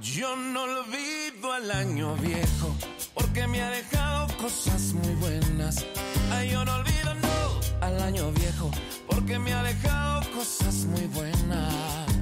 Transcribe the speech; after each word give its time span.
Yo 0.00 0.36
no 0.36 0.64
olvido 0.64 1.52
al 1.52 1.70
año 1.70 2.14
viejo 2.16 2.74
porque 3.14 3.46
me 3.46 3.62
ha 3.62 3.70
dejado 3.70 4.36
cosas 4.36 4.92
muy 4.92 5.14
buenas. 5.14 5.84
Ay, 6.30 6.50
yo 6.50 6.64
no 6.64 6.74
olvido 6.74 7.14
no 7.14 7.60
al 7.86 8.02
año 8.02 8.30
viejo 8.32 8.70
porque 9.08 9.38
me 9.38 9.52
ha 9.54 9.62
dejado 9.62 10.30
cosas 10.32 10.84
muy 10.84 11.06
buenas. 11.06 12.15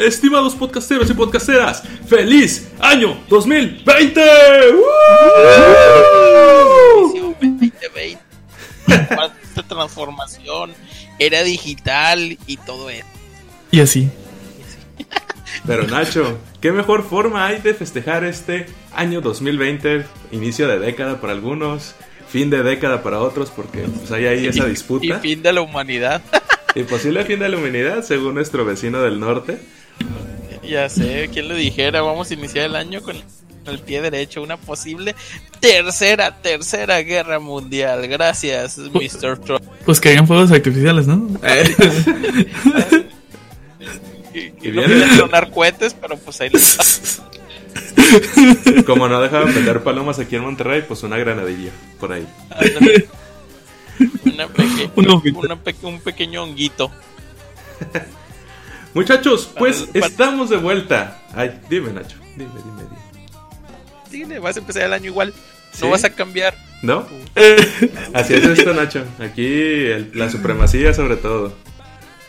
Estimados 0.00 0.54
podcasteros 0.54 1.10
y 1.10 1.14
podcasteras, 1.14 1.82
¡feliz 2.06 2.68
año 2.80 3.18
2020! 3.28 4.20
¡Woo! 4.72 4.82
Edición 7.10 7.36
2020. 7.40 8.18
Cuánta 9.14 9.62
transformación, 9.68 10.72
era 11.18 11.42
digital 11.42 12.38
y 12.46 12.56
todo 12.58 12.90
eso. 12.90 13.06
Y 13.70 13.80
así. 13.80 14.10
Pero 15.66 15.86
Nacho, 15.86 16.38
¿qué 16.60 16.72
mejor 16.72 17.08
forma 17.08 17.46
hay 17.46 17.60
de 17.60 17.74
festejar 17.74 18.24
este 18.24 18.66
año 18.94 19.20
2020? 19.20 20.04
Inicio 20.32 20.66
de 20.66 20.78
década 20.78 21.20
para 21.20 21.32
algunos, 21.32 21.94
fin 22.28 22.50
de 22.50 22.62
década 22.62 23.02
para 23.02 23.20
otros, 23.20 23.50
porque 23.50 23.82
pues, 23.82 24.10
hay 24.10 24.26
ahí 24.26 24.46
esa 24.46 24.66
Y 24.66 24.70
disputa. 24.70 25.20
fin 25.20 25.42
de 25.42 25.52
la 25.52 25.60
humanidad. 25.60 26.22
Y 26.74 26.82
posible 26.84 27.24
fin 27.24 27.38
de 27.38 27.48
la 27.48 27.58
humanidad, 27.58 28.02
según 28.02 28.34
nuestro 28.34 28.64
vecino 28.64 29.02
del 29.02 29.20
norte. 29.20 29.58
Ya 30.62 30.88
sé, 30.88 31.28
quién 31.32 31.48
lo 31.48 31.54
dijera. 31.54 32.02
Vamos 32.02 32.30
a 32.30 32.34
iniciar 32.34 32.66
el 32.66 32.76
año 32.76 33.02
con 33.02 33.16
el 33.66 33.78
pie 33.80 34.00
derecho. 34.02 34.42
Una 34.42 34.56
posible 34.56 35.14
tercera, 35.60 36.40
tercera 36.42 36.98
guerra 37.02 37.38
mundial. 37.38 38.06
Gracias, 38.08 38.78
Mr. 38.78 39.38
Trump. 39.38 39.64
Pues 39.84 40.00
que 40.00 40.10
hayan 40.10 40.26
fuegos 40.26 40.50
artificiales, 40.52 41.06
¿no? 41.06 41.28
Y, 44.34 44.38
Y 44.62 44.68
y 44.68 44.72
no 44.72 44.82
clonar 45.16 45.50
cohetes, 45.50 45.94
pero 45.94 46.16
pues 46.16 46.40
ahí 46.40 46.48
les 46.50 47.20
Como 48.86 49.08
no 49.08 49.20
dejaban 49.20 49.54
vender 49.54 49.82
palomas 49.82 50.18
aquí 50.18 50.36
en 50.36 50.42
Monterrey, 50.42 50.82
pues 50.86 51.02
una 51.02 51.16
granadilla 51.18 51.70
por 52.00 52.12
ahí. 52.12 52.26
Una 54.24 54.48
peque- 54.48 54.90
una 54.94 55.58
un 55.82 56.00
pequeño 56.00 56.42
honguito. 56.44 56.90
Muchachos, 58.94 59.50
pues 59.58 59.80
Para- 59.80 59.92
para- 59.92 60.06
estamos 60.06 60.50
de 60.50 60.56
vuelta. 60.58 61.22
Ay, 61.34 61.60
dime 61.70 61.92
Nacho, 61.92 62.18
dime, 62.36 62.50
dime, 62.64 62.82
dime. 62.82 63.02
Dile, 64.10 64.38
vas 64.38 64.56
a 64.56 64.60
empezar 64.60 64.82
el 64.82 64.92
año 64.92 65.06
igual. 65.06 65.32
¿Sí? 65.72 65.78
No 65.84 65.90
vas 65.90 66.04
a 66.04 66.10
cambiar. 66.10 66.54
¿No? 66.82 67.06
Así 68.12 68.34
es 68.34 68.44
esto, 68.44 68.74
Nacho. 68.74 69.04
Aquí 69.18 69.46
el- 69.46 70.10
la 70.14 70.28
supremacía 70.30 70.92
sobre 70.92 71.16
todo. 71.16 71.56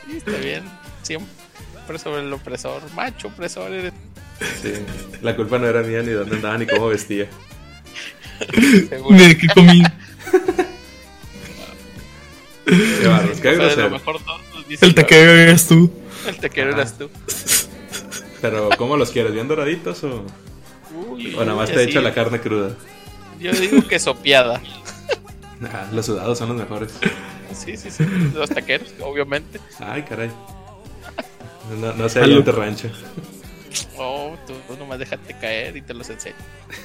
Sí, 0.10 0.18
está 0.18 0.32
bien. 0.38 0.64
Siempre 1.02 2.00
sobre 2.02 2.22
el 2.22 2.32
opresor. 2.32 2.82
Macho 2.96 3.28
opresor 3.28 3.72
eres. 3.74 3.94
Sí. 4.62 4.74
La 5.22 5.36
culpa 5.36 5.58
no 5.60 5.68
era 5.68 5.82
mía 5.82 6.02
ni 6.02 6.12
dónde 6.12 6.38
andaba 6.38 6.58
ni 6.58 6.66
cómo 6.66 6.88
vestía. 6.88 7.28
Seguro. 8.90 9.18
¿De 9.18 9.38
qué 9.38 9.48
comí? 9.54 9.84
Qué 12.66 13.08
barros, 13.08 13.40
qué 13.42 13.54
grosero. 13.56 13.90
mejor 13.90 14.24
todos 14.24 14.42
nos 14.56 14.68
dicen, 14.68 14.90
El 14.90 14.96
taquero 14.96 15.32
eres 15.32 15.68
tú. 15.68 15.92
El 16.28 16.38
tequero 16.38 16.72
eras 16.72 16.98
tú. 16.98 17.10
Pero 18.42 18.70
¿cómo 18.78 18.98
los 18.98 19.12
quieres? 19.12 19.34
¿Bien 19.34 19.48
doraditos 19.48 20.04
o, 20.04 20.26
Uy, 21.10 21.34
o 21.36 21.40
nada 21.46 21.56
más 21.56 21.70
te 21.72 21.76
así. 21.80 21.90
echa 21.90 22.02
la 22.02 22.14
carne 22.14 22.40
cruda? 22.40 22.76
Yo 23.40 23.52
digo 23.52 23.88
que 23.88 24.00
sopeada. 24.00 24.62
Nah, 25.60 25.86
los 25.92 26.06
sudados 26.06 26.38
son 26.38 26.50
los 26.50 26.58
mejores. 26.58 26.92
Sí, 27.54 27.78
sí, 27.78 27.90
sí. 27.92 28.06
Los 28.34 28.50
taqueros, 28.50 28.94
obviamente. 29.02 29.60
Ay, 29.80 30.04
caray. 30.04 30.32
No, 31.80 31.94
no 31.94 32.10
sé, 32.10 32.22
en 32.22 32.44
tu 32.44 32.52
rancho. 32.52 32.90
Oh, 33.98 34.36
tú, 34.46 34.54
tú 34.68 34.76
nomás 34.78 35.00
déjate 35.00 35.34
caer 35.40 35.78
y 35.78 35.82
te 35.82 35.94
los 35.94 36.10
enseño. 36.10 36.36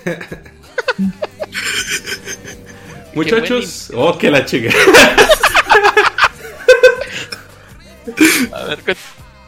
Muchachos, 3.15 3.91
oh, 3.95 4.17
que 4.17 4.31
la 4.31 4.45
chica. 4.45 4.71
A 8.53 8.65
ver, 8.65 8.83
con- 8.83 8.95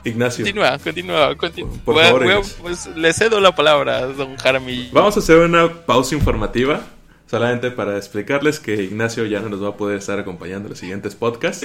Ignacio, 0.04 0.44
continúa, 0.44 0.78
continúa, 0.78 1.36
continúa. 1.36 1.72
Por 1.84 1.94
Voy 1.94 2.04
favor, 2.04 2.24
voy 2.24 2.42
pues, 2.60 2.86
le 2.96 3.12
cedo 3.12 3.40
la 3.40 3.54
palabra 3.54 3.98
a 3.98 4.06
don 4.06 4.36
Jaramillo. 4.36 4.90
vamos 4.92 5.16
a 5.16 5.20
hacer 5.20 5.36
una 5.38 5.68
pausa 5.84 6.14
informativa. 6.14 6.80
Solamente 7.26 7.70
para 7.70 7.96
explicarles 7.96 8.58
que 8.58 8.82
Ignacio 8.82 9.24
ya 9.24 9.38
no 9.38 9.48
nos 9.48 9.62
va 9.62 9.68
a 9.68 9.76
poder 9.76 9.98
estar 9.98 10.18
acompañando 10.18 10.66
en 10.66 10.70
los 10.70 10.78
siguientes 10.80 11.14
podcasts. 11.14 11.64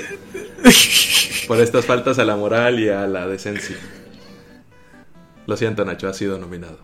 Por 1.48 1.60
estas 1.60 1.86
faltas 1.86 2.20
a 2.20 2.26
la 2.26 2.36
moral 2.36 2.80
y 2.80 2.90
a 2.90 3.08
la 3.08 3.28
decencia. 3.28 3.76
Lo 5.48 5.58
siento, 5.58 5.84
Nacho, 5.84 6.08
has 6.08 6.18
sido 6.18 6.38
nominado. 6.38 6.78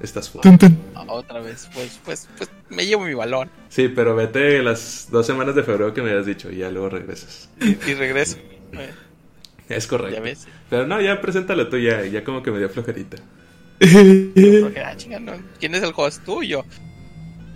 Estás 0.00 0.30
fuera. 0.30 0.56
Ah, 0.94 1.04
Otra 1.08 1.40
vez, 1.40 1.68
pues, 1.74 2.00
pues, 2.04 2.28
pues, 2.36 2.50
me 2.70 2.86
llevo 2.86 3.04
mi 3.04 3.14
balón 3.14 3.48
Sí, 3.68 3.88
pero 3.88 4.14
vete 4.16 4.62
las 4.62 5.08
dos 5.10 5.26
semanas 5.26 5.54
de 5.54 5.62
febrero 5.62 5.92
que 5.94 6.02
me 6.02 6.10
habías 6.10 6.26
dicho 6.26 6.50
y 6.50 6.58
ya 6.58 6.70
luego 6.70 6.88
regresas. 6.88 7.48
y, 7.60 7.70
y 7.90 7.94
regreso. 7.94 8.36
Es 9.76 9.86
correcto. 9.86 10.16
ya 10.16 10.22
ves. 10.22 10.46
Pero 10.70 10.86
no, 10.86 11.00
ya 11.00 11.20
preséntalo 11.20 11.68
tú 11.68 11.78
ya, 11.78 12.04
ya 12.04 12.24
como 12.24 12.42
que 12.42 12.50
me 12.50 12.58
dio 12.58 12.68
flojerita. 12.68 13.18
Porque, 13.78 14.82
ah, 14.84 14.96
chinga, 14.96 15.18
no, 15.18 15.32
¿Quién 15.58 15.74
es 15.74 15.82
el 15.82 15.92
host? 15.94 16.24
¿Tú 16.24 16.38
o 16.38 16.42
yo? 16.42 16.64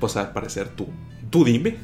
Pues 0.01 0.17
al 0.17 0.33
parecer 0.33 0.69
tú. 0.69 0.89
Tú 1.31 1.45
dime. 1.45 1.77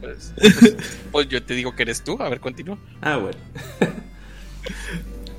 Pues, 0.00 0.32
pues, 0.36 0.76
pues 1.12 1.28
yo 1.28 1.42
te 1.42 1.54
digo 1.54 1.74
que 1.74 1.82
eres 1.82 2.02
tú. 2.02 2.16
A 2.20 2.28
ver, 2.28 2.40
continúa. 2.40 2.78
Ah, 3.00 3.16
bueno. 3.16 3.38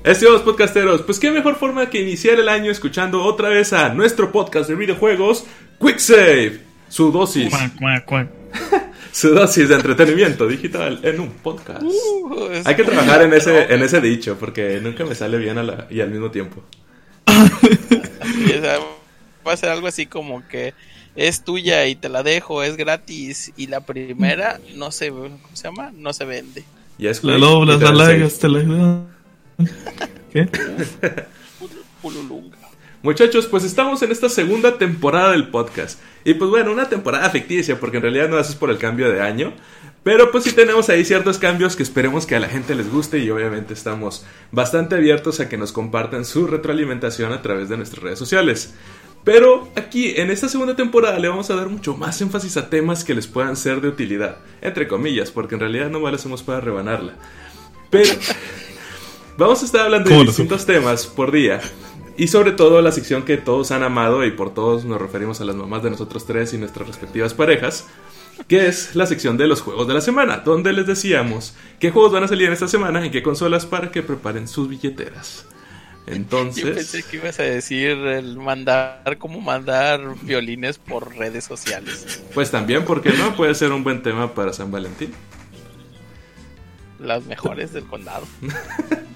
Estimados 0.04 0.40
podcasteros, 0.42 1.02
pues 1.02 1.18
qué 1.18 1.30
mejor 1.30 1.56
forma 1.56 1.90
que 1.90 2.00
iniciar 2.00 2.40
el 2.40 2.48
año 2.48 2.70
escuchando 2.70 3.22
otra 3.22 3.50
vez 3.50 3.74
a 3.74 3.90
nuestro 3.90 4.32
podcast 4.32 4.70
de 4.70 4.74
videojuegos, 4.74 5.44
Quick 5.78 5.98
Save. 5.98 6.60
Su 6.88 7.12
dosis, 7.12 7.50
Cuac, 7.50 7.76
cuac, 7.76 8.04
cuac. 8.06 8.28
su 9.12 9.30
dosis 9.34 9.68
de 9.68 9.74
entretenimiento 9.74 10.46
digital 10.46 11.00
en 11.02 11.20
un 11.20 11.30
podcast. 11.30 11.82
Uh, 11.82 12.50
Hay 12.64 12.76
que 12.76 12.84
trabajar 12.84 13.22
en 13.22 13.32
ese, 13.32 13.72
en 13.74 13.82
ese 13.82 14.00
dicho 14.00 14.36
porque 14.38 14.80
nunca 14.82 15.04
me 15.04 15.14
sale 15.14 15.38
bien 15.38 15.58
a 15.58 15.62
la- 15.62 15.86
y 15.90 16.00
al 16.00 16.10
mismo 16.10 16.30
tiempo. 16.30 16.62
Esa 17.26 18.78
va 19.46 19.52
a 19.52 19.56
ser 19.56 19.70
algo 19.70 19.86
así 19.86 20.06
como 20.06 20.46
que 20.46 20.74
es 21.16 21.42
tuya 21.44 21.86
y 21.86 21.94
te 21.96 22.08
la 22.08 22.22
dejo, 22.22 22.62
es 22.62 22.76
gratis. 22.76 23.52
Y 23.56 23.66
la 23.66 23.80
primera 23.80 24.60
no 24.76 24.90
se, 24.90 25.10
¿cómo 25.10 25.38
se 25.54 25.64
llama? 25.64 25.92
No 25.96 26.12
se 26.12 26.24
vende. 26.24 26.64
Ya 26.98 27.10
es 27.10 27.24
La 27.24 27.38
doblas, 27.38 27.80
la 27.80 27.92
largas, 27.92 28.38
te 28.38 28.48
la 28.48 28.60
¿Qué? 30.32 30.46
Pul- 31.58 31.70
Pululunga. 32.02 32.56
Muchachos, 33.02 33.46
pues 33.46 33.64
estamos 33.64 34.02
en 34.02 34.12
esta 34.12 34.28
segunda 34.28 34.76
temporada 34.76 35.32
del 35.32 35.48
podcast. 35.48 35.98
Y 36.22 36.34
pues 36.34 36.50
bueno, 36.50 36.70
una 36.70 36.90
temporada 36.90 37.30
ficticia, 37.30 37.80
porque 37.80 37.96
en 37.96 38.02
realidad 38.02 38.28
no 38.28 38.36
haces 38.36 38.56
por 38.56 38.68
el 38.68 38.76
cambio 38.76 39.10
de 39.10 39.22
año. 39.22 39.54
Pero 40.02 40.30
pues 40.30 40.44
sí 40.44 40.52
tenemos 40.52 40.90
ahí 40.90 41.04
ciertos 41.04 41.38
cambios 41.38 41.76
que 41.76 41.82
esperemos 41.82 42.26
que 42.26 42.36
a 42.36 42.40
la 42.40 42.48
gente 42.48 42.74
les 42.74 42.90
guste 42.90 43.18
y 43.18 43.30
obviamente 43.30 43.72
estamos 43.72 44.26
bastante 44.52 44.96
abiertos 44.96 45.40
a 45.40 45.48
que 45.48 45.56
nos 45.56 45.72
compartan 45.72 46.26
su 46.26 46.46
retroalimentación 46.46 47.32
a 47.32 47.40
través 47.40 47.70
de 47.70 47.78
nuestras 47.78 48.02
redes 48.02 48.18
sociales. 48.18 48.74
Pero 49.24 49.70
aquí, 49.76 50.14
en 50.16 50.30
esta 50.30 50.48
segunda 50.48 50.76
temporada, 50.76 51.18
le 51.18 51.28
vamos 51.28 51.50
a 51.50 51.54
dar 51.54 51.68
mucho 51.68 51.96
más 51.96 52.20
énfasis 52.20 52.56
a 52.58 52.68
temas 52.68 53.04
que 53.04 53.14
les 53.14 53.26
puedan 53.26 53.56
ser 53.56 53.80
de 53.80 53.88
utilidad. 53.88 54.36
Entre 54.60 54.88
comillas, 54.88 55.30
porque 55.30 55.54
en 55.54 55.60
realidad 55.60 55.90
no 55.90 56.00
lo 56.00 56.08
hacemos 56.08 56.42
para 56.42 56.60
rebanarla. 56.60 57.14
Pero 57.90 58.10
vamos 59.38 59.62
a 59.62 59.64
estar 59.64 59.82
hablando 59.82 60.08
de 60.08 60.14
¿Cómo 60.14 60.24
lo 60.24 60.30
distintos 60.30 60.66
temas 60.66 61.06
por 61.06 61.32
día. 61.32 61.60
Y 62.16 62.28
sobre 62.28 62.52
todo 62.52 62.82
la 62.82 62.92
sección 62.92 63.24
que 63.24 63.36
todos 63.36 63.70
han 63.70 63.82
amado 63.82 64.24
y 64.24 64.30
por 64.30 64.52
todos 64.52 64.84
nos 64.84 65.00
referimos 65.00 65.40
a 65.40 65.44
las 65.44 65.56
mamás 65.56 65.82
de 65.82 65.90
nosotros 65.90 66.26
tres 66.26 66.52
y 66.52 66.58
nuestras 66.58 66.86
respectivas 66.86 67.34
parejas, 67.34 67.86
que 68.48 68.66
es 68.66 68.94
la 68.94 69.06
sección 69.06 69.36
de 69.36 69.46
los 69.46 69.60
juegos 69.60 69.86
de 69.88 69.94
la 69.94 70.00
semana, 70.00 70.38
donde 70.38 70.72
les 70.72 70.86
decíamos 70.86 71.54
qué 71.78 71.90
juegos 71.90 72.12
van 72.12 72.24
a 72.24 72.28
salir 72.28 72.46
en 72.46 72.52
esta 72.52 72.68
semana 72.68 73.04
y 73.04 73.10
qué 73.10 73.22
consolas 73.22 73.66
para 73.66 73.90
que 73.90 74.02
preparen 74.02 74.48
sus 74.48 74.68
billeteras. 74.68 75.46
Yo 76.06 76.14
Entonces, 76.14 76.74
pensé 76.74 77.02
que 77.04 77.18
ibas 77.18 77.38
a 77.38 77.44
decir 77.44 77.90
el 77.90 78.36
mandar, 78.38 79.18
como 79.18 79.40
mandar 79.40 80.00
violines 80.22 80.78
por 80.78 81.16
redes 81.16 81.44
sociales. 81.44 82.22
pues 82.34 82.50
también, 82.50 82.84
porque 82.84 83.10
no? 83.10 83.36
Puede 83.36 83.54
ser 83.54 83.70
un 83.72 83.84
buen 83.84 84.02
tema 84.02 84.34
para 84.34 84.52
San 84.52 84.70
Valentín. 84.70 85.12
Las 86.98 87.24
mejores 87.24 87.72
del 87.72 87.84
condado. 87.84 88.26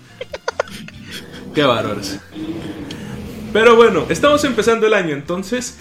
Qué 1.54 1.62
bárbaros. 1.62 2.18
Pero 3.52 3.76
bueno, 3.76 4.06
estamos 4.08 4.42
empezando 4.42 4.88
el 4.88 4.94
año, 4.94 5.14
entonces, 5.14 5.78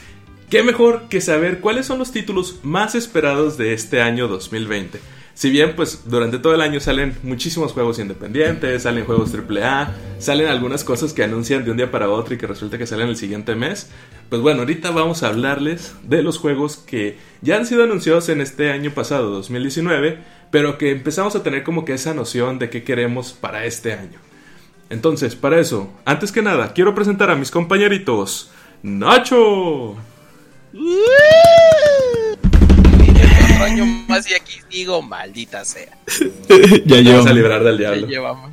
¿qué 0.52 0.62
mejor 0.62 1.08
que 1.10 1.20
saber 1.20 1.62
cuáles 1.62 1.88
son 1.88 1.98
los 1.98 2.12
títulos 2.12 2.60
más 2.62 2.94
esperados 2.94 3.58
de 3.58 3.74
este 3.74 4.00
año 4.00 4.28
2020? 4.28 5.00
Si 5.34 5.50
bien, 5.50 5.76
pues 5.76 6.04
durante 6.06 6.38
todo 6.38 6.54
el 6.54 6.62
año 6.62 6.80
salen 6.80 7.18
muchísimos 7.24 7.72
juegos 7.72 7.98
independientes, 7.98 8.84
salen 8.84 9.06
juegos 9.06 9.32
AAA, 9.34 9.96
salen 10.20 10.48
algunas 10.48 10.84
cosas 10.84 11.12
que 11.12 11.24
anuncian 11.24 11.66
de 11.66 11.72
un 11.72 11.78
día 11.78 11.90
para 11.90 12.08
otro 12.08 12.36
y 12.36 12.38
que 12.38 12.46
resulta 12.46 12.78
que 12.78 12.86
salen 12.86 13.10
el 13.10 13.18
siguiente 13.18 13.56
mes. 13.56 13.90
Pues 14.30 14.44
bueno, 14.44 14.60
ahorita 14.60 14.92
vamos 14.92 15.24
a 15.24 15.30
hablarles 15.30 15.96
de 16.04 16.22
los 16.22 16.38
juegos 16.38 16.78
que 16.78 17.18
ya 17.42 17.56
han 17.56 17.66
sido 17.66 17.84
anunciados 17.84 18.30
en 18.30 18.42
este 18.42 18.70
año 18.70 18.92
pasado, 18.92 19.32
2019, 19.32 20.20
pero 20.52 20.78
que 20.78 20.92
empezamos 20.92 21.36
a 21.36 21.42
tener 21.42 21.64
como 21.64 21.84
que 21.84 21.94
esa 21.94 22.14
noción 22.14 22.60
de 22.60 22.70
qué 22.70 22.84
queremos 22.84 23.34
para 23.34 23.66
este 23.66 23.94
año. 23.94 24.20
Entonces, 24.90 25.36
para 25.36 25.60
eso, 25.60 25.90
antes 26.06 26.32
que 26.32 26.42
nada, 26.42 26.74
quiero 26.74 26.94
presentar 26.94 27.30
a 27.32 27.36
mis 27.36 27.50
compañeritos. 27.52 28.52
Nacho. 28.84 29.96
Otro 33.52 33.64
año 33.64 33.86
más 34.08 34.30
y 34.30 34.34
aquí 34.34 34.60
digo, 34.70 35.02
maldita 35.02 35.64
sea. 35.66 35.98
ya 36.86 36.98
Vamos 36.98 37.04
llevamos 37.04 37.26
a 37.28 37.34
librar 37.34 37.64
del 37.64 37.78
Ya 37.78 37.92
diablo. 37.92 38.08
llevamos. 38.08 38.52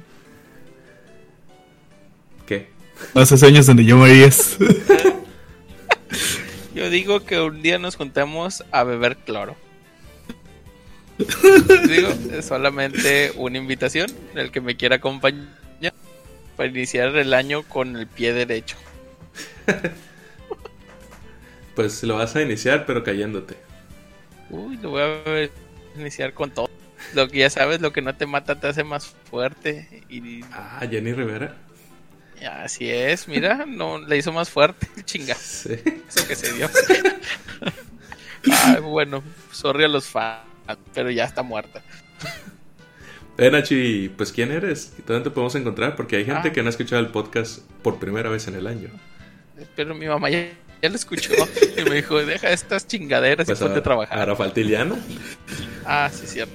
¿Qué? 2.46 2.68
hace 3.14 3.46
años 3.46 3.66
donde 3.66 3.84
yo 3.84 3.96
morías. 3.96 4.56
Yo 6.74 6.88
digo 6.88 7.24
que 7.24 7.38
un 7.40 7.62
día 7.62 7.78
nos 7.78 7.96
juntamos 7.96 8.64
a 8.70 8.84
beber 8.84 9.16
cloro. 9.18 9.56
digo, 11.18 12.08
es 12.32 12.46
solamente 12.46 13.32
una 13.36 13.58
invitación 13.58 14.10
el 14.34 14.50
que 14.50 14.60
me 14.60 14.76
quiera 14.76 14.96
acompañar 14.96 15.59
para 16.60 16.68
iniciar 16.68 17.16
el 17.16 17.32
año 17.32 17.62
con 17.62 17.96
el 17.96 18.06
pie 18.06 18.34
derecho. 18.34 18.76
Pues 21.74 22.02
lo 22.02 22.16
vas 22.16 22.36
a 22.36 22.42
iniciar, 22.42 22.84
pero 22.84 23.02
cayéndote. 23.02 23.56
Uy, 24.50 24.76
lo 24.76 24.90
voy 24.90 25.00
a 25.00 25.48
iniciar 25.98 26.34
con 26.34 26.50
todo. 26.50 26.68
Lo 27.14 27.28
que 27.28 27.38
ya 27.38 27.48
sabes, 27.48 27.80
lo 27.80 27.92
que 27.94 28.02
no 28.02 28.14
te 28.14 28.26
mata 28.26 28.60
te 28.60 28.66
hace 28.66 28.84
más 28.84 29.14
fuerte. 29.30 30.04
Y 30.10 30.42
Ah, 30.52 30.82
Jenny 30.90 31.14
Rivera. 31.14 31.56
así 32.62 32.90
es, 32.90 33.26
mira, 33.28 33.64
no 33.66 33.98
le 33.98 34.18
hizo 34.18 34.30
más 34.30 34.50
fuerte 34.50 34.88
el 34.94 35.04
chingazo 35.06 35.70
Sí. 35.70 36.24
que 36.28 36.36
se 36.36 36.52
dio. 36.52 36.68
Ay, 38.52 38.80
bueno, 38.82 39.22
sorry 39.50 39.84
a 39.84 39.88
los 39.88 40.06
fans, 40.06 40.42
pero 40.92 41.10
ya 41.10 41.24
está 41.24 41.42
muerta. 41.42 41.80
Eh, 43.42 43.50
Nachi, 43.50 44.10
pues 44.16 44.32
¿quién 44.32 44.52
eres? 44.52 44.92
¿Dónde 45.06 45.24
te 45.24 45.30
podemos 45.30 45.54
encontrar? 45.54 45.96
Porque 45.96 46.16
hay 46.16 46.26
gente 46.26 46.48
Ah. 46.48 46.52
que 46.52 46.62
no 46.62 46.66
ha 46.68 46.70
escuchado 46.70 47.00
el 47.00 47.08
podcast 47.08 47.60
por 47.82 47.98
primera 47.98 48.28
vez 48.28 48.46
en 48.48 48.54
el 48.54 48.66
año. 48.66 48.90
Pero 49.74 49.94
mi 49.94 50.06
mamá 50.06 50.28
ya, 50.28 50.46
ya 50.82 50.88
lo 50.90 50.94
escuchó 50.96 51.32
y 51.76 51.82
me 51.88 51.96
dijo, 51.96 52.18
deja 52.24 52.50
estas 52.50 52.86
chingaderas 52.86 53.46
Pues 53.46 53.58
y 53.58 53.62
ponte 53.64 53.78
a 53.78 53.82
trabajar. 53.82 54.18
Ahora 54.18 54.36
falta 54.36 54.60
Iliana. 54.60 54.96
Ah, 55.86 56.10
sí, 56.12 56.26
cierto. 56.26 56.52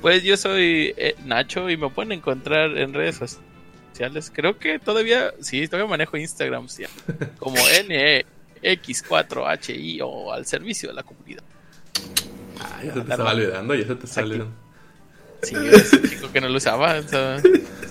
Pues 0.00 0.22
yo 0.22 0.36
soy 0.36 0.94
eh, 0.96 1.16
Nacho 1.24 1.68
y 1.70 1.76
me 1.76 1.90
pueden 1.90 2.12
encontrar 2.12 2.78
en 2.78 2.94
redes 2.94 3.16
sociales. 3.16 4.30
Creo 4.32 4.58
que 4.58 4.78
todavía, 4.78 5.34
sí, 5.40 5.66
todavía 5.66 5.90
manejo 5.90 6.16
Instagram, 6.16 6.68
sí, 6.68 6.84
como 7.40 7.56
NX4HI 8.62 10.00
o 10.04 10.32
al 10.32 10.46
servicio 10.46 10.88
de 10.90 10.94
la 10.94 11.02
comunidad. 11.02 11.42
Ah, 12.60 12.80
ya 12.84 12.94
se 12.94 13.00
te 13.00 13.10
estaba 13.10 13.32
olvidando, 13.32 13.74
ya 13.74 13.86
se 13.88 13.94
te 13.96 14.06
está 14.06 14.20
olvidando. 14.22 14.52
Sí, 15.42 15.54
ese 15.72 16.02
chico 16.02 16.30
que 16.32 16.40
no 16.40 16.48
lo 16.48 16.56
usaba, 16.56 16.98
o 16.98 17.02
sea, 17.02 17.40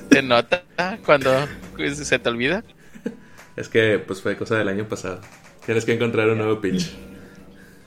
te 0.10 0.22
nota 0.22 0.64
cuando 1.06 1.32
pues, 1.76 1.98
se 1.98 2.20
te 2.20 2.30
olvida. 2.30 2.64
Es 3.56 3.70
que 3.70 4.00
pues 4.00 4.22
fue 4.22 4.38
cosa 4.38 4.56
del 4.56 4.68
año 4.68 4.88
pasado. 4.88 5.22
Tienes 5.66 5.86
que 5.86 5.94
encontrar 5.94 6.30
un 6.30 6.38
nuevo 6.38 6.62
pitch. 6.62 6.92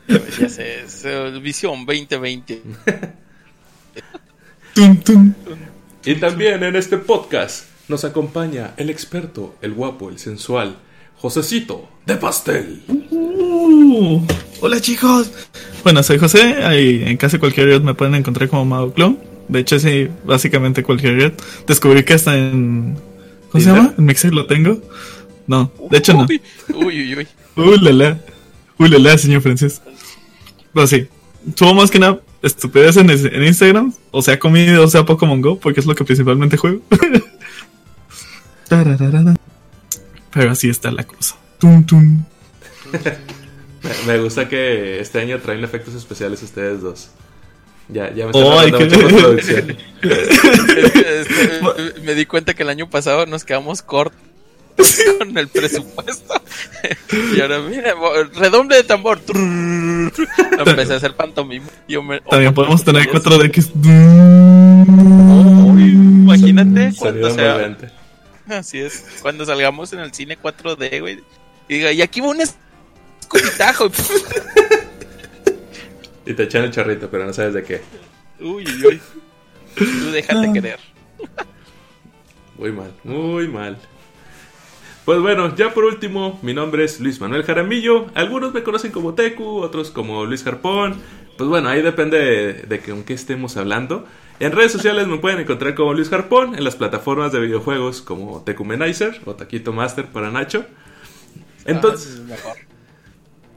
Ya 0.08 0.48
sé, 0.48 0.82
es 0.82 1.04
eh, 1.04 1.38
Visión 1.40 1.86
2020. 1.86 2.62
Tum, 4.74 4.96
tum. 5.00 5.34
Y 6.04 6.14
también 6.16 6.62
en 6.62 6.74
este 6.76 6.96
podcast 6.96 7.66
nos 7.88 8.04
acompaña 8.04 8.74
el 8.76 8.90
experto, 8.90 9.56
el 9.60 9.72
guapo, 9.74 10.10
el 10.10 10.18
sensual, 10.18 10.76
Josecito 11.16 11.88
de 12.06 12.16
Pastel. 12.16 12.82
Uh, 12.88 14.20
hola 14.60 14.80
chicos. 14.80 15.30
Bueno, 15.82 16.02
soy 16.02 16.18
José. 16.18 16.64
Ahí 16.64 17.02
en 17.04 17.16
casi 17.16 17.38
cualquier 17.38 17.66
red 17.66 17.82
me 17.82 17.94
pueden 17.94 18.14
encontrar 18.14 18.48
como 18.48 18.64
Mago 18.64 18.92
Clone. 18.92 19.29
De 19.50 19.58
hecho, 19.58 19.78
sí, 19.80 20.08
básicamente 20.24 20.82
cualquier 20.82 21.16
red. 21.16 21.32
Descubrí 21.66 22.04
que 22.04 22.14
hasta 22.14 22.36
en. 22.36 22.96
¿Cómo 23.50 23.64
se 23.64 23.70
llama? 23.70 23.94
En 23.98 24.04
Mixer 24.04 24.32
lo 24.32 24.46
tengo. 24.46 24.80
No, 25.46 25.72
de 25.90 25.98
hecho 25.98 26.14
no. 26.14 26.26
Uy, 26.26 26.40
uy, 26.68 27.14
uy. 27.14 27.16
uy. 27.16 27.28
Uh, 27.56 27.76
la, 27.82 27.92
la. 27.92 28.20
Uh, 28.78 28.86
la, 28.86 28.98
la, 28.98 29.18
señor 29.18 29.42
Francis. 29.42 29.82
Pero 30.72 30.86
sí, 30.86 31.08
subo 31.56 31.74
más 31.74 31.90
que 31.90 31.98
nada 31.98 32.20
estupidez 32.42 32.96
en, 32.96 33.10
en 33.10 33.44
Instagram, 33.44 33.92
o 34.10 34.22
sea 34.22 34.38
comida, 34.38 34.80
o 34.80 34.88
sea 34.88 35.04
Pokémon 35.04 35.40
Go, 35.40 35.58
porque 35.58 35.80
es 35.80 35.86
lo 35.86 35.94
que 35.94 36.04
principalmente 36.04 36.56
juego. 36.56 36.80
Pero 40.32 40.52
así 40.52 40.70
está 40.70 40.90
la 40.92 41.04
cosa. 41.04 41.36
Tum, 41.58 41.84
tum. 41.84 42.24
Me, 43.82 43.90
me 44.06 44.18
gusta 44.20 44.48
que 44.48 45.00
este 45.00 45.20
año 45.20 45.40
traen 45.40 45.64
efectos 45.64 45.94
especiales 45.94 46.42
ustedes 46.42 46.80
dos. 46.80 47.10
Ya, 47.92 48.12
ya 48.14 48.26
me 48.26 48.32
Oh, 48.34 48.56
dando 48.56 48.78
qué- 48.78 48.84
mucha 48.84 48.98
postproducción. 49.00 49.76
Este, 50.02 52.00
me 52.02 52.14
di 52.14 52.24
cuenta 52.26 52.54
que 52.54 52.62
el 52.62 52.68
año 52.70 52.88
pasado 52.88 53.26
nos 53.26 53.44
quedamos 53.44 53.82
cortos 53.82 54.16
con 55.18 55.36
el 55.36 55.48
presupuesto. 55.48 56.34
Y 57.36 57.40
ahora, 57.40 57.58
mira, 57.60 57.94
redoble 58.34 58.76
de 58.76 58.84
tambor. 58.84 59.20
Empecé 59.28 60.92
a 60.92 60.96
hacer 60.96 61.14
pantomima. 61.14 61.66
Yo 61.88 62.02
me- 62.02 62.20
También 62.20 62.52
oh, 62.52 62.54
podemos 62.54 62.82
tener 62.84 63.02
Dios. 63.10 63.22
4DX. 63.22 63.70
Uy, 65.66 65.82
imagínate 65.90 66.92
cuando 66.98 67.30
sea. 67.34 67.76
Así 68.48 68.78
es. 68.80 69.04
Cuando 69.22 69.44
salgamos 69.44 69.92
en 69.92 70.00
el 70.00 70.12
cine 70.14 70.38
4D, 70.40 71.00
güey. 71.00 71.20
Y 71.68 71.74
diga, 71.74 71.92
y 71.92 72.00
aquí 72.02 72.20
va 72.20 72.28
un 72.28 72.40
escupitajo. 72.40 73.90
Y 76.26 76.34
te 76.34 76.44
echan 76.44 76.64
el 76.64 76.70
chorrito, 76.70 77.08
pero 77.10 77.26
no 77.26 77.32
sabes 77.32 77.54
de 77.54 77.62
qué. 77.62 77.80
Uy, 78.40 78.64
uy, 78.64 78.86
uy. 78.86 79.00
Tú 79.76 80.10
déjate 80.10 80.52
querer. 80.52 80.78
Muy 82.58 82.72
mal, 82.72 82.92
muy 83.04 83.48
mal. 83.48 83.78
Pues 85.04 85.20
bueno, 85.20 85.54
ya 85.56 85.72
por 85.72 85.84
último, 85.84 86.38
mi 86.42 86.52
nombre 86.52 86.84
es 86.84 87.00
Luis 87.00 87.20
Manuel 87.20 87.42
Jaramillo. 87.42 88.06
Algunos 88.14 88.52
me 88.52 88.62
conocen 88.62 88.92
como 88.92 89.14
Tecu, 89.14 89.58
otros 89.60 89.90
como 89.90 90.24
Luis 90.26 90.44
Jarpón. 90.44 90.96
Pues 91.38 91.48
bueno, 91.48 91.68
ahí 91.70 91.80
depende 91.82 92.18
de, 92.18 92.52
de 92.64 92.80
que 92.80 92.90
con 92.90 93.02
qué 93.04 93.14
estemos 93.14 93.56
hablando. 93.56 94.06
En 94.40 94.52
redes 94.52 94.72
sociales 94.72 95.06
me 95.06 95.18
pueden 95.18 95.40
encontrar 95.40 95.74
como 95.74 95.94
Luis 95.94 96.10
Jarpón, 96.10 96.54
en 96.54 96.64
las 96.64 96.76
plataformas 96.76 97.32
de 97.32 97.40
videojuegos 97.40 98.02
como 98.02 98.42
Tecumenizer 98.42 99.20
o 99.24 99.34
Taquito 99.34 99.72
Master 99.72 100.06
para 100.06 100.30
Nacho. 100.30 100.64
Entonces, 101.64 102.20
Ah, 102.20 102.26
mejor. 102.28 102.56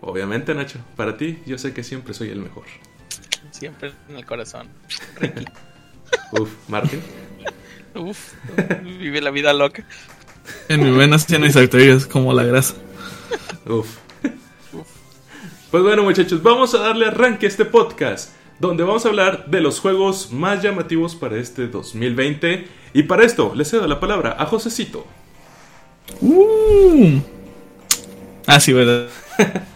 Obviamente 0.06 0.54
Nacho, 0.54 0.80
para 0.96 1.18
ti 1.18 1.40
yo 1.46 1.58
sé 1.58 1.74
que 1.74 1.84
siempre 1.84 2.14
soy 2.14 2.30
el 2.30 2.40
mejor. 2.40 2.66
Siempre 3.52 3.94
en 4.10 4.18
el 4.18 4.26
corazón. 4.26 4.70
Uf, 6.32 6.50
Martín. 6.68 7.02
Uf, 7.96 8.34
vive 8.84 9.22
la 9.22 9.32
vida 9.32 9.54
loca. 9.54 9.86
En 10.68 10.84
mi 10.84 10.92
venas 10.92 11.26
tienes 11.26 11.56
arterias 11.56 12.06
como 12.06 12.34
la 12.34 12.44
grasa. 12.44 12.76
Uf. 13.66 13.98
Pues 15.72 15.84
bueno, 15.84 16.04
muchachos, 16.04 16.44
vamos 16.44 16.76
a 16.76 16.80
darle 16.80 17.08
arranque 17.08 17.48
a 17.48 17.50
este 17.50 17.66
podcast, 17.66 18.32
donde 18.60 18.84
vamos 18.84 19.06
a 19.06 19.10
hablar 19.10 19.48
de 19.48 19.60
los 19.60 19.80
juegos 19.80 20.32
más 20.32 20.62
llamativos 20.62 21.16
para 21.16 21.38
este 21.38 21.68
2020. 21.68 22.68
Y 22.94 23.04
para 23.04 23.26
esto, 23.26 23.54
le 23.56 23.66
cedo 23.66 23.88
la 23.88 24.00
palabra 24.00 24.36
a 24.38 24.46
Josecito. 24.46 25.08
Uh. 26.22 27.20
Ah, 28.46 28.60
sí, 28.60 28.74
verdad. 28.74 29.08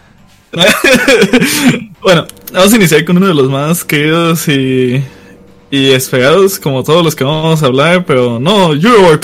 bueno, 2.02 2.26
vamos 2.52 2.72
a 2.72 2.76
iniciar 2.76 3.04
con 3.04 3.16
uno 3.16 3.26
de 3.28 3.34
los 3.34 3.48
más 3.50 3.84
queridos 3.84 4.48
y, 4.48 5.02
y 5.70 5.90
esperados, 5.90 6.58
como 6.58 6.82
todos 6.82 7.04
los 7.04 7.14
que 7.14 7.24
vamos 7.24 7.62
a 7.62 7.66
hablar, 7.66 8.04
pero 8.06 8.38
no, 8.40 8.74
you 8.74 8.90
are 9.06 9.20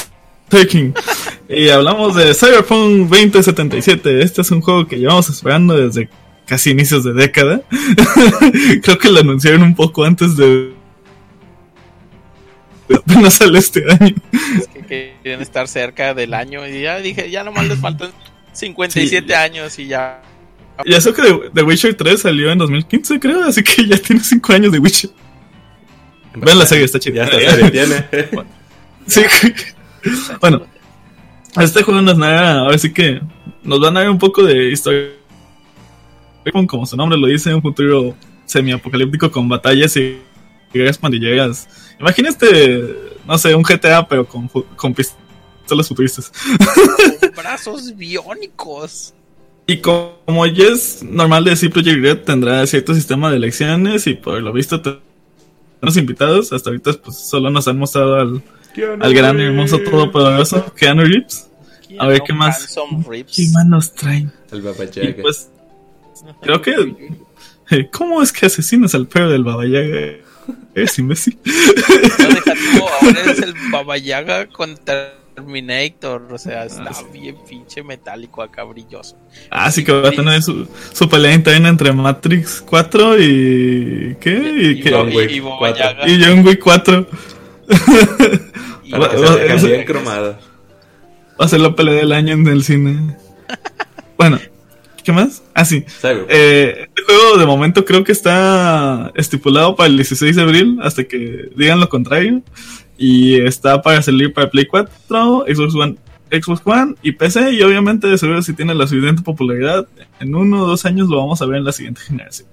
taking. 0.48 0.94
Y 1.48 1.68
hablamos 1.68 2.14
de 2.16 2.34
Cyberpunk 2.34 3.08
2077. 3.08 4.22
Este 4.22 4.42
es 4.42 4.50
un 4.50 4.60
juego 4.60 4.86
que 4.86 4.98
llevamos 4.98 5.28
esperando 5.30 5.76
desde 5.76 6.08
casi 6.46 6.70
inicios 6.70 7.04
de 7.04 7.12
década. 7.12 7.62
Creo 8.82 8.98
que 8.98 9.10
lo 9.10 9.20
anunciaron 9.20 9.62
un 9.62 9.74
poco 9.74 10.04
antes 10.04 10.36
de. 10.36 10.72
apenas 12.94 13.34
sale 13.34 13.58
este 13.58 13.84
año. 13.90 14.14
Es 14.58 14.68
que 14.86 15.16
quieren 15.22 15.40
estar 15.40 15.68
cerca 15.68 16.12
del 16.14 16.34
año. 16.34 16.66
Y 16.66 16.82
ya 16.82 16.98
dije, 16.98 17.30
ya 17.30 17.44
nomás 17.44 17.66
les 17.66 17.78
faltan 17.78 18.10
57 18.52 19.26
Sí. 19.26 19.32
años 19.32 19.78
y 19.78 19.86
ya. 19.86 20.22
Y 20.84 20.94
eso 20.94 21.12
que 21.14 21.22
The, 21.52 21.62
Witcher 21.62 21.94
3 21.94 22.20
salió 22.20 22.50
en 22.50 22.58
2015, 22.58 23.20
creo, 23.20 23.44
así 23.44 23.62
que 23.62 23.86
ya 23.86 23.96
tiene 23.96 24.22
5 24.22 24.52
años 24.52 24.72
de 24.72 24.78
Witcher. 24.78 25.10
Vean 26.34 26.58
la 26.58 26.66
serie, 26.66 26.84
está 26.84 26.98
chida. 26.98 27.26
Ya 27.28 27.38
está 27.38 27.56
serie 27.56 27.70
tiene. 27.70 28.44
Sí. 29.06 29.20
bueno, 30.40 30.66
este 31.60 31.82
juego 31.82 32.00
no 32.00 32.10
es 32.10 32.18
nada, 32.18 32.60
ahora 32.60 32.78
sí 32.78 32.92
que 32.92 33.20
nos 33.62 33.78
van 33.80 33.96
a 33.96 34.00
dar 34.00 34.10
un 34.10 34.18
poco 34.18 34.42
de 34.42 34.70
historia. 34.70 35.10
Como 36.66 36.84
su 36.84 36.96
nombre 36.96 37.18
lo 37.18 37.26
dice, 37.26 37.54
un 37.54 37.62
futuro 37.62 38.14
semi-apocalíptico 38.44 39.30
con 39.30 39.48
batallas 39.48 39.96
y 39.96 40.18
guerras 40.72 40.98
pandilleras. 40.98 41.68
Imagínate, 41.98 42.84
no 43.26 43.38
sé, 43.38 43.54
un 43.54 43.62
GTA, 43.62 44.06
pero 44.06 44.26
con, 44.26 44.48
con 44.48 44.94
pistolas 44.94 45.88
futuristas. 45.88 46.32
Con 47.20 47.30
brazos 47.36 47.96
biónicos. 47.96 49.14
Y 49.66 49.78
como 49.78 50.46
ya 50.46 50.66
es 50.68 51.02
normal 51.02 51.44
de 51.44 51.56
Project 51.70 52.02
Red, 52.02 52.18
tendrá 52.18 52.66
cierto 52.66 52.94
sistema 52.94 53.30
de 53.30 53.36
elecciones 53.36 54.06
y 54.06 54.14
por 54.14 54.40
lo 54.42 54.52
visto 54.52 54.82
los 55.80 55.96
invitados. 55.96 56.52
Hasta 56.52 56.70
ahorita 56.70 56.92
pues 57.02 57.16
solo 57.16 57.50
nos 57.50 57.66
han 57.66 57.78
mostrado 57.78 58.16
al, 58.16 58.42
al 59.00 59.14
gran 59.14 59.40
hermoso 59.40 59.78
todopoderoso 59.78 60.74
Keanu 60.74 61.04
Reeves. 61.04 61.48
A 61.98 62.06
ver 62.06 62.22
qué 62.26 62.32
más. 62.32 62.76
¿Qué 63.34 63.48
más 63.52 63.66
nos 63.66 63.94
traen? 63.94 64.32
El 64.50 64.62
Baba 64.62 64.84
Y 64.84 65.12
pues 65.14 65.48
creo 66.42 66.60
que 66.60 66.74
¿Cómo 67.92 68.22
es 68.22 68.32
que 68.32 68.46
asesinas 68.46 68.94
al 68.94 69.06
perro 69.06 69.30
del 69.30 69.44
Baba 69.44 69.66
Yaga? 69.66 70.16
Es 70.74 70.98
imbécil. 70.98 71.38
No, 71.44 72.28
deja 72.28 72.52
tú, 72.52 72.84
ahora 73.00 73.30
es 73.30 73.38
el 73.38 73.54
Baba 73.70 73.96
Yaga 73.96 74.46
contra 74.48 75.14
Terminator, 75.34 76.32
o 76.32 76.38
sea, 76.38 76.64
está 76.64 76.90
ah, 76.90 77.02
bien 77.12 77.36
pinche 77.48 77.82
metálico 77.82 78.40
acá 78.42 78.62
brilloso. 78.64 79.16
Ah, 79.50 79.70
sí 79.70 79.84
que 79.84 79.92
va 79.92 80.08
a 80.08 80.12
tener 80.12 80.42
su, 80.42 80.68
su 80.92 81.08
pelea 81.08 81.34
interna 81.34 81.68
entre 81.68 81.92
Matrix 81.92 82.62
4 82.62 83.20
y. 83.20 84.16
¿Qué? 84.20 84.30
Y, 84.30 84.80
y, 84.80 84.90
John 84.90 85.10
Wick 85.12 85.30
y, 85.30 85.40
4. 85.40 85.86
Y 86.06 86.24
John 86.24 86.46
Wick 86.46 86.60
4. 86.62 87.06
Para 88.90 89.08
que 89.10 89.16
va, 89.16 89.54
bien 89.56 89.84
cromada. 89.84 90.38
Va 91.40 91.46
a 91.46 91.48
ser 91.48 91.60
la 91.60 91.74
pelea 91.74 91.94
del 91.94 92.12
año 92.12 92.34
en 92.34 92.46
el 92.46 92.62
cine. 92.62 93.16
bueno, 94.16 94.38
¿qué 95.02 95.12
más? 95.12 95.42
Ah, 95.52 95.64
sí. 95.64 95.84
Eh, 96.28 96.88
este 96.88 97.02
juego 97.02 97.38
de 97.38 97.46
momento 97.46 97.84
creo 97.84 98.04
que 98.04 98.12
está 98.12 99.10
estipulado 99.16 99.74
para 99.74 99.88
el 99.88 99.96
16 99.96 100.36
de 100.36 100.42
abril, 100.42 100.78
hasta 100.82 101.04
que 101.04 101.50
digan 101.56 101.80
lo 101.80 101.88
contrario. 101.88 102.42
Y 102.96 103.40
está 103.40 103.82
para 103.82 104.02
salir 104.02 104.32
para 104.32 104.50
Play 104.50 104.66
4, 104.66 105.44
Xbox 105.48 105.74
One, 105.74 105.96
Xbox 106.30 106.62
One 106.64 106.94
y 107.02 107.12
PC. 107.12 107.52
Y 107.52 107.62
obviamente, 107.62 108.06
de 108.06 108.18
seguro, 108.18 108.42
si 108.42 108.54
tiene 108.54 108.74
la 108.74 108.86
suficiente 108.86 109.22
popularidad, 109.22 109.86
en 110.20 110.34
uno 110.34 110.62
o 110.62 110.66
dos 110.66 110.84
años 110.84 111.08
lo 111.08 111.18
vamos 111.18 111.42
a 111.42 111.46
ver 111.46 111.56
en 111.56 111.64
la 111.64 111.72
siguiente 111.72 112.02
generación. 112.02 112.48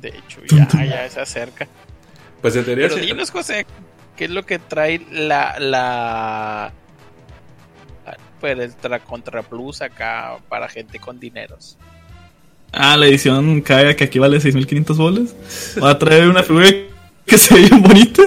De 0.00 0.08
hecho, 0.08 0.40
ya, 0.46 0.68
ya 0.84 1.10
se 1.10 1.20
acerca. 1.20 1.68
Pues 2.40 2.56
en 2.56 2.64
teoría. 2.64 2.88
Pero 2.88 3.00
dinos, 3.00 3.30
José, 3.30 3.66
¿qué 4.16 4.24
es 4.24 4.30
lo 4.30 4.44
que 4.44 4.58
trae 4.58 5.04
la. 5.10 5.58
la 5.58 6.72
pues 8.40 8.58
el 8.58 9.00
Contra 9.00 9.42
Plus 9.42 9.80
acá 9.82 10.36
para 10.48 10.68
gente 10.68 10.98
con 10.98 11.18
dineros? 11.18 11.78
Ah, 12.72 12.96
la 12.96 13.06
edición 13.06 13.62
cae 13.62 13.96
que 13.96 14.04
aquí 14.04 14.18
vale 14.18 14.38
6500 14.40 14.98
bolas. 14.98 15.34
Va 15.82 15.90
a 15.90 15.98
traer 15.98 16.28
una 16.28 16.42
figura 16.42 16.68
que 17.26 17.38
se 17.38 17.54
ve 17.54 17.60
bien 17.62 17.82
bonita, 17.82 18.22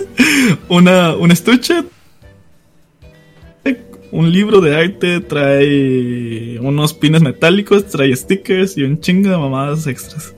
una, 0.67 1.15
un 1.15 1.31
estuche, 1.31 1.83
un 4.11 4.31
libro 4.31 4.61
de 4.61 4.75
arte, 4.75 5.19
trae 5.19 6.59
unos 6.59 6.93
pines 6.93 7.21
metálicos, 7.21 7.87
trae 7.87 8.15
stickers 8.15 8.77
y 8.77 8.83
un 8.83 8.99
chingo 8.99 9.29
de 9.29 9.37
mamadas 9.37 9.87
extras. 9.87 10.33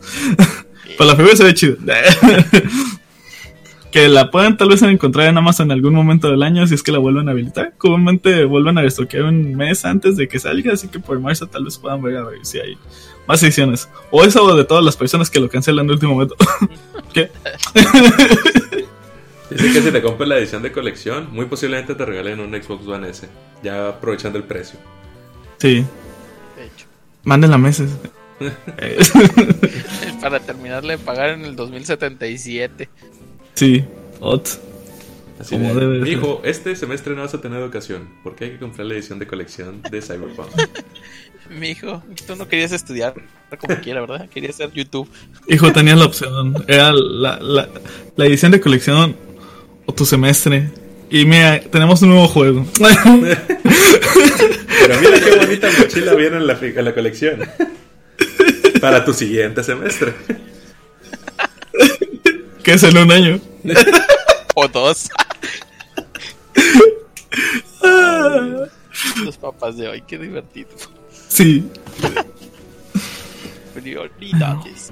Para 0.97 1.11
la 1.11 1.15
figura 1.15 1.35
se 1.35 1.43
ve 1.43 1.53
chido. 1.53 1.77
que 3.91 4.07
la 4.07 4.29
pueden 4.29 4.57
tal 4.57 4.69
vez 4.69 4.81
encontrar 4.83 5.27
en 5.27 5.37
Amazon 5.37 5.67
en 5.67 5.71
algún 5.71 5.93
momento 5.93 6.29
del 6.29 6.43
año 6.43 6.65
si 6.67 6.75
es 6.75 6.83
que 6.83 6.91
la 6.91 6.99
vuelven 6.99 7.27
a 7.27 7.31
habilitar. 7.31 7.73
Comúnmente 7.77 8.45
vuelven 8.45 8.77
a 8.77 8.81
destoquear 8.81 9.23
un 9.23 9.55
mes 9.55 9.85
antes 9.85 10.17
de 10.17 10.27
que 10.27 10.39
salga, 10.39 10.73
así 10.73 10.87
que 10.87 10.99
por 10.99 11.19
marzo 11.19 11.47
tal 11.47 11.65
vez 11.65 11.77
puedan 11.77 12.01
ver 12.01 12.17
a 12.17 12.23
ver 12.23 12.39
si 12.43 12.59
hay 12.59 12.77
más 13.31 13.41
ediciones. 13.43 13.87
O 14.11 14.23
eso 14.25 14.55
de 14.55 14.65
todas 14.65 14.83
las 14.83 14.97
personas 14.97 15.29
que 15.29 15.39
lo 15.39 15.49
cancelan 15.49 15.87
de 15.87 15.93
último 15.93 16.13
momento. 16.13 16.35
¿Qué? 17.13 17.31
Dice 19.49 19.73
que 19.73 19.81
si 19.81 19.91
te 19.91 20.01
compras 20.01 20.29
la 20.29 20.37
edición 20.37 20.61
de 20.61 20.71
colección, 20.71 21.29
muy 21.31 21.45
posiblemente 21.45 21.95
te 21.95 22.05
regalen 22.05 22.39
un 22.39 22.51
Xbox 22.51 22.87
One 22.87 23.09
S, 23.09 23.27
ya 23.63 23.89
aprovechando 23.89 24.37
el 24.37 24.45
precio. 24.45 24.79
Sí. 25.57 25.85
De 26.55 26.65
hecho. 26.65 26.85
Mándenla 27.23 27.57
meses. 27.57 27.91
Para 30.21 30.39
terminarle 30.39 30.97
de 30.97 31.03
pagar 31.03 31.29
en 31.31 31.45
el 31.45 31.55
2077. 31.55 32.89
Sí, 33.53 33.85
ot. 34.19 34.59
Así 35.39 35.57
de, 35.57 36.09
Hijo, 36.09 36.41
este 36.43 36.75
semestre 36.75 37.15
no 37.15 37.21
vas 37.21 37.33
a 37.33 37.41
tener 37.41 37.59
educación, 37.59 38.09
porque 38.23 38.45
hay 38.45 38.51
que 38.51 38.59
comprar 38.59 38.85
la 38.87 38.93
edición 38.93 39.19
de 39.19 39.27
colección 39.27 39.81
de 39.81 40.01
Cyberpunk. 40.01 40.49
Mi 41.49 41.69
hijo, 41.69 42.03
tú 42.27 42.35
no 42.35 42.47
querías 42.47 42.71
estudiar 42.71 43.13
como 43.57 43.75
quiera, 43.81 44.01
¿verdad? 44.01 44.29
Querías 44.29 44.55
ser 44.55 44.71
YouTube. 44.71 45.09
Hijo, 45.47 45.71
tenías 45.73 45.97
la 45.97 46.05
opción. 46.05 46.63
Era 46.67 46.93
la, 46.93 47.39
la, 47.39 47.69
la 48.15 48.25
edición 48.25 48.51
de 48.51 48.61
colección 48.61 49.15
o 49.85 49.93
tu 49.93 50.05
semestre. 50.05 50.69
Y 51.09 51.25
mira, 51.25 51.59
tenemos 51.59 52.01
un 52.01 52.09
nuevo 52.09 52.27
juego. 52.27 52.65
Pero 52.77 52.95
mira 55.01 55.19
qué 55.19 55.35
bonita 55.37 55.69
mochila 55.77 56.15
viene 56.15 56.37
en 56.37 56.47
la, 56.47 56.57
en 56.61 56.85
la 56.85 56.93
colección. 56.93 57.41
Para 58.79 59.03
tu 59.03 59.13
siguiente 59.13 59.63
semestre. 59.63 60.13
Que 62.63 62.73
es 62.73 62.83
en 62.83 62.97
un 62.97 63.11
año. 63.11 63.39
o 64.55 64.67
dos. 64.67 65.09
Los 69.23 69.37
papás 69.37 69.77
de 69.77 69.87
hoy, 69.87 70.03
qué 70.07 70.17
divertido. 70.17 70.69
Sí. 71.31 71.63
Prioridades. 73.73 74.91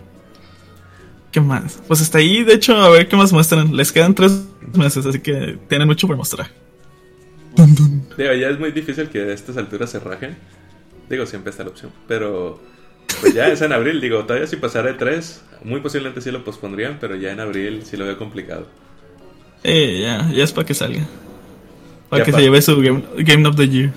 ¿Qué 1.31 1.41
más? 1.41 1.81
Pues 1.85 2.01
hasta 2.01 2.19
ahí, 2.19 2.43
de 2.43 2.53
hecho, 2.53 2.77
a 2.77 2.89
ver 2.89 3.09
qué 3.09 3.17
más 3.17 3.33
muestran. 3.33 3.75
Les 3.75 3.91
quedan 3.91 4.15
tres 4.15 4.45
meses, 4.73 5.05
así 5.05 5.19
que 5.19 5.59
tienen 5.67 5.87
mucho 5.87 6.07
por 6.07 6.15
mostrar. 6.15 6.49
Digo, 8.17 8.33
ya 8.33 8.49
es 8.49 8.57
muy 8.57 8.71
difícil 8.71 9.09
que 9.09 9.19
a 9.19 9.33
estas 9.33 9.57
alturas 9.57 9.89
se 9.89 9.99
rajen. 9.99 10.37
Digo, 11.09 11.25
siempre 11.25 11.51
está 11.51 11.63
la 11.63 11.71
opción. 11.71 11.91
Pero 12.07 12.61
pues 13.19 13.33
ya 13.33 13.49
es 13.49 13.61
en 13.61 13.73
abril. 13.73 13.99
Digo, 13.99 14.23
todavía 14.23 14.47
si 14.47 14.55
pasara 14.55 14.93
de 14.93 14.97
tres, 14.97 15.41
muy 15.63 15.81
posiblemente 15.81 16.21
sí 16.21 16.31
lo 16.31 16.45
pospondrían, 16.45 16.99
pero 17.01 17.17
ya 17.17 17.33
en 17.33 17.41
abril 17.41 17.83
sí 17.83 17.97
lo 17.97 18.05
veo 18.05 18.17
complicado. 18.17 18.65
Eh, 19.63 19.99
ya, 20.03 20.31
ya 20.31 20.43
es 20.45 20.53
para 20.53 20.65
que 20.65 20.73
salga. 20.73 21.05
Para 22.07 22.23
que 22.23 22.31
se 22.31 22.41
lleve 22.41 22.61
su 22.61 22.79
game, 22.79 23.47
of 23.47 23.57
the 23.57 23.67
Year. 23.67 23.91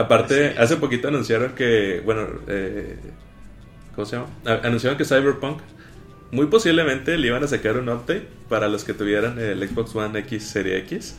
Aparte, 0.00 0.54
hace 0.56 0.76
poquito 0.78 1.08
anunciaron 1.08 1.54
que, 1.54 2.00
bueno, 2.02 2.26
eh, 2.48 2.96
¿cómo 3.94 4.06
se 4.06 4.16
llama? 4.16 4.28
Anunciaron 4.62 4.96
que 4.96 5.04
Cyberpunk 5.04 5.60
muy 6.30 6.46
posiblemente 6.46 7.18
le 7.18 7.26
iban 7.26 7.44
a 7.44 7.46
sacar 7.46 7.76
un 7.76 7.90
update 7.90 8.26
para 8.48 8.68
los 8.68 8.82
que 8.82 8.94
tuvieran 8.94 9.38
el 9.38 9.68
Xbox 9.68 9.94
One 9.94 10.18
X 10.20 10.44
Serie 10.44 10.78
X 10.78 11.16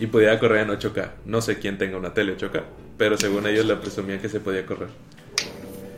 y 0.00 0.06
podía 0.06 0.38
correr 0.38 0.62
en 0.62 0.70
8K. 0.70 1.10
No 1.26 1.42
sé 1.42 1.58
quién 1.58 1.76
tenga 1.76 1.98
una 1.98 2.14
tele 2.14 2.34
8K, 2.34 2.62
pero 2.96 3.18
según 3.18 3.46
ellos 3.46 3.66
le 3.66 3.76
presumían 3.76 4.20
que 4.20 4.30
se 4.30 4.40
podía 4.40 4.64
correr. 4.64 4.88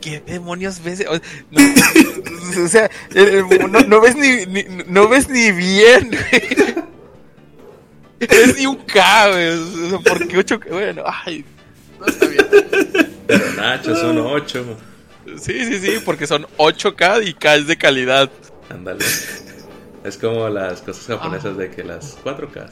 ¿Qué 0.01 0.21
demonios 0.21 0.83
ves? 0.83 1.05
O, 1.09 1.21
sea, 2.69 2.91
no, 3.87 4.01
ves 4.01 4.17
ni, 4.17 4.65
no 4.89 5.09
ves 5.09 5.29
ni 5.29 5.53
bien. 5.53 6.11
Es 8.19 8.57
ni 8.57 8.65
un 8.65 8.77
K, 8.77 9.29
güey. 9.29 10.03
¿Por 10.03 10.27
qué 10.27 10.39
8K? 10.39 10.71
Bueno, 10.71 11.03
ay, 11.05 11.45
no 11.99 12.07
está 12.07 12.27
bien. 12.27 12.47
Pero 13.27 13.53
Nacho, 13.53 13.97
son 13.97 14.19
8. 14.19 14.77
Sí, 15.39 15.65
sí, 15.65 15.79
sí, 15.81 15.99
porque 16.05 16.27
son 16.27 16.47
8K 16.57 17.27
y 17.27 17.35
K 17.35 17.57
es 17.57 17.67
de 17.67 17.77
calidad. 17.77 18.31
Ándale. 18.71 19.05
Es 20.05 20.17
como 20.17 20.49
las 20.49 20.83
cosas 20.83 21.07
japonesas 21.07 21.57
de 21.57 21.71
que 21.71 21.83
las 21.83 22.17
4K. 22.23 22.71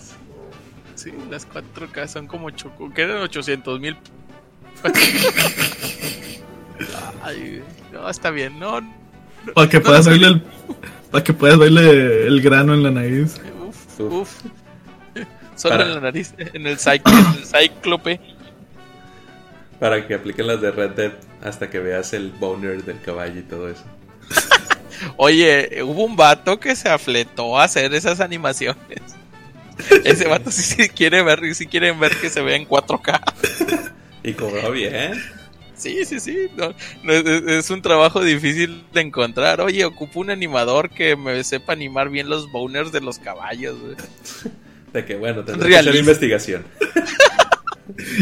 Sí, 0.95 1.13
las 1.31 1.49
4K 1.49 2.07
son 2.07 2.27
como 2.29 2.51
choco. 2.51 2.93
Que 2.93 3.03
eran 3.03 3.19
800 3.23 3.81
mil. 3.81 3.97
Ay, 7.23 7.63
no, 7.93 8.09
está 8.09 8.31
bien, 8.31 8.59
no. 8.59 8.81
para 9.55 9.69
que 9.69 9.81
puedas 9.81 10.07
verle 10.07 10.29
el. 10.29 10.43
Para 11.11 11.25
que 11.25 11.33
puedas 11.33 11.59
verle 11.59 12.27
el 12.27 12.41
grano 12.41 12.75
en 12.75 12.83
la 12.83 12.91
nariz. 12.91 13.41
Uf, 13.67 14.01
uf. 14.01 14.31
Solo 15.57 15.83
en 15.83 15.95
la 15.95 16.01
nariz, 16.01 16.35
en 16.39 16.67
el, 16.67 16.79
cíclope. 16.79 18.21
Para 19.81 20.07
que 20.07 20.15
apliquen 20.15 20.47
las 20.47 20.61
de 20.61 20.71
Red 20.71 20.91
Dead 20.91 21.13
hasta 21.43 21.69
que 21.69 21.79
veas 21.79 22.13
el 22.13 22.31
boner 22.31 22.85
del 22.85 23.01
caballo 23.01 23.39
y 23.41 23.43
todo 23.43 23.69
eso. 23.69 23.85
Oye, 25.17 25.83
hubo 25.83 26.05
un 26.05 26.17
vato 26.17 26.59
que 26.61 26.77
se 26.77 26.89
afletó 26.89 27.59
a 27.59 27.65
hacer 27.65 27.93
esas 27.95 28.21
animaciones. 28.21 29.01
Ese 30.05 30.29
vato 30.29 30.51
sí, 30.51 30.63
sí 30.63 30.89
quiere 30.89 31.23
ver, 31.23 31.55
sí 31.55 31.67
quieren 31.67 31.99
ver 31.99 32.17
que 32.17 32.31
se 32.31 32.41
vea 32.43 32.57
en 32.57 32.67
4K. 32.67 33.93
Y 34.23 34.33
cobró 34.33 34.71
bien. 34.71 35.21
Sí, 35.77 36.05
sí, 36.05 36.21
sí. 36.21 36.49
es, 37.07 37.71
un 37.71 37.83
trabajo 37.83 38.23
difícil 38.23 38.85
de 38.93 39.01
encontrar. 39.01 39.61
Oye, 39.61 39.85
ocupo 39.85 40.21
un 40.21 40.31
animador 40.31 40.91
que 40.91 41.17
me 41.17 41.43
sepa 41.43 41.73
animar 41.73 42.09
bien 42.09 42.29
los 42.29 42.51
boners 42.51 42.93
de 42.93 43.01
los 43.01 43.19
caballos. 43.19 43.77
De 44.93 45.05
que, 45.05 45.17
bueno, 45.17 45.43
tendré 45.43 45.71
que 45.71 45.77
hacer 45.77 45.97
investigación. 45.97 46.65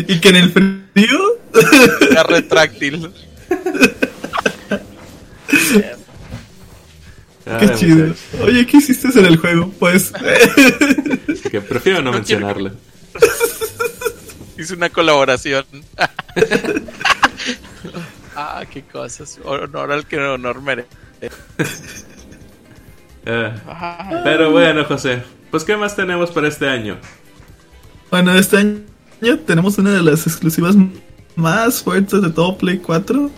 y 0.09 0.21
que 0.21 0.31
en 0.31 0.37
el 0.37 0.82
¿Tío? 0.95 1.19
La 2.11 2.23
retráctil. 2.23 3.11
Ay, 7.45 7.59
Qué 7.67 7.75
chido. 7.75 8.07
muchachos, 8.07 8.21
Oye, 8.43 8.67
¿qué 8.67 8.77
hiciste 8.77 9.09
en 9.19 9.27
el 9.27 9.37
juego? 9.37 9.73
Pues. 9.79 10.13
Que 11.51 11.61
prefiero 11.61 12.01
no, 12.03 12.13
No 12.13 12.23
quiero- 12.23 12.47
mencionarle. 12.47 12.73
Hice 14.59 14.75
una 14.75 14.91
colaboración. 14.91 15.65
ah, 18.37 18.63
qué 18.71 18.83
cosas. 18.83 19.39
Honor 19.45 19.91
al 19.93 20.07
que 20.07 20.19
honor 20.19 20.61
merece. 20.63 20.89
Ah, 23.27 23.55
Ah, 23.67 24.21
pero 24.25 24.51
bueno, 24.51 24.85
José, 24.85 25.23
pues 25.51 25.65
¿qué 25.65 25.77
más 25.77 25.97
tenemos 25.97 26.31
para 26.31 26.49
este 26.49 26.69
año? 26.69 26.99
Bueno, 28.11 28.35
este 28.37 28.57
año 28.59 28.81
tenemos 29.47 29.79
una 29.79 29.91
de 29.91 30.03
las 30.03 30.27
exclusivas 30.27 30.75
más 31.37 31.83
fuertes 31.83 32.21
de 32.23 32.31
todo 32.31 32.59
Play 32.59 32.79
4. 32.79 33.31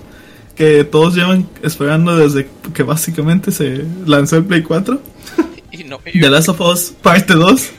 Que 0.57 0.85
todos 0.85 1.15
llevan 1.15 1.49
esperando 1.63 2.17
desde 2.17 2.49
que 2.73 2.83
básicamente 2.85 3.51
se 3.51 3.85
lanzó 4.07 4.37
el 4.37 4.45
Play 4.45 4.63
4. 4.63 5.01
y 5.73 5.85
no, 5.85 5.99
The 5.99 6.31
Last 6.31 6.49
of 6.49 6.61
Us 6.61 6.95
parte 7.03 7.35
2. 7.35 7.71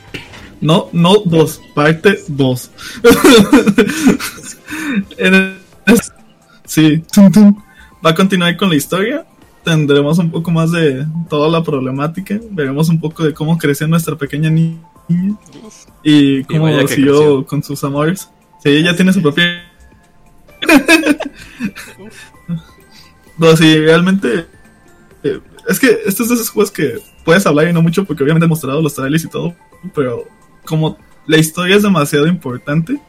No, 0.60 0.88
no 0.92 1.16
2, 1.24 1.60
parte 1.74 2.20
2. 2.28 2.70
En 5.18 5.34
el- 5.34 5.56
sí, 6.64 7.02
va 8.04 8.10
a 8.10 8.14
continuar 8.14 8.56
con 8.56 8.70
la 8.70 8.76
historia. 8.76 9.26
Tendremos 9.64 10.18
un 10.18 10.30
poco 10.30 10.50
más 10.50 10.70
de 10.72 11.06
toda 11.28 11.48
la 11.50 11.62
problemática. 11.62 12.38
Veremos 12.50 12.88
un 12.88 13.00
poco 13.00 13.24
de 13.24 13.34
cómo 13.34 13.58
creció 13.58 13.86
nuestra 13.88 14.16
pequeña 14.16 14.48
niña 14.48 14.78
y 16.02 16.44
cómo 16.44 16.66
que 16.66 16.88
siguió 16.88 17.14
creció. 17.14 17.46
con 17.46 17.62
sus 17.62 17.82
amores. 17.84 18.30
Sí, 18.62 18.70
ella 18.70 18.96
tiene 18.96 19.12
su 19.12 19.22
propia. 19.22 19.62
no, 23.38 23.56
sí, 23.56 23.78
realmente. 23.78 24.46
eh, 25.22 25.40
es 25.68 25.80
que 25.80 25.98
estos 26.06 26.28
de 26.28 26.34
esos 26.36 26.50
juegos 26.50 26.70
que 26.70 27.00
puedes 27.24 27.44
hablar 27.46 27.68
y 27.68 27.72
no 27.72 27.82
mucho 27.82 28.04
porque 28.04 28.22
obviamente 28.22 28.46
he 28.46 28.48
mostrado 28.48 28.80
los 28.80 28.94
trailers 28.94 29.24
y 29.24 29.28
todo, 29.28 29.54
pero 29.94 30.24
como 30.64 30.96
la 31.26 31.36
historia 31.38 31.76
es 31.76 31.82
demasiado 31.82 32.26
importante, 32.26 33.00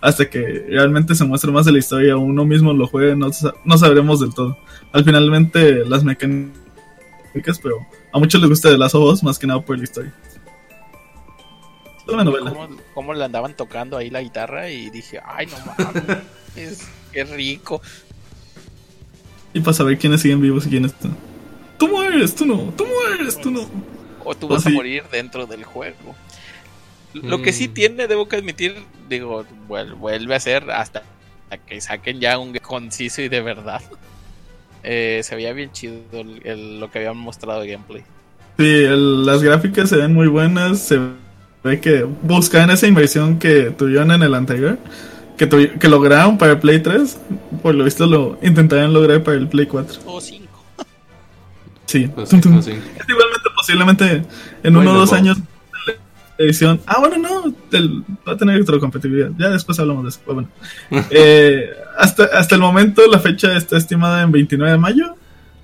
hasta 0.00 0.28
que 0.28 0.66
realmente 0.68 1.14
se 1.14 1.24
muestre 1.24 1.52
más 1.52 1.66
de 1.66 1.72
la 1.72 1.78
historia, 1.78 2.16
uno 2.16 2.44
mismo 2.44 2.72
lo 2.72 2.86
juegue, 2.86 3.14
no, 3.14 3.28
no 3.64 3.78
sabremos 3.78 4.20
del 4.20 4.34
todo. 4.34 4.58
Al 4.92 5.04
finalmente 5.04 5.84
las 5.84 6.02
mecánicas, 6.02 6.50
pero 7.62 7.76
a 8.12 8.18
muchos 8.18 8.40
les 8.40 8.50
gusta 8.50 8.70
de 8.70 8.78
las 8.78 8.94
Us 8.94 9.22
más 9.22 9.38
que 9.38 9.46
nada 9.46 9.60
por 9.60 9.76
la 9.78 9.84
historia. 9.84 10.12
Una 12.12 12.24
novela. 12.24 12.50
cómo, 12.52 12.68
cómo 12.94 13.14
le 13.14 13.24
andaban 13.24 13.54
tocando 13.54 13.96
ahí 13.96 14.10
la 14.10 14.20
guitarra 14.22 14.70
y 14.70 14.90
dije, 14.90 15.20
ay, 15.24 15.46
no 15.46 15.56
mames, 15.66 16.18
es, 16.56 16.88
qué 17.12 17.24
rico. 17.24 17.80
Y 19.52 19.60
para 19.60 19.74
saber 19.74 19.98
quiénes 19.98 20.20
siguen 20.20 20.40
vivos 20.40 20.66
y 20.66 20.70
quiénes 20.70 20.94
no. 21.02 21.10
Tú 21.78 21.88
mueres, 21.88 22.34
tú 22.34 22.46
no, 22.46 22.72
tú 22.76 22.86
mueres, 22.86 23.40
tú 23.40 23.50
no. 23.50 23.66
O 24.24 24.34
tú 24.34 24.48
vas 24.48 24.66
a 24.66 24.70
sí. 24.70 24.74
morir 24.76 25.02
dentro 25.10 25.46
del 25.46 25.64
juego. 25.64 26.14
Lo 27.14 27.42
que 27.42 27.52
sí 27.52 27.68
Mm. 27.68 27.72
tiene, 27.74 28.06
debo 28.06 28.28
que 28.28 28.36
admitir, 28.36 28.76
digo, 29.08 29.44
vuel- 29.68 29.94
vuelve 29.96 30.34
a 30.36 30.40
ser 30.40 30.70
hasta 30.70 31.02
que 31.66 31.80
saquen 31.80 32.20
ya 32.20 32.38
un 32.38 32.52
conciso 32.58 33.22
y 33.22 33.28
de 33.28 33.40
verdad. 33.40 33.82
Eh, 34.82 35.20
se 35.24 35.36
veía 35.36 35.52
bien 35.52 35.70
chido 35.72 36.00
el- 36.12 36.40
el- 36.42 36.80
lo 36.80 36.90
que 36.90 37.00
habían 37.00 37.18
mostrado 37.18 37.60
de 37.60 37.68
gameplay. 37.70 38.02
Sí, 38.56 38.64
el- 38.64 39.26
las 39.26 39.42
gráficas 39.42 39.90
se 39.90 39.96
ven 39.96 40.14
muy 40.14 40.26
buenas. 40.26 40.78
Se 40.80 40.98
que 41.80 42.06
buscan 42.22 42.70
esa 42.70 42.86
inversión 42.86 43.38
que 43.38 43.70
tuvieron 43.70 44.10
en 44.12 44.22
el 44.22 44.34
anterior. 44.34 44.78
Que, 45.36 45.48
tuvi- 45.48 45.78
que 45.78 45.88
lograron 45.88 46.36
para 46.38 46.52
el 46.52 46.58
Play 46.58 46.80
3. 46.80 47.18
Por 47.62 47.74
lo 47.74 47.84
visto 47.84 48.06
lo 48.06 48.38
intentarán 48.42 48.92
lograr 48.92 49.22
para 49.22 49.36
el 49.38 49.48
Play 49.48 49.66
4. 49.66 50.00
O 50.06 50.20
5. 50.20 50.46
Sí. 51.86 52.10
Pues 52.14 52.28
Tum, 52.28 52.38
sí, 52.38 52.42
tum. 52.42 52.52
pues 52.54 52.64
sí. 52.66 52.72
Igualmente, 52.72 53.48
posiblemente 53.56 54.04
en 54.62 54.74
Bueno, 54.74 54.80
uno 54.80 54.92
o 54.92 54.94
dos 55.00 55.10
Bob. 55.10 55.18
años 55.18 55.38
la 56.38 56.44
edición. 56.46 56.80
Ah, 56.86 56.98
bueno, 57.00 57.16
no. 57.18 57.54
el- 57.72 58.04
va 58.26 58.32
a 58.32 58.36
tener 58.36 58.56
retrocompatibilidad. 58.58 59.30
Ya 59.38 59.48
después 59.48 59.78
hablamos 59.80 60.04
de 60.04 60.08
eso. 60.10 60.20
bueno. 60.26 60.48
Eh, 61.10 61.70
hasta, 61.98 62.24
hasta 62.24 62.54
el 62.54 62.60
momento 62.60 63.02
la 63.10 63.18
fecha 63.18 63.56
está 63.56 63.76
estimada 63.76 64.22
en 64.22 64.32
29 64.32 64.72
de 64.72 64.78
mayo. 64.78 65.14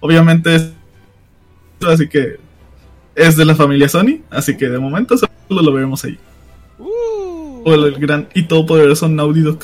Obviamente 0.00 0.54
es. 0.54 0.72
Así 1.86 2.08
que 2.08 2.38
es 3.16 3.36
de 3.36 3.44
la 3.44 3.54
familia 3.56 3.88
Sony. 3.88 4.20
Así 4.30 4.56
que 4.56 4.68
de 4.68 4.78
momento 4.78 5.16
solo 5.18 5.30
lo 5.48 5.72
veremos 5.72 6.04
ahí. 6.04 6.16
Uh, 6.78 7.62
O 7.64 7.74
el 7.74 7.94
gran 7.98 8.28
y 8.34 8.44
todopoderoso 8.44 9.08
Naughty 9.08 9.40
Dog. 9.40 9.60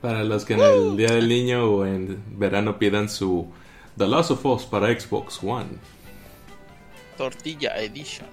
Para 0.00 0.24
los 0.24 0.44
que 0.44 0.54
en 0.54 0.60
el 0.60 0.96
Día 0.96 1.12
del 1.12 1.28
Niño 1.28 1.64
o 1.64 1.86
en 1.86 2.18
verano 2.36 2.76
pidan 2.78 3.08
su 3.08 3.46
The 3.96 4.08
Last 4.08 4.32
of 4.32 4.44
Us 4.46 4.64
para 4.64 4.88
Xbox 4.98 5.38
One. 5.42 5.68
Tortilla 7.16 7.76
Edition. 7.80 8.26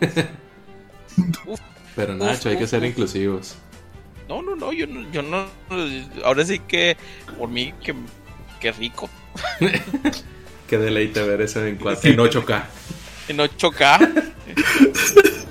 Uf, 1.46 1.60
Pero 1.96 2.14
Nacho, 2.14 2.48
hay 2.50 2.56
que 2.58 2.66
ser 2.68 2.84
inclusivos. 2.84 3.56
no, 4.28 4.42
no, 4.42 4.54
no, 4.54 4.72
yo 4.72 4.86
no, 4.86 5.10
yo 5.10 5.22
no. 5.22 5.46
Ahora 6.24 6.44
sí 6.44 6.60
que, 6.60 6.96
por 7.36 7.48
mí, 7.48 7.72
que, 7.82 7.94
que 8.60 8.70
rico. 8.72 9.08
Qué 10.68 10.76
deleite 10.78 11.22
ver 11.22 11.40
eso 11.40 11.64
en, 11.64 11.78
cua- 11.78 11.98
en 12.04 12.16
8K. 12.18 12.62
En 13.28 13.38
8K. 13.38 14.32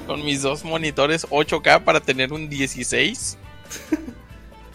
con 0.08 0.24
mis 0.26 0.42
dos 0.42 0.63
monitores 0.63 1.26
8K 1.30 1.84
para 1.84 2.00
tener 2.00 2.34
un 2.34 2.50
16. 2.50 3.38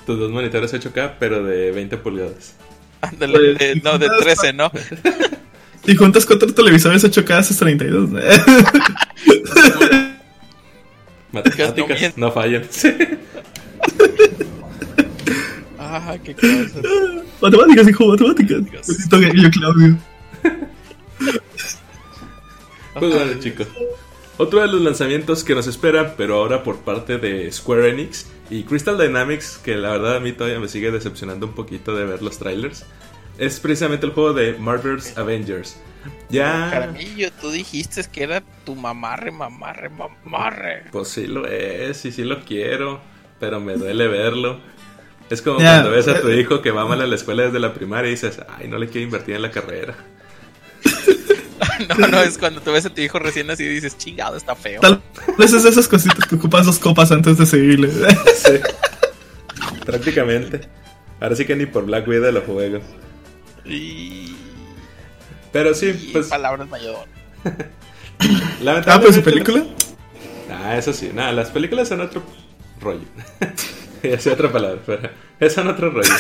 Tus 0.07 0.19
dos 0.19 0.31
monitores 0.31 0.73
8K, 0.75 1.15
pero 1.19 1.43
de 1.45 1.71
20 1.73 1.97
pulgadas. 1.99 2.55
Ándale, 3.01 3.55
Pues, 3.55 3.59
de- 3.59 3.81
no, 3.83 3.99
de 3.99 4.09
13, 4.21 4.53
¿no? 4.53 4.71
Y 5.85 5.97
juntas 5.97 6.25
cuatro 6.27 6.55
televisores 6.55 7.03
8K 7.03 7.39
haces 7.39 7.57
32. 7.57 8.11
¿no? 8.11 8.21
Matemáticas 11.33 12.17
no 12.17 12.31
fallan. 12.31 12.63
Sí. 12.71 12.89
Ah, 15.79 16.17
qué 16.23 16.35
cosas. 16.35 16.73
matemáticas, 17.41 17.89
hijo, 17.89 18.07
matemáticas. 18.07 18.61
Gallo 19.11 19.51
Claudio. 19.51 19.99
Pues 22.95 23.15
bueno, 23.15 23.41
chicos. 23.41 23.67
Otro 24.39 24.61
de 24.61 24.67
los 24.67 24.81
lanzamientos 24.81 25.45
que 25.45 25.55
nos 25.55 25.67
espera, 25.67 26.15
pero 26.17 26.37
ahora 26.37 26.63
por 26.63 26.79
parte 26.79 27.19
de 27.19 27.51
Square 27.53 27.91
Enix 27.91 28.27
y 28.51 28.65
Crystal 28.65 28.99
Dynamics, 28.99 29.61
que 29.63 29.77
la 29.77 29.91
verdad 29.91 30.17
a 30.17 30.21
mí 30.21 30.33
todavía 30.33 30.59
me 30.59 30.69
sigue 30.69 30.91
decepcionando 30.91 31.47
un 31.47 31.53
poquito 31.53 31.95
de 31.95 32.05
ver 32.05 32.23
los 32.23 32.39
trailers, 32.39 32.85
es 33.39 33.61
precisamente 33.61 34.07
el 34.07 34.13
juego 34.13 34.33
de 34.33 34.55
Marvel's 34.55 35.17
Avengers. 35.17 35.77
Ya. 36.29 36.69
Caramillo, 36.71 37.31
tú 37.41 37.51
dijiste 37.51 38.03
que 38.11 38.25
era 38.25 38.43
tu 38.65 38.75
mamarre, 38.75 39.31
mamarre, 39.31 39.91
mamarre. 39.91 40.85
Pues 40.91 41.09
sí 41.09 41.27
lo 41.27 41.47
es, 41.47 42.05
y 42.05 42.13
sí 42.13 42.25
lo 42.25 42.45
quiero, 42.45 43.01
pero 43.39 43.61
me 43.61 43.75
duele 43.75 44.09
verlo. 44.09 44.61
Es 45.31 45.41
como 45.41 45.59
cuando 45.59 45.91
ves 45.91 46.09
a 46.09 46.21
tu 46.21 46.29
eh, 46.29 46.41
hijo 46.41 46.61
que 46.61 46.71
va 46.71 46.85
mal 46.85 47.01
a 47.01 47.07
la 47.07 47.15
escuela 47.15 47.45
desde 47.45 47.61
la 47.61 47.73
primaria 47.73 48.09
y 48.09 48.13
dices, 48.13 48.41
ay, 48.49 48.69
no 48.69 48.77
le 48.79 48.89
quiero 48.89 49.05
invertir 49.05 49.35
en 49.37 49.43
la 49.43 49.51
carrera. 49.51 49.95
No, 51.99 52.09
no, 52.09 52.21
es 52.21 52.39
cuando 52.39 52.61
tú 52.61 52.73
ves 52.73 52.87
a 52.87 52.91
tu 52.91 53.01
hijo 53.01 53.19
recién 53.19 53.51
así 53.51 53.65
y 53.65 53.69
dices, 53.69 53.97
chingado, 53.99 54.37
está 54.37 54.55
feo. 54.55 54.81
Tal 54.81 55.03
vez 55.39 55.53
es 55.53 55.63
de 55.63 55.71
esas 55.71 55.89
cositas 55.89 56.27
que 56.27 56.37
ocupas 56.37 56.67
dos 56.67 56.79
copas 56.79 57.13
antes 57.13 57.39
de 57.39 57.47
seguirle. 57.47 57.91
Sí. 58.37 58.53
Prácticamente. 59.87 60.69
Ahora 61.21 61.37
sí 61.37 61.45
que 61.45 61.55
ni 61.55 61.67
por 61.67 61.85
Black 61.85 62.07
Widow 62.07 62.33
lo 62.33 62.41
juego. 62.43 62.81
Y... 63.65 64.35
Pero 65.53 65.75
sí, 65.75 65.89
y 65.89 66.13
pues 66.13 66.29
palabras 66.29 66.69
mayor. 66.69 67.07
lamentablemente. 68.61 68.91
ah, 68.91 69.01
pero 69.01 69.13
su 69.13 69.23
película. 69.23 69.65
Ah, 70.51 70.77
eso 70.77 70.93
sí, 70.93 71.11
nada, 71.13 71.33
las 71.33 71.51
películas 71.51 71.89
son 71.89 72.01
otro 72.01 72.23
rollo. 72.81 73.05
ya 74.03 74.19
sé 74.19 74.31
otra 74.31 74.51
palabra, 74.51 74.81
pero 74.85 75.11
es 75.39 75.53
son 75.53 75.69
otro 75.69 75.91
rollo. 75.91 76.11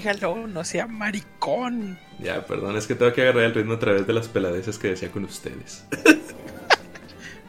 Dígalo, 0.00 0.46
no 0.46 0.64
sea 0.64 0.86
maricón. 0.86 1.98
Ya, 2.18 2.46
perdón, 2.46 2.74
es 2.78 2.86
que 2.86 2.94
tengo 2.94 3.12
que 3.12 3.20
agarrar 3.20 3.44
el 3.44 3.54
ritmo 3.54 3.74
a 3.74 3.78
través 3.78 4.06
de 4.06 4.14
las 4.14 4.28
peladeces 4.28 4.78
que 4.78 4.88
decía 4.88 5.10
con 5.10 5.24
ustedes. 5.24 5.84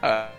Ah, 0.04 0.32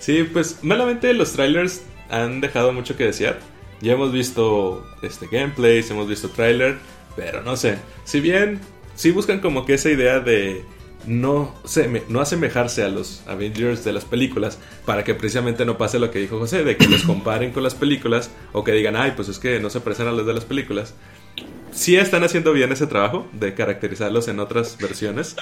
Sí, 0.00 0.24
pues 0.24 0.58
malamente 0.62 1.14
los 1.14 1.32
trailers 1.32 1.80
han 2.10 2.42
dejado 2.42 2.74
mucho 2.74 2.94
que 2.94 3.04
desear. 3.04 3.38
Ya 3.80 3.94
hemos 3.94 4.12
visto 4.12 4.86
este 5.00 5.26
gameplays, 5.28 5.90
hemos 5.90 6.06
visto 6.06 6.28
trailer, 6.28 6.76
pero 7.16 7.40
no 7.42 7.56
sé. 7.56 7.78
Si 8.04 8.20
bien 8.20 8.60
sí 8.96 9.12
buscan 9.12 9.40
como 9.40 9.64
que 9.64 9.74
esa 9.74 9.88
idea 9.88 10.20
de 10.20 10.62
no, 11.06 11.54
no 12.08 12.20
asemejarse 12.20 12.82
a 12.82 12.88
los 12.88 13.22
Avengers 13.26 13.84
de 13.84 13.92
las 13.92 14.04
películas 14.04 14.58
para 14.84 15.04
que 15.04 15.14
precisamente 15.14 15.64
no 15.64 15.78
pase 15.78 15.98
lo 15.98 16.10
que 16.10 16.18
dijo 16.18 16.38
José, 16.38 16.64
de 16.64 16.76
que 16.76 16.86
los 16.86 17.02
comparen 17.02 17.52
con 17.52 17.62
las 17.62 17.74
películas 17.74 18.30
o 18.52 18.64
que 18.64 18.72
digan, 18.72 18.96
ay, 18.96 19.12
pues 19.16 19.28
es 19.28 19.38
que 19.38 19.60
no 19.60 19.70
se 19.70 19.80
parecen 19.80 20.08
a 20.08 20.12
los 20.12 20.26
de 20.26 20.34
las 20.34 20.44
películas. 20.44 20.94
Sí 21.72 21.96
están 21.96 22.24
haciendo 22.24 22.52
bien 22.52 22.72
ese 22.72 22.86
trabajo 22.86 23.26
de 23.32 23.54
caracterizarlos 23.54 24.28
en 24.28 24.40
otras 24.40 24.76
versiones, 24.78 25.36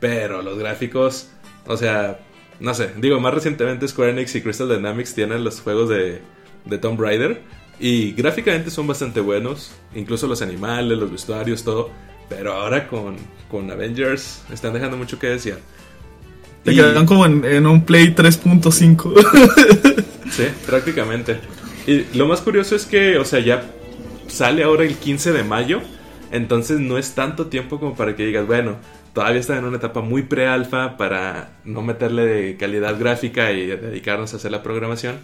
pero 0.00 0.42
los 0.42 0.58
gráficos, 0.58 1.28
o 1.66 1.76
sea, 1.76 2.20
no 2.60 2.74
sé, 2.74 2.90
digo, 2.98 3.18
más 3.20 3.34
recientemente 3.34 3.88
Square 3.88 4.12
Enix 4.12 4.34
y 4.36 4.42
Crystal 4.42 4.68
Dynamics 4.68 5.14
tienen 5.14 5.42
los 5.42 5.60
juegos 5.60 5.88
de 5.88 6.22
de 6.64 6.78
Tomb 6.78 7.00
Raider. 7.00 7.42
Y 7.80 8.12
gráficamente 8.12 8.70
son 8.70 8.86
bastante 8.86 9.20
buenos, 9.20 9.72
incluso 9.94 10.26
los 10.26 10.42
animales, 10.42 10.98
los 10.98 11.10
vestuarios, 11.10 11.64
todo. 11.64 11.90
Pero 12.28 12.52
ahora 12.52 12.88
con, 12.88 13.16
con 13.50 13.70
Avengers 13.70 14.42
están 14.52 14.72
dejando 14.72 14.96
mucho 14.96 15.18
que 15.18 15.28
decir. 15.28 15.58
Te 16.64 16.74
quedan 16.74 17.06
como 17.06 17.26
en, 17.26 17.44
en 17.44 17.66
un 17.66 17.84
Play 17.84 18.14
3.5. 18.14 20.04
sí, 20.30 20.44
prácticamente. 20.64 21.40
Y 21.86 22.04
lo 22.16 22.26
más 22.26 22.40
curioso 22.40 22.76
es 22.76 22.86
que, 22.86 23.18
o 23.18 23.24
sea, 23.24 23.40
ya 23.40 23.64
sale 24.28 24.62
ahora 24.62 24.84
el 24.84 24.96
15 24.96 25.32
de 25.32 25.44
mayo. 25.44 25.80
Entonces 26.30 26.80
no 26.80 26.96
es 26.96 27.14
tanto 27.14 27.48
tiempo 27.48 27.78
como 27.78 27.94
para 27.94 28.16
que 28.16 28.24
digas, 28.24 28.46
bueno, 28.46 28.76
todavía 29.12 29.40
está 29.40 29.58
en 29.58 29.64
una 29.64 29.76
etapa 29.76 30.00
muy 30.00 30.22
pre-alfa 30.22 30.96
para 30.96 31.50
no 31.64 31.82
meterle 31.82 32.56
calidad 32.56 32.98
gráfica 32.98 33.52
y 33.52 33.66
dedicarnos 33.66 34.32
a 34.32 34.36
hacer 34.36 34.50
la 34.50 34.62
programación. 34.62 35.16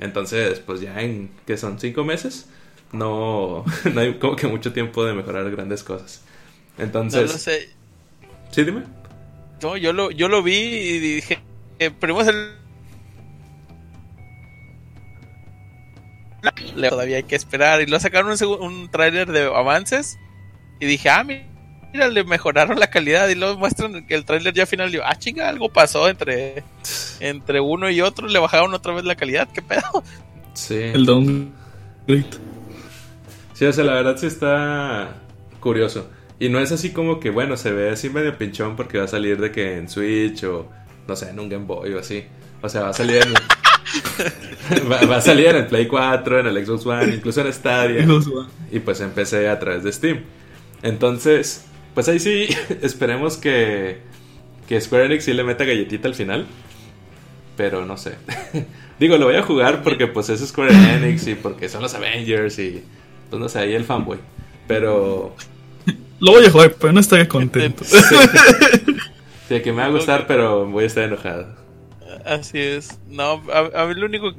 Entonces, 0.00 0.60
pues 0.60 0.80
ya 0.80 1.00
en, 1.00 1.30
que 1.46 1.56
son? 1.56 1.78
¿Cinco 1.78 2.04
meses? 2.04 2.48
No, 2.92 3.64
no 3.94 4.00
hay 4.00 4.14
como 4.14 4.36
que 4.36 4.46
mucho 4.46 4.72
tiempo 4.72 5.04
de 5.04 5.14
mejorar 5.14 5.50
grandes 5.50 5.84
cosas. 5.84 6.24
Entonces... 6.78 7.32
No 7.32 7.38
sé. 7.38 7.68
Sí, 8.50 8.64
dime. 8.64 8.84
No, 9.62 9.76
yo 9.76 9.92
lo, 9.92 10.10
yo 10.10 10.28
lo 10.28 10.42
vi 10.42 10.56
y 10.56 10.98
dije, 10.98 11.40
eh, 11.78 11.90
primero 11.90 12.20
el... 12.22 12.56
Todavía 16.88 17.16
hay 17.16 17.24
que 17.24 17.36
esperar. 17.36 17.80
Y 17.80 17.86
luego 17.86 18.00
sacaron 18.00 18.30
un, 18.30 18.62
un 18.62 18.90
tráiler 18.90 19.30
de 19.30 19.46
avances. 19.46 20.18
Y 20.80 20.86
dije, 20.86 21.10
ah, 21.10 21.24
mira, 21.24 22.08
le 22.08 22.24
mejoraron 22.24 22.78
la 22.78 22.88
calidad. 22.88 23.28
Y 23.28 23.34
luego 23.34 23.58
muestran 23.58 24.06
que 24.06 24.14
el 24.14 24.24
tráiler 24.24 24.54
ya 24.54 24.64
final. 24.64 24.92
Digo, 24.92 25.02
ah, 25.04 25.16
chinga, 25.16 25.48
algo 25.48 25.68
pasó 25.72 26.08
entre, 26.08 26.62
entre 27.20 27.60
uno 27.60 27.90
y 27.90 28.00
otro. 28.00 28.28
Le 28.28 28.38
bajaron 28.38 28.72
otra 28.72 28.94
vez 28.94 29.04
la 29.04 29.16
calidad. 29.16 29.48
¿Qué 29.52 29.60
pedo? 29.60 30.04
Sí. 30.54 30.76
El 30.76 31.04
downgrade. 31.04 32.30
Sí, 33.54 33.64
o 33.66 33.72
sea, 33.72 33.84
la 33.84 33.94
verdad 33.94 34.16
sí 34.16 34.26
está 34.26 35.16
curioso. 35.58 36.08
Y 36.40 36.48
no 36.48 36.60
es 36.60 36.70
así 36.70 36.90
como 36.90 37.18
que, 37.18 37.30
bueno, 37.30 37.56
se 37.56 37.72
ve 37.72 37.90
así 37.90 38.10
medio 38.10 38.36
pinchón 38.38 38.76
porque 38.76 38.98
va 38.98 39.04
a 39.04 39.08
salir 39.08 39.40
de 39.40 39.50
que 39.50 39.76
en 39.76 39.88
Switch 39.88 40.44
o, 40.44 40.68
no 41.06 41.16
sé, 41.16 41.30
en 41.30 41.40
un 41.40 41.48
Game 41.48 41.64
Boy 41.64 41.94
o 41.94 41.98
así. 41.98 42.24
O 42.62 42.68
sea, 42.68 42.82
va 42.82 42.88
a 42.90 42.92
salir 42.92 43.22
en... 43.22 43.34
va, 44.90 45.00
va, 45.06 45.16
a 45.16 45.20
salir 45.20 45.46
en 45.46 45.56
el 45.56 45.66
Play 45.66 45.88
4, 45.88 46.40
en 46.40 46.46
el 46.46 46.64
Xbox 46.64 46.86
One, 46.86 47.14
incluso 47.14 47.40
en 47.40 47.52
Stadia. 47.52 48.06
Y 48.70 48.78
pues 48.80 49.00
empecé 49.00 49.48
a 49.48 49.58
través 49.58 49.82
de 49.82 49.92
Steam. 49.92 50.20
Entonces, 50.82 51.64
pues 51.94 52.08
ahí 52.08 52.20
sí, 52.20 52.48
esperemos 52.82 53.36
que, 53.36 53.98
que 54.68 54.80
Square 54.80 55.06
Enix 55.06 55.24
sí 55.24 55.32
le 55.32 55.42
meta 55.42 55.64
galletita 55.64 56.06
al 56.06 56.14
final. 56.14 56.46
Pero 57.56 57.84
no 57.84 57.96
sé. 57.96 58.14
Digo, 59.00 59.16
lo 59.16 59.26
voy 59.26 59.36
a 59.36 59.42
jugar 59.42 59.82
porque 59.82 60.06
pues 60.06 60.28
es 60.28 60.46
Square 60.46 60.72
Enix 60.72 61.26
y 61.26 61.34
porque 61.34 61.68
son 61.68 61.82
los 61.82 61.94
Avengers 61.94 62.58
y 62.60 62.84
pues 63.28 63.40
no 63.40 63.48
sé, 63.48 63.58
ahí 63.58 63.74
el 63.74 63.84
fanboy. 63.84 64.18
Pero... 64.68 65.34
Lo 66.20 66.32
voy 66.32 66.46
a 66.46 66.50
jugar, 66.50 66.74
pero 66.80 66.92
no 66.92 67.00
estoy 67.00 67.26
contento. 67.28 67.84
Sí, 67.84 67.96
sí 69.48 69.60
que 69.60 69.72
me 69.72 69.82
va 69.82 69.86
a 69.86 69.90
gustar, 69.90 70.26
pero 70.26 70.66
voy 70.66 70.84
a 70.84 70.86
estar 70.86 71.04
enojado. 71.04 71.54
Así 72.24 72.58
es. 72.58 72.98
No, 73.08 73.42
a, 73.52 73.82
a 73.82 73.86
mí 73.86 73.94
lo 73.94 74.06
único 74.06 74.32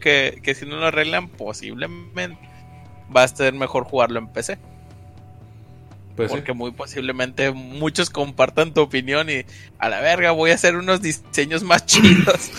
que, 0.00 0.40
que 0.42 0.54
si 0.54 0.66
no 0.66 0.76
lo 0.76 0.86
arreglan, 0.86 1.28
posiblemente 1.28 2.38
va 3.14 3.22
a 3.22 3.28
ser 3.28 3.54
mejor 3.54 3.84
jugarlo 3.84 4.18
en 4.18 4.28
PC. 4.28 4.58
Pues 6.16 6.30
porque 6.30 6.52
sí. 6.52 6.58
muy 6.58 6.70
posiblemente 6.70 7.50
muchos 7.50 8.08
compartan 8.08 8.72
tu 8.72 8.82
opinión 8.82 9.28
y 9.28 9.44
a 9.78 9.88
la 9.88 10.00
verga 10.00 10.30
voy 10.30 10.52
a 10.52 10.54
hacer 10.54 10.76
unos 10.76 11.02
diseños 11.02 11.62
más 11.64 11.86
chidos. 11.86 12.50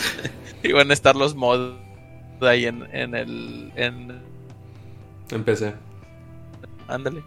y 0.62 0.71
van 0.73 0.91
a 0.91 0.93
estar 0.93 1.15
los 1.15 1.36
mods 1.36 1.75
ahí 2.41 2.65
en, 2.65 2.88
en 2.93 3.15
el... 3.15 3.71
En... 3.75 4.21
Empecé. 5.31 5.73
Ándale. 6.88 7.23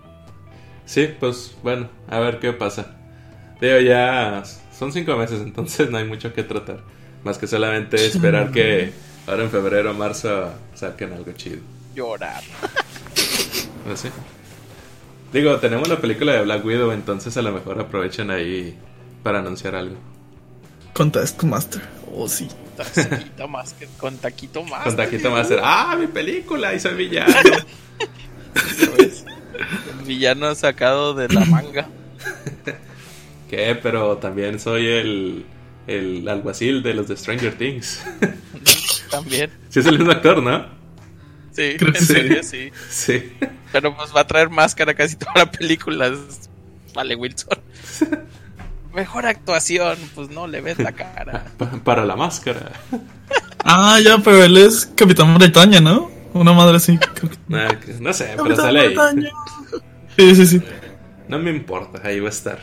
Sí, 0.89 1.15
pues 1.21 1.55
bueno, 1.63 1.91
a 2.09 2.19
ver 2.19 2.39
qué 2.39 2.55
pasa. 2.55 2.97
Digo, 3.61 3.79
ya 3.81 4.43
son 4.77 4.91
cinco 4.91 5.19
meses, 5.19 5.43
entonces 5.43 5.91
no 5.91 5.99
hay 5.99 6.07
mucho 6.07 6.33
que 6.33 6.43
tratar. 6.43 6.81
Más 7.25 7.37
que 7.37 7.47
solamente 7.47 7.97
esperar 8.07 8.51
que 8.53 8.91
ahora 9.27 9.45
en 9.45 9.51
febrero 9.51 9.91
o 9.91 9.95
marzo 9.95 10.51
saquen 10.75 11.13
algo 11.13 11.31
chido. 11.33 11.59
Llorar. 11.95 12.43
¿No 13.87 13.95
sé? 13.99 14.11
Digo, 15.31 15.59
tenemos 15.59 15.89
la 15.89 15.99
película 15.99 16.33
de 16.33 16.43
Black 16.45 16.65
Widow, 16.65 16.93
entonces 16.93 17.37
a 17.37 17.43
lo 17.43 17.53
mejor 17.53 17.79
aprovechen 17.79 18.31
ahí 18.31 18.75
para 19.23 19.41
anunciar 19.41 19.75
algo. 19.75 19.97
Con 20.95 21.13
Taskmaster. 21.13 21.83
Oh, 22.15 22.27
sí. 22.29 22.49
Taquito 22.79 23.47
Master. 23.47 23.89
Con 23.99 24.17
Taquito 24.17 24.63
Master. 24.63 24.85
Con 24.85 24.97
Taquito 24.97 25.31
Master. 25.31 25.61
¡Ah, 25.63 25.97
mi 26.01 26.07
película! 26.07 26.73
Y 26.73 26.81
soy 26.81 26.95
villano. 26.95 27.35
Villano 30.09 30.53
sacado 30.57 31.15
de 31.15 31.29
la 31.29 31.45
manga. 31.45 31.87
¿Qué? 33.49 33.79
Pero 33.83 34.17
también 34.19 34.59
soy 34.59 34.87
el, 34.87 35.47
el 35.87 36.29
alguacil 36.29 36.83
de 36.83 36.95
los 36.95 37.07
de 37.09 37.17
Stranger 37.17 37.57
Things. 37.57 38.03
También. 39.11 39.51
Sí, 39.71 39.81
es 39.81 39.87
el 39.87 39.99
mismo 39.99 40.13
actor, 40.13 40.43
¿no? 40.43 40.67
Sí, 41.53 41.77
Creo 41.79 41.89
en 41.89 41.93
que 41.95 42.01
sí. 42.01 42.07
serio, 42.07 42.43
sí. 42.43 42.71
Sí. 42.91 43.33
Pero 43.73 43.97
pues 43.97 44.15
va 44.15 44.21
a 44.23 44.27
traer 44.27 44.51
máscara 44.51 44.93
casi 44.95 45.17
toda 45.17 45.33
la 45.37 45.51
película. 45.51 46.09
Es- 46.09 46.51
Vale, 46.95 47.15
Wilson. 47.15 47.59
Mejor 48.95 49.27
actuación, 49.27 49.97
pues 50.15 50.29
no 50.31 50.47
le 50.47 50.61
ves 50.61 50.79
la 50.79 50.93
cara. 50.93 51.45
Pa- 51.57 51.71
para 51.85 52.05
la 52.05 52.17
máscara. 52.17 52.73
Ah, 53.65 53.99
ya, 54.03 54.19
pero 54.19 54.43
él 54.43 54.57
es 54.57 54.87
Capitán 54.97 55.33
Bretaña, 55.39 55.81
¿no? 55.81 56.11
Una 56.35 56.53
madre 56.53 56.77
así. 56.79 56.99
que- 56.99 57.29
no 58.01 58.13
sé, 58.13 58.35
pero 58.43 58.57
sale 58.57 58.81
ahí. 58.81 58.95
Sí, 60.19 60.35
sí, 60.35 60.47
sí. 60.47 60.63
No 61.29 61.39
me 61.39 61.51
importa, 61.51 62.01
ahí 62.03 62.19
va 62.19 62.27
a 62.27 62.31
estar. 62.31 62.59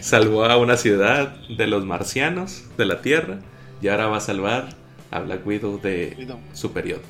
Salvó 0.00 0.44
a 0.44 0.56
una 0.56 0.76
ciudad 0.76 1.34
de 1.48 1.66
los 1.66 1.84
marcianos 1.84 2.62
de 2.78 2.84
la 2.84 3.02
Tierra 3.02 3.40
y 3.82 3.88
ahora 3.88 4.06
va 4.06 4.18
a 4.18 4.20
salvar 4.20 4.68
a 5.10 5.18
Black 5.18 5.44
Widow 5.44 5.80
de 5.80 6.14
Widow. 6.16 6.38
su 6.52 6.72
periodo. 6.72 7.02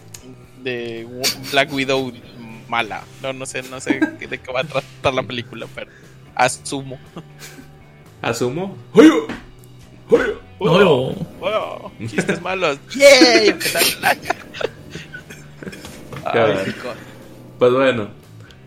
De 0.62 1.06
Black 1.52 1.72
Widow 1.74 2.10
mala. 2.66 3.02
No, 3.22 3.34
no 3.34 3.44
sé, 3.44 3.62
no 3.64 3.80
sé 3.80 4.00
de 4.00 4.38
qué 4.38 4.52
va 4.52 4.60
a 4.60 4.64
tratar 4.64 5.12
la 5.12 5.22
película, 5.22 5.66
pero 5.74 5.90
asumo. 6.34 6.98
Asumo. 8.22 8.78
¡Hoyo! 8.92 9.26
¡Hoyo! 10.08 10.40
Oh. 10.58 11.14
Wow, 11.38 11.92
chistes 12.08 12.40
malos. 12.40 12.78
¡Yay! 12.96 13.54
Ay. 16.24 16.74
Pues 17.58 17.72
bueno, 17.72 18.08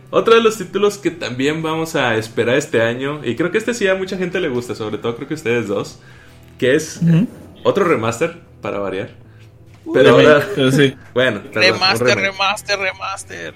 otro 0.09 0.35
de 0.35 0.41
los 0.41 0.57
títulos 0.57 0.97
que 0.97 1.11
también 1.11 1.61
vamos 1.63 1.95
a 1.95 2.15
esperar 2.15 2.55
este 2.57 2.81
año, 2.81 3.21
y 3.23 3.35
creo 3.35 3.51
que 3.51 3.57
este 3.57 3.73
sí 3.73 3.87
a 3.87 3.95
mucha 3.95 4.17
gente 4.17 4.39
le 4.39 4.49
gusta, 4.49 4.75
sobre 4.75 4.97
todo 4.97 5.15
creo 5.15 5.27
que 5.27 5.33
ustedes 5.33 5.67
dos, 5.67 5.99
que 6.57 6.75
es 6.75 7.01
otro 7.63 7.85
remaster, 7.85 8.41
para 8.61 8.79
variar. 8.79 9.09
Pero 9.93 10.17
Remake, 10.17 10.27
ahora, 10.33 10.47
pero 10.55 10.71
sí. 10.71 10.95
bueno, 11.13 11.41
perdón, 11.43 11.73
Remaster, 11.73 12.17
remaster, 12.17 12.79
remaster. 12.79 13.53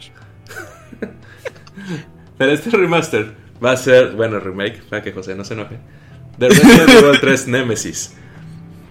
Pero 2.38 2.52
este 2.54 2.70
remaster 2.72 3.34
va 3.64 3.72
a 3.74 3.78
ser, 3.78 4.12
bueno, 4.14 4.40
remake, 4.40 4.82
para 4.90 5.02
que 5.04 5.12
José 5.12 5.36
no 5.36 5.44
se 5.44 5.54
enoje, 5.54 5.78
de 6.38 6.50
Resident 6.50 6.90
Evil 6.90 7.20
3 7.22 7.48
Nemesis. 7.48 8.14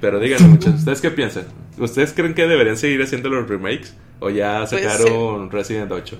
Pero 0.00 0.18
díganme 0.20 0.48
muchachos, 0.48 0.80
¿ustedes 0.80 1.00
qué 1.00 1.10
piensan? 1.10 1.44
¿Ustedes 1.78 2.12
creen 2.12 2.34
que 2.34 2.46
deberían 2.46 2.76
seguir 2.76 3.02
haciendo 3.02 3.28
los 3.28 3.48
remakes? 3.48 3.94
¿O 4.18 4.30
ya 4.30 4.64
Pues, 4.68 4.82
sacaron 4.82 5.50
Resident 5.50 5.90
8? 5.90 6.18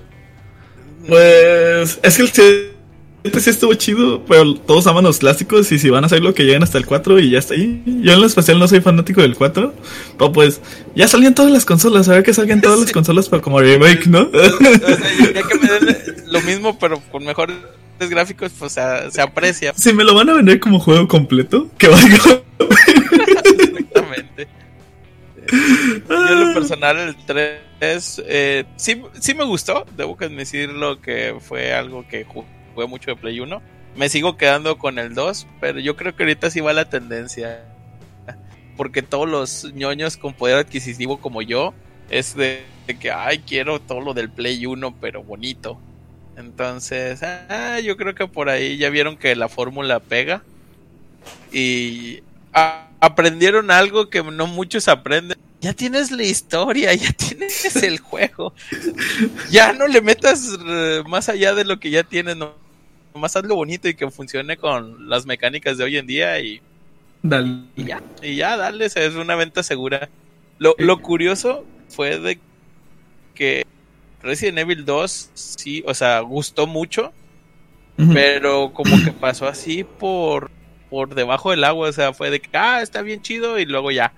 Pues 1.07 1.99
es 2.03 2.17
que 2.17 2.21
el 2.23 2.29
7 3.23 3.39
sí 3.39 3.49
estuvo 3.49 3.73
chido, 3.75 4.23
pero 4.25 4.55
todos 4.55 4.87
aman 4.87 5.03
los 5.03 5.19
clásicos 5.19 5.71
y 5.71 5.79
si 5.79 5.89
van 5.89 6.03
a 6.03 6.07
hacer 6.07 6.21
lo 6.21 6.33
que 6.33 6.43
lleguen 6.43 6.63
hasta 6.63 6.77
el 6.77 6.85
4 6.85 7.19
y 7.19 7.31
ya 7.31 7.39
está 7.39 7.53
ahí. 7.53 7.83
Yo 7.85 8.13
en 8.13 8.21
lo 8.21 8.27
especial 8.27 8.59
no 8.59 8.67
soy 8.67 8.81
fanático 8.81 9.21
del 9.21 9.35
4, 9.35 9.73
pero 10.17 10.31
pues 10.31 10.61
ya 10.95 11.07
salían 11.07 11.35
todas 11.35 11.51
las 11.51 11.65
consolas, 11.65 12.09
a 12.09 12.13
ver 12.13 12.23
que 12.23 12.33
salgan 12.33 12.61
todas 12.61 12.79
las 12.81 12.91
consolas 12.91 13.29
para 13.29 13.41
como 13.41 13.59
remake, 13.59 14.07
¿no? 14.07 14.21
O 14.33 14.39
sea, 14.39 15.33
ya 15.33 15.43
que 15.43 15.57
me 15.59 15.67
den 15.85 16.15
lo 16.27 16.41
mismo, 16.41 16.77
pero 16.79 17.01
con 17.11 17.23
mejores 17.23 17.57
gráficos, 17.99 18.51
pues 18.57 18.73
se, 18.73 18.81
se 19.11 19.21
aprecia 19.21 19.73
si 19.75 19.93
me 19.93 20.03
lo 20.03 20.15
van 20.15 20.29
a 20.29 20.33
vender 20.33 20.59
como 20.59 20.79
juego 20.79 21.07
completo, 21.07 21.67
que 21.77 21.87
valga. 21.87 22.41
Yo 25.51 26.27
en 26.33 26.47
lo 26.47 26.53
personal 26.53 26.97
el 26.97 27.15
3 27.25 28.21
eh, 28.27 28.65
sí, 28.77 29.01
sí 29.19 29.33
me 29.33 29.43
gustó, 29.43 29.85
debo 29.97 30.15
decirlo 30.15 31.01
que 31.01 31.35
fue 31.39 31.73
algo 31.73 32.07
que 32.07 32.25
ju- 32.25 32.45
jugué 32.73 32.87
mucho 32.87 33.11
de 33.11 33.17
Play 33.17 33.39
1. 33.39 33.61
Me 33.95 34.07
sigo 34.07 34.37
quedando 34.37 34.77
con 34.77 34.99
el 34.99 35.13
2, 35.13 35.47
pero 35.59 35.79
yo 35.79 35.95
creo 35.97 36.15
que 36.15 36.23
ahorita 36.23 36.49
sí 36.49 36.61
va 36.61 36.73
la 36.73 36.85
tendencia. 36.89 37.65
Porque 38.77 39.01
todos 39.01 39.27
los 39.27 39.73
ñoños 39.73 40.15
con 40.17 40.33
poder 40.33 40.57
adquisitivo 40.57 41.19
como 41.19 41.41
yo 41.41 41.73
es 42.09 42.35
de, 42.35 42.63
de 42.87 42.97
que, 42.97 43.11
ay, 43.11 43.39
quiero 43.39 43.79
todo 43.81 43.99
lo 43.99 44.13
del 44.13 44.29
Play 44.29 44.65
1, 44.65 44.95
pero 45.01 45.21
bonito. 45.23 45.79
Entonces, 46.37 47.21
ah, 47.23 47.79
yo 47.83 47.97
creo 47.97 48.15
que 48.15 48.27
por 48.27 48.47
ahí 48.49 48.77
ya 48.77 48.89
vieron 48.89 49.17
que 49.17 49.35
la 49.35 49.49
fórmula 49.49 49.99
pega. 49.99 50.41
Y 51.51 52.21
a- 52.53 52.87
aprendieron 53.01 53.71
algo 53.71 54.09
que 54.09 54.23
no 54.23 54.47
muchos 54.47 54.87
aprenden. 54.87 55.37
ya 55.59 55.73
tienes 55.73 56.11
la 56.11 56.23
historia, 56.23 56.93
ya 56.95 57.11
tienes 57.11 57.75
el 57.75 57.99
juego. 57.99 58.53
Ya 59.49 59.73
no 59.73 59.87
le 59.87 59.99
metas 60.01 60.57
eh, 60.65 61.03
más 61.07 61.27
allá 61.27 61.53
de 61.53 61.65
lo 61.65 61.79
que 61.79 61.89
ya 61.89 62.03
tienes, 62.03 62.37
no, 62.37 62.53
nomás 63.13 63.35
hazlo 63.35 63.55
bonito 63.55 63.89
y 63.89 63.95
que 63.95 64.09
funcione 64.09 64.55
con 64.55 65.09
las 65.09 65.25
mecánicas 65.25 65.77
de 65.77 65.83
hoy 65.83 65.97
en 65.97 66.07
día 66.07 66.39
y, 66.39 66.61
Dale. 67.23 67.63
y 67.75 67.83
ya, 67.85 68.01
y 68.21 68.35
ya, 68.35 68.55
dale, 68.55 68.85
es 68.85 69.15
una 69.15 69.35
venta 69.35 69.63
segura. 69.63 70.07
Lo, 70.59 70.75
lo 70.77 71.01
curioso 71.01 71.65
fue 71.89 72.19
de 72.19 72.39
que 73.33 73.65
Resident 74.21 74.59
Evil 74.59 74.85
2 74.85 75.31
sí, 75.33 75.83
o 75.87 75.93
sea, 75.95 76.19
gustó 76.19 76.67
mucho, 76.67 77.11
pero 78.13 78.73
como 78.73 79.03
que 79.03 79.11
pasó 79.11 79.47
así 79.47 79.83
por, 79.83 80.49
por 80.91 81.15
debajo 81.15 81.49
del 81.49 81.63
agua, 81.63 81.89
o 81.89 81.93
sea, 81.93 82.13
fue 82.13 82.29
de 82.29 82.39
que, 82.41 82.49
ah, 82.55 82.81
está 82.83 83.01
bien 83.01 83.23
chido 83.23 83.57
y 83.57 83.65
luego 83.65 83.89
ya. 83.89 84.13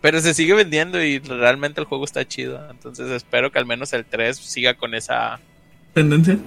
Pero 0.00 0.20
se 0.20 0.32
sigue 0.34 0.54
vendiendo 0.54 1.02
y 1.02 1.18
realmente 1.18 1.80
el 1.80 1.86
juego 1.86 2.04
está 2.04 2.26
chido, 2.26 2.70
entonces 2.70 3.10
espero 3.10 3.50
que 3.52 3.58
al 3.58 3.66
menos 3.66 3.92
el 3.92 4.04
3 4.06 4.36
siga 4.36 4.74
con 4.74 4.94
esa... 4.94 5.40
Tendencia. 5.92 6.38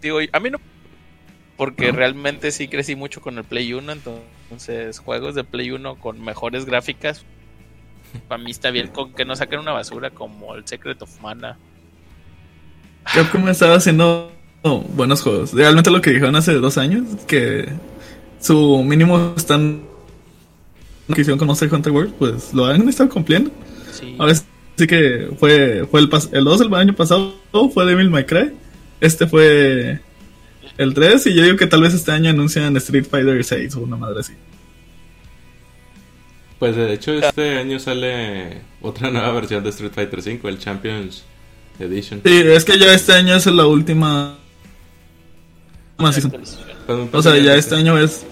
Digo, 0.00 0.18
a 0.32 0.40
mí 0.40 0.50
no... 0.50 0.58
Porque 1.56 1.92
No. 1.92 1.96
realmente 1.98 2.50
sí 2.50 2.68
crecí 2.68 2.96
mucho 2.96 3.20
con 3.20 3.38
el 3.38 3.44
Play 3.44 3.72
1, 3.72 3.92
entonces 3.92 4.98
juegos 4.98 5.34
de 5.34 5.44
Play 5.44 5.70
1 5.70 5.96
con 5.96 6.20
mejores 6.22 6.66
gráficas, 6.66 7.24
para 8.28 8.42
mí 8.42 8.50
está 8.50 8.70
bien 8.70 8.88
con 8.88 9.12
que 9.14 9.24
no 9.24 9.34
saquen 9.36 9.60
una 9.60 9.72
basura 9.72 10.10
como 10.10 10.54
el 10.56 10.66
Secret 10.66 11.00
of 11.00 11.20
Mana. 11.20 11.56
Capcom 13.14 13.48
estaba 13.48 13.76
haciendo 13.76 14.32
oh, 14.64 14.80
buenos 14.94 15.22
juegos. 15.22 15.52
Realmente 15.52 15.90
lo 15.90 16.00
que 16.00 16.10
dijeron 16.10 16.34
hace 16.36 16.54
dos 16.54 16.76
años, 16.78 17.04
que 17.26 17.68
su 18.40 18.82
mínimo 18.82 19.34
están 19.36 19.82
que 21.14 21.20
hicieron 21.20 21.38
con 21.38 21.46
Monster 21.48 21.72
Hunter 21.72 21.92
World, 21.92 22.14
pues 22.18 22.52
lo 22.54 22.64
han 22.66 22.88
estado 22.88 23.10
cumpliendo. 23.10 23.50
Sí. 23.92 24.16
Ahora 24.18 24.34
sí 24.34 24.86
que 24.86 25.28
fue, 25.38 25.86
fue 25.90 26.00
el, 26.00 26.08
pas- 26.10 26.30
el 26.32 26.44
2 26.44 26.62
el 26.62 26.74
año 26.74 26.94
pasado, 26.94 27.34
fue 27.72 27.84
Devil 27.86 28.10
May 28.10 28.24
Cry. 28.24 28.52
Este 29.00 29.26
fue 29.26 30.00
el 30.78 30.94
3 30.94 31.26
y 31.26 31.34
yo 31.34 31.42
digo 31.42 31.56
que 31.56 31.66
tal 31.66 31.82
vez 31.82 31.92
este 31.94 32.10
año 32.10 32.30
anuncian 32.30 32.74
Street 32.78 33.04
Fighter 33.08 33.44
6 33.44 33.76
o 33.76 33.80
una 33.80 33.96
madre 33.96 34.20
así. 34.20 34.32
Pues 36.58 36.74
de 36.76 36.92
hecho 36.94 37.12
este 37.12 37.58
año 37.58 37.78
sale 37.78 38.62
otra 38.80 39.10
nueva 39.10 39.30
versión 39.32 39.62
de 39.62 39.70
Street 39.70 39.92
Fighter 39.94 40.20
V, 40.20 40.48
el 40.48 40.58
Champions 40.58 41.24
Edition. 41.78 42.22
Sí, 42.24 42.42
es 42.46 42.64
que 42.64 42.78
ya 42.78 42.94
este 42.94 43.12
año 43.12 43.34
es 43.36 43.44
la 43.46 43.66
última... 43.66 44.38
más 45.98 46.14
season. 46.14 46.32
Me 46.88 47.08
O 47.12 47.22
sea, 47.22 47.36
ya 47.38 47.54
este 47.54 47.74
año 47.76 47.98
es... 47.98 48.26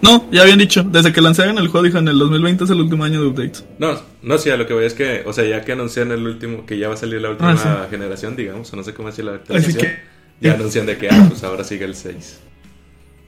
No, 0.00 0.30
ya 0.30 0.42
habían 0.42 0.58
dicho, 0.60 0.84
desde 0.84 1.12
que 1.12 1.20
lanzaron 1.20 1.58
el 1.58 1.66
juego, 1.68 1.84
dijo 1.84 1.98
en 1.98 2.06
el 2.06 2.18
2020 2.18 2.64
es 2.64 2.70
el 2.70 2.80
último 2.80 3.02
año 3.04 3.20
de 3.20 3.26
updates. 3.28 3.64
No, 3.78 4.00
no, 4.22 4.38
sí, 4.38 4.48
a 4.50 4.56
lo 4.56 4.64
que 4.66 4.72
voy 4.74 4.84
es 4.84 4.94
que, 4.94 5.22
o 5.26 5.32
sea, 5.32 5.44
ya 5.44 5.64
que 5.64 5.72
anuncian 5.72 6.12
el 6.12 6.24
último, 6.24 6.64
que 6.66 6.78
ya 6.78 6.86
va 6.88 6.94
a 6.94 6.96
salir 6.96 7.20
la 7.20 7.30
última 7.30 7.50
Ah, 7.52 7.56
sí. 7.84 7.90
generación, 7.90 8.36
digamos, 8.36 8.72
o 8.72 8.76
no 8.76 8.84
sé 8.84 8.94
cómo 8.94 9.08
decir 9.08 9.24
la 9.24 9.32
Así 9.32 9.40
actualización, 9.40 9.82
que... 9.82 9.98
ya 10.40 10.54
anuncian 10.54 10.86
de 10.86 10.96
que, 10.98 11.08
ah, 11.10 11.26
pues 11.28 11.42
ahora 11.42 11.64
sigue 11.64 11.84
el 11.84 11.96
6. 11.96 12.38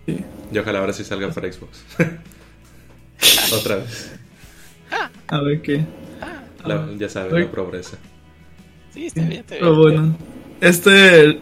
Sí. 0.06 0.16
Y 0.52 0.58
ojalá 0.58 0.78
ahora 0.78 0.92
sí 0.92 1.02
salga 1.02 1.28
para 1.30 1.52
Xbox. 1.52 1.82
Otra 3.52 3.76
vez. 3.76 4.12
A 5.28 5.40
ver 5.40 5.62
qué... 5.62 5.84
La- 6.64 6.86
ya 6.98 7.08
sabes, 7.08 7.32
la 7.32 7.50
pobreza. 7.50 7.96
Sí, 8.94 9.06
está 9.06 9.20
bien, 9.22 9.40
está 9.40 9.54
bien. 9.56 9.60
Pero 9.64 9.74
bueno, 9.76 10.16
este 10.60 11.40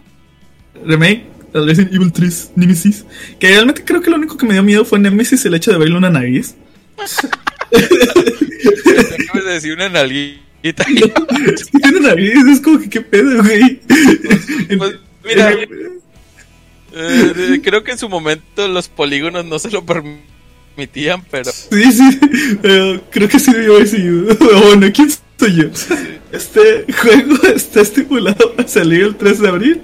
remake, 0.85 1.25
el 1.53 1.65
Resident 1.65 1.93
Evil 1.93 2.11
3 2.11 2.51
Nemesis, 2.55 3.05
que 3.39 3.49
realmente 3.49 3.83
creo 3.83 4.01
que 4.01 4.09
lo 4.09 4.17
único 4.17 4.37
que 4.37 4.45
me 4.45 4.53
dio 4.53 4.63
miedo 4.63 4.85
fue 4.85 4.99
Nemesis 4.99 5.45
el 5.45 5.53
hecho 5.55 5.71
de 5.71 5.77
verle 5.77 5.97
una 5.97 6.09
nariz. 6.09 6.55
Acabas 7.71 9.45
de 9.45 9.51
decir 9.51 9.73
una 9.73 9.89
nalguita. 9.89 10.43
Que 10.61 11.79
tiene 11.79 11.99
nariz, 12.01 12.33
es 12.51 12.59
como 12.59 12.79
que 12.79 12.89
qué 12.89 12.99
pedo, 12.99 13.41
güey. 13.41 13.79
Pues, 14.77 14.95
mira, 15.23 15.53
eh, 16.93 17.61
creo 17.63 17.83
que 17.83 17.91
en 17.91 17.97
su 17.97 18.09
momento 18.09 18.67
los 18.67 18.89
polígonos 18.89 19.45
no 19.45 19.59
se 19.59 19.69
lo 19.69 19.85
permitían, 19.85 21.23
pero 21.29 21.51
Sí, 21.51 21.91
sí, 21.91 22.19
pero 22.61 23.01
creo 23.09 23.29
que 23.29 23.39
sí 23.39 23.53
debió 23.53 23.75
haber 23.75 23.87
sido. 23.87 24.35
Bueno, 24.65 24.87
¿quién 24.93 25.09
soy 25.37 25.55
yo? 25.55 25.69
Este 26.31 26.85
juego 26.93 27.35
está 27.55 27.81
estipulado 27.81 28.53
para 28.55 28.67
salir 28.67 29.03
el 29.03 29.15
3 29.15 29.39
de 29.39 29.47
abril. 29.47 29.81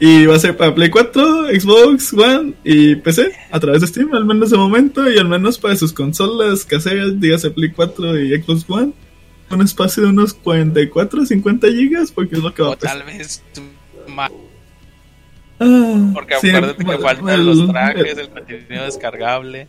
Y 0.00 0.26
va 0.26 0.36
a 0.36 0.38
ser 0.38 0.56
para 0.56 0.74
Play 0.74 0.90
4, 0.90 1.48
Xbox 1.48 2.12
One 2.12 2.54
y 2.62 2.94
PC 2.96 3.32
a 3.50 3.58
través 3.58 3.80
de 3.80 3.88
Steam, 3.88 4.14
al 4.14 4.24
menos 4.24 4.50
de 4.50 4.56
momento, 4.56 5.10
y 5.10 5.18
al 5.18 5.28
menos 5.28 5.58
para 5.58 5.74
sus 5.74 5.92
consolas 5.92 6.64
caseras, 6.64 7.20
dígase 7.20 7.50
Play 7.50 7.72
4 7.72 8.18
y 8.20 8.40
Xbox 8.40 8.64
One. 8.68 8.92
Un 9.50 9.62
espacio 9.62 10.04
de 10.04 10.10
unos 10.10 10.34
44 10.34 11.24
50 11.26 11.68
gigas, 11.68 12.12
porque 12.12 12.36
es 12.36 12.42
lo 12.42 12.52
que 12.54 12.62
va 12.62 12.68
o 12.68 12.72
a 12.74 12.76
pesar. 12.76 12.98
tal 12.98 13.06
vez 13.06 13.42
más, 14.08 14.30
Ah, 15.60 16.10
porque 16.14 16.34
sí, 16.40 16.50
acuérdate 16.50 16.84
que 16.84 16.90
el- 16.92 16.98
faltan 17.00 17.28
el- 17.30 17.46
los 17.46 17.68
trajes, 17.68 18.18
el 18.18 18.28
contenido 18.28 18.84
descargable, 18.84 19.66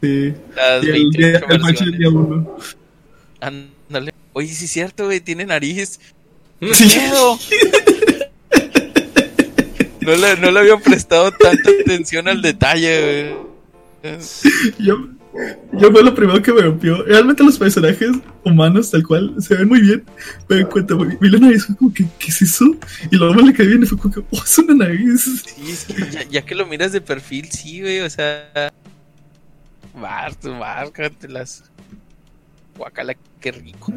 Sí. 0.00 0.32
las 0.54 0.84
Y 0.84 0.86
el, 0.86 0.92
28 0.92 1.18
día- 1.18 1.28
el 1.56 1.60
patch 1.60 1.78
del 1.80 1.98
día 1.98 2.08
versiones. 2.10 2.12
1. 2.12 2.56
Ándale. 3.40 4.12
Oye, 4.34 4.48
sí 4.48 4.66
es 4.66 4.70
cierto, 4.70 5.06
güey, 5.06 5.20
tiene 5.20 5.44
nariz. 5.46 5.98
Sí. 6.72 6.88
No 10.06 10.14
le, 10.14 10.36
no 10.36 10.52
le 10.52 10.60
había 10.60 10.76
prestado 10.76 11.32
tanta 11.32 11.68
atención 11.82 12.28
al 12.28 12.40
detalle, 12.40 13.34
güey. 14.02 14.18
Yo, 14.78 15.08
yo 15.72 15.90
fue 15.90 16.04
lo 16.04 16.14
primero 16.14 16.40
que 16.40 16.52
me 16.52 16.62
rompió. 16.62 17.02
Realmente 17.02 17.42
los 17.42 17.58
personajes 17.58 18.10
humanos, 18.44 18.92
tal 18.92 19.04
cual, 19.04 19.34
se 19.40 19.56
ven 19.56 19.66
muy 19.66 19.80
bien. 19.80 20.04
Pero 20.46 20.60
en 20.60 20.66
cuanto 20.68 20.96
vi 20.96 21.28
la 21.28 21.40
nariz, 21.40 21.66
fue 21.66 21.74
como 21.74 21.92
que, 21.92 22.06
¿qué 22.20 22.28
es 22.28 22.40
eso? 22.40 22.66
Y 23.10 23.16
luego 23.16 23.34
me 23.34 23.42
le 23.42 23.52
caí 23.52 23.66
bien 23.66 23.82
y 23.82 23.86
fue 23.86 23.98
como 23.98 24.14
que, 24.14 24.20
oh, 24.20 24.42
es 24.44 24.58
una 24.58 24.74
nariz. 24.74 25.44
Sí, 25.44 25.72
es 25.72 25.86
que 25.86 26.08
ya, 26.08 26.22
ya 26.22 26.42
que 26.42 26.54
lo 26.54 26.66
miras 26.66 26.92
de 26.92 27.00
perfil, 27.00 27.50
sí, 27.50 27.80
güey, 27.80 28.00
o 28.02 28.08
sea. 28.08 28.72
Bart, 29.92 30.44
las 31.28 31.64
Guacala, 32.78 33.16
qué 33.40 33.50
rico. 33.50 33.92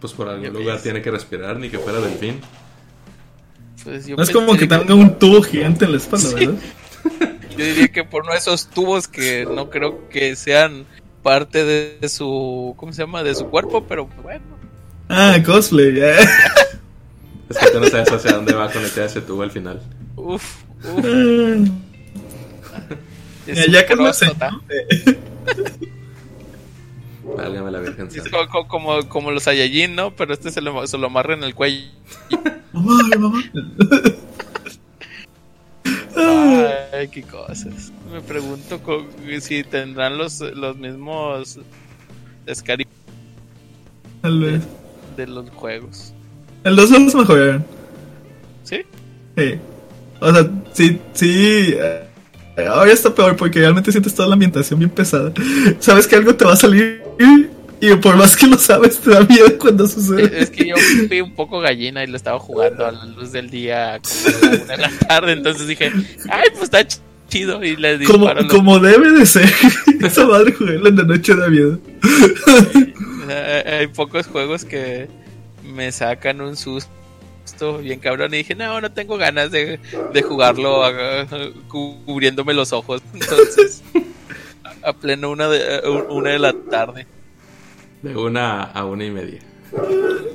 Pues 0.00 0.12
por 0.12 0.28
algún 0.28 0.52
lugar 0.52 0.80
tiene 0.80 1.00
que 1.00 1.12
respirar, 1.12 1.56
ni 1.56 1.70
que 1.70 1.78
fuera 1.78 2.00
delfín. 2.00 2.40
Pues 3.82 4.06
yo 4.06 4.16
No 4.16 4.22
es 4.22 4.30
como 4.30 4.56
que 4.56 4.66
tenga 4.66 4.94
un 4.94 5.18
tubo 5.18 5.42
gigante 5.42 5.84
en 5.84 5.92
la 5.92 5.96
espalda, 5.98 6.34
¿verdad? 6.34 6.54
Yo 7.56 7.64
diría 7.64 7.88
que 7.88 8.02
por 8.02 8.22
uno 8.22 8.32
de 8.32 8.38
esos 8.38 8.66
tubos 8.68 9.06
que 9.06 9.46
no 9.46 9.70
creo 9.70 10.08
que 10.08 10.34
sean 10.34 10.86
parte 11.22 11.64
de 11.64 12.08
su. 12.08 12.74
¿Cómo 12.76 12.92
se 12.92 13.02
llama? 13.02 13.22
De 13.22 13.34
su 13.34 13.46
cuerpo, 13.46 13.84
pero 13.86 14.06
bueno. 14.22 14.44
Ah, 15.08 15.36
cosplay. 15.44 16.00
eh. 16.00 16.16
Es 17.48 17.58
que 17.58 17.66
tú 17.70 17.78
no 17.78 17.86
sabes 17.88 18.10
hacia 18.10 18.32
dónde 18.32 18.54
va 18.54 18.64
a 18.64 18.72
conectar 18.72 19.04
ese 19.04 19.20
tubo 19.20 19.42
al 19.42 19.50
final. 19.50 19.80
Uf, 20.16 20.62
uf. 20.96 21.04
Ya, 23.46 23.66
ya 23.68 23.86
que 23.86 23.94
no 23.94 24.12
sé. 24.14 24.32
Válgame 27.36 27.70
la 27.70 27.80
Virgen 27.80 28.06
Es 28.08 28.14
Santa. 28.14 28.30
co- 28.30 28.48
co- 28.48 28.68
como, 28.68 29.08
como, 29.08 29.30
los 29.30 29.44
Saiyajin, 29.44 29.94
¿no? 29.94 30.14
Pero 30.14 30.34
este 30.34 30.50
se 30.50 30.60
lo, 30.60 30.86
se 30.86 30.98
lo 30.98 31.06
amarra 31.06 31.34
en 31.34 31.44
el 31.44 31.54
cuello. 31.54 31.86
Mamá, 32.72 32.98
mamá. 33.18 33.42
Ay, 36.92 37.08
qué 37.08 37.22
cosas. 37.22 37.92
Me 38.12 38.20
pregunto 38.20 38.80
si 39.40 39.64
tendrán 39.64 40.16
los, 40.18 40.40
los 40.40 40.76
mismos 40.76 41.58
Scary 42.52 42.86
Tal 44.22 44.40
vez. 44.40 44.62
de 45.16 45.26
los 45.26 45.50
juegos. 45.50 46.12
El 46.62 46.76
2 46.76 46.90
los 46.90 47.14
mejoraron. 47.14 47.64
¿Sí? 48.62 48.82
Sí. 49.36 49.58
O 50.20 50.32
sea, 50.32 50.50
sí, 50.72 51.00
sí. 51.12 51.74
Eh, 52.56 52.66
Ahora 52.66 52.92
está 52.92 53.14
peor 53.14 53.36
porque 53.36 53.58
realmente 53.60 53.90
sientes 53.92 54.14
toda 54.14 54.28
la 54.28 54.34
ambientación 54.34 54.78
bien 54.78 54.90
pesada. 54.90 55.32
Sabes 55.80 56.06
que 56.06 56.16
algo 56.16 56.34
te 56.34 56.44
va 56.44 56.52
a 56.52 56.56
salir 56.56 57.02
y 57.80 57.94
por 57.96 58.16
más 58.16 58.36
que 58.36 58.46
lo 58.46 58.56
sabes 58.56 58.98
te 58.98 59.10
da 59.10 59.20
miedo 59.24 59.58
cuando 59.58 59.86
sucede. 59.86 60.42
es 60.42 60.50
que 60.50 60.68
yo 60.68 60.74
fui 61.08 61.20
un 61.20 61.34
poco 61.34 61.60
gallina 61.60 62.02
y 62.02 62.06
lo 62.06 62.16
estaba 62.16 62.38
jugando 62.38 62.86
a 62.86 62.92
la 62.92 63.04
luz 63.06 63.32
del 63.32 63.50
día 63.50 64.00
como 64.00 64.38
a 64.38 64.56
la 64.56 64.62
una 64.62 64.76
de 64.76 64.82
la 64.82 64.90
tarde, 65.06 65.32
entonces 65.32 65.66
dije, 65.66 65.92
ay, 66.30 66.48
pues 66.52 66.64
está 66.64 66.80
ch- 66.80 67.00
chido 67.28 67.62
y 67.62 67.76
le 67.76 68.02
Como, 68.04 68.32
los- 68.32 68.46
como 68.46 68.78
debe 68.78 69.10
de 69.12 69.26
ser. 69.26 69.50
Esa 70.00 70.26
madre 70.26 70.52
jugarla 70.52 70.88
en 70.88 70.96
la 70.96 71.02
noche 71.04 71.34
da 71.34 71.48
miedo. 71.48 71.78
Eh, 73.28 73.78
Hay 73.80 73.86
pocos 73.88 74.26
juegos 74.26 74.64
que 74.66 75.08
me 75.74 75.90
sacan 75.92 76.40
un 76.42 76.56
susto 76.56 76.90
bien 77.82 78.00
cabrón 78.00 78.32
y 78.34 78.38
dije, 78.38 78.54
no, 78.54 78.80
no 78.80 78.92
tengo 78.92 79.16
ganas 79.16 79.50
de, 79.50 79.78
de 80.12 80.22
jugarlo 80.22 80.82
cubriéndome 81.68 82.54
los 82.54 82.72
ojos. 82.72 83.02
Entonces, 83.14 83.82
a 84.82 84.92
pleno 84.92 85.30
una 85.30 85.48
de, 85.48 85.80
una 86.08 86.30
de 86.30 86.38
la 86.38 86.52
tarde. 86.70 87.06
De 88.02 88.16
una 88.16 88.62
a 88.62 88.84
una 88.84 89.04
y 89.04 89.10
media. 89.10 89.40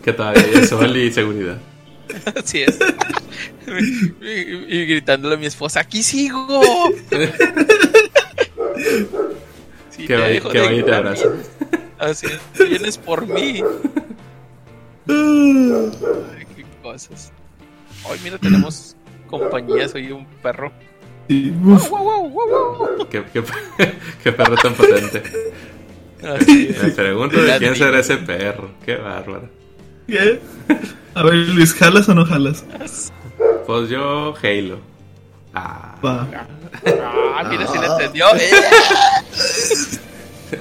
Que 0.03 0.13
todavía 0.13 0.43
hay 0.43 0.65
sol 0.65 0.95
y 0.97 1.11
seguridad. 1.11 1.57
Así 2.35 2.63
es. 2.63 2.79
Y, 4.21 4.77
y 4.77 4.85
gritándole 4.85 5.35
a 5.35 5.37
mi 5.37 5.45
esposa, 5.45 5.81
aquí 5.81 6.03
sigo. 6.03 6.61
Sí, 9.89 10.07
de 10.07 10.95
abraza. 10.95 11.27
bien. 11.27 11.43
Así 11.97 12.27
es, 12.27 12.69
vienes 12.69 12.97
por 12.97 13.27
mí. 13.27 13.61
Cosas. 16.81 17.31
Hoy, 18.03 18.17
mira, 18.23 18.37
tenemos 18.37 18.95
compañía, 19.27 19.87
soy 19.87 20.11
un 20.11 20.25
perro. 20.41 20.71
Sí. 21.27 21.51
Wow, 21.61 21.77
wow, 21.89 22.29
wow, 22.29 22.77
wow. 22.77 23.07
Qué, 23.09 23.23
qué, 23.33 23.43
qué 24.23 24.31
perro 24.31 24.55
tan 24.55 24.73
potente. 24.73 25.21
Así 26.23 26.69
es. 26.69 26.83
Me 26.83 26.89
pregunto 26.91 27.41
de 27.41 27.57
quién 27.59 27.75
será 27.75 27.99
ese 27.99 28.17
perro. 28.17 28.71
Qué 28.85 28.95
bárbaro. 28.95 29.49
¿Qué? 30.07 30.39
A 31.13 31.23
ver, 31.23 31.33
Luis, 31.35 31.73
¿jalas 31.73 32.09
o 32.09 32.15
no 32.15 32.25
jalas? 32.25 32.63
Pues 33.67 33.89
yo, 33.89 34.33
Halo. 34.41 34.79
Ah. 35.53 35.95
Va. 36.03 36.27
Ah, 37.35 37.43
mira 37.49 37.67
si 37.67 37.77
le 37.77 37.85
entendió. 37.85 38.25
Eh, 38.35 38.49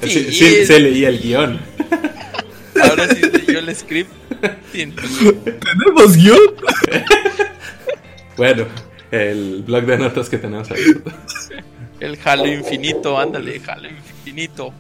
Sí, 0.03 0.09
Sí. 0.25 0.33
sí, 0.33 0.67
se 0.67 0.81
leía 0.81 1.09
el 1.09 1.19
guion. 1.19 1.59
Ahora 2.83 3.09
sí 3.09 3.23
yo 3.51 3.58
el 3.69 3.77
script. 3.77 4.11
¿Tenemos 4.73 6.17
guion? 6.17 6.39
Bueno, 8.37 8.67
el 9.11 9.65
blog 9.67 9.85
de 9.85 9.99
notas 9.99 10.29
que 10.29 10.39
tenemos 10.39 10.71
abierto. 10.71 11.11
El 11.99 12.17
Halo 12.25 12.47
infinito, 12.47 13.19
ándale, 13.19 13.61
Halo 13.67 13.89
infinito. 13.89 14.73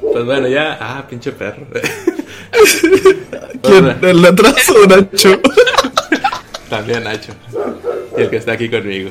Pues 0.00 0.24
bueno, 0.24 0.48
ya. 0.48 0.78
Ah, 0.80 1.06
pinche 1.06 1.32
perro. 1.32 1.66
¿Quién? 3.62 3.98
¿El 4.00 4.24
atraso 4.24 4.86
Nacho? 4.86 5.42
También 6.70 7.04
Nacho. 7.04 7.34
Y 8.16 8.22
el 8.22 8.30
que 8.30 8.36
está 8.36 8.52
aquí 8.52 8.70
conmigo. 8.70 9.10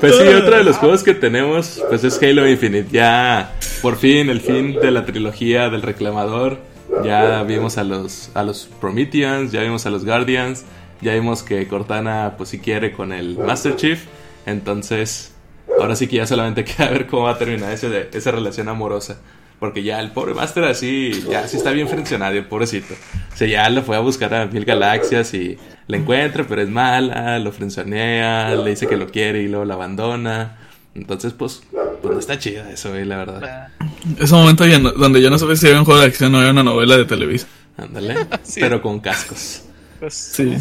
Pues 0.00 0.16
sí, 0.16 0.26
otro 0.28 0.56
de 0.56 0.64
los 0.64 0.76
juegos 0.76 1.02
que 1.02 1.14
tenemos 1.14 1.82
pues 1.88 2.02
es 2.04 2.20
Halo 2.22 2.48
Infinite. 2.48 2.88
Ya 2.90 3.52
por 3.82 3.96
fin 3.96 4.30
el 4.30 4.40
fin 4.40 4.74
de 4.80 4.90
la 4.90 5.04
trilogía 5.04 5.70
del 5.70 5.82
reclamador. 5.82 6.58
Ya 7.04 7.42
vimos 7.44 7.78
a 7.78 7.84
los 7.84 8.30
a 8.34 8.42
los 8.42 8.68
Prometheans, 8.80 9.52
ya 9.52 9.62
vimos 9.62 9.86
a 9.86 9.90
los 9.90 10.04
Guardians, 10.04 10.64
ya 11.00 11.14
vimos 11.14 11.42
que 11.42 11.66
Cortana 11.68 12.34
pues 12.36 12.48
si 12.48 12.58
quiere 12.58 12.92
con 12.92 13.12
el 13.12 13.38
Master 13.38 13.76
Chief. 13.76 14.04
Entonces, 14.46 15.32
ahora 15.78 15.94
sí 15.94 16.08
que 16.08 16.16
ya 16.16 16.26
solamente 16.26 16.64
queda 16.64 16.90
ver 16.90 17.06
cómo 17.06 17.24
va 17.24 17.32
a 17.32 17.38
terminar 17.38 17.72
ese 17.72 18.08
esa 18.12 18.30
relación 18.30 18.68
amorosa. 18.68 19.20
Porque 19.60 19.82
ya 19.82 20.00
el 20.00 20.10
pobre 20.10 20.32
Master 20.34 20.64
así, 20.64 21.12
ya 21.30 21.46
sí 21.46 21.58
está 21.58 21.70
bien 21.70 21.86
funcionario, 21.86 22.48
pobrecito. 22.48 22.94
O 23.32 23.36
sea, 23.36 23.46
ya 23.46 23.68
lo 23.68 23.82
fue 23.82 23.94
a 23.96 24.00
buscar 24.00 24.32
a 24.34 24.46
mil 24.46 24.64
galaxias 24.64 25.34
y 25.34 25.58
la 25.86 25.98
encuentra, 25.98 26.44
pero 26.48 26.62
es 26.62 26.68
mala, 26.70 27.38
lo 27.38 27.52
frencionea, 27.52 28.54
le 28.54 28.70
dice 28.70 28.86
que 28.86 28.96
lo 28.96 29.06
quiere 29.08 29.42
y 29.42 29.48
luego 29.48 29.66
la 29.66 29.74
abandona. 29.74 30.56
Entonces, 30.94 31.34
pues, 31.34 31.62
pues 32.00 32.14
no 32.14 32.18
está 32.18 32.38
chida 32.38 32.70
eso, 32.72 32.88
güey, 32.90 33.04
la 33.04 33.18
verdad. 33.18 33.68
Ah, 33.78 33.86
Ese 34.18 34.34
momento 34.34 34.66
ya 34.66 34.78
no- 34.78 34.92
donde 34.92 35.20
yo 35.20 35.28
no 35.30 35.38
sabía 35.38 35.56
si 35.56 35.66
era 35.68 35.78
un 35.78 35.84
juego 35.84 36.00
de 36.00 36.06
acción 36.06 36.34
o 36.34 36.40
era 36.40 36.50
una 36.50 36.62
novela 36.62 36.96
de 36.96 37.04
Televisa. 37.04 37.46
Ándale. 37.76 38.14
Sí. 38.42 38.60
Pero 38.60 38.80
con 38.80 38.98
cascos. 39.00 39.64
Pues, 40.00 40.14
Sí. 40.14 40.56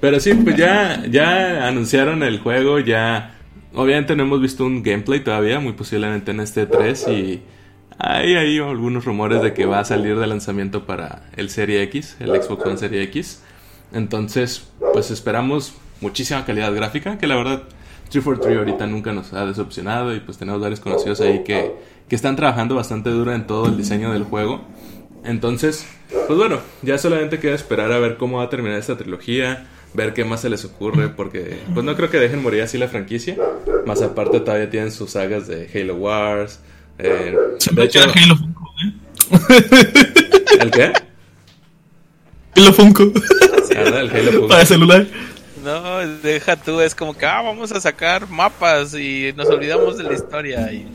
Pero 0.00 0.18
sí, 0.20 0.32
pues 0.34 0.56
ya, 0.56 1.02
ya 1.10 1.66
anunciaron 1.66 2.22
el 2.22 2.38
juego, 2.40 2.78
ya... 2.78 3.34
Obviamente 3.74 4.14
no 4.16 4.22
hemos 4.24 4.40
visto 4.40 4.64
un 4.64 4.82
gameplay 4.82 5.20
todavía, 5.24 5.58
muy 5.60 5.72
posiblemente 5.72 6.30
en 6.30 6.40
este 6.40 6.66
3 6.66 7.08
y... 7.08 7.42
Hay 7.98 8.34
ahí 8.34 8.58
algunos 8.58 9.04
rumores 9.04 9.42
de 9.42 9.54
que 9.54 9.66
va 9.66 9.80
a 9.80 9.84
salir 9.84 10.18
de 10.18 10.26
lanzamiento 10.26 10.86
para 10.86 11.30
el 11.36 11.50
Serie 11.50 11.82
X, 11.82 12.16
el 12.20 12.30
Xbox 12.42 12.66
One 12.66 12.78
Serie 12.78 13.02
X. 13.04 13.42
Entonces, 13.92 14.68
pues 14.92 15.10
esperamos 15.10 15.74
muchísima 16.00 16.44
calidad 16.44 16.74
gráfica, 16.74 17.18
que 17.18 17.26
la 17.26 17.36
verdad 17.36 17.62
343 18.10 18.58
ahorita 18.58 18.86
nunca 18.86 19.12
nos 19.12 19.32
ha 19.32 19.46
decepcionado 19.46 20.14
y 20.14 20.20
pues 20.20 20.36
tenemos 20.38 20.60
varios 20.60 20.80
conocidos 20.80 21.20
ahí 21.20 21.44
que, 21.44 21.72
que 22.08 22.14
están 22.14 22.36
trabajando 22.36 22.74
bastante 22.74 23.10
duro 23.10 23.32
en 23.32 23.46
todo 23.46 23.66
el 23.66 23.76
diseño 23.76 24.12
del 24.12 24.24
juego. 24.24 24.60
Entonces, 25.24 25.86
pues 26.26 26.38
bueno, 26.38 26.58
ya 26.82 26.98
solamente 26.98 27.38
queda 27.38 27.54
esperar 27.54 27.92
a 27.92 27.98
ver 27.98 28.16
cómo 28.16 28.38
va 28.38 28.44
a 28.44 28.50
terminar 28.50 28.78
esta 28.78 28.96
trilogía, 28.96 29.66
ver 29.94 30.12
qué 30.14 30.24
más 30.24 30.40
se 30.40 30.50
les 30.50 30.64
ocurre, 30.64 31.08
porque 31.08 31.58
pues 31.72 31.84
no 31.86 31.94
creo 31.94 32.10
que 32.10 32.18
dejen 32.18 32.42
morir 32.42 32.62
así 32.62 32.76
la 32.76 32.88
franquicia. 32.88 33.36
Más 33.86 34.02
aparte 34.02 34.40
todavía 34.40 34.68
tienen 34.68 34.90
sus 34.90 35.12
sagas 35.12 35.46
de 35.46 35.70
Halo 35.74 35.96
Wars. 35.96 36.60
Eh, 37.02 37.36
de 37.72 37.84
hecho, 37.84 38.00
Halo 38.00 38.36
Funko, 38.36 38.74
¿eh? 38.82 38.92
¿el 40.60 40.70
qué? 40.70 40.92
Halo 42.56 42.72
Funko. 42.72 43.12
Ah, 43.74 44.00
el 44.00 44.10
Halo 44.10 44.32
Funko. 44.32 44.48
Para 44.48 44.66
celular. 44.66 45.06
no, 45.64 45.98
deja 46.22 46.56
tú, 46.56 46.80
es 46.80 46.94
como 46.94 47.16
que, 47.16 47.26
ah, 47.26 47.42
vamos 47.42 47.72
a 47.72 47.80
sacar 47.80 48.28
mapas 48.28 48.94
y 48.94 49.32
nos 49.36 49.48
olvidamos 49.48 49.98
de 49.98 50.04
la 50.04 50.12
historia. 50.12 50.72
Y... 50.72 50.86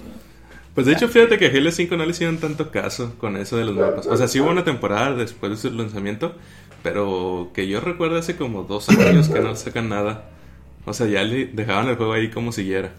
Pues 0.76 0.86
de 0.86 0.93
hecho, 0.93 1.08
fíjate 1.08 1.38
que 1.39 1.48
a 1.48 1.50
Halo 1.50 1.72
5 1.72 1.98
no 1.98 2.06
le 2.06 2.12
hicieron 2.12 2.38
tanto 2.38 2.70
caso 2.70 3.15
con 3.17 3.36
eso 3.36 3.58
de 3.58 3.65
los 3.65 3.76
mapas. 3.76 4.06
O 4.06 4.15
sea, 4.15 4.28
sí 4.28 4.39
hubo 4.39 4.52
una 4.52 4.63
temporada 4.63 5.15
después 5.15 5.52
de 5.52 5.58
su 5.58 5.76
lanzamiento, 5.76 6.36
pero 6.84 7.50
que 7.54 7.67
yo 7.67 7.82
recuerdo 7.82 8.17
hace 8.17 8.36
como 8.36 8.63
dos 8.63 8.88
años 8.89 9.28
que 9.28 9.39
no 9.39 9.56
sacan 9.56 9.89
nada. 9.89 10.30
O 10.86 10.93
sea, 10.93 11.08
ya 11.08 11.24
le 11.24 11.48
dejaban 11.48 11.88
el 11.89 11.96
juego 11.96 12.13
ahí 12.13 12.30
como 12.30 12.52
siguiera. 12.52 12.91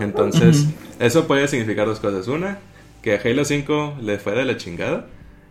Entonces, 0.00 0.66
eso 0.98 1.26
puede 1.26 1.48
significar 1.48 1.86
dos 1.86 2.00
cosas. 2.00 2.28
Una, 2.28 2.58
que 3.02 3.14
a 3.14 3.20
Halo 3.24 3.44
5 3.44 3.96
le 4.02 4.18
fue 4.18 4.34
de 4.34 4.44
la 4.44 4.56
chingada 4.56 5.06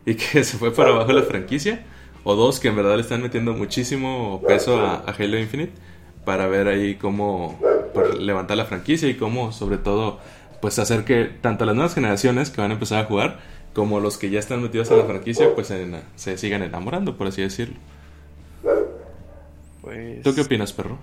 y 0.05 0.15
que 0.15 0.43
se 0.43 0.57
fue 0.57 0.73
para 0.73 0.89
abajo 0.91 1.11
la 1.13 1.23
franquicia. 1.23 1.83
O 2.23 2.35
dos, 2.35 2.59
que 2.59 2.69
en 2.69 2.75
verdad 2.75 2.95
le 2.95 3.01
están 3.01 3.21
metiendo 3.21 3.53
muchísimo 3.53 4.41
peso 4.47 4.79
a, 4.79 4.95
a 4.95 5.11
Halo 5.11 5.37
Infinite 5.39 5.73
para 6.25 6.47
ver 6.47 6.67
ahí 6.67 6.95
cómo 6.95 7.59
pues, 7.93 8.17
levantar 8.17 8.57
la 8.57 8.65
franquicia 8.65 9.07
y 9.07 9.13
cómo, 9.13 9.51
sobre 9.51 9.77
todo, 9.77 10.19
pues 10.59 10.79
hacer 10.79 11.03
que 11.05 11.25
tanto 11.25 11.65
las 11.65 11.75
nuevas 11.75 11.93
generaciones 11.93 12.49
que 12.49 12.61
van 12.61 12.71
a 12.71 12.73
empezar 12.73 13.03
a 13.03 13.05
jugar 13.05 13.39
como 13.75 13.99
los 13.99 14.17
que 14.17 14.31
ya 14.31 14.39
están 14.39 14.63
metidos 14.63 14.89
en 14.89 14.97
la 14.97 15.05
franquicia, 15.05 15.53
pues 15.53 15.69
en- 15.69 16.01
se 16.15 16.37
sigan 16.39 16.63
enamorando, 16.63 17.15
por 17.15 17.27
así 17.27 17.43
decirlo. 17.43 17.75
Pues... 19.81 20.23
¿Tú 20.23 20.33
qué 20.33 20.41
opinas, 20.41 20.73
perro? 20.73 20.97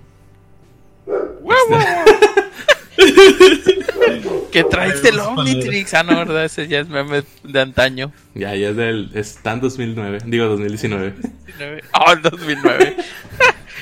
¿Qué 4.51 4.63
traes 4.63 5.03
el 5.03 5.19
Omnitrix? 5.19 5.93
Ah, 5.93 6.03
no, 6.03 6.15
¿verdad? 6.15 6.45
Ese 6.45 6.67
ya 6.67 6.79
es 6.79 6.87
meme 6.87 7.23
de 7.43 7.59
antaño. 7.59 8.11
Ya, 8.35 8.55
ya 8.55 8.69
es 8.69 8.75
del. 8.75 9.09
Está 9.15 9.53
en 9.53 9.61
2009, 9.61 10.19
digo 10.25 10.45
2019. 10.45 11.13
Ah, 11.91 12.13
el 12.13 12.21
2009. 12.21 12.97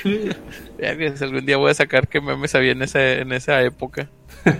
ya 0.80 0.96
que 0.96 1.14
algún 1.20 1.46
día 1.46 1.56
voy 1.56 1.70
a 1.70 1.74
sacar 1.74 2.08
qué 2.08 2.20
memes 2.20 2.54
había 2.54 2.72
en 2.72 2.82
esa, 2.82 3.12
en 3.12 3.32
esa 3.32 3.62
época. 3.62 4.08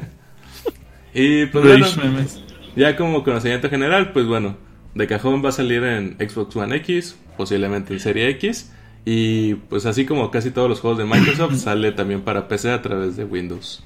Y 1.14 1.46
pues 1.46 1.64
bueno, 1.64 1.86
memes. 2.02 2.40
ya 2.74 2.96
como 2.96 3.22
conocimiento 3.22 3.68
general, 3.68 4.12
pues 4.12 4.26
bueno, 4.26 4.56
de 4.94 5.06
cajón 5.06 5.44
va 5.44 5.50
a 5.50 5.52
salir 5.52 5.82
en 5.84 6.16
Xbox 6.18 6.56
One 6.56 6.76
X, 6.76 7.16
posiblemente 7.36 7.92
en 7.92 8.00
Serie 8.00 8.28
X. 8.30 8.72
Y 9.04 9.54
pues 9.54 9.84
así 9.84 10.06
como 10.06 10.30
casi 10.30 10.50
todos 10.52 10.68
los 10.68 10.80
juegos 10.80 10.98
de 10.98 11.04
Microsoft, 11.04 11.56
sale 11.58 11.92
también 11.92 12.22
para 12.22 12.48
PC 12.48 12.70
a 12.70 12.82
través 12.82 13.16
de 13.16 13.24
Windows. 13.24 13.84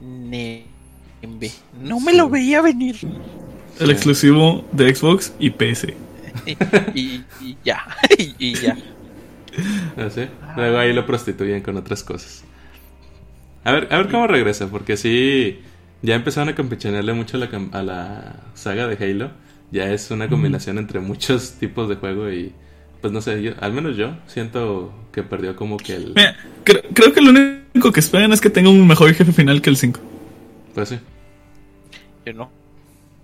Nembe. 0.00 1.50
No 1.82 2.00
me 2.00 2.12
lo 2.14 2.28
veía 2.28 2.60
venir. 2.62 2.96
El 3.80 3.90
exclusivo 3.90 4.64
de 4.72 4.94
Xbox 4.94 5.34
y 5.38 5.50
PC. 5.50 5.96
Y, 6.46 6.50
y- 6.94 7.24
y 7.40 7.56
ya. 7.64 7.84
y, 8.18 8.34
y 8.38 8.54
ya. 8.54 8.76
Así. 9.96 10.26
Luego 10.56 10.78
ahí 10.78 10.92
lo 10.92 11.06
prostituyen 11.06 11.62
con 11.62 11.76
otras 11.76 12.02
cosas. 12.02 12.44
A 13.64 13.72
ver, 13.72 13.88
a 13.90 13.96
ver 13.98 14.08
cómo 14.10 14.26
regresa, 14.26 14.68
porque 14.68 14.96
sí, 14.96 15.60
ya 16.02 16.14
empezaron 16.14 16.48
a 16.50 16.54
campechanearle 16.54 17.12
mucho 17.14 17.36
a 17.36 17.40
la, 17.40 17.50
cam- 17.50 17.74
a 17.74 17.82
la 17.82 18.36
saga 18.54 18.86
de 18.86 19.02
Halo. 19.04 19.30
Ya 19.72 19.90
es 19.92 20.10
una 20.12 20.28
combinación 20.28 20.78
entre 20.78 21.00
muchos 21.00 21.52
tipos 21.58 21.88
de 21.88 21.96
juego 21.96 22.30
y, 22.30 22.52
pues 23.06 23.12
no 23.12 23.20
sé, 23.20 23.40
yo- 23.40 23.52
al 23.60 23.72
menos 23.72 23.96
yo 23.96 24.16
siento 24.26 24.92
que 25.12 25.22
perdió 25.22 25.54
como 25.54 25.76
que 25.76 25.94
el... 25.94 26.06
Mira, 26.16 26.36
cre- 26.64 26.82
creo 26.92 27.12
que 27.12 27.20
lo 27.20 27.30
único 27.30 27.92
que 27.92 28.00
esperan 28.00 28.32
es 28.32 28.40
que 28.40 28.50
tenga 28.50 28.68
un 28.68 28.84
mejor 28.84 29.14
jefe 29.14 29.30
final 29.32 29.62
que 29.62 29.70
el 29.70 29.76
5. 29.76 30.00
Pues 30.74 30.88
sí. 30.88 30.98
Yo 32.24 32.32
no. 32.32 32.50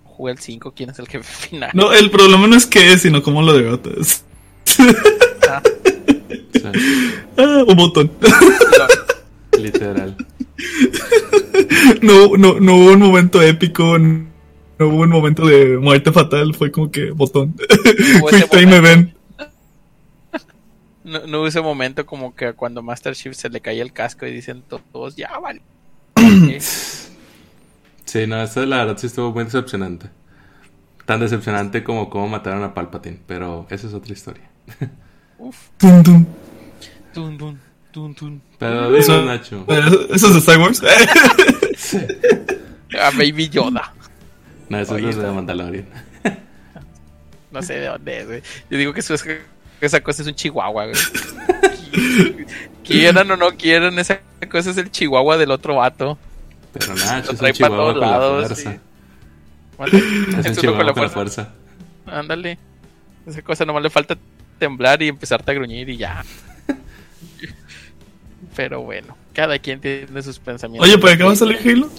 Jugué 0.05 0.31
el 0.31 0.39
5. 0.39 0.71
¿Quién 0.73 0.91
es 0.91 0.99
el 0.99 1.09
jefe 1.09 1.49
final? 1.49 1.71
No, 1.73 1.91
el 1.91 2.09
problema 2.11 2.47
no 2.47 2.55
es 2.55 2.65
que 2.65 2.93
es, 2.93 3.01
sino 3.01 3.21
cómo 3.21 3.41
lo 3.41 3.51
derrotas. 3.51 4.23
Ah, 5.49 5.61
ah, 7.37 7.63
un 7.67 7.75
botón. 7.75 8.09
no. 8.21 9.59
literal. 9.61 10.15
No, 12.01 12.37
no, 12.37 12.57
no 12.61 12.75
hubo 12.77 12.91
un 12.93 12.99
momento 12.99 13.41
épico, 13.41 13.99
no 13.99 14.25
hubo 14.79 15.01
un 15.01 15.09
momento 15.09 15.45
de 15.45 15.77
muerte 15.77 16.13
fatal, 16.13 16.55
fue 16.55 16.71
como 16.71 16.89
que 16.89 17.11
botón. 17.11 17.53
Quick 18.29 18.49
time 18.49 18.77
event. 18.77 19.13
No, 21.03 21.27
no 21.27 21.39
hubo 21.39 21.47
ese 21.47 21.61
momento 21.61 22.05
como 22.05 22.33
que 22.35 22.53
cuando 22.53 22.81
Master 22.81 23.13
Chief 23.15 23.35
se 23.35 23.49
le 23.49 23.59
caía 23.61 23.83
el 23.83 23.91
casco 23.93 24.25
y 24.25 24.31
dicen 24.31 24.61
to- 24.63 24.81
todos, 24.91 25.15
ya 25.15 25.37
vale. 25.39 25.61
Sí, 28.05 28.27
no, 28.27 28.41
esto 28.43 28.65
la 28.65 28.77
verdad 28.85 28.97
sí 28.97 29.07
estuvo 29.07 29.31
muy 29.31 29.43
decepcionante. 29.45 30.07
Tan 31.05 31.19
decepcionante 31.19 31.83
como 31.83 32.09
cómo 32.09 32.27
mataron 32.27 32.63
a 32.63 32.73
Palpatine, 32.73 33.19
pero 33.25 33.65
esa 33.69 33.87
es 33.87 33.93
otra 33.93 34.13
historia. 34.13 34.43
Uf. 35.39 35.57
Tum, 35.77 36.03
tum. 36.03 36.25
Tun, 37.13 37.37
tun, 37.37 37.59
tun, 37.91 38.13
tun. 38.15 38.41
Pero 38.59 38.89
dinos, 38.91 39.03
Eso- 39.05 39.25
Nacho. 39.25 39.65
Eso 40.13 40.27
es 40.27 40.33
de 40.33 40.39
Star 40.39 40.59
Wars. 40.59 40.81
A 43.01 43.09
Baby 43.17 43.49
Yoda. 43.49 43.93
No, 44.69 44.77
eso 44.79 44.93
Oye, 44.93 45.09
es 45.09 45.15
de 45.17 45.31
Mandalorian. 45.31 45.85
No 47.51 47.61
sé 47.61 47.73
de 47.79 47.87
dónde 47.87 48.19
es, 48.19 48.25
güey. 48.27 48.41
Yo 48.69 48.77
digo 48.77 48.93
que 48.93 48.99
eso 49.01 49.13
es- 49.15 49.25
esa 49.85 50.01
cosa 50.01 50.21
es 50.21 50.27
un 50.27 50.35
chihuahua, 50.35 50.85
güey. 50.85 50.95
Quieran 52.83 53.31
o 53.31 53.37
no 53.37 53.51
quieran, 53.51 53.97
esa 53.99 54.19
cosa 54.51 54.71
es 54.71 54.77
el 54.77 54.91
chihuahua 54.91 55.37
del 55.37 55.51
otro 55.51 55.75
vato. 55.75 56.17
Pero 56.73 56.87
Lo 56.87 56.93
un 57.31 57.37
trae 57.37 57.53
para 57.53 57.75
todos 57.75 57.97
lados. 57.97 58.51
Es 59.83 59.85
un 59.85 60.45
uno 60.45 60.53
chihuahua 60.53 60.93
con 60.93 61.03
la 61.03 61.09
fuerza. 61.09 61.49
Ándale. 62.05 62.57
Esa 63.25 63.41
cosa 63.41 63.65
nomás 63.65 63.81
le 63.83 63.89
falta 63.89 64.17
temblar 64.59 65.01
y 65.01 65.07
empezarte 65.07 65.49
a 65.51 65.53
gruñir 65.53 65.89
y 65.89 65.97
ya. 65.97 66.23
Pero 68.55 68.81
bueno, 68.81 69.17
cada 69.33 69.57
quien 69.59 69.79
tiene 69.79 70.21
sus 70.21 70.37
pensamientos. 70.39 70.87
Oye, 70.87 70.97
¿para 70.99 71.17
qué 71.17 71.23
va 71.23 71.31
a 71.31 71.35
salir 71.35 71.57
Halo? 71.65 71.89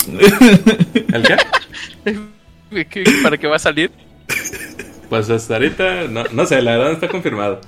¿El 0.95 1.23
qué? 1.23 2.85
¿Qué- 2.91 3.05
¿Para 3.23 3.37
qué 3.39 3.47
va 3.47 3.57
a 3.57 3.61
salir? 3.61 3.91
Pues 5.09 5.29
hasta 5.31 5.55
ahorita, 5.55 6.05
no, 6.09 6.25
no 6.33 6.47
sé, 6.47 6.61
la 6.63 6.73
verdad 6.73 6.87
no 6.89 6.93
está 6.95 7.09
confirmado. 7.09 7.61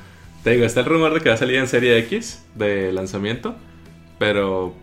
Te 0.46 0.52
digo, 0.52 0.64
está 0.64 0.78
el 0.78 0.86
rumor 0.86 1.12
de 1.12 1.20
que 1.20 1.28
va 1.28 1.34
a 1.34 1.38
salir 1.38 1.56
en 1.56 1.66
serie 1.66 1.98
X 1.98 2.40
de 2.54 2.92
lanzamiento. 2.92 3.56
Pero, 4.20 4.76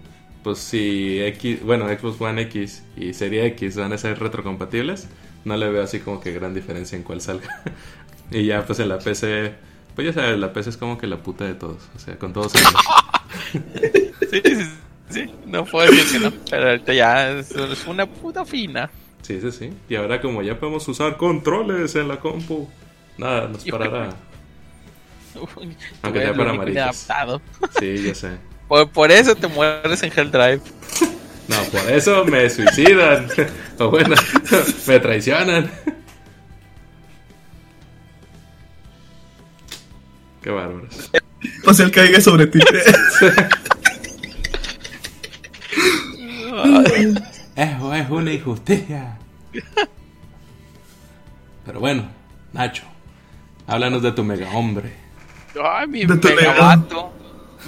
pues 0.44 0.60
si 0.60 1.22
X, 1.22 1.64
bueno, 1.64 1.88
Xbox 1.88 2.20
One 2.20 2.42
X 2.42 2.84
y 2.98 3.14
serie 3.14 3.46
X 3.46 3.78
van 3.78 3.94
a 3.94 3.98
ser 3.98 4.20
retrocompatibles, 4.20 5.08
no 5.46 5.56
le 5.56 5.70
veo 5.70 5.82
así 5.82 6.02
como 6.02 6.20
que 6.20 6.34
gran 6.34 6.54
diferencia 6.54 6.98
en 6.98 7.04
cuál 7.04 7.22
salga. 7.22 7.64
y 8.32 8.44
ya, 8.44 8.66
pues 8.66 8.80
en 8.80 8.90
la 8.90 9.00
PC, 9.00 9.54
pues 9.96 10.08
ya 10.08 10.12
sabes, 10.12 10.38
la 10.38 10.52
PC 10.52 10.72
es 10.72 10.76
como 10.76 10.98
que 10.98 11.08
la 11.08 11.24
puta 11.24 11.46
de 11.46 11.54
todos. 11.54 11.90
O 11.96 12.00
sea, 12.00 12.20
con 12.20 12.34
todos. 12.34 12.52
Sí, 14.30 14.42
sí, 14.44 14.70
sí. 15.10 15.32
No 15.46 15.64
puedo 15.64 15.90
decir 15.90 16.12
que 16.12 16.26
no. 16.26 16.34
Pero 16.50 16.72
ahorita 16.72 16.94
ya 16.94 17.40
es, 17.40 17.56
una 17.88 18.06
puta 18.06 18.44
fina. 18.44 18.90
Sí, 19.22 19.40
sí, 19.40 19.52
sí. 19.52 19.70
Y 19.88 19.96
ahora 19.96 20.20
como 20.20 20.42
ya 20.42 20.60
podemos 20.60 20.86
usar 20.90 21.16
controles 21.16 21.96
en 21.96 22.10
la 22.10 22.20
compu, 22.20 22.68
nada, 23.18 23.48
nos 23.48 23.64
parará. 23.64 24.14
Uy, 25.36 25.76
Aunque 26.02 26.22
sea 26.22 26.34
para 26.34 26.54
inadaptado. 26.70 27.42
Sí, 27.80 28.04
yo 28.04 28.16
sé. 28.16 28.32
Por, 28.68 28.90
por 28.90 29.12
eso 29.12 29.36
te 29.36 29.48
mueres 29.48 30.02
en 30.04 30.12
Hell 30.16 30.32
Drive. 30.32 30.62
No, 31.48 31.58
por 31.66 31.92
eso 31.92 32.24
me 32.26 32.50
suicidan. 32.50 33.28
o 33.80 33.90
bueno, 33.90 34.16
me 34.88 35.00
traicionan. 35.00 35.70
Qué 40.42 40.50
bárbaros. 40.50 41.12
O 41.66 41.74
sea, 41.74 41.86
él 41.86 41.92
caiga 41.92 42.22
sobre 42.22 42.48
ti. 42.48 42.60
Eso 47.56 47.94
es 47.94 48.10
una 48.10 48.34
injusticia. 48.34 49.18
Pero 51.66 51.80
bueno, 51.80 52.10
Nacho, 52.52 52.84
háblanos 53.68 54.02
de 54.02 54.12
tu 54.12 54.24
mega 54.24 54.50
hombre. 54.52 55.03
Ay, 55.62 55.88
mi 55.88 56.06
De 56.06 56.36
megabato. 56.36 57.14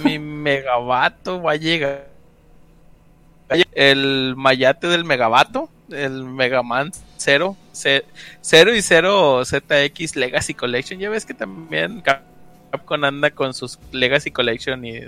Mi 0.04 0.18
megabato 0.18 1.42
va 1.42 1.52
a 1.52 1.56
llegar. 1.56 2.08
El 3.72 4.34
mayate 4.36 4.88
del 4.88 5.04
megabato. 5.04 5.70
El 5.90 6.24
Megaman 6.24 6.90
0. 7.16 7.56
0 8.40 8.74
y 8.74 8.82
0 8.82 9.44
ZX 9.44 10.16
Legacy 10.16 10.54
Collection. 10.54 10.98
Ya 10.98 11.10
ves 11.10 11.24
que 11.24 11.34
también 11.34 12.02
Capcom 12.02 13.04
anda 13.04 13.30
con 13.30 13.54
sus 13.54 13.78
Legacy 13.92 14.30
Collection 14.30 14.84
y 14.84 15.00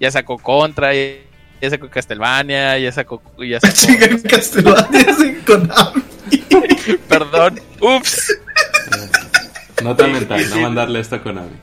ya 0.00 0.10
sacó 0.10 0.38
Contra, 0.38 0.94
ya, 0.94 1.16
ya 1.60 1.70
sacó 1.70 1.88
Castlevania, 1.90 2.78
ya 2.78 2.92
sacó. 2.92 3.22
Ya 3.38 3.60
sacó 3.60 4.22
Castlevania 4.28 5.14
sin 5.14 5.40
Konami. 5.42 6.02
perdón. 7.08 7.60
Ups. 7.80 8.38
Nota 9.82 10.06
mental, 10.06 10.48
no 10.48 10.60
mandarle 10.60 11.00
esto 11.00 11.16
a 11.16 11.22
Konami. 11.22 11.56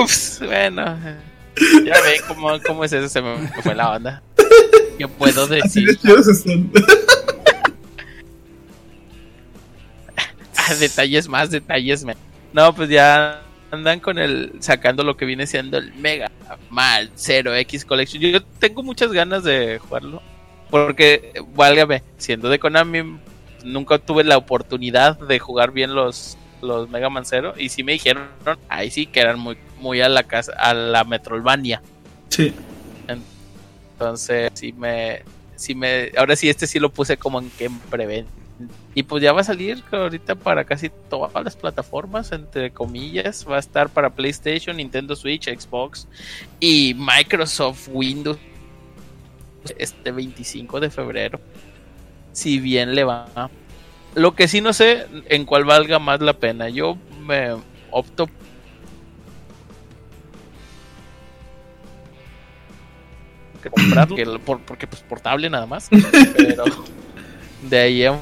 Ups, 0.00 0.40
bueno. 0.44 0.98
Ya 1.84 1.94
ven 2.02 2.20
cómo, 2.28 2.50
cómo 2.66 2.84
es 2.84 2.92
eso, 2.92 3.08
se 3.08 3.22
me 3.22 3.48
fue 3.62 3.74
la 3.74 3.92
onda. 3.92 4.22
¿Qué 4.98 5.08
puedo 5.08 5.46
decir? 5.46 5.98
Ah, 10.56 10.74
detalles 10.74 11.28
más, 11.28 11.50
detalles 11.50 12.04
menos. 12.04 12.20
No, 12.52 12.74
pues 12.74 12.88
ya 12.88 13.42
andan 13.70 14.00
con 14.00 14.18
el 14.18 14.52
sacando 14.60 15.04
lo 15.04 15.16
que 15.16 15.24
viene 15.24 15.46
siendo 15.46 15.78
el 15.78 15.94
Mega 15.94 16.30
Mal 16.70 17.10
0X 17.14 17.84
Collection. 17.84 18.22
Yo 18.22 18.42
tengo 18.42 18.82
muchas 18.82 19.12
ganas 19.12 19.44
de 19.44 19.78
jugarlo. 19.78 20.22
Porque, 20.70 21.32
válgame, 21.54 22.02
siendo 22.18 22.48
de 22.48 22.58
Konami, 22.58 23.18
nunca 23.64 23.98
tuve 23.98 24.24
la 24.24 24.36
oportunidad 24.36 25.18
de 25.18 25.38
jugar 25.38 25.70
bien 25.70 25.94
los, 25.94 26.36
los 26.62 26.88
Mega 26.88 27.10
Man 27.10 27.24
0. 27.26 27.54
Y 27.56 27.68
sí 27.68 27.82
me 27.82 27.92
dijeron, 27.92 28.28
ahí 28.68 28.90
sí 28.90 29.06
que 29.06 29.20
eran 29.20 29.38
muy, 29.38 29.56
muy 29.78 30.00
a 30.00 30.08
la 30.08 30.22
casa, 30.22 30.52
a 30.58 30.74
la 30.74 31.04
Metroidvania. 31.04 31.82
Sí. 32.28 32.52
Entonces, 33.98 34.50
sí 34.54 34.72
me, 34.72 35.22
sí 35.54 35.74
me, 35.74 36.12
ahora 36.18 36.36
sí 36.36 36.50
este 36.50 36.66
sí 36.66 36.78
lo 36.78 36.90
puse 36.90 37.16
como 37.16 37.40
en 37.40 37.50
que 37.50 37.64
en 37.64 37.78
preventa. 37.78 38.30
Y 38.94 39.02
pues 39.02 39.22
ya 39.22 39.32
va 39.32 39.42
a 39.42 39.44
salir 39.44 39.82
ahorita 39.90 40.34
para 40.34 40.64
casi 40.64 40.90
todas 41.10 41.44
las 41.44 41.56
plataformas, 41.56 42.32
entre 42.32 42.70
comillas, 42.70 43.46
va 43.48 43.56
a 43.56 43.58
estar 43.58 43.90
para 43.90 44.10
PlayStation, 44.10 44.78
Nintendo 44.78 45.14
Switch, 45.14 45.44
Xbox 45.46 46.08
y 46.60 46.94
Microsoft 46.94 47.88
Windows 47.92 48.38
este 49.78 50.12
25 50.12 50.80
de 50.80 50.90
febrero. 50.90 51.40
Si 52.32 52.58
bien 52.58 52.94
le 52.94 53.04
va. 53.04 53.50
Lo 54.16 54.34
que 54.34 54.48
sí 54.48 54.60
no 54.60 54.72
sé 54.72 55.06
en 55.28 55.44
cuál 55.44 55.64
valga 55.64 55.98
más 56.00 56.20
la 56.20 56.32
pena. 56.32 56.68
Yo 56.70 56.96
me 57.24 57.54
opto 57.92 58.28
que 64.16 64.24
por- 64.38 64.60
porque 64.60 64.86
pues 64.86 65.02
portable 65.02 65.50
nada 65.50 65.66
más. 65.66 65.88
Pero 66.36 66.64
de 67.68 67.78
ahí 67.78 68.04
en 68.04 68.18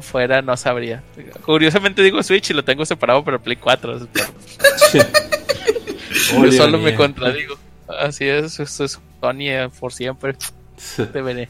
fuera 0.00 0.42
no 0.42 0.56
sabría. 0.56 1.02
Curiosamente 1.44 2.02
digo 2.02 2.22
Switch 2.22 2.50
y 2.50 2.54
lo 2.54 2.64
tengo 2.64 2.84
separado 2.84 3.22
para 3.24 3.38
Play 3.38 3.56
4. 3.56 4.08
pero 4.12 4.26
yo 6.44 6.52
solo 6.52 6.78
me 6.78 6.94
contradigo. 6.94 7.56
Así 7.88 8.24
es, 8.26 8.58
esto 8.60 8.84
es 8.84 8.98
Sony 9.20 9.48
eh, 9.50 9.70
por 9.78 9.92
siempre. 9.92 10.34
Te 11.12 11.22
veré. 11.22 11.48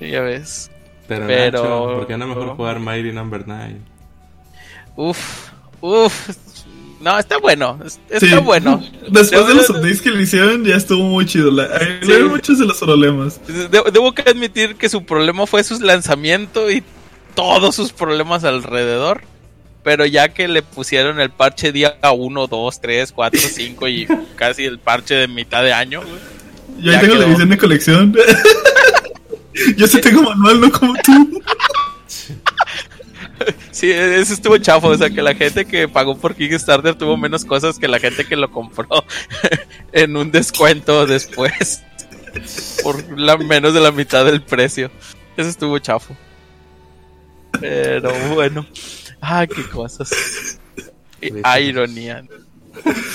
Ya 0.00 0.20
ves. 0.20 0.70
Pero, 1.08 1.26
Pero- 1.26 1.62
Nacho, 1.62 1.94
¿por 1.98 2.06
qué 2.06 2.16
no 2.18 2.26
mejor 2.26 2.48
jugar 2.56 2.80
Mighty 2.80 3.12
Number 3.12 3.44
9? 3.46 3.76
Uf, 4.96 5.18
uf. 5.80 6.30
No, 7.00 7.18
está 7.18 7.38
bueno. 7.38 7.78
es- 7.84 8.00
Está 8.08 8.38
Sí. 8.38 8.42
bueno. 8.42 8.82
Después 9.08 9.46
de 9.46 9.54
los 9.54 9.68
updates 9.70 10.00
que 10.02 10.10
le 10.10 10.22
hicieron, 10.22 10.64
ya 10.64 10.76
estuvo 10.76 11.04
muy 11.04 11.26
chido. 11.26 11.50
La, 11.50 11.64
eh, 11.66 12.00
Sí. 12.02 12.12
muchos 12.28 12.58
de 12.58 12.64
los 12.66 12.78
problemas. 12.78 13.40
De- 13.46 13.68
debo 13.92 14.12
que 14.14 14.22
admitir 14.22 14.76
que 14.76 14.88
su 14.88 15.04
problema 15.04 15.46
fue 15.46 15.62
su 15.62 15.78
lanzamiento 15.80 16.70
y 16.70 16.82
todos 17.34 17.74
sus 17.74 17.92
problemas 17.92 18.44
alrededor. 18.44 19.22
Pero 19.84 20.04
ya 20.06 20.30
que 20.30 20.48
le 20.48 20.62
pusieron 20.62 21.20
el 21.20 21.30
parche 21.30 21.70
día 21.70 21.96
1, 22.16 22.46
2, 22.48 22.80
3, 22.80 23.12
4, 23.12 23.40
5 23.40 23.86
y 23.86 24.06
casi 24.36 24.64
el 24.64 24.78
parche 24.80 25.14
de 25.14 25.28
mitad 25.28 25.62
de 25.62 25.72
año, 25.72 26.00
güey. 26.00 26.14
Yo 26.82 26.90
ahí 26.90 26.96
Ya 26.96 27.00
tengo 27.02 27.14
la 27.14 27.26
edición 27.26 27.48
de 27.50 27.58
colección. 27.58 28.16
Yo 29.76 29.86
sí 29.86 30.00
tengo 30.00 30.22
manual, 30.22 30.60
no 30.60 30.70
como 30.72 30.94
tú. 31.02 31.42
Sí, 33.70 33.90
eso 33.90 34.32
estuvo 34.32 34.56
chafo. 34.58 34.88
O 34.88 34.96
sea, 34.96 35.10
que 35.10 35.20
la 35.22 35.34
gente 35.34 35.66
que 35.66 35.88
pagó 35.88 36.16
por 36.16 36.34
Kickstarter 36.34 36.94
tuvo 36.94 37.16
menos 37.16 37.44
cosas 37.44 37.78
que 37.78 37.86
la 37.88 37.98
gente 37.98 38.24
que 38.24 38.36
lo 38.36 38.50
compró 38.50 38.88
en 39.92 40.16
un 40.16 40.30
descuento 40.30 41.06
después. 41.06 41.82
Por 42.82 43.18
la 43.18 43.36
menos 43.36 43.74
de 43.74 43.80
la 43.80 43.92
mitad 43.92 44.24
del 44.24 44.42
precio. 44.42 44.90
Eso 45.36 45.48
estuvo 45.50 45.78
chafo. 45.78 46.16
Pero 47.60 48.12
bueno. 48.34 48.66
Ah, 49.20 49.46
qué 49.46 49.62
cosas. 49.68 50.10
Y- 51.20 51.30
Ah, 51.42 51.60
ironía. 51.60 52.24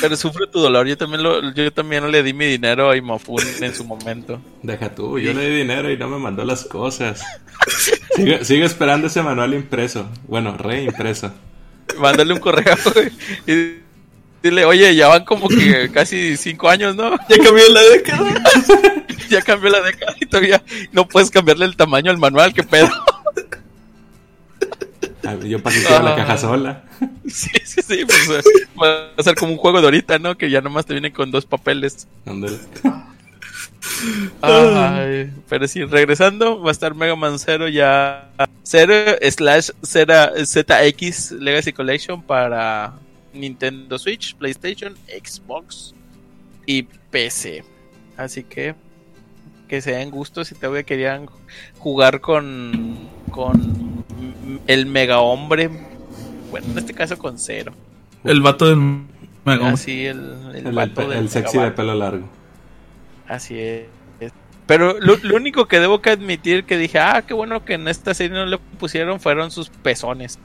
Pero 0.02 0.16
sufre 0.16 0.48
tu 0.48 0.60
dolor. 0.60 0.88
Yo 0.88 0.98
también, 0.98 1.24
lo, 1.24 1.54
yo 1.54 1.72
también 1.72 2.10
le 2.12 2.24
di 2.24 2.34
mi 2.34 2.46
dinero 2.46 2.90
a 2.90 2.98
Imafun 2.98 3.44
en 3.62 3.76
su 3.76 3.84
momento. 3.84 4.42
Deja 4.62 4.94
tú, 4.94 5.20
yo 5.20 5.34
le 5.34 5.50
di 5.50 5.58
dinero 5.58 5.92
y 5.92 5.98
no 5.98 6.10
me 6.10 6.18
mandó 6.18 6.44
las 6.44 6.66
cosas. 6.66 7.22
Sigo, 8.16 8.44
sigo 8.44 8.66
esperando 8.66 9.08
ese 9.08 9.22
manual 9.22 9.54
impreso. 9.54 10.10
Bueno, 10.28 10.58
reimpreso. 10.58 11.32
Mándale 12.00 12.34
un 12.34 12.40
correo 12.40 12.76
y 13.48 13.82
dile, 14.42 14.66
oye, 14.66 14.96
ya 14.96 15.08
van 15.08 15.26
como 15.26 15.48
que 15.48 15.90
casi 15.94 16.38
cinco 16.38 16.70
años, 16.70 16.96
¿no? 16.96 17.12
Ya 17.30 17.38
cambió 17.38 17.70
la 17.70 17.82
década. 17.82 18.44
ya 19.30 19.42
cambió 19.42 19.70
la 19.70 19.82
década 19.82 20.16
y 20.20 20.26
todavía 20.26 20.64
no 20.92 21.08
puedes 21.08 21.30
cambiarle 21.30 21.66
el 21.66 21.76
tamaño 21.76 22.12
al 22.12 22.18
manual, 22.18 22.54
qué 22.54 22.64
pedo. 22.64 22.90
Ah, 25.24 25.36
Yo 25.36 25.62
que 25.62 25.70
quiero 25.70 26.02
la 26.04 26.14
Ah. 26.14 26.16
caja 26.16 26.38
sola. 26.38 26.84
sí, 27.28 27.50
sí, 27.64 27.82
sí, 27.82 28.06
pues 28.06 28.30
eh, 28.30 28.68
va 28.82 29.12
a 29.18 29.24
ser 29.24 29.36
como 29.36 29.52
un 29.54 29.58
juego 29.58 29.80
de 29.82 29.88
ahorita, 29.88 30.18
¿no? 30.20 30.38
Que 30.38 30.50
ya 30.50 30.62
nomás 30.62 30.86
te 30.86 30.94
viene 30.94 31.14
con 31.14 31.30
dos 31.32 31.46
papeles. 31.46 32.08
Ándale. 32.26 32.58
Ay, 34.42 35.32
pero 35.50 35.68
sí, 35.68 35.84
regresando, 35.86 36.62
va 36.62 36.70
a 36.70 36.72
estar 36.72 36.96
Mega 36.96 37.16
Man 37.16 37.38
0 37.40 37.68
ya 37.70 38.30
0 38.64 38.94
slash 39.30 39.70
ZX 39.84 41.32
Legacy 41.34 41.74
Collection 41.74 42.22
para 42.22 42.94
Nintendo 43.34 43.98
Switch, 44.00 44.36
PlayStation, 44.36 44.96
Xbox 45.24 45.94
y 46.66 46.84
PC. 46.84 47.64
Así 48.18 48.44
que 48.44 48.76
que 49.68 49.82
se 49.82 49.92
den 49.92 50.12
gustos 50.12 50.50
si 50.50 50.56
todavía 50.56 50.84
querían 50.84 51.28
jugar 51.78 52.20
con 52.20 52.98
con 53.32 54.04
el 54.68 54.86
mega 54.86 55.20
hombre. 55.22 55.70
Bueno, 56.50 56.68
en 56.72 56.78
este 56.78 56.94
caso 56.94 57.18
con 57.18 57.40
cero. 57.40 57.74
El 58.24 58.42
vato 58.42 58.68
del 58.68 58.78
mega 58.78 59.62
hombre. 59.62 59.74
Así 59.74 60.06
el, 60.06 60.20
el, 60.54 60.68
El, 60.68 60.74
vato 60.74 61.02
el 61.04 61.10
del 61.10 61.30
sexy 61.30 61.58
de 61.58 61.72
pelo 61.72 61.96
largo. 61.96 62.28
Así 63.28 63.58
es. 63.60 63.86
Pero 64.68 65.00
lo, 65.00 65.18
lo 65.18 65.36
único 65.36 65.68
que 65.68 65.80
debo 65.80 66.02
que 66.02 66.12
admitir 66.12 66.64
que 66.64 66.78
dije, 66.78 67.00
ah, 67.00 67.24
qué 67.28 67.34
bueno 67.34 67.66
que 67.66 67.74
en 67.74 67.88
esta 67.90 68.14
serie 68.14 68.38
no 68.38 68.46
le 68.46 68.58
pusieron 68.58 69.20
fueron 69.20 69.52
sus 69.52 69.70
pezones. 69.70 70.40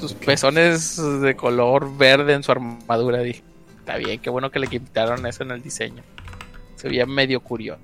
Sus 0.00 0.12
pezones 0.12 1.00
de 1.22 1.34
color 1.34 1.96
verde 1.96 2.34
en 2.34 2.42
su 2.42 2.52
armadura. 2.52 3.20
Dije, 3.20 3.42
está 3.78 3.96
bien, 3.96 4.20
qué 4.20 4.28
bueno 4.28 4.50
que 4.50 4.58
le 4.58 4.66
quitaron 4.66 5.24
eso 5.24 5.44
en 5.44 5.52
el 5.52 5.62
diseño. 5.62 6.02
Se 6.76 6.88
veía 6.88 7.06
medio 7.06 7.40
curioso. 7.40 7.80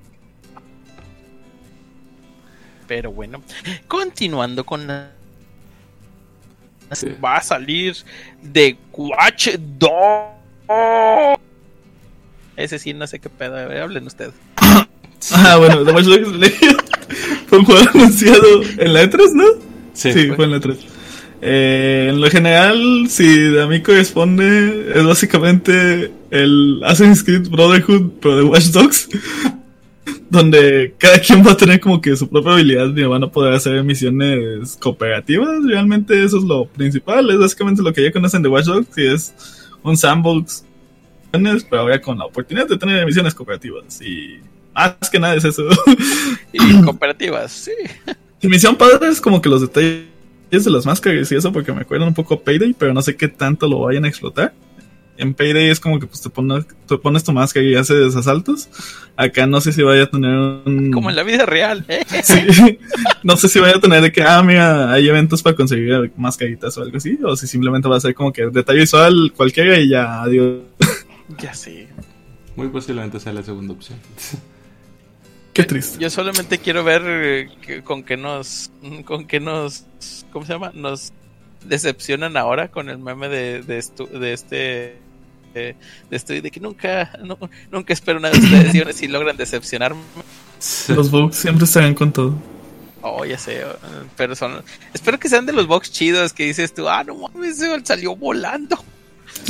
Pero 2.90 3.12
bueno, 3.12 3.40
continuando 3.86 4.66
con 4.66 4.88
la... 4.88 5.12
Sí. 6.90 7.06
Va 7.24 7.36
a 7.36 7.40
salir 7.40 7.94
de 8.42 8.76
Watch 8.92 9.50
Dogs. 9.78 11.38
Ese 12.56 12.80
sí, 12.80 12.92
no 12.92 13.06
sé 13.06 13.20
qué 13.20 13.28
pedo. 13.28 13.58
A 13.58 13.66
ver, 13.66 13.82
hablen 13.82 14.08
ustedes. 14.08 14.34
Ah, 15.32 15.56
bueno, 15.58 15.84
The 15.84 15.92
Watch 15.92 16.06
Dogs 16.06 16.52
fue 17.46 17.58
un 17.58 17.64
juego 17.64 17.90
anunciado 17.94 18.62
en 18.78 18.92
la 18.92 19.04
E3, 19.04 19.34
¿no? 19.34 19.44
Sí. 19.92 20.12
Sí, 20.12 20.30
fue 20.34 20.46
en 20.46 20.50
la 20.50 20.56
E3. 20.56 20.78
Eh, 21.42 22.06
en 22.10 22.20
lo 22.20 22.28
general, 22.28 23.06
si 23.08 23.28
de 23.28 23.66
mí 23.68 23.82
corresponde, 23.82 24.94
es 24.96 25.04
básicamente 25.04 26.10
el 26.30 26.80
Assassin's 26.84 27.22
Creed 27.22 27.50
Brotherhood, 27.50 28.14
pero 28.20 28.38
de 28.38 28.42
Watch 28.44 28.70
Dogs, 28.70 29.08
donde 30.30 30.94
cada 30.96 31.18
quien 31.18 31.44
va 31.44 31.52
a 31.52 31.56
tener 31.56 31.80
como 31.80 32.00
que 32.00 32.16
su 32.16 32.28
propia 32.28 32.52
habilidad 32.52 32.96
y 32.96 33.02
van 33.02 33.24
a 33.24 33.30
poder 33.30 33.52
hacer 33.52 33.82
misiones 33.82 34.76
cooperativas. 34.80 35.64
Realmente 35.64 36.22
eso 36.22 36.38
es 36.38 36.44
lo 36.44 36.66
principal, 36.66 37.28
es 37.30 37.38
básicamente 37.38 37.82
lo 37.82 37.92
que 37.92 38.04
ya 38.04 38.12
conocen 38.12 38.40
de 38.42 38.48
Watch 38.48 38.66
Dogs, 38.66 38.96
y 38.96 39.06
es 39.06 39.34
un 39.82 39.96
sandbox, 39.96 40.64
pero 41.32 41.82
ahora 41.82 42.00
con 42.00 42.16
la 42.16 42.26
oportunidad 42.26 42.68
de 42.68 42.78
tener 42.78 43.04
misiones 43.04 43.34
cooperativas. 43.34 44.00
Y 44.00 44.38
más 44.72 45.10
que 45.10 45.18
nada 45.18 45.34
es 45.34 45.44
eso. 45.44 45.68
Y 46.52 46.80
cooperativas, 46.84 47.50
sí. 47.50 47.72
Y 48.40 48.46
me 48.46 48.56
hicieron 48.56 48.76
padres 48.76 49.20
como 49.20 49.42
que 49.42 49.48
los 49.48 49.60
detalles 49.60 50.06
de 50.50 50.70
las 50.70 50.86
máscaras 50.86 51.30
y 51.32 51.34
eso, 51.34 51.52
porque 51.52 51.72
me 51.72 51.80
acuerdan 51.80 52.08
un 52.08 52.14
poco 52.14 52.34
a 52.34 52.40
Payday, 52.40 52.74
pero 52.78 52.94
no 52.94 53.02
sé 53.02 53.16
qué 53.16 53.26
tanto 53.26 53.68
lo 53.68 53.80
vayan 53.80 54.04
a 54.04 54.08
explotar. 54.08 54.54
En 55.16 55.34
Payday 55.34 55.68
es 55.68 55.80
como 55.80 56.00
que 56.00 56.06
pues, 56.06 56.22
te, 56.22 56.30
pones, 56.30 56.64
te 56.86 56.96
pones 56.96 57.22
tu 57.24 57.32
máscara 57.32 57.64
y 57.66 57.74
haces 57.74 58.16
asaltos. 58.16 58.68
Acá 59.16 59.46
no 59.46 59.60
sé 59.60 59.72
si 59.72 59.82
vaya 59.82 60.04
a 60.04 60.10
tener 60.10 60.30
un... 60.34 60.90
Como 60.94 61.10
en 61.10 61.16
la 61.16 61.22
vida 61.22 61.44
real, 61.44 61.84
¿eh? 61.88 62.04
Sí. 62.24 62.78
No 63.22 63.36
sé 63.36 63.48
si 63.50 63.60
vaya 63.60 63.76
a 63.76 63.80
tener 63.80 64.10
que, 64.12 64.22
ah, 64.22 64.42
mira, 64.42 64.90
hay 64.90 65.08
eventos 65.08 65.42
para 65.42 65.54
conseguir 65.54 66.10
mascaritas 66.16 66.78
o 66.78 66.82
algo 66.82 66.96
así, 66.96 67.18
o 67.22 67.36
si 67.36 67.46
simplemente 67.46 67.86
va 67.86 67.98
a 67.98 68.00
ser 68.00 68.14
como 68.14 68.32
que 68.32 68.46
detalle 68.46 68.80
visual 68.80 69.32
cualquiera 69.36 69.78
y 69.78 69.90
ya, 69.90 70.22
adiós. 70.22 70.60
Ya 71.38 71.52
sí. 71.52 71.86
Muy 72.56 72.68
posiblemente 72.68 73.20
sea 73.20 73.34
la 73.34 73.42
segunda 73.42 73.74
opción. 73.74 73.98
Qué 75.52 75.64
triste. 75.64 75.98
Yo 76.00 76.08
solamente 76.08 76.58
quiero 76.58 76.84
ver 76.84 77.02
eh, 77.06 77.48
que- 77.60 77.82
con 77.82 78.04
qué 78.04 78.16
nos. 78.16 78.70
Con 79.04 79.26
qué 79.26 79.40
nos. 79.40 79.84
¿Cómo 80.32 80.46
se 80.46 80.52
llama? 80.52 80.70
Nos 80.74 81.12
decepcionan 81.64 82.36
ahora 82.36 82.68
con 82.68 82.88
el 82.88 82.98
meme 82.98 83.28
de, 83.28 83.62
de, 83.62 83.78
estu- 83.78 84.08
de 84.08 84.32
este. 84.32 84.96
eh, 85.54 85.74
de 86.10 86.50
que 86.50 86.60
nunca. 86.60 87.12
no- 87.24 87.38
nunca 87.70 87.92
espero 87.92 88.18
una 88.18 88.30
de 88.30 88.38
ustedes 88.38 88.74
y 88.74 88.78
aún 88.80 88.88
así 88.88 89.08
logran 89.08 89.36
decepcionarme. 89.36 90.00
Los 90.88 91.10
bugs 91.10 91.36
siempre 91.36 91.64
estarán 91.64 91.94
con 91.94 92.12
todo. 92.12 92.34
Oh, 93.02 93.24
ya 93.24 93.38
sé. 93.38 93.60
eh, 93.60 93.64
Pero 94.16 94.36
son. 94.36 94.62
Espero 94.92 95.18
que 95.18 95.28
sean 95.28 95.46
de 95.46 95.52
los 95.52 95.66
box 95.66 95.90
chidos 95.90 96.32
que 96.32 96.44
dices 96.44 96.74
tú. 96.74 96.88
Ah, 96.88 97.02
no 97.04 97.14
mames, 97.14 97.58
salió 97.84 98.14
volando. 98.14 98.76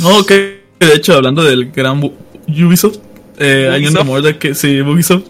No, 0.01 0.19
ok. 0.19 0.29
De 0.31 0.93
hecho, 0.95 1.13
hablando 1.13 1.43
del 1.43 1.71
gran 1.71 2.01
Ubisoft, 2.47 2.97
eh, 3.37 3.69
hay 3.71 3.81
un 3.81 3.87
Ubisoft. 3.89 3.97
rumor 4.05 4.21
de 4.21 4.37
que, 4.39 4.55
sí, 4.55 4.81
Ubisoft, 4.81 5.25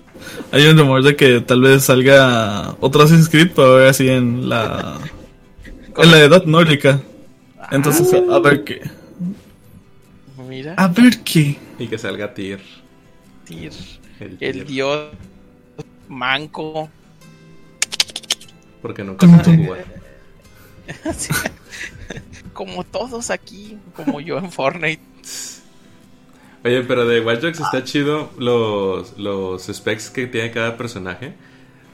hay 0.51 0.65
un 0.67 0.77
rumor 0.77 1.03
de 1.03 1.15
que 1.15 1.41
tal 1.41 1.61
vez 1.61 1.83
salga 1.83 2.75
otro 2.79 3.01
Assassin's 3.03 3.27
Creed, 3.27 3.49
pero 3.55 3.73
ahora 3.73 3.91
sí 3.93 4.07
en 4.07 4.47
la, 4.47 4.97
en 5.97 6.11
la 6.11 6.19
edad 6.19 6.45
nórdica. 6.45 7.01
Entonces, 7.71 8.13
a, 8.13 8.35
a 8.35 8.39
ver 8.39 8.63
qué. 8.63 8.81
Mira. 10.47 10.73
A 10.77 10.87
ver 10.87 11.19
qué. 11.23 11.57
y 11.79 11.87
que 11.87 11.97
salga 11.97 12.33
Tyr. 12.33 12.59
Tyr, 13.45 13.71
El, 14.39 14.65
dios 14.65 15.11
manco. 16.07 16.89
Porque 18.81 19.03
nunca 19.03 19.27
se 19.27 19.51
pudo 19.51 19.63
jugar. 19.63 19.85
Como 22.53 22.83
todos 22.83 23.29
aquí, 23.29 23.77
como 23.95 24.19
yo 24.19 24.37
en 24.37 24.51
Fortnite. 24.51 25.01
Oye, 26.63 26.83
pero 26.83 27.07
de 27.07 27.21
Dogs 27.21 27.59
está 27.59 27.83
chido 27.83 28.29
los, 28.37 29.17
los 29.17 29.63
specs 29.65 30.09
que 30.09 30.27
tiene 30.27 30.51
cada 30.51 30.77
personaje. 30.77 31.33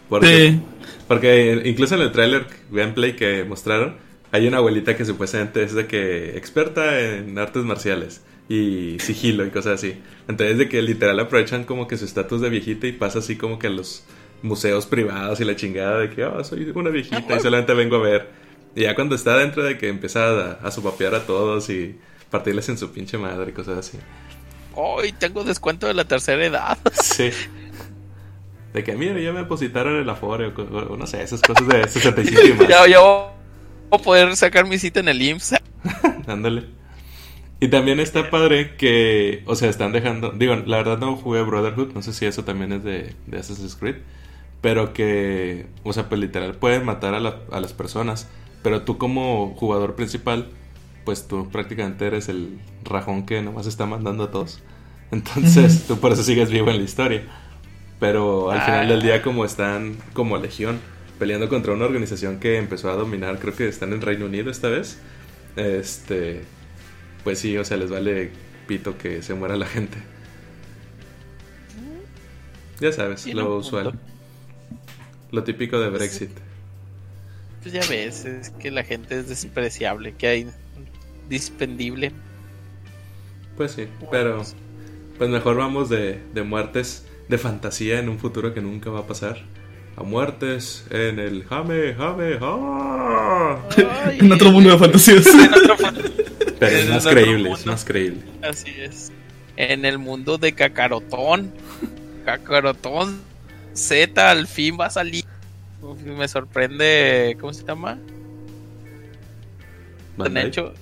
Porque, 0.10 0.52
Sí. 0.52 0.62
Porque 1.08 1.62
incluso 1.66 1.96
en 1.96 2.02
el 2.02 2.12
trailer 2.12 2.48
gameplay 2.72 3.16
que 3.16 3.44
mostraron, 3.44 3.96
hay 4.32 4.48
una 4.48 4.58
abuelita 4.58 4.96
que 4.96 5.06
supuestamente 5.06 5.64
es 5.64 5.74
de 5.74 5.88
que 5.88 6.38
experta 6.38 7.00
en 7.00 7.38
artes 7.38 7.64
marciales 7.64 8.22
y 8.50 8.98
sigilo 9.00 9.46
y 9.46 9.50
cosas 9.50 9.76
así. 9.76 10.02
Entonces 10.28 10.58
de 10.58 10.70
que 10.70 10.82
literal 10.82 11.20
aprovechan 11.20 11.64
como 11.64 11.88
que 11.88 11.98
su 11.98 12.06
estatus 12.06 12.42
de 12.42 12.50
viejita 12.50 12.88
y 12.88 12.92
pasa 12.92 13.20
así 13.20 13.38
como 13.38 13.60
que 13.60 13.68
a 13.68 13.70
los 13.70 14.04
museos 14.42 14.86
privados 14.86 15.40
y 15.40 15.46
la 15.46 15.56
chingada 15.56 16.00
de 16.00 16.10
que, 16.10 16.24
oh, 16.26 16.44
soy 16.44 16.72
una 16.76 16.90
viejita 16.90 17.36
y 17.36 17.40
solamente 17.40 17.74
vengo 17.74 17.98
a 17.98 18.02
ver. 18.02 18.30
Y 18.76 18.84
ya 18.84 18.96
cuando 18.96 19.16
está 19.16 19.38
dentro 19.38 19.64
de 19.64 19.78
que 19.78 19.90
empieza 19.90 20.30
a, 20.30 20.52
a 20.54 20.72
supapear 20.72 21.16
a 21.16 21.26
todos 21.26 21.70
y 21.70 21.96
partirles 22.30 22.70
en 22.70 22.78
su 22.78 22.92
pinche 22.92 23.18
madre 23.18 23.52
y 23.52 23.54
cosas 23.54 23.78
así. 23.78 23.98
Hoy 24.76 25.12
tengo 25.12 25.44
descuento 25.44 25.88
de 25.88 25.94
la 25.94 26.06
tercera 26.06 26.46
edad. 26.46 26.78
Sí. 27.02 27.32
De 28.78 28.84
que, 28.84 28.96
mira, 28.96 29.20
ya 29.20 29.32
me 29.34 29.40
depositaron 29.40 29.96
el 29.96 30.08
Afore 30.10 30.48
o, 30.48 30.96
no 30.98 31.08
sé, 31.08 31.24
esas 31.24 31.42
cosas 31.42 31.68
de 31.68 31.88
65 31.88 32.42
y 32.46 32.54
más. 32.54 32.68
ya, 32.68 32.88
ya 32.88 33.00
voy 33.00 33.24
a 33.92 33.98
poder 33.98 34.36
sacar 34.36 34.68
mi 34.68 34.78
cita 34.78 35.00
en 35.00 35.08
el 35.08 35.20
IMSS. 35.22 35.56
Ándale. 36.28 36.66
Y 37.60 37.70
también 37.70 38.00
está 38.00 38.30
padre 38.30 38.76
que, 38.76 39.42
o 39.48 39.56
sea, 39.56 39.68
están 39.70 39.92
dejando, 39.94 40.30
digo, 40.30 40.56
la 40.56 40.78
verdad 40.78 41.00
no 41.00 41.16
jugué 41.16 41.42
Brotherhood, 41.42 41.94
no 41.94 42.04
sé 42.04 42.14
si 42.14 42.28
eso 42.28 42.44
también 42.44 42.72
es 42.72 42.84
de, 42.84 43.16
de 43.26 43.38
Assassin's 43.40 43.76
Creed, 43.76 43.96
pero 44.62 44.94
que, 44.94 45.66
o 45.84 45.92
sea, 45.92 46.08
pues 46.08 46.22
literal 46.22 46.54
pueden 46.54 46.86
matar 46.86 47.16
a, 47.16 47.20
la- 47.20 47.40
a 47.52 47.60
las 47.60 47.74
personas, 47.74 48.28
pero 48.62 48.84
tú 48.84 49.00
como 49.00 49.56
jugador 49.56 49.96
principal, 49.96 50.50
pues 51.04 51.28
tú 51.28 51.50
prácticamente 51.50 52.06
eres 52.06 52.30
el 52.30 52.60
rajón 52.84 53.26
que 53.26 53.42
nomás 53.42 53.66
está 53.66 53.88
mandando 53.88 54.26
a 54.26 54.30
todos. 54.32 54.62
Entonces, 55.12 55.86
tú 55.88 55.98
por 55.98 56.12
eso 56.12 56.22
sigues 56.24 56.52
vivo 56.52 56.70
en 56.70 56.78
la 56.78 56.84
historia. 56.84 57.24
Pero 58.00 58.52
al 58.52 58.62
final 58.62 58.88
del 58.88 59.02
día, 59.02 59.22
como 59.22 59.44
están 59.44 59.98
como 60.14 60.38
legión, 60.38 60.80
peleando 61.18 61.50
contra 61.50 61.74
una 61.74 61.86
organización 61.86 62.40
que 62.40 62.58
empezó 62.58 62.92
a 62.92 62.96
dominar, 62.96 63.40
creo 63.40 63.56
que 63.56 63.68
están 63.68 63.92
en 63.94 64.02
Reino 64.02 64.26
Unido 64.26 64.52
esta 64.52 64.70
vez. 64.70 65.00
Este, 65.56 66.44
pues 67.24 67.40
sí, 67.40 67.58
o 67.58 67.66
sea, 67.66 67.78
les 67.78 67.90
vale 67.90 68.32
pito 68.68 68.98
que 68.98 69.24
se 69.24 69.34
muera 69.34 69.56
la 69.56 69.66
gente. 69.66 69.98
Ya 72.80 72.92
sabes, 72.92 73.26
lo 73.34 73.58
usual. 73.58 73.86
punto. 73.86 74.00
Lo 75.32 75.44
típico 75.44 75.80
de 75.80 75.90
Brexit. 75.90 76.30
Pues 77.64 77.74
ya 77.74 77.82
ves, 77.90 78.26
es 78.26 78.52
que 78.52 78.70
la 78.70 78.84
gente 78.84 79.20
es 79.20 79.28
despreciable, 79.28 80.14
que 80.14 80.28
hay 80.28 80.48
dispendible. 81.28 82.12
Pues 83.58 83.72
sí, 83.72 83.88
pero 84.12 84.44
pues 85.18 85.30
mejor 85.32 85.58
vamos 85.58 85.90
de, 85.90 86.22
de 86.34 86.44
muertes 86.44 87.07
de 87.30 87.38
fantasía 87.38 88.00
en 88.00 88.10
un 88.10 88.20
futuro 88.20 88.54
que 88.54 88.62
nunca 88.62 88.90
va 88.90 89.00
a 89.00 89.08
pasar. 89.08 89.38
A 89.96 90.04
muertes 90.04 90.86
en 90.92 91.18
el 91.20 91.44
Jame, 91.46 91.96
Jame, 91.96 92.38
¡ah! 92.42 93.58
Ay, 94.06 94.20
En 94.20 94.32
otro 94.32 94.52
mundo 94.52 94.70
de 94.70 94.78
fantasías. 94.78 95.26
en 95.34 95.54
otro 95.54 95.76
mundo. 95.78 96.02
Pero 96.60 96.78
es 96.78 96.90
más 96.90 97.08
creíble, 97.08 97.52
es 97.52 97.66
más 97.66 97.86
creíble. 97.86 98.22
Así 98.44 98.72
es. 98.78 99.12
En 99.56 99.86
el 99.86 99.98
mundo 99.98 100.38
de 100.38 100.54
Cacarotón. 100.54 101.52
Cacarotón 102.26 103.20
Z 103.74 104.30
al 104.30 104.48
fin 104.48 104.78
va 104.80 104.88
a 104.88 104.90
salir. 104.92 105.26
Uf, 105.82 106.00
Me 106.04 106.28
sorprende. 106.28 107.36
¿Cómo 107.40 107.54
se 107.54 107.66
llama? 107.66 107.92
Han 107.92 108.02
Bandai. 110.18 110.48
hecho. 110.48 110.74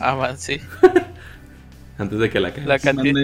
Ah, 0.00 0.14
man, 0.14 0.38
sí. 0.38 0.60
Antes 1.98 2.18
de 2.18 2.30
que 2.30 2.40
la 2.40 2.50
cagues. 2.50 2.66
La 2.66 2.78
cantidad. 2.78 3.14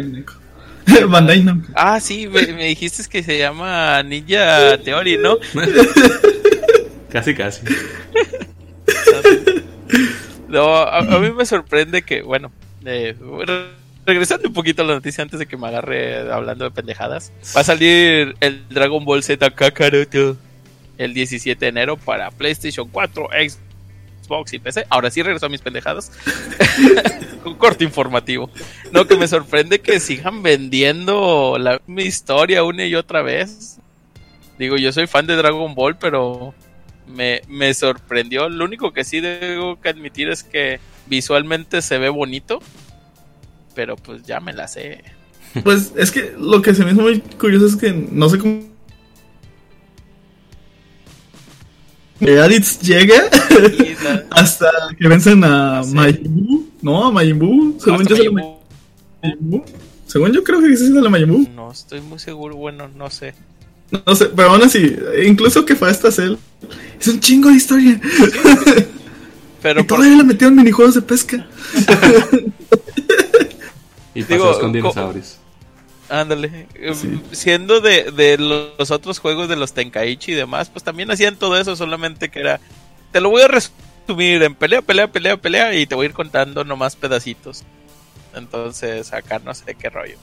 Bandai 1.08 1.42
Namco. 1.42 1.68
Ah, 1.74 2.00
sí, 2.00 2.26
me, 2.28 2.46
me 2.48 2.64
dijiste 2.66 3.02
que 3.08 3.22
se 3.22 3.38
llama 3.38 4.02
Ninja 4.02 4.78
Theory, 4.78 5.18
¿no? 5.18 5.36
Casi, 7.10 7.34
casi. 7.34 7.62
No, 10.48 10.76
a, 10.76 10.98
a 10.98 11.18
mí 11.20 11.30
me 11.30 11.46
sorprende 11.46 12.02
que, 12.02 12.22
bueno, 12.22 12.50
eh, 12.84 13.14
re- 13.46 13.66
regresando 14.04 14.48
un 14.48 14.54
poquito 14.54 14.82
a 14.82 14.84
la 14.84 14.94
noticia 14.94 15.22
antes 15.22 15.38
de 15.38 15.46
que 15.46 15.56
me 15.56 15.68
agarre 15.68 16.28
hablando 16.32 16.64
de 16.64 16.72
pendejadas, 16.72 17.30
va 17.56 17.60
a 17.60 17.64
salir 17.64 18.34
el 18.40 18.68
Dragon 18.68 19.04
Ball 19.04 19.22
Z 19.22 19.48
Kakaroto 19.50 20.36
el 20.98 21.14
17 21.14 21.64
de 21.64 21.68
enero 21.68 21.96
para 21.96 22.30
PlayStation 22.32 22.88
4, 22.88 23.28
Xbox 23.28 23.58
y 24.52 24.58
PC. 24.58 24.86
Ahora 24.88 25.10
sí 25.10 25.22
regreso 25.22 25.46
a 25.46 25.48
mis 25.48 25.60
pendejadas. 25.60 26.12
Un 27.44 27.54
corte 27.54 27.84
informativo. 27.84 28.50
No, 28.92 29.06
que 29.06 29.16
me 29.16 29.28
sorprende 29.28 29.80
que 29.80 30.00
sigan 30.00 30.42
vendiendo 30.42 31.56
la 31.58 31.80
misma 31.86 32.02
historia 32.02 32.64
una 32.64 32.86
y 32.86 32.94
otra 32.94 33.22
vez. 33.22 33.78
Digo, 34.58 34.76
yo 34.76 34.92
soy 34.92 35.06
fan 35.06 35.26
de 35.26 35.36
Dragon 35.36 35.74
Ball, 35.74 35.96
pero 35.96 36.54
me, 37.06 37.42
me 37.48 37.72
sorprendió. 37.74 38.48
Lo 38.48 38.64
único 38.64 38.92
que 38.92 39.04
sí 39.04 39.20
debo 39.20 39.80
que 39.80 39.88
admitir 39.88 40.28
es 40.28 40.42
que 40.42 40.80
visualmente 41.06 41.82
se 41.82 41.98
ve 41.98 42.08
bonito. 42.08 42.60
Pero 43.74 43.96
pues 43.96 44.22
ya 44.24 44.40
me 44.40 44.52
la 44.52 44.68
sé. 44.68 45.02
Pues 45.64 45.92
es 45.96 46.10
que 46.10 46.34
lo 46.38 46.62
que 46.62 46.74
se 46.74 46.84
me 46.84 46.92
hizo 46.92 47.02
muy 47.02 47.20
curioso 47.20 47.66
es 47.66 47.76
que 47.76 47.92
no 47.92 48.28
sé 48.28 48.38
cómo. 48.38 48.69
Raditz 52.20 52.80
llega 52.80 53.14
la- 54.04 54.24
hasta 54.30 54.70
que 54.98 55.08
vencen 55.08 55.42
a 55.44 55.82
Sí. 55.84 55.94
Majin 55.94 56.34
Buu. 56.34 56.68
No, 56.82 57.06
a 57.06 57.10
Majin 57.12 57.38
Buu. 57.38 57.76
Según 57.82 58.06
yo. 58.06 58.16
Según 60.06 60.32
yo 60.32 60.42
creo 60.44 60.60
que 60.60 60.76
sí 60.76 60.90
Majin 60.90 61.28
Buu. 61.28 61.38
Buu. 61.44 61.48
No 61.54 61.70
estoy 61.72 62.00
muy 62.00 62.18
seguro. 62.18 62.56
Bueno, 62.56 62.88
no 62.96 63.10
sé. 63.10 63.34
No 64.06 64.14
sé, 64.14 64.26
pero 64.26 64.50
aún 64.50 64.62
así, 64.62 64.96
incluso 65.26 65.64
que 65.64 65.74
fue 65.74 65.90
hasta 65.90 66.12
Cell. 66.12 66.34
Es 67.00 67.08
un 67.08 67.18
chingo 67.20 67.48
de 67.48 67.56
historia. 67.56 68.00
Pero 69.62 69.80
y 69.80 69.82
por- 69.84 69.98
todavía 69.98 70.16
le 70.16 70.24
metieron 70.24 70.54
minijuegos 70.56 70.94
de 70.94 71.02
pesca. 71.02 71.46
Y 74.14 74.22
Digo, 74.24 74.44
paseos 74.44 74.58
con 74.58 74.70
co- 74.70 74.76
dinosaurios. 74.76 75.36
Ándale. 76.10 76.66
Sí. 76.94 77.22
Siendo 77.32 77.80
de, 77.80 78.10
de 78.10 78.36
los 78.38 78.90
otros 78.90 79.18
juegos 79.20 79.48
de 79.48 79.56
los 79.56 79.72
Tenkaichi 79.74 80.32
y 80.32 80.34
demás, 80.34 80.68
pues 80.70 80.84
también 80.84 81.10
hacían 81.10 81.36
todo 81.36 81.58
eso, 81.58 81.76
solamente 81.76 82.30
que 82.30 82.40
era. 82.40 82.60
Te 83.12 83.20
lo 83.20 83.30
voy 83.30 83.42
a 83.42 83.48
resumir 83.48 84.42
en 84.42 84.54
pelea, 84.56 84.82
pelea, 84.82 85.08
pelea, 85.10 85.36
pelea, 85.36 85.74
y 85.74 85.86
te 85.86 85.94
voy 85.94 86.06
a 86.06 86.08
ir 86.10 86.14
contando 86.14 86.64
nomás 86.64 86.96
pedacitos. 86.96 87.64
Entonces, 88.34 89.12
acá 89.12 89.38
no 89.40 89.54
sé 89.54 89.74
qué 89.76 89.90
rollo. 89.90 90.18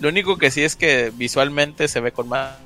Lo 0.00 0.08
único 0.08 0.36
que 0.38 0.50
sí 0.50 0.62
es 0.62 0.76
que 0.76 1.12
visualmente 1.14 1.88
se 1.88 2.00
ve 2.00 2.12
con 2.12 2.28
más. 2.28 2.56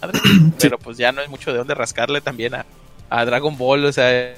madre, 0.00 0.20
Pero 0.60 0.78
pues 0.78 0.98
ya 0.98 1.12
no 1.12 1.20
hay 1.22 1.28
mucho 1.28 1.52
de 1.52 1.58
dónde 1.58 1.74
rascarle 1.74 2.20
también 2.20 2.54
a, 2.54 2.66
a 3.10 3.24
Dragon 3.24 3.56
Ball, 3.58 3.84
o 3.86 3.92
sea. 3.92 4.10
eh, 4.12 4.36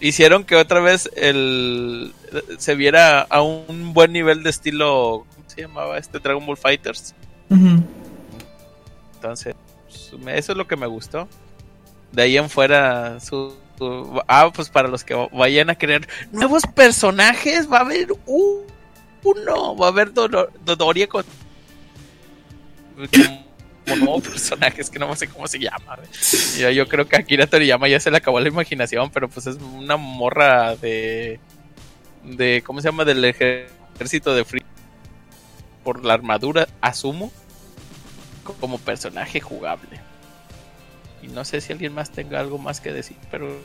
hicieron 0.00 0.44
que 0.44 0.56
otra 0.56 0.80
vez 0.80 1.10
el 1.16 2.14
se 2.58 2.74
viera 2.74 3.20
a 3.22 3.42
un 3.42 3.94
buen 3.94 4.12
nivel 4.12 4.42
de 4.42 4.50
estilo 4.50 5.26
¿cómo 5.34 5.37
se 5.48 5.62
llamaba 5.62 5.98
este 5.98 6.18
Dragon 6.18 6.44
Ball 6.46 6.56
Fighters. 6.56 7.14
Entonces 9.14 9.54
pues, 9.86 10.12
eso 10.36 10.52
es 10.52 10.58
lo 10.58 10.66
que 10.66 10.76
me 10.76 10.86
gustó. 10.86 11.28
De 12.12 12.22
ahí 12.22 12.36
en 12.38 12.48
fuera 12.48 13.20
su, 13.20 13.54
su- 13.76 14.22
ah 14.28 14.50
pues 14.54 14.68
para 14.70 14.88
los 14.88 15.04
que 15.04 15.14
vayan 15.32 15.68
a 15.70 15.74
querer 15.74 16.08
nuevos 16.32 16.62
personajes 16.74 17.70
va 17.70 17.78
a 17.78 17.80
haber 17.82 18.08
un- 18.26 18.64
uno 19.24 19.76
va 19.76 19.86
a 19.86 19.90
haber 19.90 20.12
Dodor- 20.14 20.50
Dodoria 20.64 21.06
con 21.08 21.24
como, 22.96 23.96
nuevo 23.96 24.20
personaje 24.20 24.80
es 24.80 24.90
que 24.90 24.98
no 24.98 25.14
sé 25.16 25.28
cómo 25.28 25.46
se 25.46 25.58
llama 25.58 25.98
yo, 26.58 26.70
yo 26.70 26.88
creo 26.88 27.06
que 27.06 27.16
Akira 27.16 27.46
Toriyama 27.46 27.88
ya 27.88 28.00
se 28.00 28.10
le 28.10 28.16
acabó 28.16 28.40
la 28.40 28.48
imaginación 28.48 29.10
pero 29.10 29.28
pues 29.28 29.46
es 29.46 29.56
una 29.56 29.96
morra 29.96 30.76
de 30.76 31.38
de 32.24 32.62
cómo 32.66 32.80
se 32.80 32.88
llama 32.88 33.04
del 33.04 33.24
ejército 33.24 34.34
de 34.34 34.44
Free 34.44 34.64
por 35.84 36.04
la 36.04 36.14
armadura 36.14 36.68
asumo 36.80 37.32
como 38.60 38.78
personaje 38.78 39.40
jugable 39.40 40.00
y 41.22 41.28
no 41.28 41.44
sé 41.44 41.60
si 41.60 41.72
alguien 41.72 41.92
más 41.92 42.10
tenga 42.10 42.40
algo 42.40 42.58
más 42.58 42.80
que 42.80 42.92
decir 42.92 43.16
pero 43.30 43.60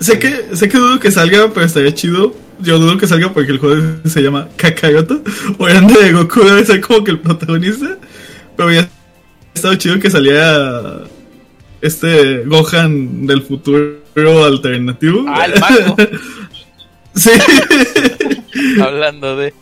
Sé 0.00 0.18
que, 0.18 0.56
sé 0.56 0.68
que 0.68 0.78
dudo 0.78 0.98
que 0.98 1.10
salga, 1.10 1.50
pero 1.52 1.64
estaría 1.64 1.94
chido. 1.94 2.34
Yo 2.58 2.78
dudo 2.78 2.98
que 2.98 3.06
salga 3.06 3.32
porque 3.32 3.52
el 3.52 3.58
juego 3.58 3.98
se 4.04 4.22
llama 4.22 4.48
Kakaroto. 4.56 5.22
Obviamente 5.58 6.12
Goku 6.12 6.40
debe 6.40 6.64
ser 6.64 6.80
como 6.80 7.04
que 7.04 7.12
el 7.12 7.20
protagonista. 7.20 7.96
Pero 8.56 8.72
ya 8.72 8.88
estado 9.54 9.74
chido 9.76 9.98
que 9.98 10.10
saliera 10.10 11.04
este 11.80 12.44
Gohan 12.44 13.26
del 13.26 13.42
futuro 13.42 14.44
alternativo. 14.44 15.24
ah 15.28 15.46
el 15.46 15.54
sí. 17.14 17.30
hablando 18.80 19.36
de 19.36 19.54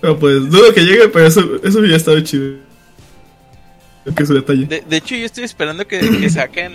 pero 0.00 0.18
pues 0.18 0.50
dudo 0.50 0.72
que 0.72 0.84
llegue, 0.84 1.08
pero 1.08 1.26
eso, 1.26 1.42
eso 1.62 1.84
ya 1.84 1.96
estaba 1.96 2.22
chido. 2.22 2.56
Que 4.16 4.26
su 4.26 4.34
detalle. 4.34 4.64
De, 4.66 4.82
de 4.88 4.96
hecho, 4.96 5.14
yo 5.14 5.26
estoy 5.26 5.44
esperando 5.44 5.86
que, 5.86 6.00
que 6.00 6.30
saquen 6.30 6.74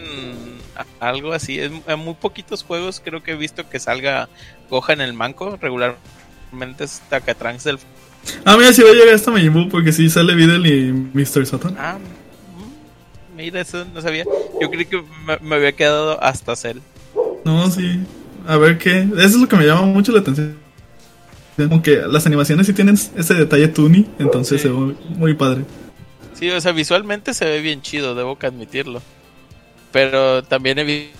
algo 0.99 1.33
así. 1.33 1.59
En, 1.59 1.81
en 1.87 1.99
muy 1.99 2.13
poquitos 2.13 2.63
juegos 2.63 3.01
creo 3.03 3.23
que 3.23 3.31
he 3.31 3.35
visto 3.35 3.67
que 3.67 3.79
salga 3.79 4.29
Gohan 4.69 5.01
el 5.01 5.13
manco. 5.13 5.57
Regularmente 5.59 6.83
es 6.83 7.01
Takatrans 7.09 7.63
del. 7.63 7.79
Ah, 8.43 8.55
mira, 8.57 8.73
si 8.73 8.83
va 8.83 8.89
a 8.89 8.93
llegar 8.93 9.15
hasta 9.15 9.31
Majin 9.31 9.69
porque 9.69 9.91
sí 9.91 10.09
sale 10.09 10.35
Videl 10.35 10.65
y 10.65 10.91
Mr. 10.91 11.45
Satan. 11.45 11.75
Ah, 11.79 11.97
mm, 11.97 13.35
mira, 13.35 13.61
eso 13.61 13.85
no 13.93 14.01
sabía. 14.01 14.25
Yo 14.61 14.69
creí 14.69 14.85
que 14.85 15.03
me, 15.25 15.37
me 15.41 15.55
había 15.55 15.71
quedado 15.71 16.21
hasta 16.23 16.55
Cell. 16.55 16.77
No, 17.43 17.69
sí. 17.69 17.99
A 18.47 18.57
ver 18.57 18.77
qué. 18.77 18.99
Eso 18.99 19.19
es 19.19 19.35
lo 19.35 19.47
que 19.47 19.55
me 19.55 19.65
llama 19.65 19.83
mucho 19.83 20.11
la 20.11 20.19
atención. 20.19 20.57
Aunque 21.57 22.01
las 22.07 22.25
animaciones 22.25 22.67
sí 22.67 22.73
tienen 22.73 22.95
ese 23.15 23.33
detalle 23.33 23.67
Tuni, 23.69 24.05
entonces 24.19 24.61
Sí. 24.61 24.67
se 24.67 24.73
ve 24.73 24.93
muy 25.09 25.33
padre. 25.35 25.63
Sí, 26.33 26.49
o 26.51 26.59
sea, 26.59 26.73
visualmente 26.73 27.33
se 27.33 27.45
ve 27.45 27.61
bien 27.61 27.81
chido, 27.81 28.13
debo 28.15 28.37
que 28.37 28.47
admitirlo. 28.47 29.01
Pero 29.91 30.43
también 30.43 30.79
he 30.79 30.83
vi- 30.83 31.11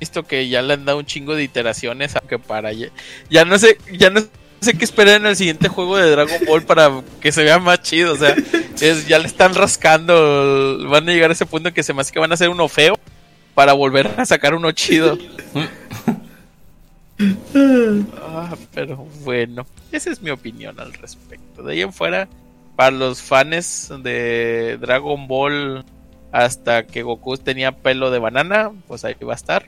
visto 0.00 0.22
que 0.22 0.48
ya 0.48 0.62
le 0.62 0.72
han 0.74 0.84
dado 0.86 0.98
un 0.98 1.04
chingo 1.06 1.34
de 1.34 1.42
iteraciones, 1.44 2.16
aunque 2.16 2.38
para 2.38 2.72
ya, 2.72 2.88
ya 3.28 3.44
no 3.44 3.58
sé, 3.58 3.76
ya 3.92 4.08
no 4.08 4.22
sé 4.60 4.72
qué 4.72 4.84
esperar 4.86 5.16
en 5.20 5.26
el 5.26 5.36
siguiente 5.36 5.68
juego 5.68 5.98
de 5.98 6.10
Dragon 6.10 6.38
Ball 6.46 6.62
para 6.62 6.90
que 7.20 7.30
se 7.32 7.44
vea 7.44 7.58
más 7.58 7.82
chido, 7.82 8.14
o 8.14 8.16
sea, 8.16 8.34
es, 8.80 9.06
ya 9.06 9.18
le 9.18 9.26
están 9.26 9.54
rascando, 9.54 10.78
van 10.88 11.06
a 11.06 11.12
llegar 11.12 11.28
a 11.28 11.34
ese 11.34 11.44
punto 11.44 11.68
en 11.68 11.74
que 11.74 11.82
se 11.82 11.92
me 11.92 12.00
hace 12.00 12.12
que 12.12 12.18
van 12.18 12.30
a 12.30 12.34
hacer 12.34 12.48
uno 12.48 12.66
feo 12.68 12.98
para 13.54 13.74
volver 13.74 14.10
a 14.16 14.24
sacar 14.24 14.54
uno 14.54 14.72
chido. 14.72 15.18
Ah, 18.20 18.56
pero 18.72 18.96
bueno, 19.24 19.66
esa 19.92 20.10
es 20.10 20.20
mi 20.20 20.30
opinión 20.30 20.78
al 20.80 20.92
respecto. 20.94 21.62
De 21.62 21.72
ahí 21.72 21.82
en 21.82 21.92
fuera, 21.92 22.28
para 22.76 22.90
los 22.90 23.22
fans 23.22 23.92
de 24.02 24.78
Dragon 24.80 25.28
Ball, 25.28 25.84
hasta 26.32 26.86
que 26.86 27.02
Goku 27.02 27.36
tenía 27.36 27.72
pelo 27.72 28.10
de 28.10 28.18
banana, 28.18 28.72
pues 28.88 29.04
ahí 29.04 29.14
va 29.22 29.34
a 29.34 29.36
estar. 29.36 29.64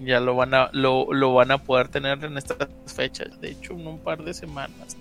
Ya 0.00 0.20
lo 0.20 0.36
van 0.36 0.54
a, 0.54 0.70
lo, 0.72 1.12
lo 1.12 1.34
van 1.34 1.50
a 1.50 1.58
poder 1.58 1.88
tener 1.88 2.24
en 2.24 2.38
estas 2.38 2.68
fechas. 2.86 3.40
De 3.40 3.50
hecho, 3.50 3.72
en 3.72 3.86
un 3.86 3.98
par 3.98 4.22
de 4.22 4.32
semanas. 4.32 4.96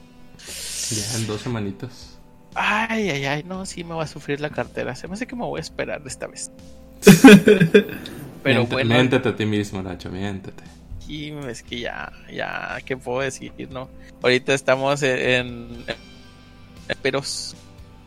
Ya 0.90 1.18
en 1.18 1.28
dos 1.28 1.42
semanitas. 1.42 2.18
Ay, 2.56 3.12
ay, 3.12 3.26
ay, 3.26 3.44
no, 3.44 3.68
sí 3.68 3.84
me 3.84 3.94
va 3.94 4.04
a 4.04 4.08
sufrir 4.08 4.42
la 4.42 4.50
cartera. 4.50 4.96
Se 4.96 5.08
me 5.08 5.14
hace 5.14 5.28
que 5.28 5.36
me 5.36 5.46
voy 5.46 5.60
a 5.60 5.62
esperar 5.62 6.02
esta 6.06 6.26
vez. 6.26 6.50
Pero 8.48 8.62
Miente- 8.62 8.74
bueno, 8.76 8.94
Miéntete 8.96 9.30
a 9.30 9.36
ti 9.36 9.46
mismo, 9.46 9.82
Nacho, 9.82 10.10
miéntete. 10.10 10.64
Y 11.08 11.32
es 11.48 11.64
que 11.64 11.80
ya, 11.80 12.12
ya, 12.34 12.80
¿qué 12.86 12.98
puedo 12.98 13.22
decir? 13.22 13.52
No? 13.70 13.90
Ahorita 14.22 14.54
estamos 14.54 15.02
en, 15.04 15.68
en 15.88 16.98
peros 17.02 17.56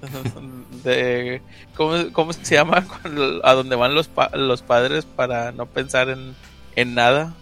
de 0.85 1.41
¿cómo, 1.75 1.97
cómo 2.13 2.33
se 2.33 2.55
llama? 2.55 2.87
A 3.45 3.53
donde 3.55 3.77
van 3.77 3.95
los, 3.95 4.09
pa- 4.09 4.31
los 4.35 4.63
padres 4.63 5.05
para 5.07 5.53
no 5.53 5.67
pensar 5.67 6.09
en, 6.11 6.35
en 6.77 6.95
nada. 6.95 7.35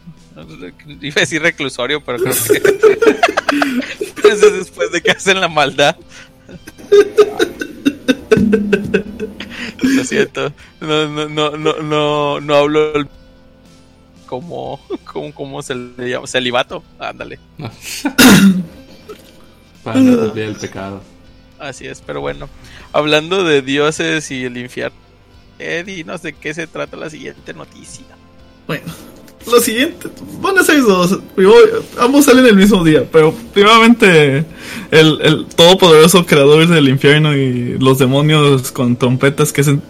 Iba 1.01 1.15
a 1.17 1.21
decir 1.21 1.43
reclusorio, 1.43 2.05
pero 2.05 2.19
creo 2.19 2.33
que 2.33 4.29
eso 4.29 4.47
es 4.47 4.53
después 4.53 4.93
de 4.93 5.01
que 5.01 5.11
hacen 5.11 5.41
la 5.41 5.49
maldad. 5.49 5.97
Lo 9.83 10.05
siento, 10.05 10.53
no, 10.81 11.09
no, 11.09 11.29
no, 11.29 11.57
no, 11.57 11.73
no, 11.83 12.41
no 12.41 12.55
hablo 12.55 12.95
el- 12.95 13.09
como, 14.27 14.81
como, 15.05 15.33
como 15.35 15.63
se 15.63 15.75
le 15.75 16.11
llama, 16.11 16.27
celibato, 16.27 16.83
ándale. 16.99 17.39
Para 19.85 20.01
no 20.01 20.35
el 20.35 20.57
pecado. 20.57 21.01
Así 21.59 21.87
es, 21.87 22.03
pero 22.03 22.21
bueno, 22.21 22.49
hablando 22.93 23.43
de 23.43 23.63
dioses 23.63 24.31
y 24.31 24.45
el 24.45 24.57
infierno, 24.57 24.97
Eddie, 25.59 26.05
no 26.05 26.19
sé 26.19 26.33
qué 26.35 26.55
se 26.55 26.67
trata 26.67 26.97
la 26.97 27.11
siguiente 27.11 27.53
noticia. 27.55 28.05
Bueno, 28.67 28.85
lo 29.47 29.61
siguiente, 29.61 30.09
van 30.41 30.59
a 30.59 30.65
ser 30.65 30.83
dos. 30.83 31.19
Ambos 31.99 32.25
salen 32.25 32.47
el 32.47 32.57
mismo 32.57 32.85
día, 32.85 33.05
pero 33.11 33.35
primeramente 33.53 34.45
el, 34.91 35.19
el 35.23 35.47
todopoderoso 35.47 36.27
creador 36.27 36.67
del 36.67 36.89
infierno 36.89 37.35
y 37.37 37.79
los 37.79 37.99
demonios 37.99 38.73
con 38.73 38.97
trompetas 38.97 39.53
que 39.53 39.63
hacen. 39.63 39.83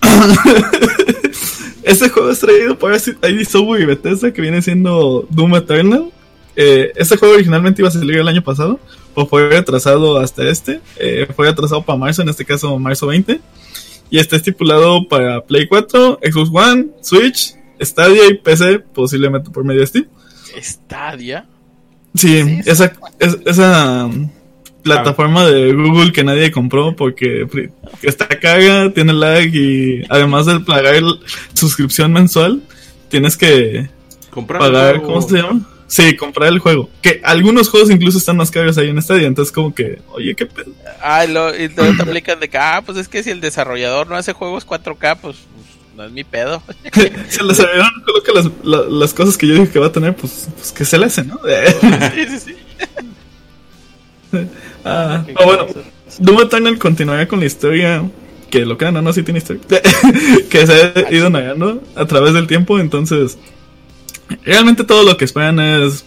este 1.82 2.08
juego 2.08 2.30
es 2.30 2.40
traído 2.40 2.78
por 2.78 2.92
ID 2.94 3.46
Software 3.48 3.82
y 3.82 3.86
Bethesda 3.86 4.32
que 4.32 4.42
viene 4.42 4.62
siendo 4.62 5.26
Doom 5.30 5.56
Eternal. 5.56 6.10
Este 6.56 7.16
juego 7.16 7.34
originalmente 7.34 7.80
iba 7.80 7.88
a 7.88 7.92
salir 7.92 8.18
el 8.18 8.28
año 8.28 8.42
pasado, 8.42 8.78
pues 9.14 9.28
fue 9.28 9.48
retrasado 9.48 10.18
hasta 10.18 10.48
este. 10.48 10.80
Eh, 10.96 11.26
fue 11.34 11.46
retrasado 11.46 11.82
para 11.82 11.98
marzo, 11.98 12.22
en 12.22 12.28
este 12.28 12.44
caso 12.44 12.78
marzo 12.78 13.06
20. 13.06 13.40
Y 14.10 14.18
está 14.18 14.36
estipulado 14.36 15.06
para 15.08 15.40
Play 15.42 15.68
4, 15.68 16.18
Xbox 16.22 16.50
One, 16.52 16.88
Switch, 17.00 17.54
Stadia 17.80 18.28
y 18.28 18.34
PC, 18.34 18.80
posiblemente 18.80 19.50
por 19.50 19.64
medio 19.64 19.80
de 19.80 19.86
Steam. 19.86 20.06
¿Stadia? 20.60 21.46
Sí, 22.14 22.60
esa, 22.66 22.92
esa 23.18 24.06
um, 24.06 24.28
plataforma 24.82 25.46
de 25.46 25.72
Google 25.72 26.12
que 26.12 26.24
nadie 26.24 26.50
compró 26.50 26.96
porque 26.96 27.46
está 28.02 28.26
caga, 28.28 28.92
tiene 28.92 29.12
lag 29.12 29.46
y 29.54 30.02
además 30.08 30.46
de 30.46 30.60
pagar 30.60 31.02
suscripción 31.54 32.12
mensual, 32.12 32.62
tienes 33.08 33.36
que 33.36 33.88
pagar, 34.58 35.02
¿cómo 35.02 35.22
se 35.22 35.36
llama? 35.36 35.60
Sí, 35.86 36.16
comprar 36.16 36.50
el 36.50 36.60
juego. 36.60 36.88
Que 37.02 37.20
algunos 37.24 37.68
juegos 37.68 37.90
incluso 37.90 38.18
están 38.18 38.36
más 38.36 38.52
caros 38.52 38.78
ahí 38.78 38.88
en 38.88 39.02
Stadia, 39.02 39.26
entonces 39.26 39.52
como 39.52 39.74
que, 39.74 40.00
oye, 40.12 40.36
qué 40.36 40.46
pedo. 40.46 40.70
Ah, 41.02 41.24
y, 41.24 41.32
lo, 41.32 41.56
y 41.56 41.68
te 41.68 41.82
aplican 41.82 42.38
de 42.38 42.48
que, 42.48 42.58
ah, 42.58 42.80
pues 42.86 42.96
es 42.96 43.08
que 43.08 43.24
si 43.24 43.30
el 43.30 43.40
desarrollador 43.40 44.06
no 44.06 44.14
hace 44.14 44.32
juegos 44.32 44.64
4K, 44.64 45.18
pues, 45.20 45.36
no 46.00 46.06
es 46.06 46.12
mi 46.12 46.24
pedo. 46.24 46.62
si 47.28 47.40
el 47.40 47.48
desarrollador 47.48 47.92
no 47.98 48.04
coloca 48.04 48.32
las, 48.32 48.90
las, 48.90 49.14
cosas 49.14 49.36
que 49.36 49.46
yo 49.46 49.54
dije 49.54 49.70
que 49.70 49.78
va 49.78 49.86
a 49.86 49.92
tener, 49.92 50.14
pues, 50.16 50.48
pues 50.56 50.72
que 50.72 50.84
se 50.84 50.98
le 50.98 51.06
hace, 51.06 51.24
¿no? 51.24 51.38
sí, 52.14 52.26
sí, 52.40 52.54
sí. 54.32 54.38
ah, 54.84 55.24
ah 55.36 55.44
bueno, 55.44 55.66
Eternal 56.42 56.78
continuará 56.78 57.26
con 57.28 57.40
la 57.40 57.46
historia 57.46 58.08
que 58.50 58.64
lo 58.64 58.76
crean 58.76 58.96
o 58.96 59.02
no, 59.02 59.12
sí 59.12 59.22
tiene 59.22 59.38
historia, 59.38 59.62
que 60.50 60.66
se 60.66 60.72
ha 60.72 61.12
ido 61.12 61.30
negando 61.30 61.82
a 61.94 62.06
través 62.06 62.34
del 62.34 62.46
tiempo, 62.46 62.78
entonces 62.78 63.38
Realmente 64.44 64.84
todo 64.84 65.02
lo 65.02 65.16
que 65.16 65.24
esperan 65.24 65.58
es 65.58 66.04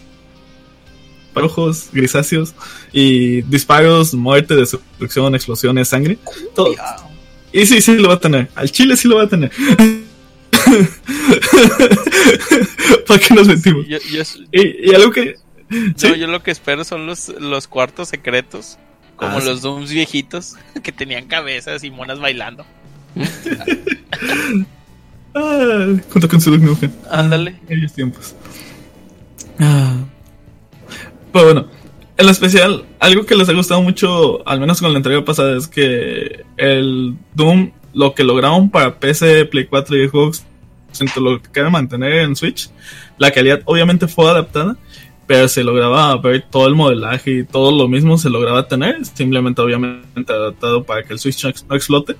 rojos, 1.35 1.89
grisáceos 1.91 2.53
y 2.91 3.41
disparos, 3.43 4.13
muerte, 4.13 4.55
destrucción, 4.55 5.35
explosiones, 5.35 5.87
sangre. 5.89 6.17
Todo. 6.55 6.73
Y 7.53 7.65
sí, 7.67 7.79
sí 7.81 7.95
lo 7.95 8.09
va 8.09 8.15
a 8.15 8.19
tener. 8.19 8.49
Al 8.55 8.69
chile 8.71 8.97
sí 8.97 9.07
lo 9.07 9.17
va 9.17 9.23
a 9.23 9.29
tener. 9.29 9.51
¿Para 13.07 13.19
qué 13.19 13.33
nos 13.33 13.47
mentimos? 13.47 13.85
y, 13.87 14.93
algo 14.93 15.11
que. 15.11 15.35
yo 15.97 16.27
lo 16.27 16.41
que 16.41 16.51
espero 16.51 16.83
son 16.83 17.05
los, 17.05 17.29
los 17.29 17.67
cuartos 17.67 18.09
secretos. 18.09 18.79
Como 19.15 19.37
ah, 19.37 19.41
los 19.41 19.61
Dooms 19.61 19.91
viejitos 19.91 20.55
que 20.83 20.91
tenían 20.91 21.27
cabezas 21.27 21.83
y 21.83 21.91
monas 21.91 22.19
bailando. 22.19 22.65
Ah, 25.35 25.87
junto 26.11 26.29
con 26.29 26.39
su 26.39 26.55
Nukem. 26.55 26.91
Ándale. 27.09 27.55
Aquellos 27.65 27.91
tiempos. 27.91 28.35
Ah. 29.57 29.97
Pero 31.31 31.45
bueno, 31.45 31.67
en 32.17 32.29
especial, 32.29 32.85
algo 32.99 33.25
que 33.25 33.35
les 33.35 33.49
ha 33.49 33.53
gustado 33.53 33.81
mucho, 33.81 34.47
al 34.47 34.59
menos 34.59 34.79
con 34.81 34.91
la 34.91 34.97
entrega 34.97 35.25
pasada, 35.25 35.57
es 35.57 35.67
que 35.67 36.43
el 36.57 37.17
Doom, 37.33 37.71
lo 37.93 38.13
que 38.13 38.23
lograron 38.23 38.69
para 38.69 38.99
PC, 38.99 39.45
Play 39.45 39.65
4 39.65 39.97
y 39.97 40.09
Xbox, 40.09 40.45
lo 41.17 41.41
que 41.41 41.51
queda 41.51 41.69
mantener 41.69 42.13
en 42.13 42.35
Switch, 42.35 42.69
la 43.17 43.31
calidad 43.31 43.61
obviamente 43.65 44.07
fue 44.07 44.29
adaptada, 44.29 44.77
pero 45.25 45.47
se 45.47 45.63
lograba 45.63 46.15
ver 46.17 46.45
todo 46.51 46.67
el 46.67 46.75
modelaje 46.75 47.31
y 47.31 47.43
todo 47.45 47.71
lo 47.71 47.87
mismo 47.87 48.17
se 48.17 48.29
lograba 48.29 48.67
tener, 48.67 49.05
simplemente 49.05 49.61
obviamente 49.61 50.33
adaptado 50.33 50.83
para 50.83 51.03
que 51.03 51.13
el 51.13 51.19
Switch 51.19 51.43
no 51.43 51.75
explote. 51.75 52.15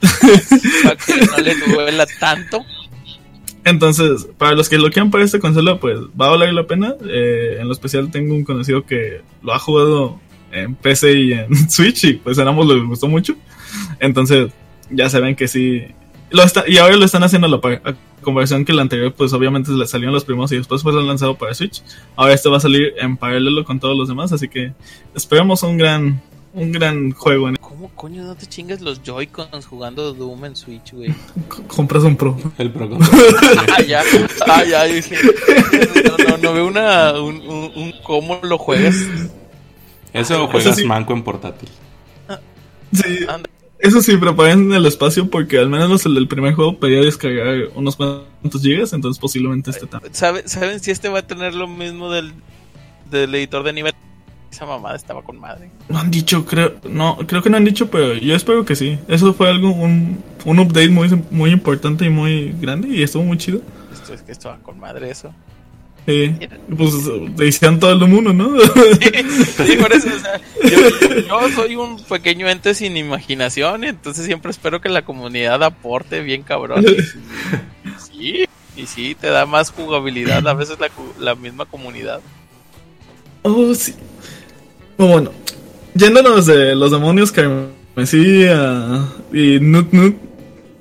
Para 0.84 0.96
que 0.96 1.26
no 1.26 1.38
le 1.38 1.56
duela 1.74 2.06
tanto. 2.20 2.64
Entonces, 3.66 4.28
para 4.38 4.54
los 4.54 4.68
que 4.68 4.78
lo 4.78 4.90
quieran 4.90 5.12
para 5.12 5.24
esta 5.24 5.40
consola, 5.40 5.80
pues 5.80 6.00
va 6.20 6.28
a 6.28 6.30
valer 6.32 6.54
la 6.54 6.68
pena. 6.68 6.96
Eh, 7.08 7.58
en 7.60 7.68
lo 7.68 7.74
especial 7.74 8.12
tengo 8.12 8.36
un 8.36 8.44
conocido 8.44 8.86
que 8.86 9.22
lo 9.42 9.54
ha 9.54 9.60
jugado 9.60 10.20
en 10.52 10.76
PC 10.76 11.14
y 11.14 11.34
en 11.34 11.70
Switch 11.70 12.04
y 12.04 12.14
pues 12.14 12.40
a 12.40 12.48
ambos 12.48 12.68
les 12.68 12.84
gustó 12.84 13.08
mucho. 13.08 13.36
Entonces, 14.00 14.52
ya 14.90 15.10
saben 15.10 15.36
que 15.36 15.48
sí. 15.48 15.84
Lo 16.30 16.44
y 16.68 16.78
ahora 16.78 16.98
lo 16.98 17.06
están 17.06 17.24
haciendo 17.24 17.48
a 17.48 17.50
la 17.50 17.96
conversión 18.22 18.66
que 18.66 18.74
la 18.74 18.82
anterior, 18.82 19.14
pues 19.14 19.34
obviamente 19.34 19.72
le 19.72 19.86
salieron 19.86 20.14
los 20.14 20.26
primos 20.26 20.52
y 20.52 20.58
después 20.58 20.82
fue 20.82 20.94
lanzado 20.94 21.36
para 21.36 21.54
Switch. 21.54 21.84
Ahora 22.16 22.34
este 22.34 22.50
va 22.50 22.58
a 22.58 22.60
salir 22.60 22.94
en 22.98 23.18
paralelo 23.18 23.64
con 23.64 23.80
todos 23.80 23.96
los 23.96 24.08
demás, 24.08 24.32
así 24.34 24.48
que 24.48 24.74
esperamos 25.14 25.62
un 25.64 25.78
gran 25.78 26.22
un 26.54 26.72
gran 26.72 27.12
juego. 27.12 27.50
En 27.50 27.56
¿Cómo 27.74 27.90
coño 27.96 28.24
no 28.24 28.36
te 28.36 28.46
chingas 28.46 28.82
los 28.82 29.02
Joy-Cons 29.02 29.66
jugando 29.66 30.14
Doom 30.14 30.46
en 30.46 30.56
Switch, 30.56 30.94
güey? 30.94 31.12
compras 31.66 32.04
un 32.04 32.16
Pro. 32.16 32.38
El 32.60 32.70
Pro. 32.70 32.88
ah, 33.76 33.82
ya. 33.82 34.04
Ah, 34.46 34.64
ya. 34.64 34.84
Dije, 34.84 35.18
no, 36.06 36.18
no, 36.24 36.38
no 36.38 36.54
veo 36.54 36.68
una, 36.68 37.20
un, 37.20 37.42
un, 37.76 37.92
cómo 38.04 38.40
lo 38.44 38.60
juegas. 38.60 38.96
Eso 40.14 40.48
juegas 40.50 40.84
manco 40.84 41.14
en 41.14 41.24
portátil. 41.24 41.68
Sí. 42.92 43.26
Eso 43.80 44.02
sí, 44.04 44.18
preparen 44.18 44.72
el 44.72 44.86
espacio 44.86 45.28
porque 45.28 45.58
al 45.58 45.70
menos 45.70 46.06
el 46.06 46.14
del 46.14 46.28
primer 46.28 46.54
juego 46.54 46.78
pedía 46.78 47.02
descargar 47.02 47.70
unos 47.74 47.96
cuantos 47.96 48.62
gigas, 48.62 48.94
entonces 48.94 49.20
posiblemente 49.20 49.72
este 49.72 49.88
también. 49.88 50.14
¿Saben 50.14 50.80
si 50.80 50.92
este 50.92 51.10
va 51.10 51.20
a 51.20 51.26
tener 51.26 51.56
lo 51.56 51.68
mismo 51.68 52.12
del, 52.12 52.34
del 53.10 53.34
editor 53.34 53.64
de 53.64 53.74
nivel? 53.74 53.93
Esa 54.64 54.72
mamada 54.72 54.96
estaba 54.96 55.22
con 55.22 55.38
madre. 55.38 55.70
No 55.90 56.00
han 56.00 56.10
dicho, 56.10 56.46
creo, 56.46 56.76
no, 56.90 57.18
creo 57.28 57.44
que 57.44 57.50
no 57.50 57.58
han 57.58 57.66
dicho, 57.66 57.92
pero 57.92 58.14
yo 58.14 58.34
espero 58.34 58.64
que 58.64 58.78
sí. 58.78 58.98
Eso 59.10 59.34
fue 59.34 59.50
algo, 59.50 59.72
un, 59.72 60.24
un 60.46 60.60
update 60.60 60.88
muy, 60.88 61.10
muy 61.32 61.52
importante 61.52 62.06
y 62.06 62.10
muy 62.10 62.56
grande 62.62 62.88
y 62.88 63.04
estuvo 63.04 63.24
muy 63.24 63.38
chido. 63.38 63.60
Esto 63.92 64.14
es 64.14 64.22
que 64.22 64.32
estaba 64.32 64.58
con 64.60 64.80
madre 64.80 65.12
eso. 65.12 65.34
Sí, 66.06 66.34
pues 66.78 66.94
decían 67.36 67.78
todo 67.78 67.92
el 67.92 68.10
mundo, 68.10 68.32
¿no? 68.32 68.58
Sí, 68.58 69.76
por 69.76 69.92
eso, 69.92 70.08
o 70.16 70.20
sea, 70.20 70.40
yo, 70.64 71.18
yo, 71.28 71.50
soy 71.50 71.76
un 71.76 72.02
pequeño 72.02 72.48
ente 72.48 72.74
sin 72.74 72.96
imaginación, 72.96 73.84
entonces 73.84 74.26
siempre 74.26 74.52
espero 74.52 74.80
que 74.80 74.88
la 74.88 75.02
comunidad 75.02 75.62
aporte 75.62 76.22
bien 76.22 76.44
cabrón. 76.44 76.86
Sí, 77.98 78.46
y 78.78 78.86
sí, 78.86 79.16
te 79.20 79.28
da 79.28 79.46
más 79.46 79.72
jugabilidad 79.72 80.48
a 80.48 80.54
veces 80.54 80.80
la, 80.80 80.90
la 81.20 81.36
misma 81.36 81.66
comunidad. 81.66 82.22
Oh, 83.44 83.74
sí. 83.76 83.94
Bueno, 84.98 85.32
yéndonos 85.96 86.46
de 86.46 86.76
los 86.76 86.92
demonios 86.92 87.32
que 87.32 87.42
y 89.34 89.60
Nut 89.60 89.92
Nut 89.92 90.16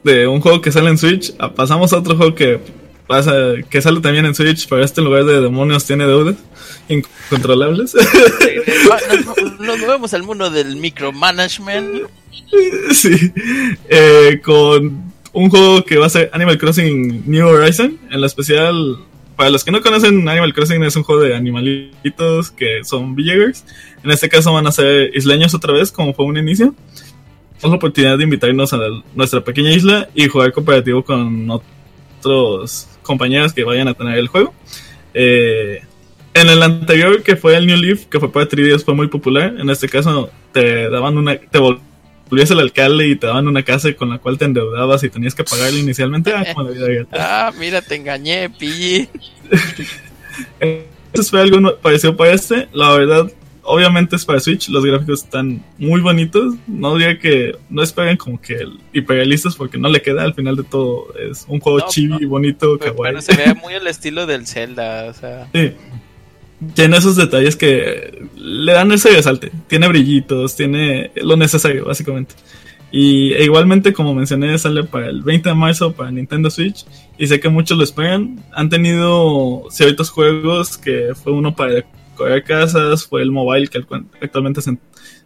de 0.02 0.26
un 0.26 0.40
juego 0.40 0.60
que 0.60 0.72
sale 0.72 0.88
en 0.90 0.98
Switch, 0.98 1.34
pasamos 1.54 1.92
a 1.92 1.98
otro 1.98 2.16
juego 2.16 2.34
que 2.34 2.60
pasa, 3.06 3.32
que 3.68 3.82
sale 3.82 4.00
también 4.00 4.24
en 4.26 4.34
Switch, 4.34 4.66
pero 4.68 4.82
este 4.82 5.02
lugar 5.02 5.24
de 5.24 5.40
demonios 5.40 5.84
tiene 5.84 6.06
deudas 6.06 6.36
incontrolables. 6.88 7.94
Nos 9.60 9.78
movemos 9.78 10.14
al 10.14 10.22
mundo 10.22 10.50
del 10.50 10.76
micromanagement. 10.76 12.08
Sí, 12.92 13.32
eh, 13.88 14.40
con 14.42 15.12
un 15.32 15.50
juego 15.50 15.84
que 15.84 15.98
va 15.98 16.06
a 16.06 16.10
ser 16.10 16.30
Animal 16.32 16.58
Crossing 16.58 17.24
New 17.26 17.46
Horizon, 17.46 17.98
en 18.10 18.20
la 18.20 18.26
especial 18.26 18.98
para 19.36 19.50
los 19.50 19.64
que 19.64 19.70
no 19.70 19.80
conocen, 19.80 20.28
Animal 20.28 20.52
Crossing 20.54 20.82
es 20.84 20.96
un 20.96 21.02
juego 21.02 21.22
de 21.22 21.34
animalitos 21.34 22.50
que 22.50 22.84
son 22.84 23.14
villagers. 23.14 23.64
En 24.02 24.10
este 24.10 24.28
caso 24.28 24.52
van 24.52 24.66
a 24.66 24.72
ser 24.72 25.10
isleños 25.14 25.54
otra 25.54 25.72
vez, 25.72 25.90
como 25.90 26.14
fue 26.14 26.26
un 26.26 26.36
inicio. 26.36 26.74
Tenemos 27.56 27.70
la 27.70 27.76
oportunidad 27.76 28.18
de 28.18 28.24
invitarnos 28.24 28.72
a 28.72 28.78
nuestra 29.14 29.42
pequeña 29.42 29.72
isla 29.72 30.08
y 30.14 30.26
jugar 30.26 30.52
cooperativo 30.52 31.04
con 31.04 31.48
otros 31.50 32.88
compañeros 33.02 33.52
que 33.52 33.64
vayan 33.64 33.88
a 33.88 33.94
tener 33.94 34.18
el 34.18 34.28
juego. 34.28 34.52
Eh, 35.14 35.82
en 36.34 36.48
el 36.48 36.62
anterior, 36.62 37.22
que 37.22 37.36
fue 37.36 37.56
el 37.56 37.66
New 37.66 37.76
Leaf, 37.76 38.06
que 38.06 38.18
fue 38.18 38.32
para 38.32 38.48
3DS, 38.48 38.84
fue 38.84 38.94
muy 38.94 39.08
popular. 39.08 39.54
En 39.58 39.68
este 39.70 39.88
caso, 39.88 40.30
te 40.52 40.88
daban 40.88 41.18
una. 41.18 41.36
Te 41.36 41.58
volvías 42.32 42.50
el 42.50 42.60
alcalde 42.60 43.08
y 43.08 43.16
te 43.16 43.26
daban 43.26 43.46
una 43.46 43.62
casa 43.62 43.92
con 43.92 44.08
la 44.08 44.16
cual 44.16 44.38
te 44.38 44.46
endeudabas 44.46 45.04
y 45.04 45.10
tenías 45.10 45.34
que 45.34 45.44
pagarle 45.44 45.80
inicialmente. 45.80 46.32
Ah, 46.32 46.46
como 46.54 46.70
la 46.70 46.88
vida 46.88 47.06
Ah, 47.12 47.52
mira, 47.58 47.82
te 47.82 47.96
engañé, 47.96 48.48
pilli. 48.48 49.06
Esto 50.58 51.22
fue 51.24 51.42
algo 51.42 51.76
parecido 51.76 52.16
para 52.16 52.32
este. 52.32 52.68
La 52.72 52.90
verdad, 52.92 53.30
obviamente 53.64 54.16
es 54.16 54.24
para 54.24 54.40
Switch. 54.40 54.70
Los 54.70 54.82
gráficos 54.82 55.24
están 55.24 55.62
muy 55.76 56.00
bonitos. 56.00 56.54
No 56.66 56.96
diría 56.96 57.18
que 57.18 57.54
no 57.68 57.82
esperen 57.82 58.16
como 58.16 58.40
que 58.40 58.64
hiperrealistas 58.94 59.54
porque 59.54 59.76
no 59.76 59.90
le 59.90 60.00
queda 60.00 60.22
al 60.22 60.32
final 60.32 60.56
de 60.56 60.62
todo. 60.62 61.12
Es 61.18 61.44
un 61.48 61.60
juego 61.60 61.86
chibi, 61.86 62.24
bonito, 62.24 62.78
kawaii. 62.78 63.12
Pero 63.12 63.20
se 63.20 63.36
ve 63.36 63.54
muy 63.62 63.74
el 63.74 63.86
estilo 63.86 64.24
del 64.24 64.46
Zelda, 64.46 65.04
o 65.10 65.12
sea. 65.12 65.50
Sí 65.52 65.74
tiene 66.74 66.96
esos 66.96 67.16
detalles 67.16 67.56
que 67.56 68.26
le 68.36 68.72
dan 68.72 68.92
ese 68.92 69.10
resalte. 69.10 69.50
Tiene 69.68 69.88
brillitos, 69.88 70.56
tiene 70.56 71.10
lo 71.16 71.36
necesario, 71.36 71.86
básicamente. 71.86 72.34
Y 72.90 73.32
e 73.32 73.44
igualmente, 73.44 73.92
como 73.92 74.14
mencioné, 74.14 74.56
sale 74.58 74.84
para 74.84 75.08
el 75.08 75.22
20 75.22 75.48
de 75.48 75.54
marzo 75.54 75.92
para 75.92 76.10
Nintendo 76.10 76.50
Switch. 76.50 76.84
Y 77.18 77.26
sé 77.26 77.40
que 77.40 77.48
muchos 77.48 77.78
lo 77.78 77.84
esperan. 77.84 78.44
Han 78.52 78.68
tenido 78.68 79.64
ciertos 79.70 80.10
juegos 80.10 80.76
que 80.76 81.14
fue 81.14 81.32
uno 81.32 81.56
para 81.56 81.72
decorar 81.72 82.44
casas, 82.44 83.06
fue 83.06 83.22
el 83.22 83.30
mobile 83.30 83.68
que 83.68 83.78
actualmente 84.20 84.60
se, 84.60 84.76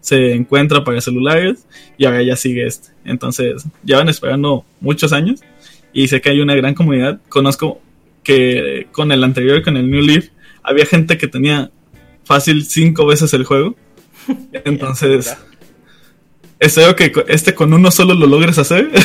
se 0.01 0.33
encuentra 0.35 0.85
para 0.85 1.01
celulares. 1.01 1.67
Y 1.99 2.05
ahora 2.05 2.23
ya 2.23 2.37
sigue 2.37 2.67
este. 2.67 2.91
Entonces, 3.05 3.65
ya 3.83 3.99
van 3.99 4.09
esperando 4.09 4.65
muchos 4.81 5.13
años. 5.13 5.41
Y 5.93 6.07
sé 6.07 6.21
que 6.21 6.31
hay 6.31 6.41
una 6.41 6.55
gran 6.55 6.75
comunidad. 6.75 7.21
Conozco 7.29 7.81
que 8.23 8.87
con 8.93 9.11
el 9.11 9.25
anterior, 9.25 9.63
con 9.63 9.77
el 9.77 9.91
New 9.91 10.03
Leaf, 10.03 10.29
había 10.67 10.85
gente 10.87 11.17
que 11.17 11.29
tenía 11.29 11.71
fácil 12.25 12.65
cinco 12.67 13.07
veces 13.07 13.33
el 13.33 13.45
juego. 13.45 13.77
Entonces 14.65 15.37
Espero 16.59 16.97
que 16.97 17.13
este 17.29 17.55
con 17.55 17.73
uno 17.75 17.91
solo 17.91 18.15
lo 18.15 18.27
logres 18.27 18.59
hacer. 18.59 18.91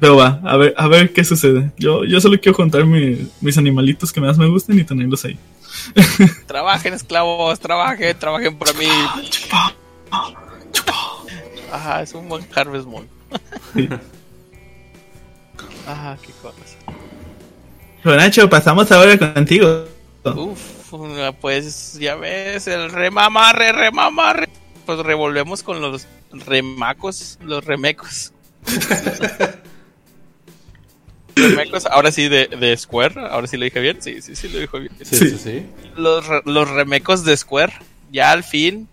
Pero 0.00 0.16
va, 0.16 0.40
a 0.44 0.56
ver, 0.56 0.74
a 0.76 0.88
ver 0.88 1.12
qué 1.12 1.24
sucede. 1.24 1.70
Yo, 1.78 2.04
yo 2.04 2.20
solo 2.20 2.38
quiero 2.40 2.56
juntar 2.56 2.84
mis 2.84 3.58
animalitos 3.58 4.12
que 4.12 4.20
más 4.20 4.36
me 4.36 4.46
gusten 4.48 4.78
y 4.78 4.84
tenerlos 4.84 5.24
ahí. 5.24 5.38
trabajen, 6.46 6.94
esclavos, 6.94 7.60
trabajen, 7.60 8.18
trabajen 8.18 8.58
por 8.58 8.76
mí. 8.76 8.88
Ajá, 11.72 12.02
es 12.02 12.12
un 12.12 12.28
buen 12.28 12.46
Harvest 12.54 12.86
Moon. 12.86 13.08
Ajá, 15.86 16.18
qué 16.20 16.32
cosas. 16.42 16.65
Bueno, 18.06 18.20
Nacho, 18.20 18.48
pasamos 18.48 18.92
ahora 18.92 19.18
contigo. 19.18 19.84
Uf 20.22 20.76
pues 21.40 21.98
ya 21.98 22.14
ves, 22.14 22.68
el 22.68 22.90
remamarre, 22.90 23.72
remamarre. 23.72 24.48
Pues 24.84 25.00
revolvemos 25.00 25.64
con 25.64 25.80
los 25.80 26.06
remacos, 26.30 27.36
los 27.42 27.64
remecos. 27.64 28.32
remecos, 31.34 31.86
ahora 31.86 32.12
sí 32.12 32.28
de, 32.28 32.76
Square, 32.76 33.26
ahora 33.28 33.48
sí 33.48 33.56
lo 33.56 33.64
dije 33.64 33.80
bien, 33.80 34.00
sí, 34.00 34.22
sí, 34.22 34.36
sí 34.36 34.48
lo 34.50 34.60
dijo 34.60 34.78
bien. 34.78 34.92
Sí, 35.02 35.36
sí, 35.36 35.66
Los, 35.96 36.24
los 36.44 36.70
remecos 36.70 37.24
de 37.24 37.36
Square, 37.36 37.72
ya 38.12 38.30
al 38.30 38.44
fin, 38.44 38.88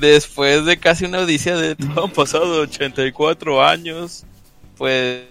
después 0.00 0.64
de 0.64 0.78
casi 0.78 1.04
una 1.04 1.18
odisea 1.18 1.56
de 1.56 1.76
todo 1.76 2.08
pasado 2.08 2.62
84 2.62 3.62
años, 3.62 4.24
pues 4.78 5.24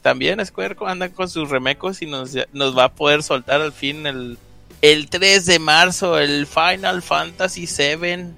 también 0.00 0.44
Square 0.44 0.76
anda 0.86 1.08
con 1.08 1.28
sus 1.28 1.50
remecos 1.50 2.02
y 2.02 2.06
nos, 2.06 2.36
nos 2.52 2.76
va 2.76 2.84
a 2.84 2.92
poder 2.92 3.22
soltar 3.22 3.60
al 3.60 3.72
fin 3.72 4.06
el 4.06 4.38
el 4.82 5.08
3 5.08 5.46
de 5.46 5.58
marzo, 5.60 6.18
el 6.18 6.46
Final 6.46 7.02
Fantasy 7.02 7.66
VII. 7.66 8.34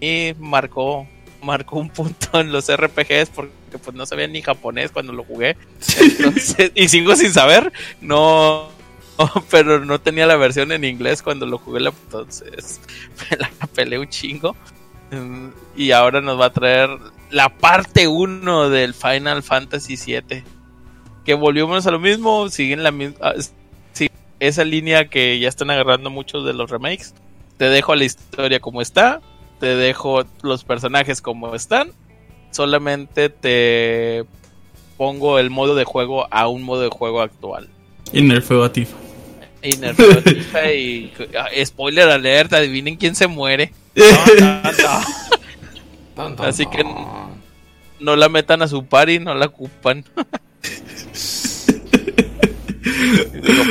Y 0.00 0.34
marcó, 0.38 1.08
marcó 1.42 1.78
un 1.78 1.88
punto 1.88 2.38
en 2.38 2.52
los 2.52 2.70
RPGs 2.70 3.30
porque 3.30 3.78
pues 3.82 3.96
no 3.96 4.04
sabía 4.04 4.28
ni 4.28 4.42
japonés 4.42 4.92
cuando 4.92 5.14
lo 5.14 5.24
jugué. 5.24 5.56
y 6.74 6.88
sigo 6.88 7.16
sin 7.16 7.32
saber, 7.32 7.72
no, 8.02 8.68
pero 9.50 9.82
no 9.84 9.98
tenía 10.00 10.26
la 10.26 10.36
versión 10.36 10.70
en 10.70 10.84
inglés 10.84 11.22
cuando 11.22 11.46
lo 11.46 11.56
jugué, 11.56 11.88
entonces 11.88 12.80
me 13.30 13.38
la 13.38 13.50
peleé 13.74 13.98
un 13.98 14.08
chingo. 14.08 14.54
Y 15.76 15.90
ahora 15.90 16.20
nos 16.20 16.40
va 16.40 16.46
a 16.46 16.52
traer 16.52 16.88
la 17.30 17.48
parte 17.48 18.06
1 18.06 18.70
del 18.70 18.94
Final 18.94 19.42
Fantasy 19.42 19.96
VII. 19.96 20.44
Que 21.24 21.34
volvimos 21.34 21.86
a 21.86 21.90
lo 21.90 21.98
mismo, 21.98 22.48
siguen 22.48 22.82
la 22.84 22.92
misma 22.92 23.16
ah, 23.20 23.34
esa 24.40 24.64
línea 24.64 25.08
que 25.08 25.38
ya 25.38 25.48
están 25.48 25.70
agarrando 25.70 26.10
muchos 26.10 26.44
de 26.44 26.52
los 26.52 26.70
remakes. 26.70 27.14
Te 27.56 27.66
dejo 27.66 27.94
la 27.94 28.04
historia 28.04 28.60
como 28.60 28.82
está, 28.82 29.20
te 29.60 29.74
dejo 29.74 30.24
los 30.42 30.64
personajes 30.64 31.22
como 31.22 31.54
están, 31.54 31.92
solamente 32.50 33.28
te 33.28 34.24
pongo 34.96 35.38
el 35.38 35.50
modo 35.50 35.74
de 35.74 35.84
juego 35.84 36.26
a 36.30 36.48
un 36.48 36.62
modo 36.62 36.82
de 36.82 36.88
juego 36.88 37.20
actual. 37.20 37.68
Y 38.12 38.22
nerfeo 38.22 38.64
a 38.64 38.72
Tifa. 38.72 38.96
Y 39.62 39.76
nerfeo 39.76 40.12
a 40.12 40.22
Tifa 40.22 40.72
y 40.72 41.12
ah, 41.38 41.48
spoiler 41.64 42.08
alert, 42.10 42.52
adivinen 42.52 42.96
quién 42.96 43.14
se 43.14 43.26
muere. 43.26 43.72
Así 46.38 46.66
que 46.66 46.84
no 48.00 48.16
la 48.16 48.28
metan 48.28 48.62
a 48.62 48.68
su 48.68 48.84
party, 48.86 49.20
no 49.20 49.34
la 49.34 49.46
ocupan. 49.46 50.04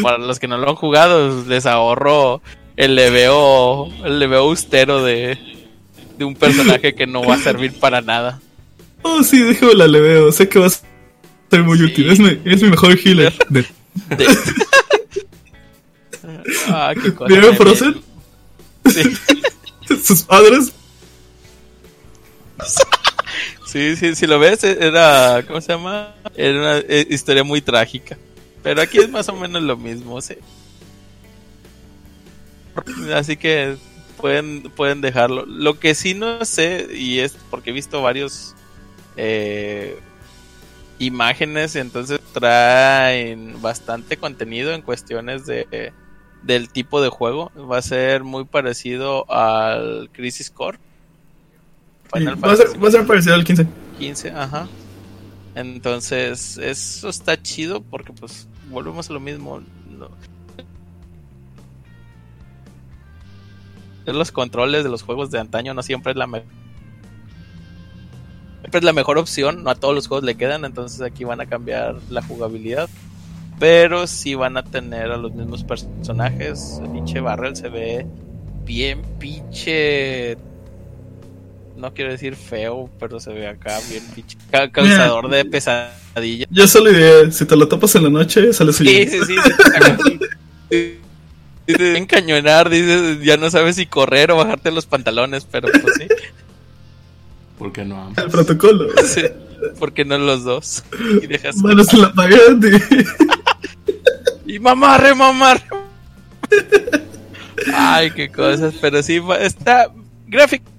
para 0.02 0.18
los 0.18 0.40
que 0.40 0.48
no 0.48 0.58
lo 0.58 0.70
han 0.70 0.76
jugado, 0.76 1.44
les 1.46 1.66
ahorro 1.66 2.42
el 2.76 2.96
leveo, 2.96 3.88
el 4.06 4.20
leveo 4.20 4.42
austero 4.42 5.04
de, 5.04 5.38
de 6.18 6.26
un 6.26 6.36
personaje 6.36 6.96
que 6.96 7.06
no 7.08 7.24
va 7.24 7.36
a 7.36 7.40
servir 7.40 7.74
para 7.80 8.02
nada. 8.02 8.42
Oh, 9.04 9.22
sí, 9.24 9.40
déjame 9.42 9.76
la 9.76 9.88
leveo. 9.88 10.32
Sé 10.32 10.50
que 10.50 10.60
va 10.60 10.68
a 10.68 10.70
ser 10.70 11.64
muy 11.64 11.82
útil. 11.82 12.10
Es 12.10 12.20
mi, 12.20 12.40
es 12.46 12.64
mi, 12.64 12.70
mejor 12.70 12.98
healer. 12.98 13.34
De... 13.50 13.66
ah, 16.70 16.94
qué 17.02 17.14
cosa. 17.14 17.32
¿Vieron 17.32 17.56
Frozen? 17.56 18.02
Sí. 18.90 19.02
Sus 20.04 20.24
padres. 20.24 20.72
Sí, 23.66 23.96
sí, 23.96 24.16
si 24.16 24.28
lo 24.28 24.38
ves, 24.38 24.64
era. 24.64 25.44
¿Cómo 25.48 25.60
se 25.60 25.74
llama? 25.74 26.14
Era 26.36 26.60
una 26.60 26.78
eh, 26.78 27.08
historia 27.10 27.44
muy 27.44 27.62
trágica. 27.62 28.18
Pero 28.62 28.82
aquí 28.82 29.00
es 29.00 29.10
más 29.10 29.28
o 29.30 29.36
menos 29.36 29.64
lo 29.64 29.78
mismo, 29.78 30.22
¿sí? 30.22 30.36
Así 33.14 33.36
que 33.36 33.76
pueden, 34.18 34.62
pueden 34.76 35.02
dejarlo. 35.02 35.46
Lo 35.46 35.80
que 35.80 35.96
sí 35.96 36.14
no 36.14 36.46
sé, 36.46 36.88
y 36.94 37.20
es 37.20 37.36
porque 37.50 37.72
he 37.72 37.74
visto 37.74 38.02
varios 38.02 38.56
eh, 39.18 40.00
imágenes, 41.00 41.76
entonces 41.76 42.20
traen 42.32 43.62
bastante 43.62 44.18
contenido 44.18 44.74
en 44.74 44.82
cuestiones 44.82 45.46
de 45.46 45.92
del 46.44 46.70
tipo 46.70 47.02
de 47.02 47.10
juego. 47.10 47.52
Va 47.58 47.78
a 47.78 47.82
ser 47.82 48.24
muy 48.24 48.46
parecido 48.46 49.30
al 49.32 50.10
Crisis 50.12 50.50
Core. 50.50 50.78
va, 52.14 52.52
a 52.52 52.56
ser, 52.56 52.84
va 52.84 52.88
a 52.88 52.92
ser 52.92 53.08
parecido 53.08 53.36
al 53.36 53.44
15. 53.44 53.68
15, 54.00 54.32
ajá. 54.32 54.68
Entonces, 55.56 56.58
eso 56.58 57.10
está 57.10 57.42
chido 57.42 57.82
porque 57.82 58.14
pues 58.14 58.48
volvemos 58.70 59.10
a 59.10 59.14
lo 59.14 59.20
mismo. 59.20 59.62
Los 64.06 64.32
controles 64.32 64.84
de 64.84 64.90
los 64.90 65.02
juegos 65.02 65.32
de 65.32 65.40
antaño 65.40 65.74
no 65.74 65.82
siempre 65.82 66.12
es 66.12 66.18
la 66.18 66.28
mejor 66.28 66.64
siempre 68.64 68.80
es 68.80 68.86
la 68.86 68.94
mejor 68.94 69.18
opción, 69.18 69.64
no 69.64 69.70
a 69.70 69.76
todos 69.76 69.94
los 69.94 70.08
juegos 70.08 70.24
le 70.24 70.36
quedan, 70.36 70.64
entonces 70.64 71.02
aquí 71.02 71.26
van 71.26 71.42
a 71.42 71.46
cambiar 71.46 71.98
la 72.10 72.22
jugabilidad. 72.22 72.90
Pero 73.60 74.08
si 74.08 74.36
van 74.36 74.58
a 74.58 74.64
tener 74.64 75.12
a 75.12 75.18
los 75.18 75.34
mismos 75.34 75.64
personajes. 75.64 76.80
El 76.84 76.92
pinche 76.92 77.20
Barrel 77.20 77.56
se 77.56 77.70
ve 77.70 78.06
bien 78.66 79.02
pinche 79.20 80.38
no 81.76 81.94
quiero 81.94 82.12
decir 82.12 82.36
feo, 82.36 82.90
pero 83.00 83.20
se 83.20 83.34
ve 83.34 83.48
acá 83.48 83.78
bien 83.90 84.04
pinche 84.16 84.38
causador 84.72 85.30
de 85.30 85.44
pesadilla. 85.44 86.46
Yo 86.50 86.68
solo 86.68 86.90
diré, 86.92 87.30
si 87.32 87.46
te 87.46 87.58
lo 87.58 87.68
tapas 87.68 87.96
en 87.96 88.04
la 88.04 88.10
noche, 88.10 88.54
sale 88.54 88.72
Sí, 88.72 88.86
sí, 88.86 89.20
sí. 89.26 89.36
sí, 90.70 90.70
sí 90.70 91.00
encañonar, 91.68 92.70
dices, 92.70 93.22
ya 93.24 93.38
no 93.38 93.50
sabes 93.50 93.76
si 93.76 93.86
correr 93.86 94.32
o 94.32 94.38
bajarte 94.38 94.72
los 94.72 94.86
pantalones, 94.86 95.46
pero 95.50 95.70
pues 95.72 95.94
sí. 95.98 96.08
¿Por 97.58 97.72
qué 97.72 97.86
no? 97.86 98.14
El 98.18 98.30
protocolo. 98.30 98.90
Sí, 99.06 99.22
porque 99.80 100.04
no 100.04 100.18
los 100.18 100.44
dos. 100.44 100.84
Y 101.22 101.28
dejas... 101.28 101.56
Manos 101.58 101.94
en 101.94 102.02
la 102.02 102.14
pared. 102.14 102.58
Y 104.46 104.60
mamarre, 104.60 105.16
mamarre. 105.16 105.64
Ay, 107.74 108.12
qué 108.12 108.30
cosas, 108.30 108.74
pero 108.82 109.02
sí, 109.02 109.22
está 109.40 109.92
gráfico 110.28 110.74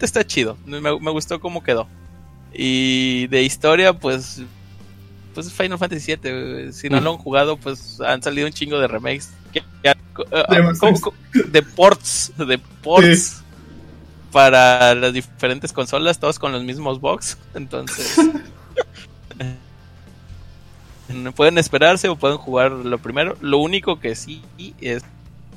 está 0.00 0.24
chido. 0.26 0.56
Me, 0.66 0.90
gustó 1.10 1.40
cómo 1.40 1.62
quedó. 1.62 1.86
Y 2.52 3.26
de 3.28 3.42
historia, 3.42 3.92
pues. 3.92 4.42
Pues 5.34 5.52
Final 5.52 5.78
Fantasy 5.78 6.16
VII. 6.16 6.72
Si 6.72 6.88
no 6.88 7.00
lo 7.00 7.12
han 7.12 7.18
jugado, 7.18 7.56
pues 7.56 8.00
han 8.00 8.22
salido 8.22 8.46
un 8.46 8.52
chingo 8.52 8.78
de 8.78 8.88
remakes. 8.88 9.30
de 11.52 11.62
ports. 11.62 12.32
De 12.36 12.58
ports. 12.58 13.42
Para 14.32 14.94
las 14.94 15.12
diferentes 15.12 15.72
consolas, 15.72 16.18
todos 16.18 16.38
con 16.38 16.52
los 16.52 16.62
mismos 16.62 17.00
box. 17.00 17.38
Entonces. 17.54 18.16
pueden 21.36 21.58
esperarse 21.58 22.08
o 22.08 22.16
pueden 22.16 22.38
jugar 22.38 22.72
lo 22.72 22.98
primero. 22.98 23.36
Lo 23.40 23.58
único 23.58 24.00
que 24.00 24.14
sí 24.14 24.42
es 24.80 25.02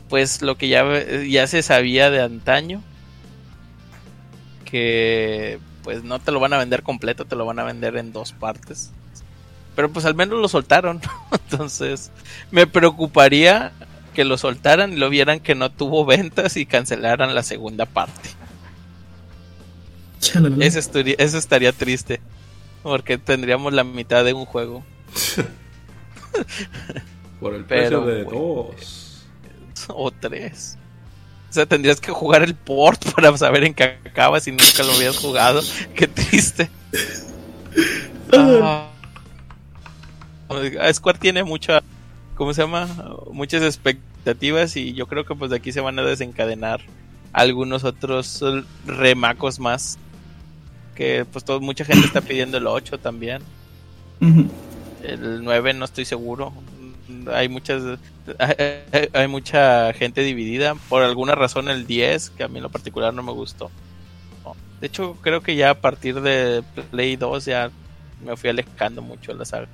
pues 0.09 0.41
lo 0.41 0.57
que 0.57 0.67
ya, 0.67 0.85
ya 1.23 1.47
se 1.47 1.63
sabía 1.63 2.11
de 2.11 2.21
antaño, 2.21 2.83
que 4.65 5.59
pues 5.83 6.03
no 6.03 6.19
te 6.19 6.31
lo 6.31 6.39
van 6.39 6.53
a 6.53 6.57
vender 6.57 6.83
completo, 6.83 7.25
te 7.25 7.35
lo 7.35 7.45
van 7.45 7.59
a 7.59 7.63
vender 7.63 7.97
en 7.97 8.13
dos 8.13 8.31
partes. 8.31 8.91
Pero 9.75 9.91
pues 9.91 10.05
al 10.05 10.15
menos 10.15 10.39
lo 10.39 10.47
soltaron. 10.47 11.01
Entonces 11.31 12.11
me 12.51 12.67
preocuparía 12.67 13.71
que 14.13 14.23
lo 14.23 14.37
soltaran 14.37 14.93
y 14.93 14.97
lo 14.97 15.09
vieran 15.09 15.39
que 15.39 15.55
no 15.55 15.71
tuvo 15.71 16.05
ventas 16.05 16.57
y 16.57 16.65
cancelaran 16.65 17.33
la 17.33 17.43
segunda 17.43 17.85
parte. 17.85 18.29
Eso 20.59 20.79
estaría, 20.79 21.15
eso 21.17 21.37
estaría 21.37 21.71
triste. 21.73 22.21
Porque 22.83 23.17
tendríamos 23.17 23.73
la 23.73 23.83
mitad 23.83 24.23
de 24.23 24.33
un 24.33 24.45
juego. 24.45 24.83
Por 27.39 27.55
el 27.55 27.65
Pero, 27.65 27.67
precio 28.03 28.05
de 28.05 28.23
güey. 28.23 28.37
dos. 28.37 29.25
O 29.89 30.11
tres. 30.11 30.77
O 31.49 31.53
sea, 31.53 31.65
tendrías 31.65 31.99
que 31.99 32.11
jugar 32.11 32.41
el 32.41 32.55
port 32.55 33.03
para 33.15 33.35
saber 33.37 33.65
en 33.65 33.73
qué 33.73 33.97
acaba 34.05 34.39
si 34.39 34.51
nunca 34.51 34.83
lo 34.83 34.93
habías 34.93 35.17
jugado. 35.17 35.61
Qué 35.93 36.07
triste. 36.07 36.69
Ah. 38.31 38.89
Square 40.93 41.19
tiene 41.19 41.43
mucha, 41.43 41.81
¿cómo 42.35 42.53
se 42.53 42.61
llama? 42.61 42.87
Muchas 43.31 43.63
expectativas 43.63 44.75
y 44.77 44.93
yo 44.93 45.07
creo 45.07 45.25
que 45.25 45.35
pues 45.35 45.51
de 45.51 45.57
aquí 45.57 45.71
se 45.71 45.81
van 45.81 45.99
a 45.99 46.03
desencadenar 46.03 46.81
algunos 47.33 47.83
otros 47.83 48.43
remacos 48.85 49.59
más. 49.59 49.97
Que 50.95 51.25
pues 51.31 51.43
todo, 51.43 51.59
mucha 51.59 51.85
gente 51.85 52.05
está 52.05 52.21
pidiendo 52.21 52.57
el 52.57 52.67
8 52.67 52.99
también. 52.99 53.41
Ujú. 54.21 54.47
El 55.03 55.43
9 55.43 55.73
no 55.73 55.85
estoy 55.85 56.05
seguro. 56.05 56.53
Hay 57.33 57.49
muchas 57.49 57.99
hay, 59.13 59.27
mucha 59.27 59.91
gente 59.93 60.21
dividida. 60.21 60.75
Por 60.89 61.03
alguna 61.03 61.35
razón 61.35 61.67
el 61.69 61.85
10, 61.85 62.29
que 62.31 62.43
a 62.43 62.47
mí 62.47 62.57
en 62.57 62.63
lo 62.63 62.69
particular 62.69 63.13
no 63.13 63.21
me 63.23 63.31
gustó. 63.33 63.69
De 64.79 64.87
hecho, 64.87 65.15
creo 65.21 65.41
que 65.41 65.55
ya 65.55 65.69
a 65.71 65.73
partir 65.75 66.19
de 66.21 66.61
Play 66.91 67.15
2 67.15 67.45
ya 67.45 67.71
me 68.25 68.35
fui 68.35 68.49
alejando 68.49 69.01
mucho 69.01 69.31
de 69.31 69.37
la 69.39 69.45
saga. 69.45 69.67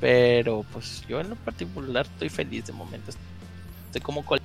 Pero 0.00 0.64
pues 0.72 1.02
yo 1.08 1.20
en 1.20 1.30
lo 1.30 1.36
particular 1.36 2.06
estoy 2.06 2.28
feliz 2.28 2.66
de 2.66 2.72
momento. 2.72 3.12
Estoy 3.86 4.00
como 4.02 4.24
col- 4.24 4.40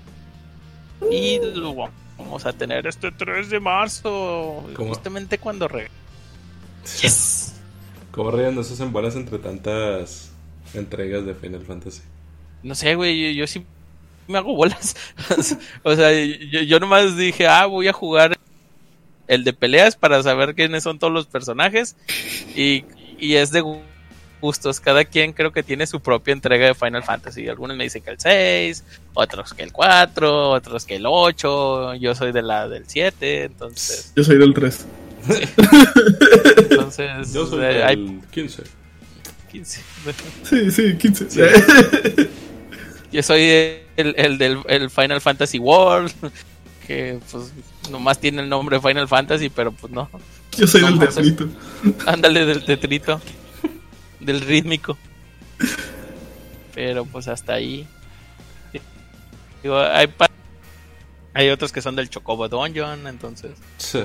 y 1.12 1.40
lo 1.56 1.74
vamos 2.18 2.46
a 2.46 2.54
tener 2.54 2.88
este 2.88 3.12
3 3.12 3.50
de 3.50 3.60
marzo, 3.60 4.64
¿Cómo? 4.76 4.90
justamente 4.90 5.38
cuando 5.38 5.68
re 5.68 5.90
Yes. 7.02 7.57
¿Cómo 8.18 8.32
ríen 8.32 8.56
no 8.56 8.64
se 8.64 8.74
hacen 8.74 8.92
bolas 8.92 9.16
entre 9.16 9.38
tantas 9.38 10.32
entregas 10.74 11.24
de 11.26 11.36
Final 11.36 11.62
Fantasy? 11.62 12.02
No 12.64 12.74
sé, 12.76 12.96
güey, 12.96 13.36
yo, 13.36 13.42
yo 13.42 13.48
sí 13.48 13.64
me 14.28 14.40
hago 14.40 14.56
bolas. 14.56 14.96
o 15.84 15.96
sea, 15.96 16.12
yo, 16.12 16.62
yo 16.62 16.80
nomás 16.80 17.16
dije, 17.16 17.48
ah, 17.48 17.68
voy 17.68 17.88
a 17.88 17.94
jugar 17.94 18.36
el 19.28 19.44
de 19.44 19.54
peleas 19.54 19.96
para 19.96 20.22
saber 20.24 20.56
quiénes 20.56 20.82
son 20.84 20.98
todos 20.98 21.14
los 21.14 21.28
personajes. 21.28 21.96
Y, 22.56 22.86
y 23.20 23.36
es 23.36 23.52
de 23.52 23.62
gu- 23.62 23.82
gustos. 24.42 24.80
Cada 24.80 25.06
quien 25.06 25.32
creo 25.32 25.52
que 25.52 25.62
tiene 25.62 25.86
su 25.86 26.00
propia 26.00 26.32
entrega 26.34 26.66
de 26.66 26.74
Final 26.74 27.04
Fantasy. 27.04 27.48
Algunos 27.48 27.78
me 27.78 27.84
dicen 27.84 28.02
que 28.02 28.10
el 28.10 28.20
6, 28.20 28.84
otros 29.14 29.54
que 29.54 29.62
el 29.62 29.72
4, 29.72 30.50
otros 30.50 30.86
que 30.86 30.96
el 30.96 31.06
8. 31.06 31.94
Yo 31.96 32.16
soy 32.16 32.32
de 32.32 32.42
la 32.42 32.68
del 32.68 32.86
7, 32.88 33.44
entonces... 33.44 34.12
Yo 34.16 34.24
soy 34.24 34.38
del 34.40 34.56
3. 34.56 34.86
Entonces 36.58 37.34
Yo 37.34 37.46
soy 37.48 37.64
eh, 37.64 37.84
hay 37.84 37.96
del 37.96 38.22
15. 38.32 38.64
15. 39.52 39.82
Sí, 40.44 40.72
sí, 40.72 40.98
15. 40.98 41.30
Sí. 41.30 41.42
Yo 43.12 43.24
soy 43.24 43.42
el, 43.96 44.14
el 44.18 44.38
del 44.38 44.60
el 44.68 44.90
Final 44.90 45.22
Fantasy 45.22 45.60
World, 45.60 46.12
que 46.86 47.20
pues 47.32 47.52
nomás 47.90 48.20
tiene 48.20 48.42
el 48.42 48.50
nombre 48.50 48.80
Final 48.82 49.08
Fantasy, 49.08 49.50
pero 49.50 49.72
pues 49.72 49.92
no. 49.94 50.10
Yo 50.58 50.68
soy 50.68 50.82
del 50.82 50.96
No, 50.96 51.00
teatrito. 51.00 51.48
Ándale 52.06 52.46
del 52.46 52.66
tetrito, 52.66 53.22
del 54.20 54.42
rítmico. 54.42 54.98
Pero 56.76 57.06
pues 57.06 57.28
hasta 57.28 57.54
ahí. 57.54 57.88
Digo, 59.64 59.80
hay, 59.80 60.08
hay 61.34 61.50
otros 61.50 61.72
que 61.72 61.82
son 61.82 61.96
del 61.96 62.10
Chocobo 62.10 62.48
Dungeon, 62.48 63.08
entonces 63.08 63.52
Sí. 63.78 64.04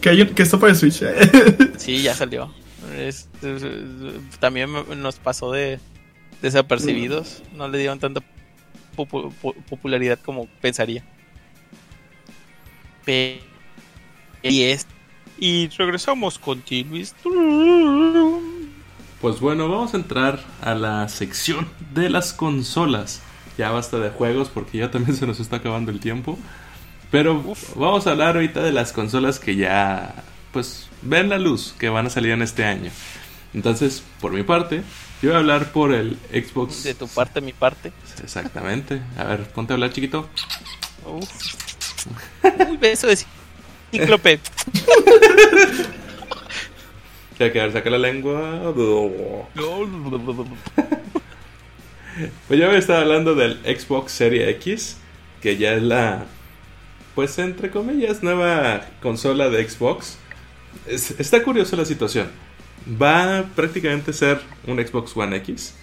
Que, 0.00 0.10
hay 0.10 0.26
que 0.26 0.42
está 0.42 0.58
para 0.58 0.74
Switch. 0.74 1.02
sí, 1.76 2.02
ya 2.02 2.14
salió. 2.14 2.52
Es- 2.96 3.28
es- 3.42 3.62
es- 3.62 4.38
también 4.40 4.70
me- 4.70 4.96
nos 4.96 5.16
pasó 5.16 5.50
de 5.52 5.80
desapercibidos, 6.42 7.42
no 7.56 7.68
le 7.68 7.78
dieron 7.78 7.98
tanta 7.98 8.20
popu- 8.96 9.32
po- 9.42 9.54
popularidad 9.68 10.18
como 10.24 10.46
pensaría. 10.60 11.04
Pe- 13.04 13.40
y 14.42 14.62
es 14.62 14.86
y 15.40 15.68
regresamos 15.68 16.38
con 16.38 16.60
Tilvis. 16.62 17.14
Pues 19.20 19.40
bueno, 19.40 19.68
vamos 19.68 19.94
a 19.94 19.96
entrar 19.96 20.40
a 20.62 20.74
la 20.74 21.08
sección 21.08 21.68
de 21.94 22.08
las 22.10 22.32
consolas. 22.32 23.20
Ya 23.56 23.70
basta 23.70 23.98
de 23.98 24.10
juegos 24.10 24.48
porque 24.48 24.78
ya 24.78 24.90
también 24.90 25.16
se 25.16 25.26
nos 25.26 25.40
está 25.40 25.56
acabando 25.56 25.90
el 25.90 25.98
tiempo. 26.00 26.38
Pero 27.10 27.42
vamos 27.74 28.06
a 28.06 28.10
hablar 28.10 28.36
ahorita 28.36 28.62
de 28.62 28.72
las 28.72 28.92
consolas 28.92 29.38
que 29.38 29.56
ya, 29.56 30.14
pues, 30.52 30.88
ven 31.02 31.30
la 31.30 31.38
luz, 31.38 31.74
que 31.78 31.88
van 31.88 32.06
a 32.06 32.10
salir 32.10 32.32
en 32.32 32.42
este 32.42 32.64
año. 32.64 32.90
Entonces, 33.54 34.02
por 34.20 34.32
mi 34.32 34.42
parte, 34.42 34.82
yo 35.22 35.30
voy 35.30 35.36
a 35.36 35.38
hablar 35.38 35.72
por 35.72 35.92
el 35.92 36.18
Xbox. 36.30 36.84
De 36.84 36.94
tu 36.94 37.08
parte, 37.08 37.40
mi 37.40 37.52
parte. 37.52 37.92
Exactamente. 38.22 39.00
A 39.16 39.24
ver, 39.24 39.48
ponte 39.48 39.72
a 39.72 39.74
hablar, 39.74 39.92
chiquito. 39.92 40.28
Uf. 41.06 41.28
Uy, 42.68 42.76
beso 42.76 43.06
de 43.06 43.18
cíclope. 43.90 44.40
Ya 47.38 47.52
que 47.52 47.60
a 47.60 47.64
ver, 47.64 47.72
saca 47.72 47.90
la 47.90 47.98
lengua. 47.98 48.74
Pues 52.48 52.58
yo 52.58 52.66
voy 52.66 52.74
a 52.74 52.78
estar 52.80 52.96
hablando 52.96 53.36
del 53.36 53.60
Xbox 53.62 54.10
Series 54.10 54.48
X, 54.56 54.96
que 55.40 55.56
ya 55.56 55.74
es 55.74 55.82
la, 55.84 56.26
pues 57.18 57.36
entre 57.40 57.68
comillas, 57.72 58.22
nueva 58.22 58.80
consola 59.02 59.50
de 59.50 59.68
Xbox. 59.68 60.18
Es- 60.86 61.18
está 61.18 61.42
curiosa 61.42 61.74
la 61.74 61.84
situación. 61.84 62.28
Va 62.86 63.40
a 63.40 63.42
prácticamente 63.42 64.12
ser 64.12 64.40
un 64.68 64.78
Xbox 64.78 65.16
One 65.16 65.34
X, 65.38 65.74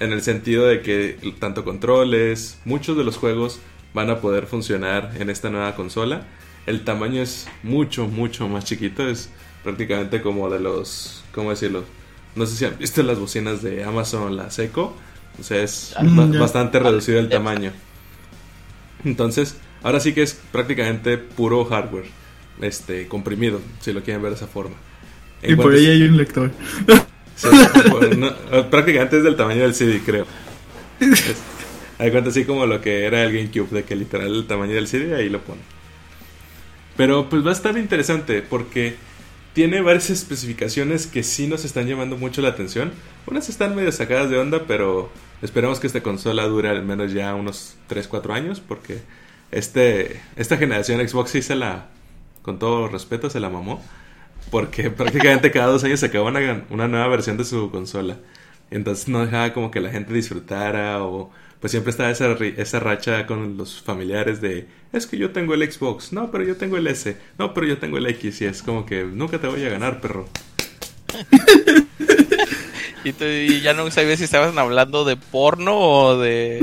en 0.00 0.12
el 0.12 0.20
sentido 0.20 0.66
de 0.66 0.82
que 0.82 1.16
tanto 1.38 1.64
controles, 1.64 2.58
muchos 2.66 2.94
de 2.98 3.04
los 3.04 3.16
juegos 3.16 3.58
van 3.94 4.10
a 4.10 4.20
poder 4.20 4.44
funcionar 4.44 5.14
en 5.18 5.30
esta 5.30 5.48
nueva 5.48 5.74
consola. 5.76 6.26
El 6.66 6.84
tamaño 6.84 7.22
es 7.22 7.48
mucho, 7.62 8.06
mucho 8.06 8.46
más 8.46 8.66
chiquito, 8.66 9.08
es 9.08 9.30
prácticamente 9.64 10.20
como 10.20 10.50
de 10.50 10.60
los, 10.60 11.24
¿cómo 11.34 11.48
decirlo? 11.48 11.84
No 12.36 12.44
sé 12.44 12.54
si 12.54 12.66
han 12.66 12.76
visto 12.76 13.02
las 13.02 13.18
bocinas 13.18 13.62
de 13.62 13.82
Amazon, 13.82 14.36
la 14.36 14.50
Seco. 14.50 14.94
O 15.40 15.42
sea, 15.42 15.62
es 15.62 15.94
Mm, 16.02 16.38
bastante 16.38 16.78
reducido 16.80 17.18
el 17.18 17.30
tamaño. 17.30 17.72
Entonces, 19.06 19.56
ahora 19.82 20.00
sí 20.00 20.12
que 20.12 20.22
es 20.22 20.38
prácticamente 20.52 21.18
puro 21.18 21.64
hardware, 21.64 22.04
este, 22.60 23.06
comprimido, 23.08 23.60
si 23.80 23.92
lo 23.92 24.02
quieren 24.02 24.22
ver 24.22 24.32
de 24.32 24.36
esa 24.36 24.46
forma. 24.46 24.76
En 25.42 25.52
Y 25.52 25.56
por 25.56 25.72
ahí 25.74 25.86
hay 25.86 26.02
un 26.02 26.16
lector. 26.16 26.50
Sí, 27.36 27.48
por- 27.90 28.16
no, 28.16 28.30
prácticamente 28.70 29.16
es 29.18 29.24
del 29.24 29.36
tamaño 29.36 29.62
del 29.62 29.74
CD, 29.74 30.00
creo. 30.04 30.26
Es- 31.00 31.34
Hay 31.98 32.10
cuenta 32.10 32.30
así 32.30 32.44
como 32.44 32.66
lo 32.66 32.80
que 32.80 33.04
era 33.04 33.22
el 33.24 33.32
GameCube, 33.32 33.70
de 33.70 33.84
que 33.84 33.94
literal 33.96 34.34
el 34.34 34.46
tamaño 34.46 34.74
del 34.74 34.88
CD 34.88 35.14
ahí 35.14 35.28
lo 35.28 35.40
pone. 35.40 35.60
Pero 36.96 37.28
pues 37.28 37.44
va 37.44 37.50
a 37.50 37.54
estar 37.54 37.76
interesante 37.78 38.42
porque 38.42 38.96
tiene 39.54 39.80
varias 39.82 40.10
especificaciones 40.10 41.06
que 41.06 41.22
sí 41.22 41.46
nos 41.46 41.64
están 41.64 41.86
llamando 41.86 42.16
mucho 42.16 42.42
la 42.42 42.48
atención. 42.48 42.92
Unas 43.26 43.48
están 43.48 43.74
medio 43.76 43.92
sacadas 43.92 44.30
de 44.30 44.38
onda, 44.38 44.64
pero 44.66 45.10
esperamos 45.42 45.78
que 45.80 45.86
esta 45.86 46.02
consola 46.02 46.44
dure 46.46 46.68
al 46.68 46.84
menos 46.84 47.12
ya 47.12 47.34
unos 47.34 47.76
3-4 47.88 48.32
años 48.34 48.60
porque 48.60 49.00
este, 49.52 50.20
esta 50.36 50.56
generación 50.56 51.06
Xbox 51.06 51.30
sí 51.30 51.42
se 51.42 51.54
la, 51.54 51.88
con 52.42 52.58
todo 52.58 52.88
respeto, 52.88 53.30
se 53.30 53.40
la 53.40 53.48
mamó. 53.48 53.82
Porque 54.50 54.90
prácticamente 54.90 55.52
cada 55.52 55.66
dos 55.66 55.84
años 55.84 56.00
sacaba 56.00 56.28
una, 56.28 56.64
una 56.70 56.88
nueva 56.88 57.06
versión 57.08 57.36
de 57.36 57.44
su 57.44 57.70
consola. 57.70 58.18
Entonces 58.70 59.08
no 59.08 59.24
dejaba 59.24 59.52
como 59.52 59.70
que 59.70 59.80
la 59.80 59.90
gente 59.90 60.12
disfrutara 60.12 61.04
o 61.04 61.30
pues 61.60 61.70
siempre 61.70 61.90
estaba 61.90 62.10
esa, 62.10 62.32
esa 62.32 62.80
racha 62.80 63.26
con 63.26 63.56
los 63.56 63.80
familiares 63.80 64.40
de 64.40 64.66
es 64.92 65.06
que 65.06 65.16
yo 65.16 65.30
tengo 65.30 65.54
el 65.54 65.70
Xbox, 65.70 66.12
no, 66.12 66.30
pero 66.32 66.42
yo 66.42 66.56
tengo 66.56 66.76
el 66.76 66.88
S, 66.88 67.16
no, 67.38 67.54
pero 67.54 67.68
yo 67.68 67.78
tengo 67.78 67.98
el 67.98 68.06
X 68.06 68.40
y 68.40 68.46
es 68.46 68.62
como 68.62 68.84
que 68.84 69.04
nunca 69.04 69.38
te 69.38 69.46
voy 69.46 69.64
a 69.64 69.68
ganar, 69.68 70.00
perro. 70.00 70.28
Y, 73.04 73.60
ya 73.60 73.74
no 73.74 73.90
sabía 73.90 74.16
si 74.16 74.24
estaban 74.24 74.56
hablando 74.58 75.04
de 75.04 75.16
porno 75.16 75.76
o 75.76 76.18
de. 76.18 76.60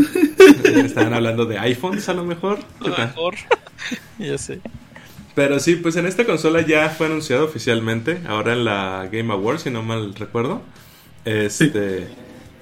Estaban 0.78 1.14
hablando 1.14 1.46
de 1.46 1.58
iPhones 1.60 2.10
a 2.10 2.14
lo 2.14 2.24
mejor. 2.26 2.60
a 2.80 2.88
lo 2.88 2.98
mejor. 2.98 3.36
ya 4.20 4.38
sé. 4.38 4.62
Pero 5.36 5.60
sí, 5.60 5.76
pues 5.78 5.96
en 5.96 6.06
esta 6.06 6.26
consola 6.26 6.62
ya 6.62 6.90
fue 6.90 7.08
anunciado 7.08 7.46
oficialmente, 7.46 8.22
ahora 8.28 8.54
en 8.54 8.66
la 8.66 9.08
Game 9.12 9.32
Awards, 9.34 9.64
si 9.64 9.70
no 9.72 9.84
mal 9.84 10.14
recuerdo. 10.16 10.62
Este, 11.26 12.08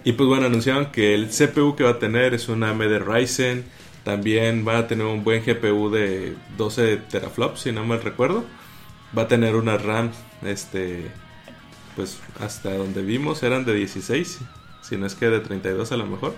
Y 0.04 0.14
pues 0.14 0.28
bueno, 0.30 0.46
anunciaron 0.48 0.92
que 0.92 1.14
el 1.16 1.30
CPU 1.30 1.76
que 1.76 1.84
va 1.84 1.92
a 1.92 2.00
tener 2.00 2.34
es 2.34 2.50
una 2.50 2.70
AMD 2.72 3.00
Ryzen, 3.00 3.66
también 4.04 4.66
va 4.68 4.80
a 4.80 4.88
tener 4.88 5.06
un 5.06 5.24
buen 5.24 5.44
GPU 5.44 5.90
de 5.90 6.36
12 6.58 6.98
teraflops, 6.98 7.62
si 7.62 7.72
no 7.72 7.84
mal 7.86 8.02
recuerdo. 8.02 8.46
Va 9.18 9.24
a 9.24 9.28
tener 9.28 9.56
una 9.56 9.78
RAM, 9.78 10.12
este, 10.44 11.12
pues 11.96 12.20
hasta 12.40 12.74
donde 12.76 13.02
vimos 13.02 13.44
eran 13.44 13.66
de 13.66 13.74
16, 13.74 14.40
si 14.82 14.98
no 14.98 15.06
es 15.08 15.16
que 15.16 15.28
de 15.30 15.40
32 15.40 15.92
a 15.92 15.98
lo 15.98 16.06
mejor. 16.06 16.36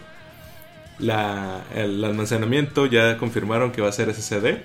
La, 1.00 1.64
el 1.74 2.04
almacenamiento 2.04 2.86
ya 2.86 3.18
confirmaron 3.18 3.72
que 3.72 3.82
va 3.82 3.90
a 3.90 3.94
ser 3.94 4.14
SSD. 4.14 4.62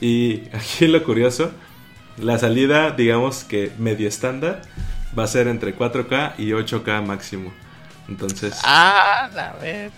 Y 0.00 0.42
aquí 0.52 0.86
lo 0.86 1.02
curioso 1.04 1.52
La 2.18 2.38
salida, 2.38 2.90
digamos 2.90 3.44
que 3.44 3.72
medio 3.78 4.08
estándar, 4.08 4.62
va 5.18 5.24
a 5.24 5.26
ser 5.26 5.48
entre 5.48 5.76
4K 5.76 6.34
y 6.38 6.50
8K 6.50 7.04
máximo. 7.04 7.52
Entonces. 8.08 8.60
Ah, 8.64 9.30
la 9.34 9.52
vez. 9.54 9.92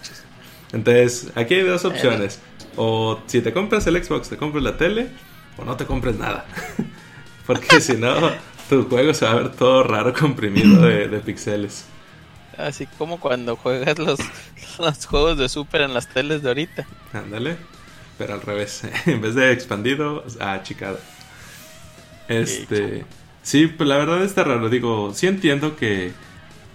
Entonces, 0.72 1.32
aquí 1.34 1.54
hay 1.54 1.62
dos 1.62 1.84
opciones. 1.84 2.40
O 2.76 3.20
si 3.26 3.40
te 3.40 3.52
compras 3.52 3.86
el 3.86 4.02
Xbox, 4.02 4.28
te 4.28 4.36
compras 4.36 4.62
la 4.62 4.76
tele, 4.76 5.08
o 5.56 5.64
no 5.64 5.76
te 5.76 5.86
compres 5.86 6.16
nada. 6.16 6.44
Porque 7.46 7.80
si 7.80 7.96
no, 7.96 8.14
tu 8.68 8.88
juego 8.88 9.14
se 9.14 9.24
va 9.24 9.32
a 9.32 9.34
ver 9.34 9.52
todo 9.52 9.82
raro 9.82 10.12
comprimido 10.12 10.82
de, 10.82 11.08
de 11.08 11.18
pixeles. 11.20 11.86
Así 12.58 12.86
como 12.86 13.20
cuando 13.20 13.56
juegas 13.56 13.98
los, 13.98 14.20
los 14.78 15.06
juegos 15.06 15.38
de 15.38 15.48
Super 15.48 15.82
en 15.82 15.94
las 15.94 16.08
teles 16.08 16.42
de 16.42 16.48
ahorita. 16.48 16.86
Ándale. 17.12 17.56
Pero 18.18 18.34
al 18.34 18.42
revés. 18.42 18.82
en 19.06 19.20
vez 19.20 19.34
de 19.34 19.52
expandido, 19.52 20.24
achicado. 20.40 20.98
Este. 22.28 23.04
Sí, 23.42 23.66
pues 23.66 23.88
la 23.88 23.96
verdad 23.98 24.22
está 24.22 24.44
raro. 24.44 24.68
Digo, 24.68 25.12
sí 25.14 25.26
entiendo 25.26 25.76
que. 25.76 26.12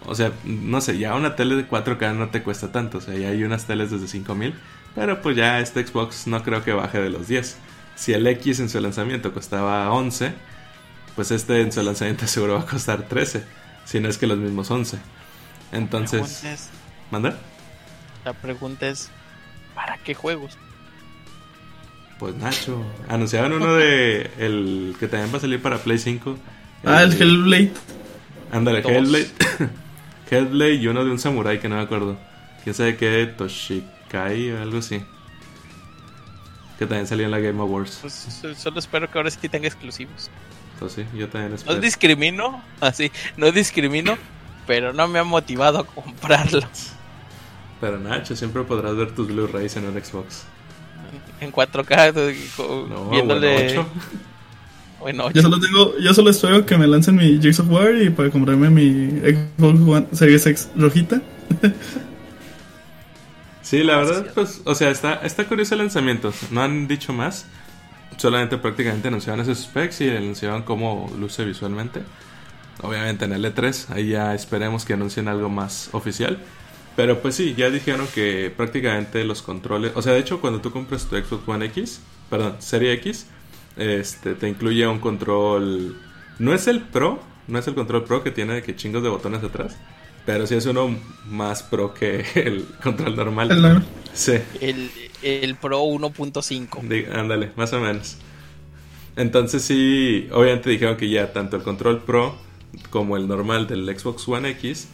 O 0.06 0.16
sea, 0.16 0.32
no 0.46 0.80
sé, 0.82 0.98
ya 0.98 1.16
una 1.16 1.36
tele 1.36 1.56
de 1.56 1.68
4K 1.68 2.16
no 2.16 2.30
te 2.30 2.42
cuesta 2.44 2.72
tanto. 2.72 3.00
O 3.00 3.02
sea, 3.02 3.16
ya 3.16 3.30
hay 3.30 3.44
unas 3.44 3.66
teles 3.66 3.92
desde 3.92 4.08
5000. 4.08 4.54
Pero 4.96 5.22
pues 5.22 5.36
ya 5.36 5.60
este 5.60 5.86
Xbox 5.86 6.28
no 6.28 6.44
creo 6.44 6.64
que 6.64 6.74
baje 6.74 7.00
de 7.00 7.10
los 7.10 7.28
10. 7.28 7.58
Si 7.96 8.14
el 8.14 8.26
X 8.28 8.60
en 8.60 8.70
su 8.70 8.80
lanzamiento 8.80 9.34
costaba 9.34 9.92
11, 9.92 10.34
pues 11.16 11.32
este 11.32 11.62
en 11.62 11.72
su 11.72 11.82
lanzamiento 11.84 12.28
seguro 12.28 12.56
va 12.56 12.62
a 12.62 12.66
costar 12.66 13.08
13. 13.08 13.44
Si 13.86 14.00
no 14.00 14.10
es 14.10 14.18
que 14.18 14.28
los 14.28 14.38
mismos 14.38 14.70
11. 14.72 15.00
Entonces. 15.72 16.44
Es, 16.44 16.70
¿Manda? 17.12 17.38
la 18.26 18.34
pregunta 18.34 18.88
es: 18.88 19.10
¿para 19.76 19.98
qué 19.98 20.14
juegos? 20.14 20.58
Pues 22.20 22.36
Nacho. 22.36 22.84
Anunciaban 23.08 23.54
uno 23.54 23.76
de. 23.76 24.30
El 24.40 24.96
que 25.00 25.08
también 25.08 25.32
va 25.34 25.38
a 25.38 25.42
salir 25.42 25.62
para 25.62 25.78
Play 25.78 25.98
5. 25.98 26.38
Ah, 26.86 27.04
el 27.04 27.14
Hellblade. 27.14 27.72
Ándale. 28.52 28.80
Hellblade. 28.80 29.30
Hellblade 30.32 30.76
y 30.76 30.88
uno 30.88 31.04
de 31.06 31.12
un 31.12 31.20
samurai 31.20 31.60
que 31.60 31.70
no 31.70 31.76
me 31.76 31.82
acuerdo. 31.82 32.18
Quién 32.64 32.74
sabe 32.76 32.96
qué, 32.98 33.26
Toshikai 33.38 34.52
o 34.52 34.62
algo 34.62 34.78
así. 34.80 35.02
Que 36.78 36.86
también 36.86 37.08
salió 37.08 37.26
en 37.26 37.32
la 37.32 37.40
Game 37.40 37.60
Awards. 37.60 38.00
Pues 38.02 38.14
so- 38.14 38.56
solo 38.56 38.80
espero 38.80 39.10
que 39.12 39.18
ahora 39.18 39.30
sí 39.32 39.50
tenga 39.50 39.68
exclusivos. 39.68 40.30
Entonces 40.74 41.06
sí, 41.12 41.18
yo 41.18 41.28
también 41.28 41.52
No 41.52 41.56
espero. 41.58 41.80
discrimino, 41.82 42.64
así, 42.80 43.12
no 43.36 43.52
discrimino, 43.52 44.18
pero 44.70 44.94
no 44.94 45.08
me 45.08 45.18
ha 45.18 45.24
motivado 45.24 45.80
a 45.80 45.84
comprarlo. 45.84 46.62
Pero 47.82 47.98
Nacho, 47.98 48.36
siempre 48.36 48.62
podrás 48.64 48.96
ver 48.96 49.16
tus 49.16 49.26
Blu-rays 49.28 49.76
en 49.78 49.86
un 49.86 49.94
Xbox. 50.00 50.44
En 51.42 51.52
4K, 51.52 52.36
co- 52.56 52.86
No, 52.88 53.10
viéndole. 53.10 53.52
bueno, 53.74 53.82
8. 53.82 53.90
o 55.02 55.10
en 55.10 55.22
ocho. 55.22 55.32
Yo 55.34 55.42
solo 55.42 55.60
tengo, 55.60 55.98
yo 55.98 56.14
solo 56.14 56.30
espero 56.30 56.66
que 56.68 56.78
me 56.78 56.86
lancen 56.86 57.16
mi 57.16 57.42
Gears 57.42 57.62
of 57.62 57.70
War 57.72 57.96
y 57.96 58.12
para 58.12 58.30
comprarme 58.30 58.70
mi 58.70 59.10
Xbox 59.58 59.80
One 59.90 60.08
Series 60.12 60.46
X 60.46 60.70
rojita. 60.76 61.20
Sí, 63.62 63.84
la 63.84 63.98
verdad, 63.98 64.26
pues, 64.34 64.62
o 64.66 64.74
sea, 64.74 64.90
está, 64.90 65.16
está 65.24 65.46
curioso 65.46 65.76
el 65.76 65.80
lanzamiento. 65.82 66.34
No 66.50 66.62
han 66.64 66.88
dicho 66.88 67.14
más. 67.14 67.46
Solamente 68.18 68.58
prácticamente 68.58 69.08
anunciaron 69.10 69.42
esos 69.42 69.60
specs 69.60 70.02
y 70.02 70.10
anunciaron 70.10 70.64
cómo 70.64 71.12
luce 71.20 71.46
visualmente. 71.46 72.02
Obviamente 72.82 73.26
en 73.26 73.34
el 73.34 73.44
E3, 73.46 73.90
ahí 73.90 74.10
ya 74.10 74.34
esperemos 74.34 74.86
que 74.86 74.94
anuncien 74.94 75.28
algo 75.28 75.50
más 75.50 75.90
oficial. 75.94 76.40
Pero 76.96 77.22
pues 77.22 77.36
sí, 77.36 77.56
ya 77.58 77.70
dijeron 77.70 78.08
que 78.14 78.52
prácticamente 78.56 79.24
los 79.24 79.42
controles, 79.42 79.92
o 79.96 80.02
sea, 80.02 80.14
de 80.14 80.20
hecho 80.20 80.42
cuando 80.42 80.60
tú 80.62 80.72
compras 80.72 81.06
tu 81.08 81.16
Xbox 81.18 81.48
One 81.48 81.66
X, 81.68 82.02
perdón, 82.30 82.56
Serie 82.60 82.94
X, 82.94 83.28
este 83.78 84.36
te 84.36 84.50
incluye 84.50 84.86
un 84.88 85.00
control, 85.00 85.98
no 86.40 86.54
es 86.54 86.68
el 86.68 86.82
Pro, 86.82 87.22
no 87.48 87.60
es 87.60 87.68
el 87.68 87.76
control 87.76 88.04
Pro 88.04 88.22
que 88.24 88.32
tiene 88.32 88.62
que 88.64 88.76
chingos 88.76 89.02
de 89.04 89.10
botones 89.10 89.44
atrás, 89.44 89.78
pero 90.26 90.46
sí 90.46 90.56
es 90.56 90.66
uno 90.66 90.96
más 91.26 91.64
pro 91.64 91.94
que 91.94 92.26
el 92.36 92.66
control 92.84 93.16
normal. 93.16 93.52
El 93.52 93.62
normal. 93.62 93.86
Sí, 94.14 94.34
El, 94.60 94.92
el 95.22 95.56
Pro 95.56 95.82
1.5. 95.84 96.82
di- 96.82 97.06
ándale, 97.12 97.52
más 97.56 97.72
o 97.74 97.80
menos. 97.80 98.18
Entonces 99.16 99.64
sí, 99.64 100.28
obviamente 100.32 100.70
dijeron 100.70 100.98
que 100.98 101.10
ya 101.10 101.34
tanto 101.34 101.58
el 101.58 101.64
control 101.64 102.04
Pro 102.04 102.36
como 102.90 103.18
el 103.18 103.28
normal 103.28 103.68
del 103.68 103.86
Xbox 103.98 104.28
One 104.28 104.50
X 104.52 104.88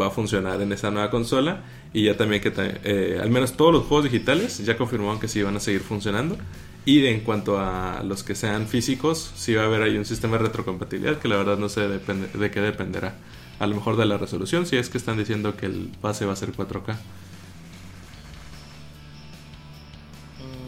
va 0.00 0.06
a 0.06 0.10
funcionar 0.10 0.60
en 0.62 0.72
esa 0.72 0.90
nueva 0.90 1.10
consola 1.10 1.62
y 1.92 2.04
ya 2.04 2.16
también 2.16 2.40
que 2.42 2.52
eh, 2.56 3.18
al 3.22 3.30
menos 3.30 3.56
todos 3.56 3.72
los 3.72 3.84
juegos 3.84 4.04
digitales 4.04 4.58
ya 4.64 4.76
confirmaron 4.78 5.20
que 5.20 5.28
sí 5.28 5.42
van 5.42 5.56
a 5.56 5.60
seguir 5.60 5.80
funcionando 5.82 6.36
y 6.84 7.04
en 7.06 7.20
cuanto 7.20 7.58
a 7.60 8.02
los 8.02 8.22
que 8.22 8.34
sean 8.34 8.66
físicos 8.66 9.32
sí 9.36 9.54
va 9.54 9.62
a 9.62 9.66
haber 9.66 9.82
ahí 9.82 9.96
un 9.98 10.04
sistema 10.04 10.36
de 10.38 10.44
retrocompatibilidad 10.44 11.18
que 11.18 11.28
la 11.28 11.36
verdad 11.36 11.58
no 11.58 11.68
sé 11.68 11.86
depende, 11.88 12.26
de 12.28 12.50
qué 12.50 12.60
dependerá 12.60 13.14
a 13.60 13.66
lo 13.66 13.74
mejor 13.76 13.96
de 13.96 14.06
la 14.06 14.16
resolución 14.18 14.66
si 14.66 14.76
es 14.76 14.88
que 14.88 14.98
están 14.98 15.18
diciendo 15.18 15.56
que 15.56 15.66
el 15.66 15.90
pase 16.00 16.24
va 16.24 16.32
a 16.32 16.36
ser 16.36 16.52
4K 16.52 16.96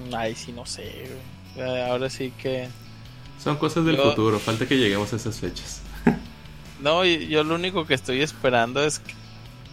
Mm, 0.08 0.14
Ay, 0.14 0.34
sí, 0.34 0.52
no 0.52 0.64
sé. 0.66 1.08
Eh, 1.56 1.86
Ahora 1.88 2.10
sí 2.10 2.32
que. 2.40 2.68
son 3.42 3.56
cosas 3.56 3.84
del 3.84 3.96
Yo- 3.96 4.10
futuro 4.10 4.38
falta 4.38 4.66
que 4.66 4.76
lleguemos 4.76 5.12
a 5.12 5.16
esas 5.16 5.38
fechas 5.40 5.80
No, 6.84 7.02
yo 7.02 7.42
lo 7.44 7.54
único 7.54 7.86
que 7.86 7.94
estoy 7.94 8.20
esperando 8.20 8.84
es 8.84 9.00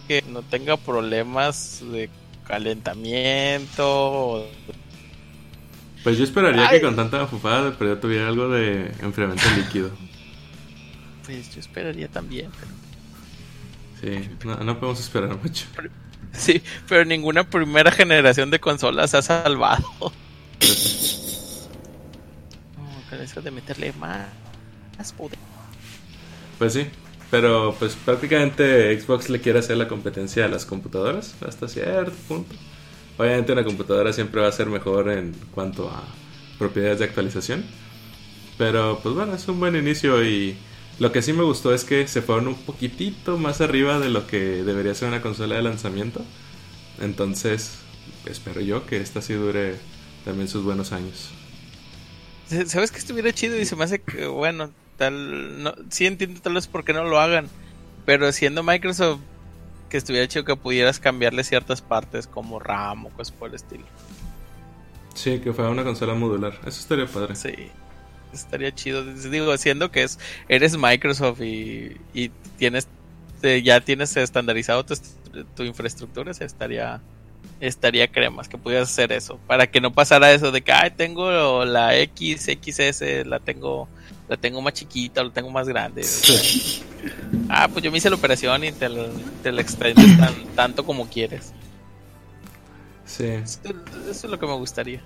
que, 0.08 0.22
no 0.28 0.40
tenga 0.40 0.78
problemas 0.78 1.84
de 1.92 2.08
calentamiento. 2.46 4.48
Pues 6.02 6.16
yo 6.16 6.24
esperaría 6.24 6.66
Ay. 6.68 6.78
que 6.80 6.86
con 6.86 6.96
tanta 6.96 7.24
bufada 7.24 7.66
de 7.66 7.72
perdido 7.72 7.98
tuviera 7.98 8.28
algo 8.28 8.48
de 8.48 8.90
enfriamiento 9.00 9.44
líquido. 9.56 9.90
Pues 11.26 11.54
yo 11.54 11.60
esperaría 11.60 12.08
también. 12.08 12.50
pero- 12.58 12.72
Sí, 14.00 14.30
no, 14.44 14.56
no 14.56 14.80
podemos 14.80 14.98
esperar 15.00 15.36
mucho. 15.40 15.66
Sí, 16.32 16.62
pero 16.88 17.04
ninguna 17.04 17.44
primera 17.44 17.92
generación 17.92 18.50
de 18.50 18.58
consolas 18.58 19.12
ha 19.14 19.20
salvado. 19.20 19.84
No, 22.76 23.10
con 23.10 23.20
eso 23.20 23.42
de 23.42 23.50
meterle 23.50 23.92
más, 23.92 24.26
más 24.96 25.12
poder. 25.12 25.38
Pues 26.58 26.72
sí, 26.72 26.86
pero 27.32 27.74
pues 27.78 27.96
prácticamente 27.96 29.00
Xbox 29.00 29.30
le 29.30 29.40
quiere 29.40 29.58
hacer 29.58 29.78
la 29.78 29.88
competencia 29.88 30.44
a 30.44 30.48
las 30.48 30.66
computadoras 30.66 31.34
hasta 31.40 31.66
cierto 31.66 32.12
punto. 32.28 32.54
Obviamente 33.16 33.52
una 33.52 33.64
computadora 33.64 34.12
siempre 34.12 34.42
va 34.42 34.48
a 34.48 34.52
ser 34.52 34.66
mejor 34.66 35.08
en 35.10 35.32
cuanto 35.54 35.88
a 35.88 36.04
propiedades 36.58 36.98
de 36.98 37.06
actualización. 37.06 37.64
Pero 38.58 39.00
pues 39.02 39.14
bueno, 39.14 39.34
es 39.34 39.48
un 39.48 39.58
buen 39.60 39.74
inicio 39.76 40.22
y 40.22 40.58
lo 40.98 41.10
que 41.10 41.22
sí 41.22 41.32
me 41.32 41.42
gustó 41.42 41.72
es 41.72 41.84
que 41.84 42.06
se 42.06 42.20
fueron 42.20 42.48
un 42.48 42.54
poquitito 42.54 43.38
más 43.38 43.62
arriba 43.62 43.98
de 43.98 44.10
lo 44.10 44.26
que 44.26 44.62
debería 44.62 44.94
ser 44.94 45.08
una 45.08 45.22
consola 45.22 45.56
de 45.56 45.62
lanzamiento. 45.62 46.22
Entonces, 47.00 47.78
espero 48.26 48.60
yo 48.60 48.84
que 48.84 48.98
esta 48.98 49.22
sí 49.22 49.32
dure 49.32 49.76
también 50.26 50.48
sus 50.48 50.64
buenos 50.64 50.92
años. 50.92 51.30
¿Sabes 52.66 52.92
que 52.92 52.98
estuviera 52.98 53.32
chido? 53.32 53.58
Y 53.58 53.64
se 53.64 53.74
me 53.74 53.84
hace 53.84 54.02
que, 54.02 54.26
bueno, 54.26 54.70
tal. 54.96 55.62
No, 55.62 55.74
sí 55.90 56.06
entiendo 56.06 56.40
tal 56.40 56.54
vez 56.54 56.66
por 56.66 56.84
qué 56.84 56.92
no 56.92 57.04
lo 57.04 57.20
hagan. 57.20 57.48
Pero 58.04 58.32
siendo 58.32 58.62
Microsoft, 58.62 59.20
que 59.88 59.96
estuviera 59.98 60.26
chido 60.28 60.44
que 60.44 60.56
pudieras 60.56 60.98
cambiarle 61.00 61.44
ciertas 61.44 61.82
partes 61.82 62.26
como 62.26 62.58
RAM 62.58 63.06
o 63.06 63.10
cosas 63.10 63.32
por 63.32 63.50
el 63.50 63.56
estilo. 63.56 63.86
Sí, 65.14 65.40
que 65.40 65.52
fuera 65.52 65.70
una 65.70 65.84
consola 65.84 66.14
modular. 66.14 66.54
Eso 66.66 66.80
estaría 66.80 67.06
padre. 67.06 67.36
Sí, 67.36 67.54
estaría 68.32 68.74
chido. 68.74 69.04
Digo, 69.04 69.56
siendo 69.58 69.90
que 69.90 70.02
es 70.04 70.18
eres 70.48 70.76
Microsoft 70.76 71.40
y, 71.42 71.96
y 72.14 72.30
tienes 72.58 72.88
te- 73.40 73.62
ya 73.62 73.80
tienes 73.80 74.16
estandarizado 74.16 74.84
tu, 74.84 74.94
tu 75.54 75.62
infraestructura, 75.64 76.32
se 76.34 76.44
estaría 76.44 77.00
estaría 77.60 78.08
cremas 78.10 78.48
que 78.48 78.58
pudieras 78.58 78.90
hacer 78.90 79.12
eso 79.12 79.38
para 79.46 79.68
que 79.68 79.80
no 79.80 79.92
pasara 79.92 80.32
eso 80.32 80.50
de 80.52 80.62
que 80.62 80.72
ay, 80.72 80.90
tengo 80.92 81.64
la 81.64 81.96
X 81.98 82.44
XS 82.46 83.24
la 83.26 83.40
tengo 83.40 83.88
la 84.32 84.38
tengo 84.38 84.62
más 84.62 84.72
chiquita, 84.72 85.22
la 85.22 85.30
tengo 85.30 85.50
más 85.50 85.68
grande. 85.68 86.00
O 86.00 86.04
sea, 86.06 86.40
ah, 87.50 87.68
pues 87.68 87.84
yo 87.84 87.90
me 87.90 87.98
hice 87.98 88.08
la 88.08 88.16
operación 88.16 88.64
y 88.64 88.72
te 88.72 88.88
la, 88.88 89.04
te 89.42 89.52
la 89.52 89.60
extiendes 89.60 90.16
tan, 90.16 90.34
tanto 90.56 90.86
como 90.86 91.06
quieres. 91.06 91.52
Sí. 93.04 93.26
Eso, 93.26 93.60
eso 94.08 94.10
es 94.10 94.24
lo 94.24 94.38
que 94.38 94.46
me 94.46 94.54
gustaría. 94.54 95.02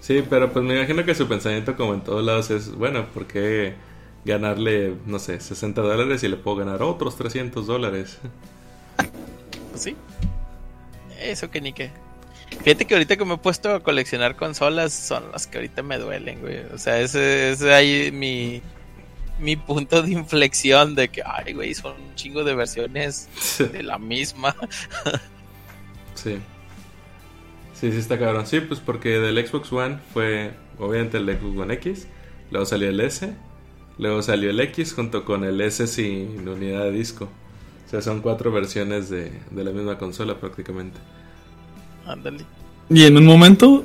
Sí, 0.00 0.24
pero 0.30 0.50
pues 0.50 0.64
me 0.64 0.76
imagino 0.76 1.04
que 1.04 1.14
su 1.14 1.28
pensamiento 1.28 1.76
como 1.76 1.92
en 1.92 2.00
todos 2.02 2.24
lados 2.24 2.50
es, 2.50 2.74
bueno, 2.74 3.06
¿por 3.12 3.26
qué 3.26 3.74
ganarle, 4.24 4.96
no 5.04 5.18
sé, 5.18 5.40
60 5.40 5.82
dólares 5.82 6.22
y 6.22 6.28
le 6.28 6.36
puedo 6.36 6.56
ganar 6.56 6.82
otros 6.82 7.16
300 7.16 7.66
dólares? 7.66 8.18
Pues 9.72 9.82
sí. 9.82 9.94
Eso 11.20 11.50
que 11.50 11.60
ni 11.60 11.74
qué. 11.74 11.90
Fíjate 12.62 12.86
que 12.86 12.94
ahorita 12.94 13.16
que 13.16 13.24
me 13.24 13.34
he 13.34 13.38
puesto 13.38 13.74
a 13.74 13.80
coleccionar 13.80 14.36
consolas 14.36 14.92
son 14.92 15.30
las 15.32 15.46
que 15.46 15.58
ahorita 15.58 15.82
me 15.82 15.98
duelen, 15.98 16.40
güey. 16.40 16.60
O 16.72 16.78
sea, 16.78 17.00
ese 17.00 17.50
es 17.50 17.62
ahí 17.62 18.10
mi, 18.12 18.62
mi 19.38 19.56
punto 19.56 20.02
de 20.02 20.12
inflexión 20.12 20.94
de 20.94 21.08
que, 21.08 21.22
ay, 21.24 21.52
güey, 21.52 21.74
son 21.74 22.00
un 22.00 22.14
chingo 22.14 22.44
de 22.44 22.54
versiones 22.54 23.28
de 23.58 23.82
la 23.82 23.98
misma. 23.98 24.54
Sí. 26.14 26.38
Sí, 27.74 27.90
sí 27.90 27.98
está 27.98 28.18
cabrón. 28.18 28.46
Sí, 28.46 28.60
pues 28.60 28.80
porque 28.80 29.18
del 29.18 29.44
Xbox 29.46 29.72
One 29.72 29.98
fue 30.12 30.52
obviamente 30.78 31.18
el 31.18 31.26
Xbox 31.26 31.58
One 31.58 31.74
X, 31.74 32.06
luego 32.50 32.64
salió 32.64 32.88
el 32.88 33.00
S, 33.00 33.34
Luego 33.98 34.22
salió 34.22 34.50
el 34.50 34.60
X 34.60 34.92
junto 34.92 35.24
con 35.24 35.44
el 35.44 35.60
S 35.60 35.86
sin 35.86 36.48
unidad 36.48 36.84
de 36.84 36.90
disco. 36.90 37.28
O 37.86 37.88
sea, 37.88 38.02
son 38.02 38.22
cuatro 38.22 38.50
versiones 38.50 39.08
de, 39.08 39.30
de 39.50 39.64
la 39.64 39.70
misma 39.70 39.98
consola 39.98 40.40
prácticamente. 40.40 40.98
Ándale. 42.06 42.44
Y 42.90 43.04
en 43.04 43.16
un 43.16 43.24
momento, 43.26 43.84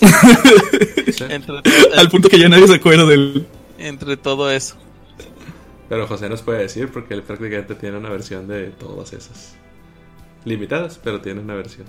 Sí. 0.00 1.24
Entre, 1.28 1.54
al 1.96 2.08
punto 2.08 2.28
que 2.28 2.38
ya 2.38 2.48
nadie 2.48 2.66
se 2.66 2.74
acuerda 2.76 3.04
del... 3.04 3.46
entre 3.78 4.16
todo 4.16 4.50
eso. 4.50 4.76
Pero 5.88 6.06
José 6.06 6.28
nos 6.28 6.42
puede 6.42 6.60
decir 6.60 6.88
porque 6.90 7.14
él 7.14 7.22
prácticamente 7.22 7.74
tiene 7.74 7.98
una 7.98 8.08
versión 8.10 8.46
de 8.46 8.68
todas 8.68 9.12
esas. 9.12 9.54
Limitadas, 10.44 10.98
pero 11.02 11.20
tiene 11.20 11.40
una 11.40 11.54
versión. 11.54 11.86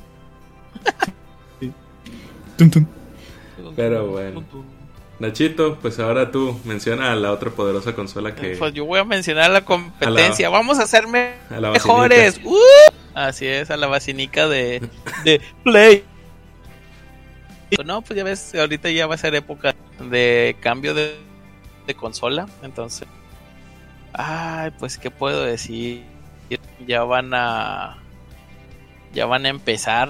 Tum, 2.57 2.69
tum. 2.69 2.85
Pero 3.75 4.07
bueno. 4.07 4.43
Nachito, 5.19 5.77
pues 5.81 5.99
ahora 5.99 6.31
tú 6.31 6.59
menciona 6.65 7.11
a 7.11 7.15
la 7.15 7.31
otra 7.31 7.51
poderosa 7.51 7.93
consola 7.95 8.35
que... 8.35 8.55
Pues 8.55 8.73
yo 8.73 8.85
voy 8.85 8.99
a 8.99 9.03
mencionar 9.03 9.51
la 9.51 9.63
competencia. 9.63 10.49
Vamos 10.49 10.79
a 10.79 10.87
ser 10.87 11.07
me- 11.07 11.35
A 11.49 11.59
mejores. 11.71 12.41
¡Uh! 12.43 12.57
Así 13.13 13.45
es, 13.45 13.71
a 13.71 13.77
la 13.77 13.87
basinica 13.87 14.47
de, 14.47 14.81
de 15.25 15.41
Play. 15.63 16.03
No, 17.85 18.01
pues 18.01 18.17
ya 18.17 18.23
ves, 18.23 18.53
ahorita 18.55 18.89
ya 18.89 19.07
va 19.07 19.15
a 19.15 19.17
ser 19.17 19.35
época 19.35 19.75
de 20.09 20.55
cambio 20.59 20.93
de, 20.93 21.15
de 21.87 21.95
consola. 21.95 22.47
Entonces, 22.63 23.07
ay, 24.13 24.71
pues, 24.79 24.97
¿qué 24.97 25.11
puedo 25.11 25.43
decir? 25.43 26.03
Ya 26.85 27.03
van 27.03 27.33
a. 27.33 27.97
Ya 29.13 29.25
van 29.25 29.45
a 29.45 29.49
empezar. 29.49 30.09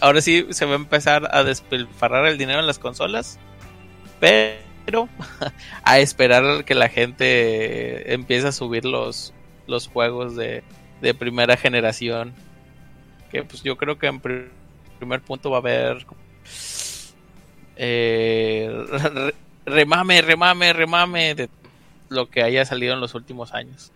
ahora 0.00 0.20
sí 0.20 0.46
se 0.50 0.64
va 0.64 0.72
a 0.72 0.76
empezar 0.76 1.28
a 1.34 1.44
despilfarrar 1.44 2.26
el 2.26 2.38
dinero 2.38 2.60
en 2.60 2.66
las 2.66 2.78
consolas. 2.78 3.38
Pero 4.20 5.08
a 5.82 5.98
esperar 5.98 6.64
que 6.64 6.74
la 6.74 6.88
gente 6.88 8.12
empiece 8.14 8.48
a 8.48 8.52
subir 8.52 8.84
los, 8.84 9.34
los 9.66 9.88
juegos 9.88 10.36
de, 10.36 10.62
de 11.00 11.14
primera 11.14 11.56
generación. 11.56 12.32
Que 13.30 13.42
pues 13.42 13.62
yo 13.62 13.76
creo 13.76 13.98
que 13.98 14.06
en 14.06 14.20
pri- 14.20 14.48
primer 14.98 15.20
punto 15.20 15.50
va 15.50 15.56
a 15.58 15.60
haber 15.60 16.06
eh, 17.76 18.70
re- 18.88 19.34
remame, 19.66 20.22
remame, 20.22 20.72
remame 20.72 21.34
de 21.34 21.48
lo 22.08 22.28
que 22.30 22.42
haya 22.42 22.64
salido 22.64 22.94
en 22.94 23.00
los 23.00 23.14
últimos 23.14 23.52
años. 23.52 23.90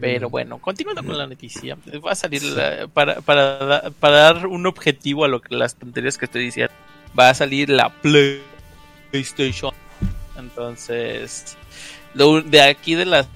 Pero 0.00 0.28
bueno, 0.30 0.58
continuando 0.58 1.04
con 1.04 1.16
la 1.16 1.28
noticia, 1.28 1.76
va 2.04 2.12
a 2.12 2.14
salir 2.16 2.42
la- 2.42 2.88
para, 2.88 3.20
para, 3.20 3.90
para 4.00 4.16
dar 4.16 4.46
un 4.48 4.66
objetivo 4.66 5.24
a 5.24 5.28
lo 5.28 5.40
que 5.40 5.54
las 5.54 5.76
tonterías 5.76 6.18
que 6.18 6.24
estoy 6.24 6.42
diciendo, 6.44 6.72
va 7.18 7.30
a 7.30 7.34
salir 7.34 7.70
la 7.70 7.90
PlayStation. 9.12 9.72
Entonces, 10.36 11.56
lo, 12.14 12.40
de 12.42 12.62
aquí 12.62 12.94
de 12.96 13.04
las 13.04 13.28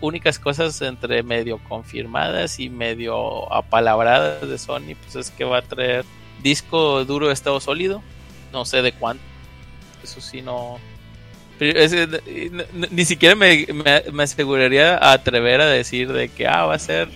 únicas 0.00 0.38
cosas 0.38 0.80
entre 0.82 1.22
medio 1.22 1.58
confirmadas 1.68 2.58
y 2.60 2.68
medio 2.70 3.52
apalabradas 3.52 4.48
de 4.48 4.58
Sony, 4.58 4.94
pues 5.02 5.16
es 5.16 5.30
que 5.30 5.44
va 5.44 5.58
a 5.58 5.62
traer 5.62 6.04
disco 6.42 7.04
duro 7.04 7.28
de 7.28 7.32
estado 7.34 7.60
sólido, 7.60 8.02
no 8.52 8.64
sé 8.64 8.82
de 8.82 8.92
cuánto, 8.92 9.22
eso 10.02 10.20
sí 10.20 10.42
no, 10.42 10.78
n- 12.26 12.88
ni 12.90 13.04
siquiera 13.04 13.34
me, 13.34 13.66
me, 13.72 14.02
me 14.12 14.22
aseguraría 14.22 14.96
a 14.96 15.12
atrever 15.12 15.60
a 15.60 15.66
decir 15.66 16.12
de 16.12 16.28
que 16.28 16.46
ah, 16.46 16.64
va 16.66 16.74
a 16.74 16.78
ser 16.78 17.08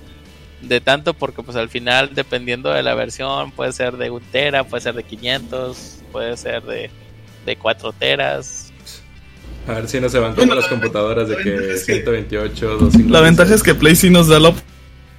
de 0.63 0.81
tanto 0.81 1.15
porque 1.15 1.43
pues 1.43 1.57
al 1.57 1.69
final 1.69 2.15
dependiendo 2.15 2.71
de 2.71 2.83
la 2.83 2.95
versión 2.95 3.53
puede 3.53 3.73
ser 3.73 3.97
de 3.97 4.11
un 4.11 4.23
tera, 4.23 4.65
puede 4.65 4.81
ser 4.81 4.95
de 4.95 5.05
500, 5.05 5.99
puede 6.11 6.37
ser 6.37 6.63
de, 6.63 6.91
de 7.45 7.57
4 7.57 7.93
teras. 7.93 8.68
A 9.69 9.73
ver 9.73 9.89
si 9.89 10.01
no 10.01 10.09
se 10.09 10.19
van 10.19 10.35
como 10.35 10.55
las 10.55 10.67
computadoras 10.67 11.29
de 11.29 11.37
que 11.37 11.77
128, 11.77 12.67
256. 12.67 13.11
La 13.11 13.21
ventaja 13.21 13.55
es 13.55 13.63
que 13.63 13.75
Play 13.75 13.95
sí 13.97 14.09
nos 14.11 14.27
da 14.29 14.41
la 14.41 14.55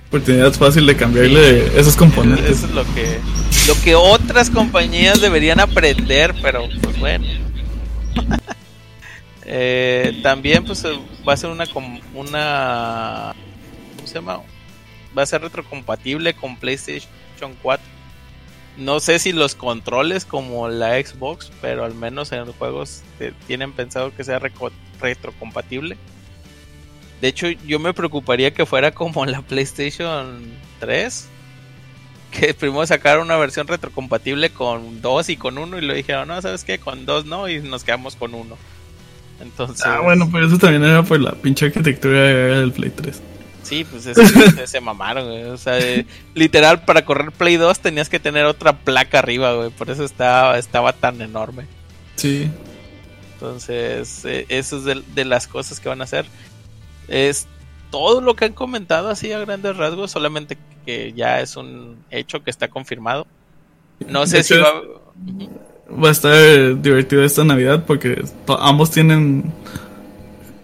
oportunidad 0.09 0.51
fácil 0.53 0.85
de 0.87 0.95
cambiarle 0.97 1.79
esos 1.79 1.95
componentes. 1.95 2.49
Eso 2.49 2.65
es 2.65 2.71
lo 2.73 2.83
que 2.95 3.19
lo 3.67 3.75
que 3.83 3.93
otras 3.95 4.49
compañías 4.49 5.21
deberían 5.21 5.59
aprender, 5.59 6.33
pero 6.41 6.67
pues 6.81 6.99
bueno. 6.99 7.25
Eh, 9.51 10.19
también 10.21 10.63
pues 10.63 10.83
va 11.27 11.33
a 11.33 11.37
ser 11.37 11.49
una 11.49 11.65
com- 11.65 11.99
una 12.13 13.33
¿cómo 13.95 14.07
se 14.07 14.13
llama? 14.13 14.41
Va 15.17 15.23
a 15.23 15.25
ser 15.25 15.41
retrocompatible 15.41 16.35
con 16.35 16.55
PlayStation 16.55 17.09
4. 17.63 17.83
No 18.79 18.99
sé 18.99 19.19
si 19.19 19.33
los 19.33 19.55
controles 19.55 20.25
como 20.25 20.69
la 20.69 20.93
Xbox, 20.93 21.51
pero 21.61 21.83
al 21.83 21.93
menos 21.93 22.31
en 22.31 22.45
los 22.45 22.55
juegos 22.55 23.01
tienen 23.45 23.73
pensado 23.73 24.15
que 24.15 24.23
sea 24.23 24.39
retrocompatible. 25.01 25.97
De 27.21 27.27
hecho, 27.27 27.49
yo 27.49 27.79
me 27.79 27.93
preocuparía 27.93 28.53
que 28.53 28.65
fuera 28.65 28.91
como 28.91 29.25
la 29.25 29.41
PlayStation 29.41 30.41
3. 30.79 31.27
Que 32.31 32.53
primero 32.53 32.85
sacaron 32.85 33.25
una 33.25 33.37
versión 33.37 33.67
retrocompatible 33.67 34.51
con 34.51 35.01
2 35.01 35.29
y 35.29 35.35
con 35.35 35.57
1 35.57 35.79
y 35.79 35.81
lo 35.81 35.93
dijeron, 35.95 36.27
no, 36.27 36.39
¿sabes 36.41 36.63
qué? 36.63 36.77
Con 36.77 37.05
2 37.05 37.25
no 37.25 37.49
y 37.49 37.59
nos 37.59 37.83
quedamos 37.83 38.15
con 38.15 38.33
1. 38.35 38.55
Entonces, 39.41 39.85
Ah, 39.85 40.01
bueno, 40.01 40.29
pero 40.31 40.45
eso 40.47 40.57
también 40.57 40.83
era 40.83 41.01
por 41.01 41.19
la 41.19 41.31
pinche 41.31 41.65
arquitectura 41.65 42.19
del 42.19 42.71
Play 42.71 42.91
3. 42.91 43.21
Sí, 43.63 43.83
pues 43.83 44.05
es 44.05 44.17
se, 44.17 44.67
se 44.67 44.81
mamaron, 44.81 45.27
güey. 45.27 45.43
O 45.45 45.57
sea, 45.57 45.79
eh, 45.79 46.05
literal, 46.33 46.83
para 46.83 47.05
correr 47.05 47.31
Play 47.31 47.57
2 47.57 47.79
tenías 47.79 48.09
que 48.09 48.19
tener 48.19 48.45
otra 48.45 48.73
placa 48.77 49.19
arriba, 49.19 49.53
güey. 49.53 49.69
Por 49.69 49.89
eso 49.89 50.03
estaba, 50.03 50.57
estaba 50.57 50.93
tan 50.93 51.21
enorme. 51.21 51.65
Sí. 52.15 52.49
Entonces, 53.33 54.25
eh, 54.25 54.45
eso 54.49 54.77
es 54.77 54.83
de, 54.83 55.03
de 55.15 55.25
las 55.25 55.47
cosas 55.47 55.79
que 55.79 55.89
van 55.89 56.01
a 56.01 56.05
hacer. 56.05 56.25
Es 57.07 57.47
todo 57.91 58.21
lo 58.21 58.35
que 58.35 58.45
han 58.45 58.53
comentado 58.53 59.09
así 59.09 59.31
a 59.31 59.39
grandes 59.39 59.75
rasgos, 59.77 60.11
solamente 60.11 60.57
que 60.85 61.13
ya 61.13 61.39
es 61.41 61.55
un 61.55 61.97
hecho 62.11 62.43
que 62.43 62.51
está 62.51 62.67
confirmado. 62.67 63.27
No 64.07 64.25
sé 64.25 64.43
si 64.43 64.55
va... 64.55 64.81
Va 65.91 66.09
a 66.09 66.11
estar 66.11 66.79
divertido 66.81 67.23
esta 67.23 67.43
Navidad 67.43 67.83
porque 67.87 68.23
ambos 68.59 68.91
tienen 68.91 69.51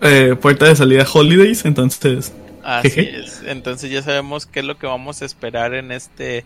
eh, 0.01 0.35
puerta 0.39 0.67
de 0.67 0.75
salida 0.75 1.05
Holidays, 1.11 1.65
entonces 1.65 2.31
Así 2.65 2.99
es. 2.99 3.41
Entonces 3.45 3.91
ya 3.91 4.01
sabemos 4.01 4.45
qué 4.45 4.59
es 4.61 4.65
lo 4.65 4.77
que 4.77 4.87
vamos 4.87 5.21
a 5.21 5.25
esperar 5.25 5.73
en 5.73 5.91
este 5.91 6.43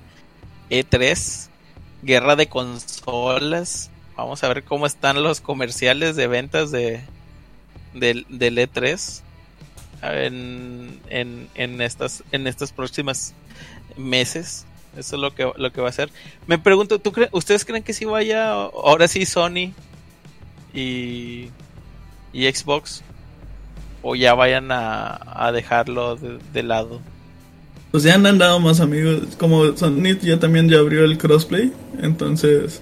E3. 0.70 1.48
Guerra 2.04 2.36
de 2.36 2.48
consolas. 2.48 3.90
Vamos 4.18 4.44
a 4.44 4.50
ver 4.50 4.64
cómo 4.64 4.86
están 4.86 5.24
los 5.24 5.40
comerciales 5.42 6.16
de 6.16 6.28
ventas 6.28 6.72
de 6.72 7.02
del, 7.94 8.26
del 8.30 8.58
E3 8.58 9.22
en, 10.02 11.00
en, 11.10 11.48
en 11.56 11.82
estas 11.82 12.24
en 12.32 12.48
estas 12.48 12.72
próximas 12.74 13.34
meses. 13.98 14.66
Eso 14.98 15.16
es 15.16 15.22
lo 15.22 15.34
que, 15.36 15.50
lo 15.56 15.72
que 15.72 15.82
va 15.82 15.90
a 15.90 15.94
ser. 15.94 16.10
Me 16.48 16.58
pregunto, 16.58 17.00
¿tú 17.00 17.12
cre- 17.12 17.30
¿ustedes 17.32 17.64
creen 17.64 17.84
que 17.84 17.94
si 17.94 18.06
vaya 18.06 18.52
ahora 18.52 19.08
sí 19.08 19.26
Sony 19.26 19.72
y, 20.74 21.50
y 22.34 22.52
Xbox? 22.52 23.04
¿O 24.02 24.16
ya 24.16 24.34
vayan 24.34 24.72
a, 24.72 25.20
a 25.46 25.52
dejarlo 25.52 26.16
de, 26.16 26.38
de 26.54 26.64
lado? 26.64 27.02
pues 27.92 28.04
ya 28.04 28.14
han 28.16 28.26
andado 28.28 28.60
más 28.60 28.80
amigos. 28.82 29.22
Como 29.40 29.76
Sony 29.76 30.16
ya 30.22 30.40
también 30.40 30.70
ya 30.70 30.78
abrió 30.78 31.04
el 31.04 31.18
crossplay, 31.18 31.74
entonces 32.02 32.82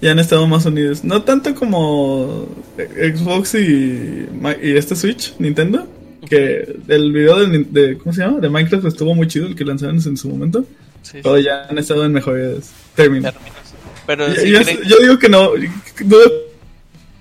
ya 0.00 0.10
han 0.10 0.18
estado 0.18 0.46
más 0.48 0.66
unidos. 0.66 1.04
No 1.04 1.22
tanto 1.22 1.54
como 1.54 2.48
Xbox 2.76 3.54
y, 3.54 4.26
y 4.62 4.76
este 4.76 4.96
Switch, 4.96 5.34
Nintendo. 5.38 5.86
Que 6.28 6.76
el 6.88 7.12
video 7.12 7.36
de, 7.46 7.98
¿cómo 7.98 8.12
se 8.12 8.22
llama? 8.22 8.40
De 8.40 8.48
Minecraft 8.48 8.86
estuvo 8.86 9.14
muy 9.14 9.26
chido 9.28 9.46
el 9.46 9.54
que 9.56 9.64
lanzaron 9.64 9.96
en 10.04 10.16
su 10.16 10.28
momento. 10.28 10.64
Sí, 11.02 11.18
Pero 11.22 11.38
ya 11.38 11.66
han 11.68 11.78
estado 11.78 12.04
en 12.04 12.12
mejores 12.12 12.70
términos. 12.94 13.32
términos. 13.32 13.58
Pero 14.06 14.26
creen- 14.26 14.82
yo 14.88 14.96
digo 14.98 15.18
que 15.18 15.28
no, 15.28 15.50
no 15.54 16.16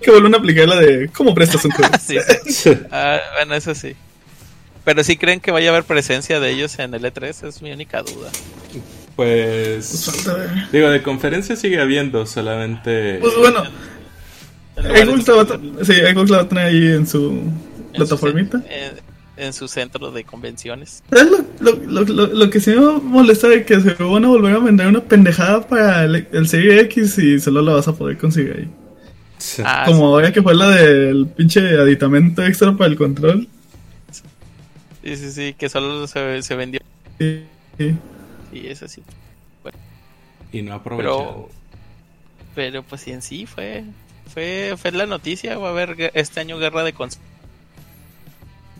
que 0.01 0.11
vuelvan 0.11 0.33
a 0.33 0.37
aplicar 0.37 0.67
la 0.67 0.79
de 0.79 1.09
cómo 1.09 1.33
prestas 1.33 1.63
un 1.65 1.71
juego. 1.77 1.93
Sí, 2.05 2.17
sí. 2.47 2.71
Ah, 2.91 3.19
bueno, 3.37 3.55
eso 3.55 3.73
sí. 3.75 3.95
Pero 4.83 5.03
sí 5.03 5.15
creen 5.15 5.39
que 5.39 5.51
vaya 5.51 5.69
a 5.69 5.73
haber 5.73 5.83
presencia 5.83 6.39
de 6.39 6.49
ellos 6.51 6.79
en 6.79 6.93
el 6.95 7.03
E3, 7.03 7.47
es 7.47 7.61
mi 7.61 7.71
única 7.71 8.01
duda. 8.01 8.29
Pues. 9.15 10.09
Pues. 10.25 10.71
Digo, 10.71 10.89
de 10.89 11.03
conferencia 11.03 11.55
sigue 11.55 11.79
habiendo, 11.79 12.25
solamente. 12.25 13.17
Pues 13.21 13.35
bueno, 13.37 13.63
de- 14.75 15.05
Xbox 15.05 15.27
la, 15.27 15.35
va 15.35 15.45
sí, 15.85 15.93
la 16.01 16.37
va 16.37 16.43
a 16.43 16.49
tener 16.49 16.65
ahí 16.65 16.87
en 16.87 17.05
su 17.05 17.29
en 17.29 17.93
plataformita. 17.93 18.63
En, 18.69 19.45
en 19.45 19.53
su 19.53 19.67
centro 19.67 20.11
de 20.11 20.23
convenciones. 20.23 21.03
¿Sabes 21.11 21.27
lo, 21.59 21.71
lo, 21.73 21.79
lo, 21.85 22.01
lo, 22.05 22.27
lo 22.27 22.49
que 22.49 22.59
sí 22.59 22.71
me 22.71 22.77
va 22.85 22.95
a 22.95 22.99
molestar 22.99 23.51
es 23.51 23.65
que 23.65 23.79
se 23.81 23.93
van 23.93 24.25
a 24.25 24.27
volver 24.29 24.55
a 24.55 24.59
vender 24.59 24.87
una 24.87 25.01
pendejada 25.03 25.67
para 25.67 26.05
el, 26.05 26.27
el 26.31 26.47
Serie 26.47 26.79
X 26.81 27.17
y 27.19 27.39
solo 27.39 27.61
la 27.61 27.73
vas 27.73 27.87
a 27.87 27.93
poder 27.93 28.17
conseguir 28.17 28.55
ahí. 28.57 28.69
Ah, 29.63 29.83
Como 29.87 30.05
ahora 30.05 30.31
que 30.31 30.41
fue 30.41 30.53
la 30.55 30.69
del 30.69 31.27
pinche 31.27 31.59
aditamento 31.59 32.45
extra 32.45 32.75
para 32.75 32.89
el 32.89 32.97
control. 32.97 33.47
sí, 35.03 35.15
sí, 35.15 35.31
sí, 35.31 35.53
que 35.57 35.69
solo 35.69 36.07
se, 36.07 36.41
se 36.41 36.55
vendió. 36.55 36.79
Sí, 37.19 37.43
sí. 37.77 37.95
Sí, 38.51 38.67
es 38.67 38.83
así. 38.83 39.01
Y 40.51 40.61
no 40.61 40.73
aprovechado. 40.73 41.49
Pero, 42.53 42.79
pero 42.79 42.83
pues 42.83 43.01
sí, 43.01 43.11
en 43.11 43.21
sí 43.21 43.45
fue, 43.45 43.85
fue, 44.33 44.75
fue 44.77 44.91
la 44.91 45.05
noticia, 45.05 45.57
va 45.57 45.69
a 45.69 45.71
haber 45.71 46.11
este 46.13 46.41
año 46.41 46.57
guerra 46.57 46.83
de 46.83 46.93
consolas. 46.93 47.25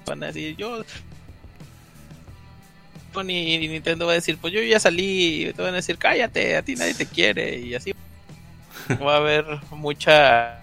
Van 0.05 0.23
a 0.23 0.27
decir, 0.27 0.55
yo... 0.57 0.83
Sony 3.13 3.29
y 3.29 3.67
Nintendo 3.67 4.05
va 4.05 4.13
a 4.13 4.15
decir, 4.15 4.37
pues 4.37 4.53
yo 4.53 4.61
ya 4.61 4.79
salí, 4.79 5.47
y 5.47 5.53
te 5.53 5.61
van 5.61 5.73
a 5.73 5.77
decir, 5.77 5.97
cállate, 5.97 6.55
a 6.55 6.61
ti 6.61 6.75
nadie 6.75 6.93
te 6.93 7.05
quiere, 7.05 7.59
y 7.59 7.75
así. 7.75 7.93
Va 9.01 9.15
a 9.15 9.17
haber 9.17 9.45
mucha 9.71 10.59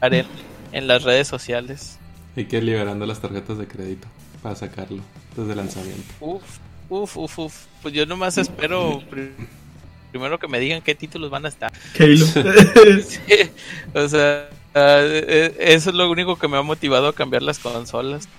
arena 0.00 0.28
en 0.72 0.86
las 0.86 1.02
redes 1.02 1.28
sociales. 1.28 1.98
Hay 2.36 2.44
que 2.46 2.58
ir 2.58 2.64
liberando 2.64 3.06
las 3.06 3.20
tarjetas 3.20 3.58
de 3.58 3.66
crédito 3.66 4.06
para 4.42 4.54
sacarlo 4.56 5.02
desde 5.36 5.50
el 5.52 5.56
lanzamiento. 5.58 6.14
Uf, 6.20 6.42
uf, 6.88 7.16
uf, 7.16 7.38
uf. 7.38 7.54
Pues 7.82 7.94
yo 7.94 8.06
nomás 8.06 8.38
espero 8.38 9.02
pri- 9.10 9.32
primero 10.10 10.38
que 10.38 10.48
me 10.48 10.60
digan 10.60 10.80
qué 10.82 10.94
títulos 10.94 11.30
van 11.30 11.44
a 11.46 11.48
estar. 11.48 11.72
Halo. 11.98 12.26
Sí, 13.06 13.50
o 13.94 14.08
sea, 14.08 14.48
ah, 14.74 15.00
eh, 15.02 15.54
eso 15.58 15.90
es 15.90 15.96
lo 15.96 16.10
único 16.10 16.36
que 16.38 16.48
me 16.48 16.56
ha 16.56 16.62
motivado 16.62 17.08
a 17.08 17.14
cambiar 17.14 17.42
las 17.42 17.58
consolas. 17.58 18.28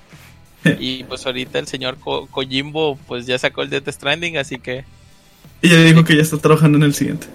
Y 0.79 1.03
pues 1.05 1.25
ahorita 1.25 1.57
el 1.57 1.65
señor 1.67 1.97
Ko- 1.97 2.27
Kojimbo 2.27 2.95
pues 3.07 3.25
ya 3.25 3.39
sacó 3.39 3.63
el 3.63 3.69
Death 3.71 3.89
Stranding, 3.89 4.37
así 4.37 4.59
que 4.59 4.85
y 5.63 5.69
ya 5.69 5.81
dijo 5.81 6.03
que 6.03 6.15
ya 6.15 6.21
está 6.21 6.37
trabajando 6.37 6.77
en 6.77 6.83
el 6.83 6.93
siguiente. 6.93 7.27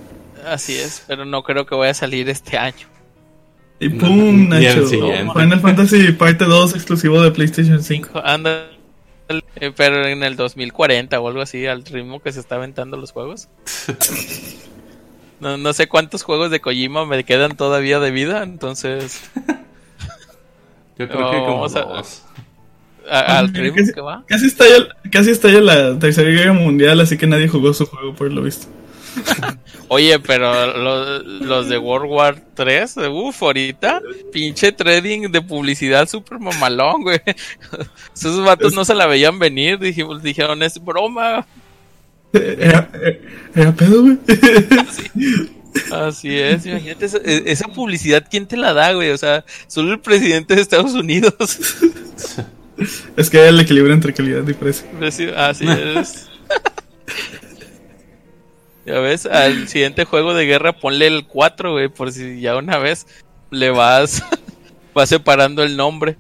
Así 0.47 0.75
es, 0.77 1.03
pero 1.07 1.25
no 1.25 1.43
creo 1.43 1.67
que 1.67 1.75
vaya 1.75 1.91
a 1.91 1.95
salir 1.95 2.29
este 2.29 2.57
año. 2.59 2.87
Y 3.79 3.89
No, 3.91 3.99
pum, 4.07 4.49
Nacho. 4.49 4.87
siguiente. 4.87 5.33
Final 5.33 5.61
Fantasy 5.61 6.13
parte 6.13 6.45
2 6.47 6.75
exclusivo 6.75 7.21
de 7.23 7.31
PlayStation 7.31 7.83
5. 7.83 8.23
Anda, 8.25 8.71
eh, 9.57 9.73
pero 9.77 10.07
en 10.07 10.23
el 10.23 10.37
2040 10.37 11.21
o 11.21 11.29
algo 11.29 11.43
así, 11.43 11.67
al 11.67 11.85
ritmo 11.85 12.21
que 12.23 12.33
se 12.33 12.41
está 12.41 12.55
aventando 12.55 12.97
los 12.97 13.13
juegos. 13.13 13.49
No, 15.41 15.59
no 15.59 15.73
sé 15.75 15.87
cuántos 15.89 16.23
juegos 16.23 16.51
de 16.51 16.61
Kojima 16.61 17.05
me 17.05 17.23
quedan 17.25 17.57
todavía 17.57 18.01
de 18.01 18.11
vida, 18.11 18.43
entonces 18.43 19.21
Yo 20.99 21.07
creo 21.09 21.21
No, 21.21 21.31
que 21.31 21.37
como 21.41 21.55
vamos 21.57 21.77
a- 21.77 21.83
dos. 21.83 22.23
a- 23.11 23.39
al 23.39 23.53
ritmo 23.53 23.77
casi- 23.77 23.93
que 23.93 24.01
va. 24.01 24.25
Casi 24.27 24.47
estalla, 24.47 24.89
casi 25.13 25.31
estalla 25.31 25.61
la 25.61 25.99
tercera 25.99 26.31
guerra 26.31 26.55
mundial, 26.55 26.99
así 27.01 27.19
que 27.19 27.27
nadie 27.27 27.49
jugó 27.49 27.75
su 27.75 27.85
juego 27.85 28.15
por 28.15 28.33
lo 28.33 28.41
visto. 28.41 28.67
Oye, 29.89 30.19
pero 30.19 30.77
lo- 30.77 31.19
los 31.23 31.69
de 31.69 31.79
World 31.79 32.11
War 32.11 32.43
3, 32.55 32.97
uff, 33.11 33.43
ahorita, 33.43 34.01
pinche 34.33 34.73
trading 34.73 35.31
de 35.31 35.41
publicidad 35.43 36.09
super 36.09 36.39
mamalón, 36.39 37.03
güey. 37.03 37.21
Esos 38.15 38.45
vatos 38.45 38.75
no 38.75 38.85
se 38.85 38.95
la 38.95 39.07
veían 39.07 39.39
venir, 39.39 39.79
dijimos, 39.79 40.23
dijeron, 40.23 40.63
es 40.63 40.83
broma. 40.83 41.47
Era, 42.33 42.89
pedo, 43.77 44.03
güey. 44.03 44.19
Así 45.93 46.37
es, 46.39 46.65
imagínate 46.67 47.05
esa, 47.07 47.19
e- 47.19 47.43
esa 47.47 47.69
publicidad, 47.69 48.27
¿quién 48.31 48.47
te 48.47 48.57
la 48.57 48.73
da, 48.73 48.93
güey? 48.95 49.11
O 49.11 49.19
sea, 49.19 49.45
solo 49.67 49.93
el 49.93 50.01
presidente 50.01 50.55
de 50.55 50.63
Estados 50.63 50.95
Unidos. 50.95 51.35
es 53.17 53.31
que 53.31 53.41
hay 53.41 53.49
el 53.49 53.61
equilibrio 53.61 53.93
entre 53.95 54.13
calidad 54.15 54.47
y 54.49 54.55
precio. 54.55 54.87
Así 55.37 55.67
es. 55.69 56.29
Ya 58.87 59.01
ves, 59.01 59.27
al 59.27 59.67
siguiente 59.67 60.05
juego 60.05 60.33
de 60.33 60.47
guerra 60.47 60.73
ponle 60.73 61.09
el 61.09 61.27
4, 61.27 61.73
güey, 61.73 61.89
por 61.89 62.13
si 62.13 62.41
ya 62.41 62.57
una 62.57 62.79
vez 62.79 63.09
le 63.51 63.71
vas, 63.71 64.23
vas 64.95 65.09
separando 65.09 65.65
el 65.65 65.77
nombre. 65.77 66.17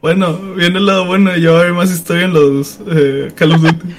Bueno, 0.00 0.34
viene 0.54 0.78
el 0.78 0.86
lado 0.86 1.04
bueno, 1.04 1.36
ya 1.36 1.50
va 1.50 1.58
a 1.58 1.60
haber 1.60 1.74
más 1.74 1.90
historia 1.90 2.24
en 2.24 2.32
los 2.32 2.78
eh, 2.90 3.32
Call 3.34 3.52
of 3.52 3.60
Duty. 3.60 3.96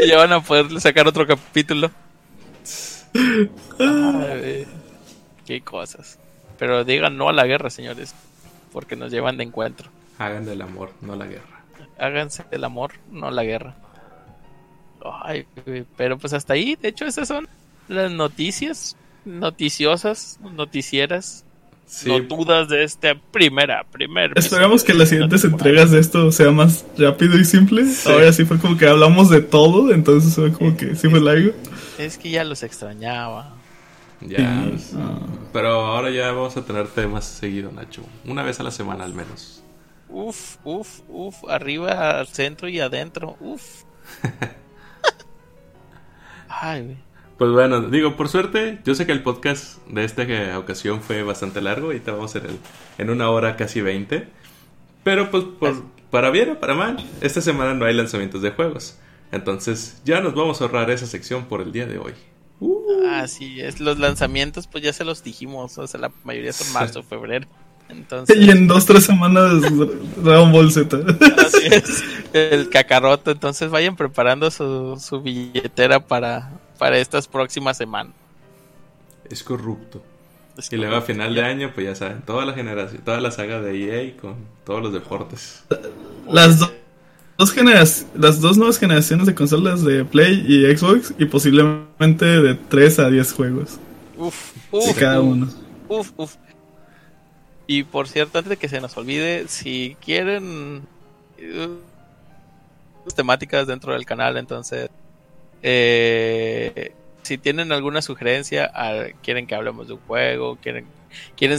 ya 0.08 0.16
van 0.16 0.32
a 0.32 0.40
poder 0.40 0.80
sacar 0.80 1.06
otro 1.06 1.26
capítulo. 1.26 1.90
Ay, 3.78 4.66
qué 5.44 5.60
cosas. 5.60 6.18
Pero 6.58 6.84
digan 6.84 7.18
no 7.18 7.28
a 7.28 7.34
la 7.34 7.44
guerra, 7.44 7.68
señores, 7.68 8.14
porque 8.72 8.96
nos 8.96 9.12
llevan 9.12 9.36
de 9.36 9.44
encuentro. 9.44 9.90
Hagan 10.18 10.46
del 10.46 10.62
amor, 10.62 10.92
no 11.02 11.16
la 11.16 11.26
guerra. 11.26 11.64
Háganse 11.98 12.44
del 12.50 12.64
amor, 12.64 12.92
no 13.10 13.30
la 13.30 13.44
guerra. 13.44 13.76
Ay, 15.22 15.46
pero 15.96 16.18
pues 16.18 16.32
hasta 16.32 16.54
ahí, 16.54 16.76
de 16.80 16.88
hecho, 16.88 17.04
esas 17.04 17.28
son 17.28 17.48
las 17.88 18.10
noticias 18.10 18.96
noticiosas, 19.24 20.38
noticieras, 20.40 21.44
Sí, 21.86 22.08
no 22.08 22.18
dudas 22.20 22.68
de 22.70 22.82
esta 22.82 23.14
primera, 23.30 23.84
primer. 23.84 24.32
Esperamos 24.36 24.82
que 24.82 24.94
las 24.94 25.10
siguientes 25.10 25.44
entregas 25.44 25.90
de 25.90 26.00
esto 26.00 26.32
sea 26.32 26.50
más 26.50 26.82
rápido 26.96 27.38
y 27.38 27.44
simple. 27.44 27.84
Ahora 28.06 28.32
sí 28.32 28.46
fue 28.46 28.58
como 28.58 28.78
que 28.78 28.88
hablamos 28.88 29.28
de 29.28 29.42
todo, 29.42 29.92
entonces 29.92 30.34
fue 30.34 30.50
como 30.50 30.74
que 30.78 30.96
sí 30.96 31.10
fue 31.10 31.20
largo. 31.20 31.52
Es 31.98 32.16
que 32.16 32.30
ya 32.30 32.42
los 32.42 32.62
extrañaba. 32.62 33.54
ya. 34.22 34.70
Sí. 34.78 34.96
Pero 35.52 35.68
ahora 35.68 36.10
ya 36.10 36.32
vamos 36.32 36.56
a 36.56 36.64
tener 36.64 36.88
temas 36.88 37.26
seguido, 37.26 37.70
Nacho. 37.70 38.02
Una 38.24 38.42
vez 38.42 38.58
a 38.60 38.62
la 38.62 38.70
semana 38.70 39.04
al 39.04 39.12
menos. 39.12 39.62
Uf, 40.08 40.56
uf, 40.64 41.00
uf, 41.08 41.44
arriba, 41.50 42.18
al 42.18 42.28
centro 42.28 42.66
y 42.66 42.80
adentro, 42.80 43.36
uf. 43.40 43.82
Ay. 46.48 46.96
Pues 47.38 47.50
bueno, 47.50 47.80
digo, 47.88 48.16
por 48.16 48.28
suerte, 48.28 48.78
yo 48.84 48.94
sé 48.94 49.06
que 49.06 49.12
el 49.12 49.22
podcast 49.22 49.84
de 49.88 50.04
esta 50.04 50.58
ocasión 50.58 51.00
fue 51.02 51.22
bastante 51.22 51.60
largo. 51.60 51.86
Ahorita 51.86 52.12
vamos 52.12 52.36
en, 52.36 52.46
el, 52.46 52.58
en 52.98 53.10
una 53.10 53.28
hora 53.30 53.56
casi 53.56 53.80
20. 53.80 54.28
Pero 55.02 55.30
pues 55.30 55.44
por, 55.44 55.82
para 56.10 56.30
bien 56.30 56.50
o 56.50 56.60
para 56.60 56.74
mal, 56.74 57.04
esta 57.20 57.40
semana 57.40 57.74
no 57.74 57.84
hay 57.84 57.94
lanzamientos 57.94 58.40
de 58.40 58.50
juegos. 58.50 58.98
Entonces 59.32 60.00
ya 60.04 60.20
nos 60.20 60.34
vamos 60.34 60.60
a 60.60 60.64
ahorrar 60.64 60.90
esa 60.90 61.06
sección 61.06 61.46
por 61.46 61.60
el 61.60 61.72
día 61.72 61.86
de 61.86 61.98
hoy. 61.98 62.12
Así 63.10 63.60
es, 63.60 63.80
los 63.80 63.98
lanzamientos 63.98 64.66
pues 64.66 64.84
ya 64.84 64.92
se 64.92 65.04
los 65.04 65.22
dijimos, 65.22 65.76
o 65.76 65.86
sea, 65.86 66.00
la 66.00 66.12
mayoría 66.22 66.52
son 66.52 66.72
marzo, 66.72 67.02
febrero. 67.02 67.48
Entonces, 67.88 68.36
Y 68.36 68.50
en 68.50 68.66
dos, 68.66 68.86
tres 68.86 69.04
semanas 69.04 69.60
Dragon 70.16 70.50
Ball 70.52 70.70
Z. 70.72 70.96
así 71.38 71.58
es, 71.70 72.02
el 72.32 72.68
cacaroto, 72.70 73.30
entonces 73.30 73.70
vayan 73.70 73.96
preparando 73.96 74.50
su, 74.50 74.98
su 75.00 75.20
billetera 75.20 76.00
para, 76.00 76.50
para 76.78 76.98
estas 76.98 77.28
próximas 77.28 77.76
semanas. 77.76 78.14
Es 79.30 79.42
corrupto. 79.42 80.02
Es 80.56 80.72
Y 80.72 80.76
luego 80.76 80.96
a 80.96 81.02
final 81.02 81.34
de 81.34 81.42
año, 81.42 81.72
pues 81.74 81.86
ya 81.86 81.94
saben, 81.94 82.22
toda 82.22 82.44
la 82.44 82.52
generación, 82.54 83.02
toda 83.04 83.20
la 83.20 83.30
saga 83.30 83.60
de 83.60 84.06
EA 84.08 84.16
con 84.16 84.36
todos 84.64 84.82
los 84.82 84.92
deportes. 84.92 85.64
Las 86.30 86.58
do- 86.60 86.72
dos 87.36 87.54
las 88.14 88.40
dos 88.40 88.56
nuevas 88.56 88.78
generaciones 88.78 89.26
de 89.26 89.34
consolas 89.34 89.82
de 89.84 90.04
Play 90.04 90.44
y 90.46 90.76
Xbox 90.76 91.14
y 91.18 91.24
posiblemente 91.26 92.24
de 92.24 92.54
3 92.54 92.98
a 93.00 93.10
10 93.10 93.32
juegos 93.32 93.78
Uf, 94.16 94.52
cada 94.98 95.20
uno. 95.20 95.48
uf, 95.88 96.12
uf. 96.16 96.36
Y 97.66 97.84
por 97.84 98.08
cierto, 98.08 98.38
antes 98.38 98.50
de 98.50 98.56
que 98.58 98.68
se 98.68 98.80
nos 98.80 98.96
olvide, 98.96 99.48
si 99.48 99.96
quieren 100.00 100.82
eh, 101.38 101.68
temáticas 103.14 103.66
dentro 103.66 103.92
del 103.92 104.06
canal, 104.06 104.36
entonces 104.36 104.90
eh, 105.62 106.92
si 107.22 107.38
tienen 107.38 107.72
alguna 107.72 108.02
sugerencia, 108.02 108.70
a- 108.74 109.08
quieren 109.22 109.46
que 109.46 109.54
hablemos 109.54 109.88
de 109.88 109.94
un 109.94 110.00
juego, 110.00 110.56
quieren 110.56 110.86
quieren 111.36 111.58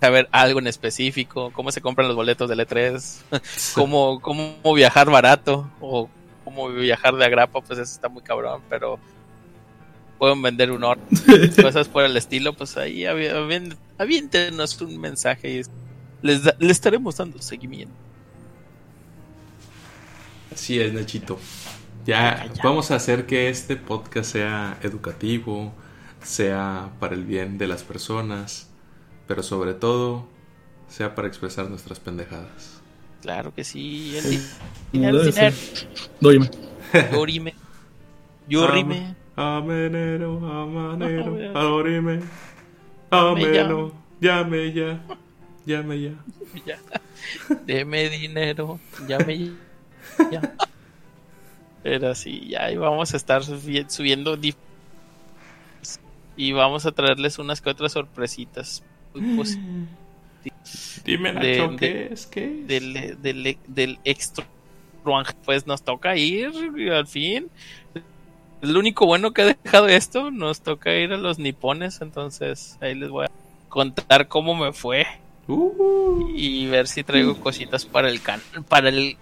saber 0.00 0.28
algo 0.32 0.60
en 0.60 0.66
específico, 0.68 1.52
cómo 1.52 1.72
se 1.72 1.80
compran 1.80 2.08
los 2.08 2.16
boletos 2.16 2.48
del 2.48 2.60
E3, 2.60 3.24
cómo, 3.74 4.20
cómo 4.20 4.56
viajar 4.74 5.10
barato 5.10 5.68
o 5.80 6.08
cómo 6.44 6.68
viajar 6.70 7.14
de 7.16 7.24
agrapa, 7.24 7.60
pues 7.60 7.78
eso 7.80 7.92
está 7.92 8.08
muy 8.08 8.22
cabrón, 8.22 8.62
pero 8.70 8.98
pueden 10.18 10.42
vender 10.42 10.70
un 10.72 10.84
oro 10.84 11.00
cosas 11.62 11.88
por 11.88 12.04
el 12.04 12.16
estilo, 12.16 12.52
pues 12.52 12.76
ahí 12.76 13.02
avi- 13.02 13.30
avi- 13.30 13.76
aviéntenos 13.98 14.80
un 14.80 14.98
mensaje 15.00 15.50
y 15.60 15.62
les, 16.22 16.42
da- 16.44 16.56
le 16.58 16.72
estaremos 16.72 17.16
dando 17.16 17.40
seguimiento. 17.40 17.94
Así 20.52 20.80
es, 20.80 20.92
Nachito. 20.92 21.38
Ya 22.06 22.50
vamos 22.64 22.90
a 22.90 22.96
hacer 22.96 23.26
que 23.26 23.48
este 23.48 23.76
podcast 23.76 24.32
sea 24.32 24.78
educativo, 24.82 25.72
sea 26.22 26.90
para 26.98 27.14
el 27.14 27.24
bien 27.24 27.58
de 27.58 27.66
las 27.68 27.82
personas, 27.82 28.68
pero 29.26 29.42
sobre 29.42 29.74
todo 29.74 30.26
sea 30.88 31.14
para 31.14 31.28
expresar 31.28 31.68
nuestras 31.68 32.00
pendejadas. 32.00 32.80
Claro 33.20 33.52
que 33.54 33.62
sí, 33.62 34.12
debe 34.12 34.38
dinero. 34.92 35.32
ser. 35.32 35.52
Dóyme. 36.20 36.48
Yorime. 38.48 39.14
Amenero, 39.38 40.38
amanero, 40.44 41.38
ya. 41.38 41.52
Ameno, 43.10 43.92
llame 44.20 44.72
ya, 44.72 45.00
llame 45.64 46.00
ya. 46.00 46.10
Ya. 46.66 46.78
Deme 47.64 48.08
dinero. 48.10 48.80
Ya 49.06 49.18
me. 49.20 49.52
Ya. 50.32 50.56
Pero 51.84 52.14
sí, 52.16 52.48
ya 52.48 52.68
y 52.72 52.76
vamos 52.76 53.14
a 53.14 53.16
estar 53.16 53.42
subi- 53.42 53.88
subiendo. 53.88 54.36
Y 56.36 56.52
vamos 56.52 56.84
a 56.86 56.90
traerles 56.90 57.38
unas 57.38 57.60
que 57.60 57.70
otras 57.70 57.92
sorpresitas. 57.92 58.82
Pues, 59.36 59.56
Dime, 61.04 61.32
Nacho, 61.32 61.68
de- 61.68 61.76
¿qué 61.76 62.08
es? 62.12 62.26
¿Qué 62.26 62.60
es? 62.62 62.66
del, 62.66 63.22
del, 63.22 63.56
del 63.68 63.98
extra 64.04 64.44
pues 65.44 65.66
nos 65.66 65.82
toca 65.82 66.16
ir 66.16 66.50
al 66.92 67.06
fin 67.06 67.48
lo 68.60 68.78
único 68.78 69.06
bueno 69.06 69.32
que 69.32 69.42
ha 69.42 69.56
dejado 69.62 69.88
esto 69.88 70.30
nos 70.30 70.60
toca 70.60 70.94
ir 70.94 71.12
a 71.12 71.16
los 71.16 71.38
nipones 71.38 72.00
entonces 72.00 72.76
ahí 72.80 72.94
les 72.94 73.08
voy 73.10 73.26
a 73.26 73.30
contar 73.68 74.28
cómo 74.28 74.54
me 74.54 74.72
fue 74.72 75.06
Uh, 75.50 76.28
y 76.34 76.66
ver 76.66 76.86
si 76.86 77.02
traigo 77.02 77.34
cositas 77.40 77.86
para 77.86 78.10
el 78.10 78.20
can 78.20 78.42
para 78.68 78.90
el 78.90 79.16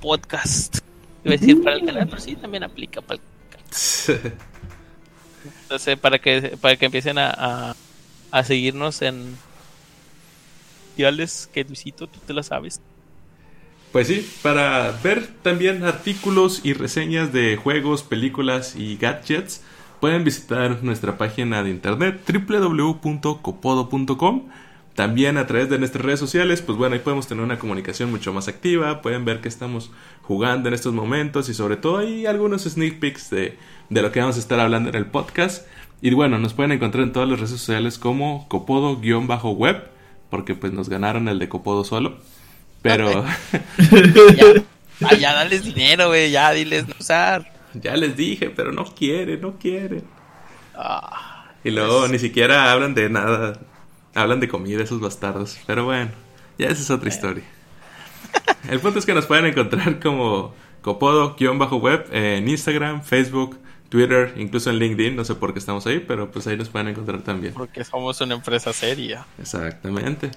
podcast. 0.00 0.78
Iba 1.24 1.36
a 1.36 1.38
decir 1.38 1.62
para 1.62 1.76
el 1.76 1.86
canal, 1.86 2.08
pero 2.08 2.20
sí 2.20 2.34
también 2.34 2.64
aplica 2.64 3.00
para 3.00 3.20
el 3.20 3.22
Entonces, 5.62 5.98
para 5.98 6.18
que 6.18 6.58
para 6.60 6.76
que 6.76 6.86
empiecen 6.86 7.18
a, 7.18 7.30
a, 7.30 7.76
a 8.32 8.42
seguirnos 8.42 9.00
en 9.02 9.36
sociales 10.90 11.48
que 11.52 11.62
Luisito, 11.62 12.08
tú 12.08 12.18
te 12.26 12.32
lo 12.32 12.42
sabes. 12.42 12.80
Pues 13.94 14.08
sí, 14.08 14.28
para 14.42 14.90
ver 15.04 15.24
también 15.42 15.84
artículos 15.84 16.62
y 16.64 16.72
reseñas 16.72 17.32
de 17.32 17.56
juegos, 17.56 18.02
películas 18.02 18.74
y 18.74 18.96
gadgets, 18.96 19.62
pueden 20.00 20.24
visitar 20.24 20.82
nuestra 20.82 21.16
página 21.16 21.62
de 21.62 21.70
internet 21.70 22.20
www.copodo.com. 22.28 24.48
También 24.96 25.38
a 25.38 25.46
través 25.46 25.70
de 25.70 25.78
nuestras 25.78 26.04
redes 26.04 26.18
sociales, 26.18 26.60
pues 26.60 26.76
bueno, 26.76 26.96
ahí 26.96 27.02
podemos 27.02 27.28
tener 27.28 27.44
una 27.44 27.60
comunicación 27.60 28.10
mucho 28.10 28.32
más 28.32 28.48
activa, 28.48 29.00
pueden 29.00 29.24
ver 29.24 29.40
que 29.40 29.46
estamos 29.46 29.92
jugando 30.22 30.66
en 30.66 30.74
estos 30.74 30.92
momentos 30.92 31.48
y 31.48 31.54
sobre 31.54 31.76
todo 31.76 31.98
hay 31.98 32.26
algunos 32.26 32.64
sneak 32.64 32.98
peeks 32.98 33.30
de, 33.30 33.56
de 33.90 34.02
lo 34.02 34.10
que 34.10 34.18
vamos 34.18 34.34
a 34.34 34.40
estar 34.40 34.58
hablando 34.58 34.88
en 34.88 34.96
el 34.96 35.06
podcast. 35.06 35.68
Y 36.02 36.12
bueno, 36.14 36.40
nos 36.40 36.52
pueden 36.52 36.72
encontrar 36.72 37.04
en 37.04 37.12
todas 37.12 37.28
las 37.28 37.38
redes 37.38 37.52
sociales 37.52 37.98
como 37.98 38.48
copodo-web, 38.48 39.84
porque 40.30 40.56
pues 40.56 40.72
nos 40.72 40.88
ganaron 40.88 41.28
el 41.28 41.38
de 41.38 41.48
copodo 41.48 41.84
solo. 41.84 42.18
Pero 42.84 43.24
Ya, 45.00 45.12
ya 45.18 45.32
dales 45.34 45.64
dinero, 45.64 46.08
güey, 46.08 46.30
ya 46.30 46.52
diles 46.52 46.86
no 46.86 46.94
usar. 47.00 47.50
ya 47.74 47.96
les 47.96 48.16
dije, 48.16 48.50
pero 48.50 48.70
no 48.72 48.84
quiere, 48.84 49.36
no 49.38 49.58
quiere. 49.58 50.02
Ah, 50.76 51.46
Y 51.64 51.70
luego 51.70 52.06
ni 52.08 52.18
siquiera 52.18 52.70
hablan 52.70 52.94
de 52.94 53.10
nada. 53.10 53.58
Hablan 54.14 54.38
de 54.38 54.48
comida 54.48 54.82
esos 54.84 55.00
bastardos. 55.00 55.58
Pero 55.66 55.84
bueno, 55.84 56.10
ya 56.58 56.66
esa 56.68 56.82
es 56.82 56.90
otra 56.90 57.08
historia. 57.08 57.42
El 58.68 58.78
punto 58.80 58.98
es 59.00 59.06
que 59.06 59.14
nos 59.14 59.26
pueden 59.26 59.46
encontrar 59.46 59.98
como 60.00 60.54
Copodo-web 60.82 62.06
en 62.12 62.48
Instagram, 62.48 63.02
Facebook, 63.02 63.58
Twitter, 63.88 64.32
incluso 64.36 64.70
en 64.70 64.78
LinkedIn. 64.78 65.16
No 65.16 65.24
sé 65.24 65.34
por 65.34 65.52
qué 65.52 65.58
estamos 65.58 65.86
ahí, 65.86 65.98
pero 66.06 66.30
pues 66.30 66.46
ahí 66.46 66.56
nos 66.56 66.68
pueden 66.68 66.88
encontrar 66.88 67.22
también. 67.22 67.54
porque 67.54 67.82
somos 67.84 68.20
una 68.20 68.34
empresa 68.34 68.72
seria. 68.72 69.26
Exactamente. 69.40 70.30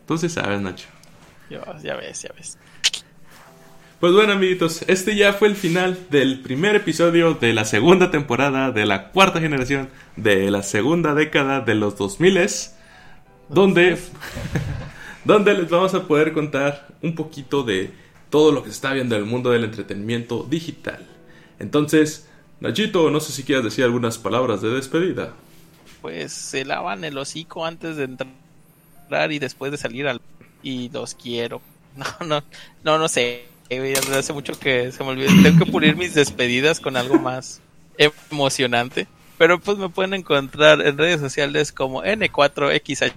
Entonces 0.00 0.32
sabes, 0.34 0.60
Nacho. 0.60 0.88
Ya, 1.50 1.60
ya 1.82 1.96
ves, 1.96 2.22
ya 2.22 2.30
ves. 2.36 2.58
Pues 4.00 4.12
bueno, 4.12 4.32
amiguitos, 4.32 4.82
este 4.88 5.14
ya 5.14 5.32
fue 5.32 5.48
el 5.48 5.54
final 5.54 5.96
del 6.10 6.40
primer 6.40 6.74
episodio 6.74 7.34
de 7.34 7.52
la 7.52 7.64
segunda 7.64 8.10
temporada 8.10 8.72
de 8.72 8.84
la 8.84 9.10
cuarta 9.10 9.40
generación 9.40 9.90
de 10.16 10.50
la 10.50 10.64
segunda 10.64 11.14
década 11.14 11.60
de 11.60 11.76
los 11.76 11.96
2000 11.96 12.50
donde 13.48 13.96
donde 15.24 15.54
les 15.54 15.70
vamos 15.70 15.94
a 15.94 16.08
poder 16.08 16.32
contar 16.32 16.88
un 17.00 17.14
poquito 17.14 17.62
de 17.62 17.92
todo 18.28 18.50
lo 18.50 18.62
que 18.62 18.70
se 18.70 18.74
está 18.74 18.92
viendo 18.92 19.14
en 19.14 19.22
el 19.22 19.28
mundo 19.28 19.50
del 19.50 19.64
entretenimiento 19.64 20.42
digital. 20.50 21.06
Entonces, 21.58 22.28
Nachito, 22.60 23.10
no 23.10 23.20
sé 23.20 23.32
si 23.32 23.44
quieres 23.44 23.64
decir 23.64 23.84
algunas 23.84 24.18
palabras 24.18 24.62
de 24.62 24.70
despedida. 24.70 25.34
Pues 26.00 26.32
se 26.32 26.64
lavan 26.64 27.04
el 27.04 27.18
hocico 27.18 27.66
antes 27.66 27.96
de 27.96 28.04
entrar 28.04 29.30
y 29.30 29.38
después 29.38 29.70
de 29.70 29.78
salir 29.78 30.08
al... 30.08 30.20
Y 30.62 30.88
los 30.90 31.14
quiero. 31.14 31.60
No, 31.94 32.26
no, 32.26 32.42
no, 32.84 32.96
no 32.96 33.06
sé. 33.06 33.44
hace 34.16 34.32
mucho 34.32 34.58
que 34.58 34.90
se 34.92 35.04
me 35.04 35.10
olvidó. 35.10 35.30
Tengo 35.42 35.62
que 35.62 35.70
pulir 35.70 35.94
mis 35.94 36.14
despedidas 36.14 36.80
con 36.80 36.96
algo 36.96 37.18
más 37.18 37.60
emocionante. 37.98 39.06
Pero 39.36 39.60
pues 39.60 39.76
me 39.76 39.90
pueden 39.90 40.14
encontrar 40.14 40.80
en 40.80 40.96
redes 40.96 41.20
sociales 41.20 41.70
como 41.70 42.02
N4X. 42.02 43.12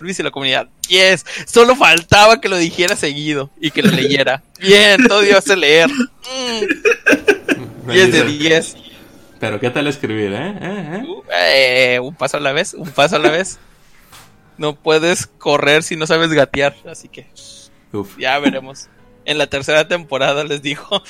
Luis 0.00 0.18
y 0.18 0.22
la 0.22 0.30
comunidad. 0.30 0.68
Yes, 0.88 1.24
solo 1.46 1.76
faltaba 1.76 2.40
que 2.40 2.48
lo 2.48 2.56
dijera 2.56 2.96
seguido 2.96 3.50
y 3.60 3.70
que 3.70 3.82
lo 3.82 3.90
leyera. 3.90 4.42
Bien, 4.60 5.02
todo 5.06 5.20
Dios 5.20 5.38
hace 5.38 5.56
leer. 5.56 5.88
Mm, 5.88 7.90
10 7.90 8.12
de 8.12 8.24
10. 8.24 8.76
Pero 9.38 9.60
qué 9.60 9.70
tal 9.70 9.86
escribir, 9.86 10.32
¿eh? 10.32 10.54
¿Eh? 10.60 10.62
¿Eh? 10.62 11.04
Uh, 11.06 11.22
eh, 11.32 12.00
un 12.00 12.14
paso 12.14 12.38
a 12.38 12.40
la 12.40 12.52
vez, 12.52 12.74
un 12.74 12.90
paso 12.90 13.16
a 13.16 13.18
la 13.18 13.30
vez. 13.30 13.58
No 14.58 14.74
puedes 14.76 15.26
correr 15.26 15.82
si 15.82 15.96
no 15.96 16.06
sabes 16.06 16.30
gatear, 16.32 16.74
así 16.88 17.08
que 17.08 17.26
Uf. 17.92 18.16
ya 18.18 18.38
veremos. 18.38 18.88
En 19.24 19.38
la 19.38 19.46
tercera 19.48 19.88
temporada 19.88 20.44
les 20.44 20.62
dijo, 20.62 21.02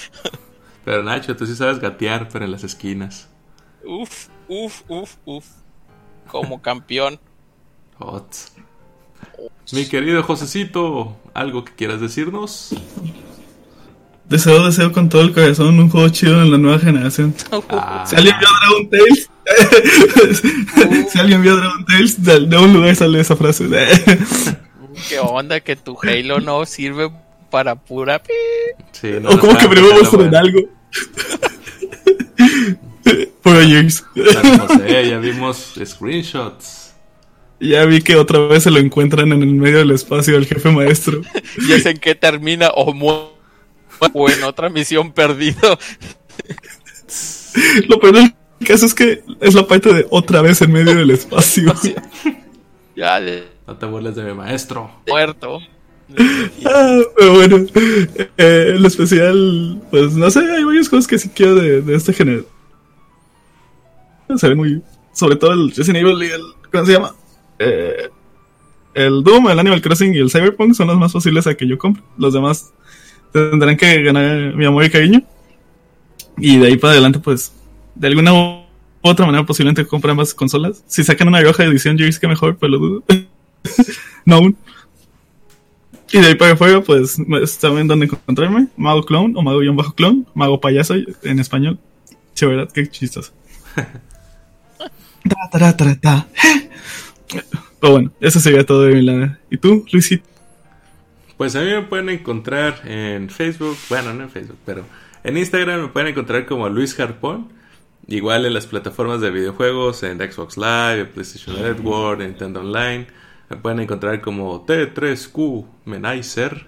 Pero 0.84 1.02
Nacho, 1.02 1.36
tú 1.36 1.46
sí 1.46 1.54
sabes 1.56 1.78
gatear, 1.80 2.28
pero 2.28 2.44
en 2.44 2.52
las 2.52 2.64
esquinas. 2.64 3.28
uf, 3.84 4.28
uf, 4.48 4.82
uf, 4.88 5.16
uf, 5.24 5.46
como 6.28 6.62
campeón. 6.62 7.18
Hot. 7.98 8.26
Mi 9.72 9.86
querido 9.88 10.22
Josecito, 10.22 11.16
¿algo 11.32 11.64
que 11.64 11.74
quieras 11.74 12.00
decirnos? 12.00 12.74
Deseo, 14.28 14.64
deseo 14.66 14.90
con 14.90 15.08
todo 15.08 15.22
el 15.22 15.32
corazón 15.32 15.78
un 15.78 15.90
juego 15.90 16.08
chido 16.08 16.42
en 16.42 16.50
la 16.50 16.58
nueva 16.58 16.78
generación. 16.78 17.34
Ah, 17.70 18.04
Si 18.08 18.16
alguien 18.16 18.34
vio 18.38 18.48
Dragon 18.60 18.90
Tales, 18.90 19.30
si 21.12 21.18
alguien 21.18 21.42
vio 21.42 21.56
Dragon 21.56 21.84
Tales, 21.84 22.22
de, 22.24 22.56
un 22.58 22.72
lugar 22.72 22.96
sale 22.96 23.20
esa 23.20 23.36
frase. 23.36 23.64
¿Qué 25.08 25.18
onda 25.18 25.60
que 25.60 25.76
tu 25.76 25.96
Halo 26.02 26.40
no 26.40 26.64
sirve 26.64 27.10
para 27.50 27.74
pura 27.74 28.18
pi? 28.22 28.32
sí, 28.92 29.12
no, 29.20 29.28
o 29.30 29.38
como 29.38 29.56
que 29.58 29.68
primero 29.68 29.92
muestran 29.94 30.30
bueno. 30.30 30.38
algo. 30.38 30.60
Por 33.42 33.62
years. 33.62 34.02
San 34.32 34.58
José, 34.58 35.10
ya 35.10 35.18
vimos 35.18 35.74
screenshots. 35.84 36.94
Ya 37.60 37.84
vi 37.84 38.00
que 38.00 38.16
otra 38.16 38.38
vez 38.40 38.62
se 38.64 38.70
lo 38.70 38.78
encuentran 38.78 39.32
en 39.32 39.42
el 39.42 39.54
medio 39.54 39.78
del 39.78 39.90
espacio 39.90 40.34
del 40.34 40.46
jefe 40.46 40.70
maestro. 40.70 41.20
Ya 41.68 41.78
sé 41.78 41.90
en 41.90 41.98
qué 41.98 42.14
termina 42.14 42.68
o 42.70 42.92
mu- 42.94 43.33
o 44.12 44.28
en 44.30 44.42
otra 44.44 44.68
misión 44.68 45.12
perdido. 45.12 45.78
Lo 47.88 47.98
peor 48.00 48.14
del 48.16 48.34
caso 48.66 48.86
es 48.86 48.94
que 48.94 49.22
es 49.40 49.54
la 49.54 49.66
parte 49.66 49.92
de 49.92 50.06
otra 50.10 50.42
vez 50.42 50.60
en 50.62 50.72
medio 50.72 50.94
del 50.94 51.10
espacio. 51.10 51.72
Ya 52.96 53.20
de 53.20 53.48
No 53.66 53.76
te 53.76 53.86
burles 53.86 54.14
de 54.14 54.22
mi 54.22 54.34
maestro. 54.34 54.88
muerto. 55.08 55.58
Ah, 56.64 57.00
pero 57.16 57.34
bueno, 57.34 57.66
eh, 58.38 58.72
el 58.76 58.86
especial, 58.86 59.82
pues 59.90 60.12
no 60.12 60.30
sé, 60.30 60.38
hay 60.38 60.62
varias 60.62 60.88
cosas 60.88 61.08
que 61.08 61.18
sí 61.18 61.28
quiero 61.34 61.56
de, 61.56 61.80
de 61.82 61.94
este 61.96 62.12
género. 62.12 62.44
Se 64.36 64.48
ven 64.48 64.58
muy. 64.58 64.80
Sobre 65.12 65.34
todo 65.34 65.52
el 65.54 65.70
Resident 65.74 65.96
Evil 66.06 66.22
y 66.22 66.30
el. 66.30 66.42
¿Cómo 66.70 66.86
se 66.86 66.92
llama? 66.92 67.14
Eh, 67.58 68.10
el 68.94 69.24
Doom, 69.24 69.48
el 69.50 69.58
Animal 69.58 69.82
Crossing 69.82 70.14
y 70.14 70.18
el 70.18 70.30
Cyberpunk 70.30 70.74
son 70.74 70.86
los 70.86 70.96
más 70.96 71.12
posibles 71.12 71.48
a 71.48 71.56
que 71.56 71.66
yo 71.66 71.76
compre. 71.78 72.02
Los 72.16 72.32
demás 72.32 72.72
tendrán 73.34 73.76
que 73.76 74.02
ganar 74.02 74.54
mi 74.54 74.64
amor 74.64 74.84
y 74.84 74.90
cariño. 74.90 75.22
Y 76.38 76.58
de 76.58 76.68
ahí 76.68 76.76
para 76.76 76.92
adelante, 76.92 77.18
pues, 77.18 77.52
de 77.94 78.06
alguna 78.06 78.32
u 78.32 78.64
otra 79.02 79.26
manera, 79.26 79.44
posiblemente 79.44 79.86
compre 79.86 80.12
ambas 80.12 80.32
consolas. 80.32 80.82
Si 80.86 81.02
sacan 81.02 81.28
una 81.28 81.42
roja 81.42 81.64
edición, 81.64 81.98
yo 81.98 82.06
que 82.18 82.28
mejor, 82.28 82.56
pero 82.56 82.72
lo 82.72 82.78
dudo. 82.78 83.04
no 84.24 84.36
aún. 84.36 84.56
Y 86.12 86.20
de 86.20 86.28
ahí 86.28 86.34
para 86.36 86.52
afuera, 86.52 86.80
pues 86.80 87.18
saben 87.46 87.88
dónde 87.88 88.06
encontrarme. 88.06 88.68
Mago 88.76 89.04
Clone 89.04 89.34
o 89.36 89.42
Mago-Clone. 89.42 90.24
Mago 90.34 90.60
Payaso 90.60 90.94
en 91.22 91.40
español. 91.40 91.78
Che, 92.34 92.46
¿verdad? 92.46 92.70
Qué 92.72 92.88
chistoso. 92.88 93.32
Ta, 93.74 95.50
ta, 95.50 95.76
ta, 95.76 96.00
ta. 96.00 96.28
Pero 97.80 97.92
bueno, 97.92 98.12
eso 98.20 98.38
sería 98.38 98.64
todo 98.64 98.82
de 98.82 98.94
mi 98.94 99.02
lado. 99.02 99.36
¿Y 99.50 99.56
tú, 99.56 99.84
Luisito? 99.90 100.33
Pues 101.36 101.56
a 101.56 101.60
mí 101.60 101.66
me 101.66 101.82
pueden 101.82 102.08
encontrar 102.08 102.82
en 102.84 103.28
Facebook, 103.28 103.76
bueno, 103.88 104.14
no 104.14 104.24
en 104.24 104.30
Facebook, 104.30 104.58
pero 104.64 104.84
en 105.24 105.36
Instagram 105.36 105.82
me 105.82 105.88
pueden 105.88 106.08
encontrar 106.08 106.46
como 106.46 106.68
Luis 106.68 106.98
Harpón. 106.98 107.48
Igual 108.06 108.44
en 108.44 108.52
las 108.52 108.66
plataformas 108.66 109.20
de 109.20 109.30
videojuegos, 109.30 110.02
en 110.02 110.18
Xbox 110.18 110.56
Live, 110.58 111.06
PlayStation 111.06 111.56
Network, 111.60 112.20
Nintendo 112.20 112.60
Online. 112.60 113.06
Me 113.48 113.56
pueden 113.56 113.80
encontrar 113.80 114.20
como 114.20 114.64
T3Q 114.66 115.66
Menizer. 115.86 116.66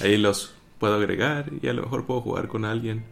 Ahí 0.00 0.18
los 0.18 0.54
puedo 0.78 0.94
agregar 0.94 1.46
y 1.62 1.68
a 1.68 1.72
lo 1.72 1.82
mejor 1.82 2.04
puedo 2.06 2.20
jugar 2.20 2.48
con 2.48 2.64
alguien. 2.64 3.04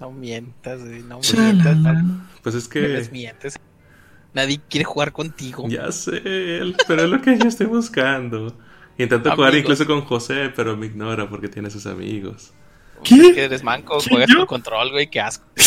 No 0.00 0.10
mientas, 0.10 0.80
no 0.80 1.20
mientas. 1.20 1.76
No, 1.76 2.20
Pues 2.42 2.54
es 2.54 2.66
que... 2.66 2.80
desmientes. 2.80 3.56
Nadie 4.32 4.60
quiere 4.68 4.84
jugar 4.84 5.12
contigo. 5.12 5.68
Ya 5.68 5.92
sé, 5.92 6.16
él, 6.58 6.74
pero 6.88 7.04
es 7.04 7.10
lo 7.10 7.20
que 7.20 7.38
yo 7.38 7.46
estoy 7.46 7.66
buscando. 7.66 8.56
Intento 8.98 9.34
jugar 9.34 9.54
incluso 9.54 9.86
con 9.86 10.02
José, 10.02 10.52
pero 10.54 10.76
me 10.76 10.86
ignora 10.86 11.28
porque 11.28 11.48
tiene 11.48 11.70
sus 11.70 11.86
amigos. 11.86 12.52
¿Qué? 13.02 13.34
Que 13.34 13.44
eres 13.44 13.62
manco, 13.64 13.98
¿Quién, 13.98 14.16
juegas 14.16 14.34
con 14.36 14.46
control, 14.46 14.90
güey, 14.92 15.10
qué 15.10 15.20
asco. 15.20 15.44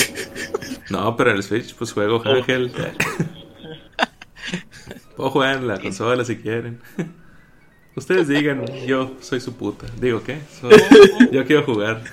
No, 0.90 1.18
pero 1.18 1.32
en 1.32 1.38
el 1.38 1.44
Switch 1.44 1.76
pues 1.76 1.92
juego 1.92 2.22
Ángel. 2.26 2.72
Puedo 5.18 5.30
jugar 5.32 5.58
en 5.58 5.68
la 5.68 5.80
consola 5.80 6.24
si 6.24 6.38
quieren. 6.38 6.80
Ustedes 7.96 8.28
digan, 8.28 8.64
yo 8.86 9.16
soy 9.20 9.42
su 9.42 9.56
puta. 9.56 9.88
Digo, 10.00 10.22
¿qué? 10.24 10.38
Soy- 10.62 10.72
yo 11.32 11.44
quiero 11.46 11.64
jugar. 11.64 12.04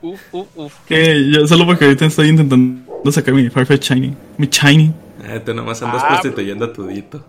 Uf, 0.00 0.20
uf, 0.32 0.48
uf. 0.56 0.74
Que 0.86 1.30
yo 1.30 1.46
solo 1.46 1.66
porque 1.66 1.84
ahorita 1.84 2.06
estoy 2.06 2.28
intentando 2.28 3.12
sacar 3.12 3.34
mi 3.34 3.48
Farfetch 3.50 3.90
Shiny. 3.92 4.16
Mi 4.38 4.46
Shiny. 4.48 4.92
Eh, 5.24 5.40
tú 5.44 5.52
nomás 5.54 5.82
andas 5.82 6.02
Ah, 6.04 6.08
prostituyendo 6.08 6.64
a 6.64 6.72
tu 6.72 6.86
dito. 6.86 7.24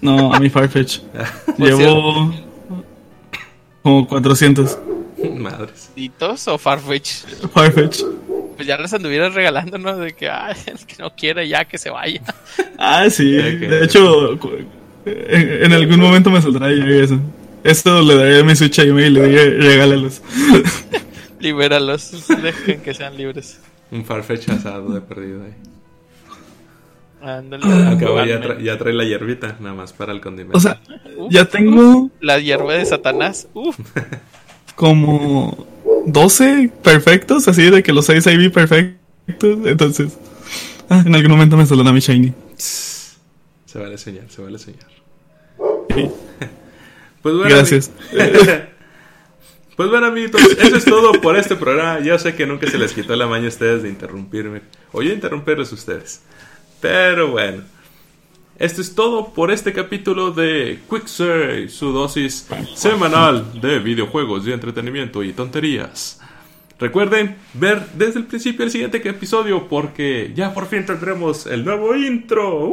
No, 0.00 0.32
a 0.32 0.38
mi 0.40 0.48
Farfetch. 0.50 1.00
Llevo 1.58 2.32
como 3.82 4.06
400 4.06 4.78
Madres. 5.36 5.90
¿Ditos 5.96 6.46
o 6.48 6.58
Farfetch? 6.58 7.24
Farfetch. 7.52 8.02
Pues 8.56 8.66
ya 8.66 8.76
les 8.76 8.92
anduvieras 8.92 9.34
regalando, 9.34 9.78
¿no? 9.78 9.96
De 9.96 10.12
que, 10.14 10.28
ay, 10.28 10.56
el 10.66 10.78
que 10.84 10.96
no 10.98 11.14
quiere 11.14 11.48
ya 11.48 11.64
que 11.64 11.78
se 11.78 11.90
vaya. 11.90 12.22
Ah, 12.80 13.10
sí. 13.10 13.32
De 13.32 13.84
hecho, 13.84 14.34
en, 15.04 15.64
en 15.64 15.72
algún 15.72 15.98
momento 15.98 16.30
me 16.30 16.40
saldrá 16.40 16.70
ya 16.72 16.84
eso. 16.84 17.18
Esto 17.64 18.02
le 18.02 18.14
daré 18.14 18.40
a 18.40 18.44
mi 18.44 18.54
Switch 18.54 18.78
a 18.78 18.84
Yumi 18.84 19.02
y 19.02 19.10
le 19.10 19.26
diré, 19.26 19.50
regálalos. 19.58 20.22
Libéralos, 21.40 22.28
dejen 22.40 22.80
que 22.80 22.94
sean 22.94 23.16
libres. 23.16 23.60
Un 23.90 24.04
Farfetch 24.04 24.48
asado 24.50 24.92
de 24.92 25.00
perdido 25.00 25.42
ahí. 25.42 25.54
Ándale. 27.20 27.64
Al 27.64 27.98
cabo 27.98 28.24
ya, 28.24 28.40
tra- 28.40 28.60
ya 28.62 28.78
trae 28.78 28.92
la 28.94 29.04
hierbita, 29.04 29.56
nada 29.60 29.74
más 29.74 29.92
para 29.92 30.12
el 30.12 30.20
condimento. 30.20 30.56
O 30.56 30.60
sea, 30.60 30.80
ya 31.30 31.44
tengo 31.46 32.10
La 32.20 32.38
hierba 32.38 32.74
de 32.74 32.84
Satanás. 32.86 33.48
Uf, 33.54 33.76
como 34.74 35.66
12 36.06 36.70
perfectos, 36.82 37.48
así 37.48 37.70
de 37.70 37.82
que 37.82 37.92
los 37.92 38.06
6 38.06 38.26
IV 38.26 38.52
perfectos. 38.52 39.58
Entonces, 39.66 40.16
ah, 40.88 41.02
en 41.04 41.14
algún 41.14 41.32
momento 41.32 41.56
me 41.56 41.66
saldrá 41.66 41.92
mi 41.92 42.00
Shiny. 42.00 42.32
se 42.56 43.78
vale 43.78 43.98
soñar, 43.98 44.24
se 44.28 44.42
vale 44.42 44.58
soñar. 44.58 44.86
Sí. 45.94 46.08
Pues 47.20 47.34
bueno, 47.34 47.50
Gracias. 47.50 47.90
Pues 49.76 49.90
bueno, 49.90 50.06
amiguitos, 50.06 50.40
eso 50.42 50.76
es 50.76 50.84
todo 50.84 51.12
por 51.20 51.36
este 51.36 51.54
programa. 51.54 52.00
Yo 52.00 52.18
sé 52.18 52.34
que 52.34 52.46
nunca 52.46 52.68
se 52.68 52.78
les 52.78 52.92
quitó 52.92 53.14
la 53.14 53.28
maña 53.28 53.44
a 53.44 53.48
ustedes 53.48 53.82
de 53.84 53.88
interrumpirme. 53.88 54.62
O 54.92 55.02
yo 55.02 55.12
interrumpirles 55.12 55.70
a 55.70 55.74
ustedes. 55.76 56.22
Pero 56.80 57.30
bueno. 57.32 57.62
Esto 58.58 58.80
es 58.80 58.94
todo 58.96 59.32
por 59.34 59.52
este 59.52 59.72
capítulo 59.72 60.32
de 60.32 60.80
Quick 60.90 61.06
su 61.06 61.92
dosis 61.92 62.48
semanal 62.74 63.60
de 63.60 63.78
videojuegos 63.78 64.48
y 64.48 64.52
entretenimiento 64.52 65.22
y 65.22 65.32
tonterías. 65.32 66.20
Recuerden 66.80 67.36
ver 67.54 67.86
desde 67.94 68.18
el 68.18 68.26
principio 68.26 68.64
el 68.64 68.72
siguiente 68.72 69.00
episodio 69.08 69.68
porque 69.68 70.32
ya 70.34 70.54
por 70.54 70.66
fin 70.66 70.84
tendremos 70.84 71.46
el 71.46 71.64
nuevo 71.64 71.94
intro. 71.94 72.72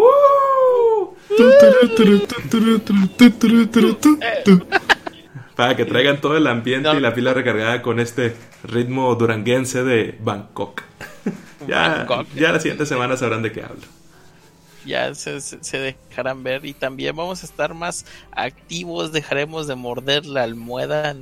Para 5.56 5.76
que 5.76 5.86
traigan 5.86 6.20
todo 6.20 6.36
el 6.36 6.48
ambiente 6.48 6.90
y 6.96 7.00
la 7.00 7.14
pila 7.14 7.34
recargada 7.36 7.84
con 7.84 8.00
este 8.00 8.36
ritmo 8.64 9.14
duranguense 9.14 9.84
de 9.84 10.18
Bangkok. 10.20 10.82
ya, 11.68 12.08
ya 12.36 12.52
la 12.52 12.60
siguiente 12.60 12.86
semana 12.86 13.18
sabrán 13.18 13.42
de 13.42 13.52
qué 13.52 13.64
hablo. 13.64 13.82
ya 14.86 15.14
se, 15.16 15.40
dejarán 15.78 16.44
ver. 16.44 16.66
Y 16.66 16.74
también 16.74 17.16
vamos 17.16 17.44
a 17.44 17.46
estar 17.46 17.74
más 17.74 18.06
activos. 18.32 19.12
Dejaremos 19.12 19.68
de 19.68 19.76
morder 19.76 20.26
la 20.26 20.44
almohada. 20.44 21.16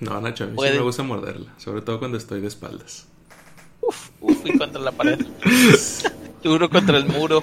No, 0.00 0.20
Nacho, 0.20 0.44
a 0.44 0.46
mí 0.48 0.56
sí 0.56 0.72
me 0.72 0.80
gusta 0.80 1.02
morderla, 1.02 1.52
sobre 1.58 1.82
todo 1.82 1.98
cuando 1.98 2.16
estoy 2.16 2.40
de 2.40 2.48
espaldas. 2.48 3.06
Uf, 3.82 4.10
uf, 4.20 4.46
y 4.46 4.56
contra 4.56 4.80
la 4.80 4.92
pared. 4.92 5.18
Duro 6.42 6.70
contra 6.70 6.96
el 6.96 7.04
muro. 7.06 7.42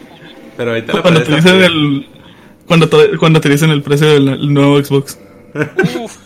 Pero 0.55 0.71
ahorita 0.71 0.93
la 0.93 1.01
Cuando 1.03 1.19
pared 1.23 1.29
te 1.29 1.35
dicen 1.35 1.61
el. 1.61 2.09
Cuando 2.65 2.89
te, 2.89 3.17
cuando 3.17 3.39
te 3.41 3.49
dicen 3.49 3.69
el 3.69 3.83
precio 3.83 4.07
del 4.07 4.27
el 4.27 4.53
nuevo 4.53 4.83
Xbox. 4.83 5.19
Uf. 5.99 6.17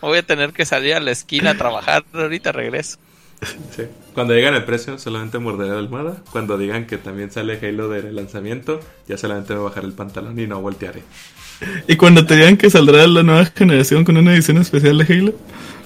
Voy 0.00 0.18
a 0.18 0.22
tener 0.24 0.52
que 0.52 0.66
salir 0.66 0.94
a 0.94 1.00
la 1.00 1.12
esquina 1.12 1.50
a 1.50 1.54
trabajar. 1.54 2.04
Ahorita 2.12 2.50
regreso. 2.50 2.98
Sí. 3.76 3.82
Cuando 4.14 4.34
digan 4.34 4.54
el 4.54 4.64
precio, 4.64 4.98
solamente 4.98 5.38
morderé 5.38 5.72
la 5.72 5.78
almohada. 5.78 6.16
Cuando 6.30 6.56
digan 6.58 6.86
que 6.86 6.96
también 6.98 7.30
sale 7.32 7.58
Halo 7.62 7.88
de 7.88 8.12
lanzamiento, 8.12 8.80
ya 9.08 9.16
solamente 9.18 9.54
me 9.54 9.60
bajaré 9.60 9.86
el 9.86 9.94
pantalón 9.94 10.38
y 10.38 10.46
no 10.46 10.60
voltearé. 10.60 11.02
Y 11.88 11.94
cuando 11.96 12.26
te 12.26 12.34
digan 12.36 12.56
que 12.56 12.70
saldrá 12.70 13.06
la 13.06 13.22
nueva 13.22 13.44
generación 13.46 14.04
con 14.04 14.16
una 14.16 14.34
edición 14.34 14.58
especial 14.58 14.98
de 14.98 15.04
Halo. 15.14 15.34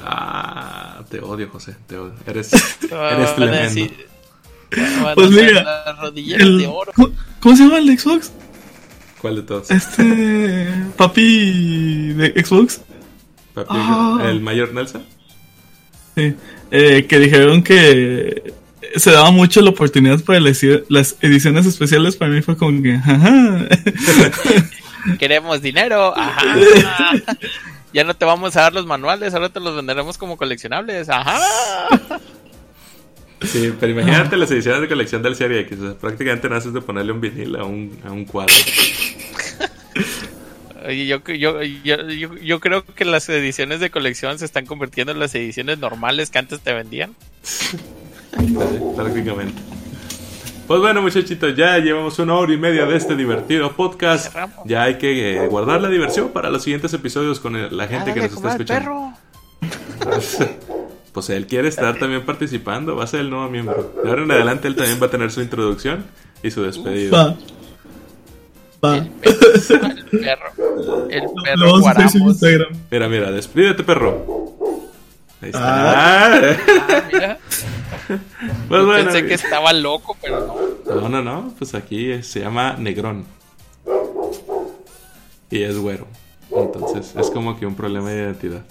Ah, 0.04 1.02
te 1.10 1.20
odio, 1.20 1.48
José, 1.50 1.76
te 1.86 1.98
odio. 1.98 2.14
Eres, 2.26 2.50
Van 2.90 2.98
a 3.00 3.10
eres 3.10 3.34
tremendo. 3.36 3.62
decir- 3.62 4.06
Pues 5.14 5.30
mira, 5.30 5.62
las 5.86 5.98
rodilleras 5.98 6.46
el- 6.46 6.58
de 6.58 6.66
oro. 6.66 6.92
¿cómo, 6.94 7.12
cómo 7.40 7.56
se 7.56 7.62
llama 7.64 7.78
el 7.78 7.86
de 7.88 7.98
Xbox? 7.98 8.32
¿Cuál 9.20 9.36
de 9.36 9.42
todos? 9.42 9.70
Este. 9.70 10.68
Papi 10.96 12.12
de 12.14 12.44
Xbox. 12.44 12.80
Papi, 13.54 13.68
Ah. 13.70 14.22
¿El 14.26 14.40
mayor 14.40 14.72
Nelson? 14.72 15.02
Sí. 16.16 16.34
Eh, 16.70 17.06
que 17.08 17.18
dijeron 17.18 17.62
que 17.62 18.54
se 18.96 19.10
daba 19.10 19.30
mucho 19.30 19.60
la 19.60 19.70
oportunidad 19.70 20.20
para 20.24 20.40
las, 20.40 20.62
ediciones 21.20 21.66
especiales. 21.66 22.16
Para 22.16 22.32
mí 22.32 22.42
fue 22.42 22.56
como 22.56 22.82
que. 22.82 22.94
Ajá. 22.94 23.68
Queremos 25.18 25.62
dinero. 25.62 26.16
Ajá. 26.16 26.56
Ya 27.92 28.04
no 28.04 28.12
te 28.12 28.26
vamos 28.26 28.54
a 28.56 28.60
dar 28.60 28.74
los 28.74 28.84
manuales, 28.84 29.32
ahora 29.32 29.48
te 29.48 29.58
los 29.58 29.74
venderemos 29.74 30.18
como 30.18 30.36
coleccionables. 30.36 31.08
Ajá. 31.08 31.38
Sí, 33.40 33.72
pero 33.80 33.92
imagínate 33.92 34.36
las 34.36 34.50
ediciones 34.50 34.82
de 34.82 34.88
colección 34.88 35.22
del 35.22 35.34
Serie 35.34 35.60
X. 35.60 35.78
O 35.78 35.82
sea, 35.82 35.94
prácticamente 35.94 36.46
naces 36.50 36.74
de 36.74 36.82
ponerle 36.82 37.12
un 37.12 37.22
vinil 37.22 37.56
a 37.56 37.64
un, 37.64 37.98
a 38.04 38.12
un 38.12 38.26
cuadro. 38.26 38.54
Oye, 40.86 41.06
yo, 41.06 41.20
yo, 41.24 41.62
yo, 41.62 42.08
yo, 42.08 42.34
yo 42.36 42.60
creo 42.60 42.84
que 42.84 43.04
las 43.04 43.28
ediciones 43.28 43.80
de 43.80 43.90
colección 43.90 44.38
se 44.38 44.44
están 44.44 44.66
convirtiendo 44.66 45.12
en 45.12 45.18
las 45.18 45.34
ediciones 45.34 45.78
normales 45.78 46.30
que 46.30 46.38
antes 46.38 46.60
te 46.60 46.72
vendían. 46.72 47.14
Prácticamente. 48.96 49.60
Pues 50.66 50.80
bueno, 50.80 51.00
muchachitos, 51.00 51.54
ya 51.56 51.78
llevamos 51.78 52.18
una 52.18 52.34
hora 52.34 52.52
y 52.52 52.56
media 52.56 52.86
de 52.86 52.96
este 52.96 53.14
divertido 53.14 53.72
podcast. 53.72 54.34
Ya 54.64 54.82
hay 54.82 54.98
que 54.98 55.36
eh, 55.44 55.46
guardar 55.48 55.80
la 55.80 55.88
diversión 55.88 56.30
para 56.30 56.50
los 56.50 56.62
siguientes 56.64 56.92
episodios 56.92 57.38
con 57.38 57.54
el- 57.56 57.76
la 57.76 57.86
gente 57.86 58.12
que 58.12 58.20
nos 58.20 58.32
está 58.32 58.50
escuchando. 58.52 59.12
perro. 59.60 60.56
Pues 61.16 61.30
él 61.30 61.46
quiere 61.46 61.68
estar 61.68 61.98
también 61.98 62.26
participando, 62.26 62.94
va 62.94 63.04
a 63.04 63.06
ser 63.06 63.20
el 63.20 63.30
nuevo 63.30 63.48
miembro. 63.48 63.94
De 64.04 64.10
ahora 64.10 64.24
en 64.24 64.30
adelante 64.30 64.68
él 64.68 64.76
también 64.76 65.00
va 65.00 65.06
a 65.06 65.10
tener 65.10 65.30
su 65.30 65.40
introducción 65.40 66.04
y 66.42 66.50
su 66.50 66.62
despedida. 66.62 67.34
Va. 68.86 68.96
El 68.96 69.06
perro. 70.20 71.08
El 71.10 71.22
Lo 71.24 71.34
perro 71.42 71.72
vamos 71.72 71.86
a 71.86 71.90
hacer 71.90 72.10
su 72.10 72.18
Guaramos. 72.18 72.42
Instagram. 72.42 72.72
Mira, 72.90 73.08
mira, 73.08 73.30
despídete, 73.32 73.82
perro. 73.82 74.24
Ahí 75.42 75.50
está. 75.50 76.36
Ah, 76.36 76.40
mira, 77.12 77.38
Pues 78.68 78.84
bueno, 78.84 79.04
pensé 79.04 79.26
que 79.26 79.34
estaba 79.34 79.72
loco, 79.72 80.16
pero 80.22 80.46
no. 80.86 81.00
No, 81.00 81.08
no, 81.08 81.22
no, 81.22 81.54
pues 81.58 81.74
aquí 81.74 82.22
se 82.22 82.40
llama 82.40 82.76
Negrón. 82.78 83.24
Y 85.50 85.62
es 85.62 85.76
güero. 85.78 86.06
Entonces 86.50 87.14
es 87.18 87.30
como 87.30 87.58
que 87.58 87.66
un 87.66 87.74
problema 87.74 88.10
de 88.10 88.22
identidad. 88.22 88.62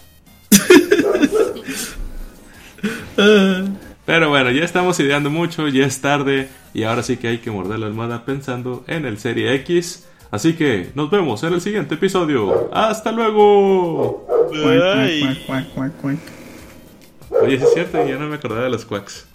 Pero 4.06 4.30
bueno, 4.30 4.52
ya 4.52 4.64
estamos 4.64 5.00
ideando 5.00 5.30
mucho, 5.32 5.68
ya 5.68 5.86
es 5.86 6.00
tarde 6.00 6.50
y 6.74 6.84
ahora 6.84 7.02
sí 7.02 7.18
que 7.18 7.28
hay 7.28 7.40
que 7.40 7.50
morder 7.50 7.80
la 7.80 7.88
almohada 7.88 8.24
pensando 8.24 8.84
en 8.88 9.06
el 9.06 9.18
Serie 9.18 9.54
X. 9.56 10.08
Así 10.30 10.56
que 10.56 10.92
nos 10.96 11.10
vemos 11.10 11.44
en 11.44 11.54
el 11.54 11.62
siguiente 11.62 11.96
episodio. 11.96 12.70
¡Hasta 12.74 13.12
luego! 13.12 14.28
Oye, 17.30 17.58
sí 17.58 17.64
es 17.64 17.74
cierto, 17.74 18.08
ya 18.08 18.18
no 18.18 18.28
me 18.28 18.36
acordaba 18.36 18.64
de 18.64 18.70
los 18.70 18.86
quacks. 18.86 19.26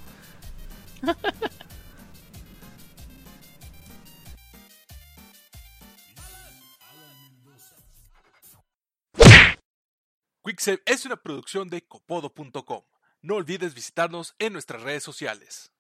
Quicksave 10.45 10.81
es 10.87 11.05
una 11.07 11.17
producción 11.17 11.69
de 11.69 11.83
copodo.com. 11.83 12.83
No 13.23 13.35
olvides 13.37 13.75
visitarnos 13.75 14.35
en 14.39 14.55
nuestras 14.55 14.83
redes 14.83 15.03
sociales. 15.03 15.73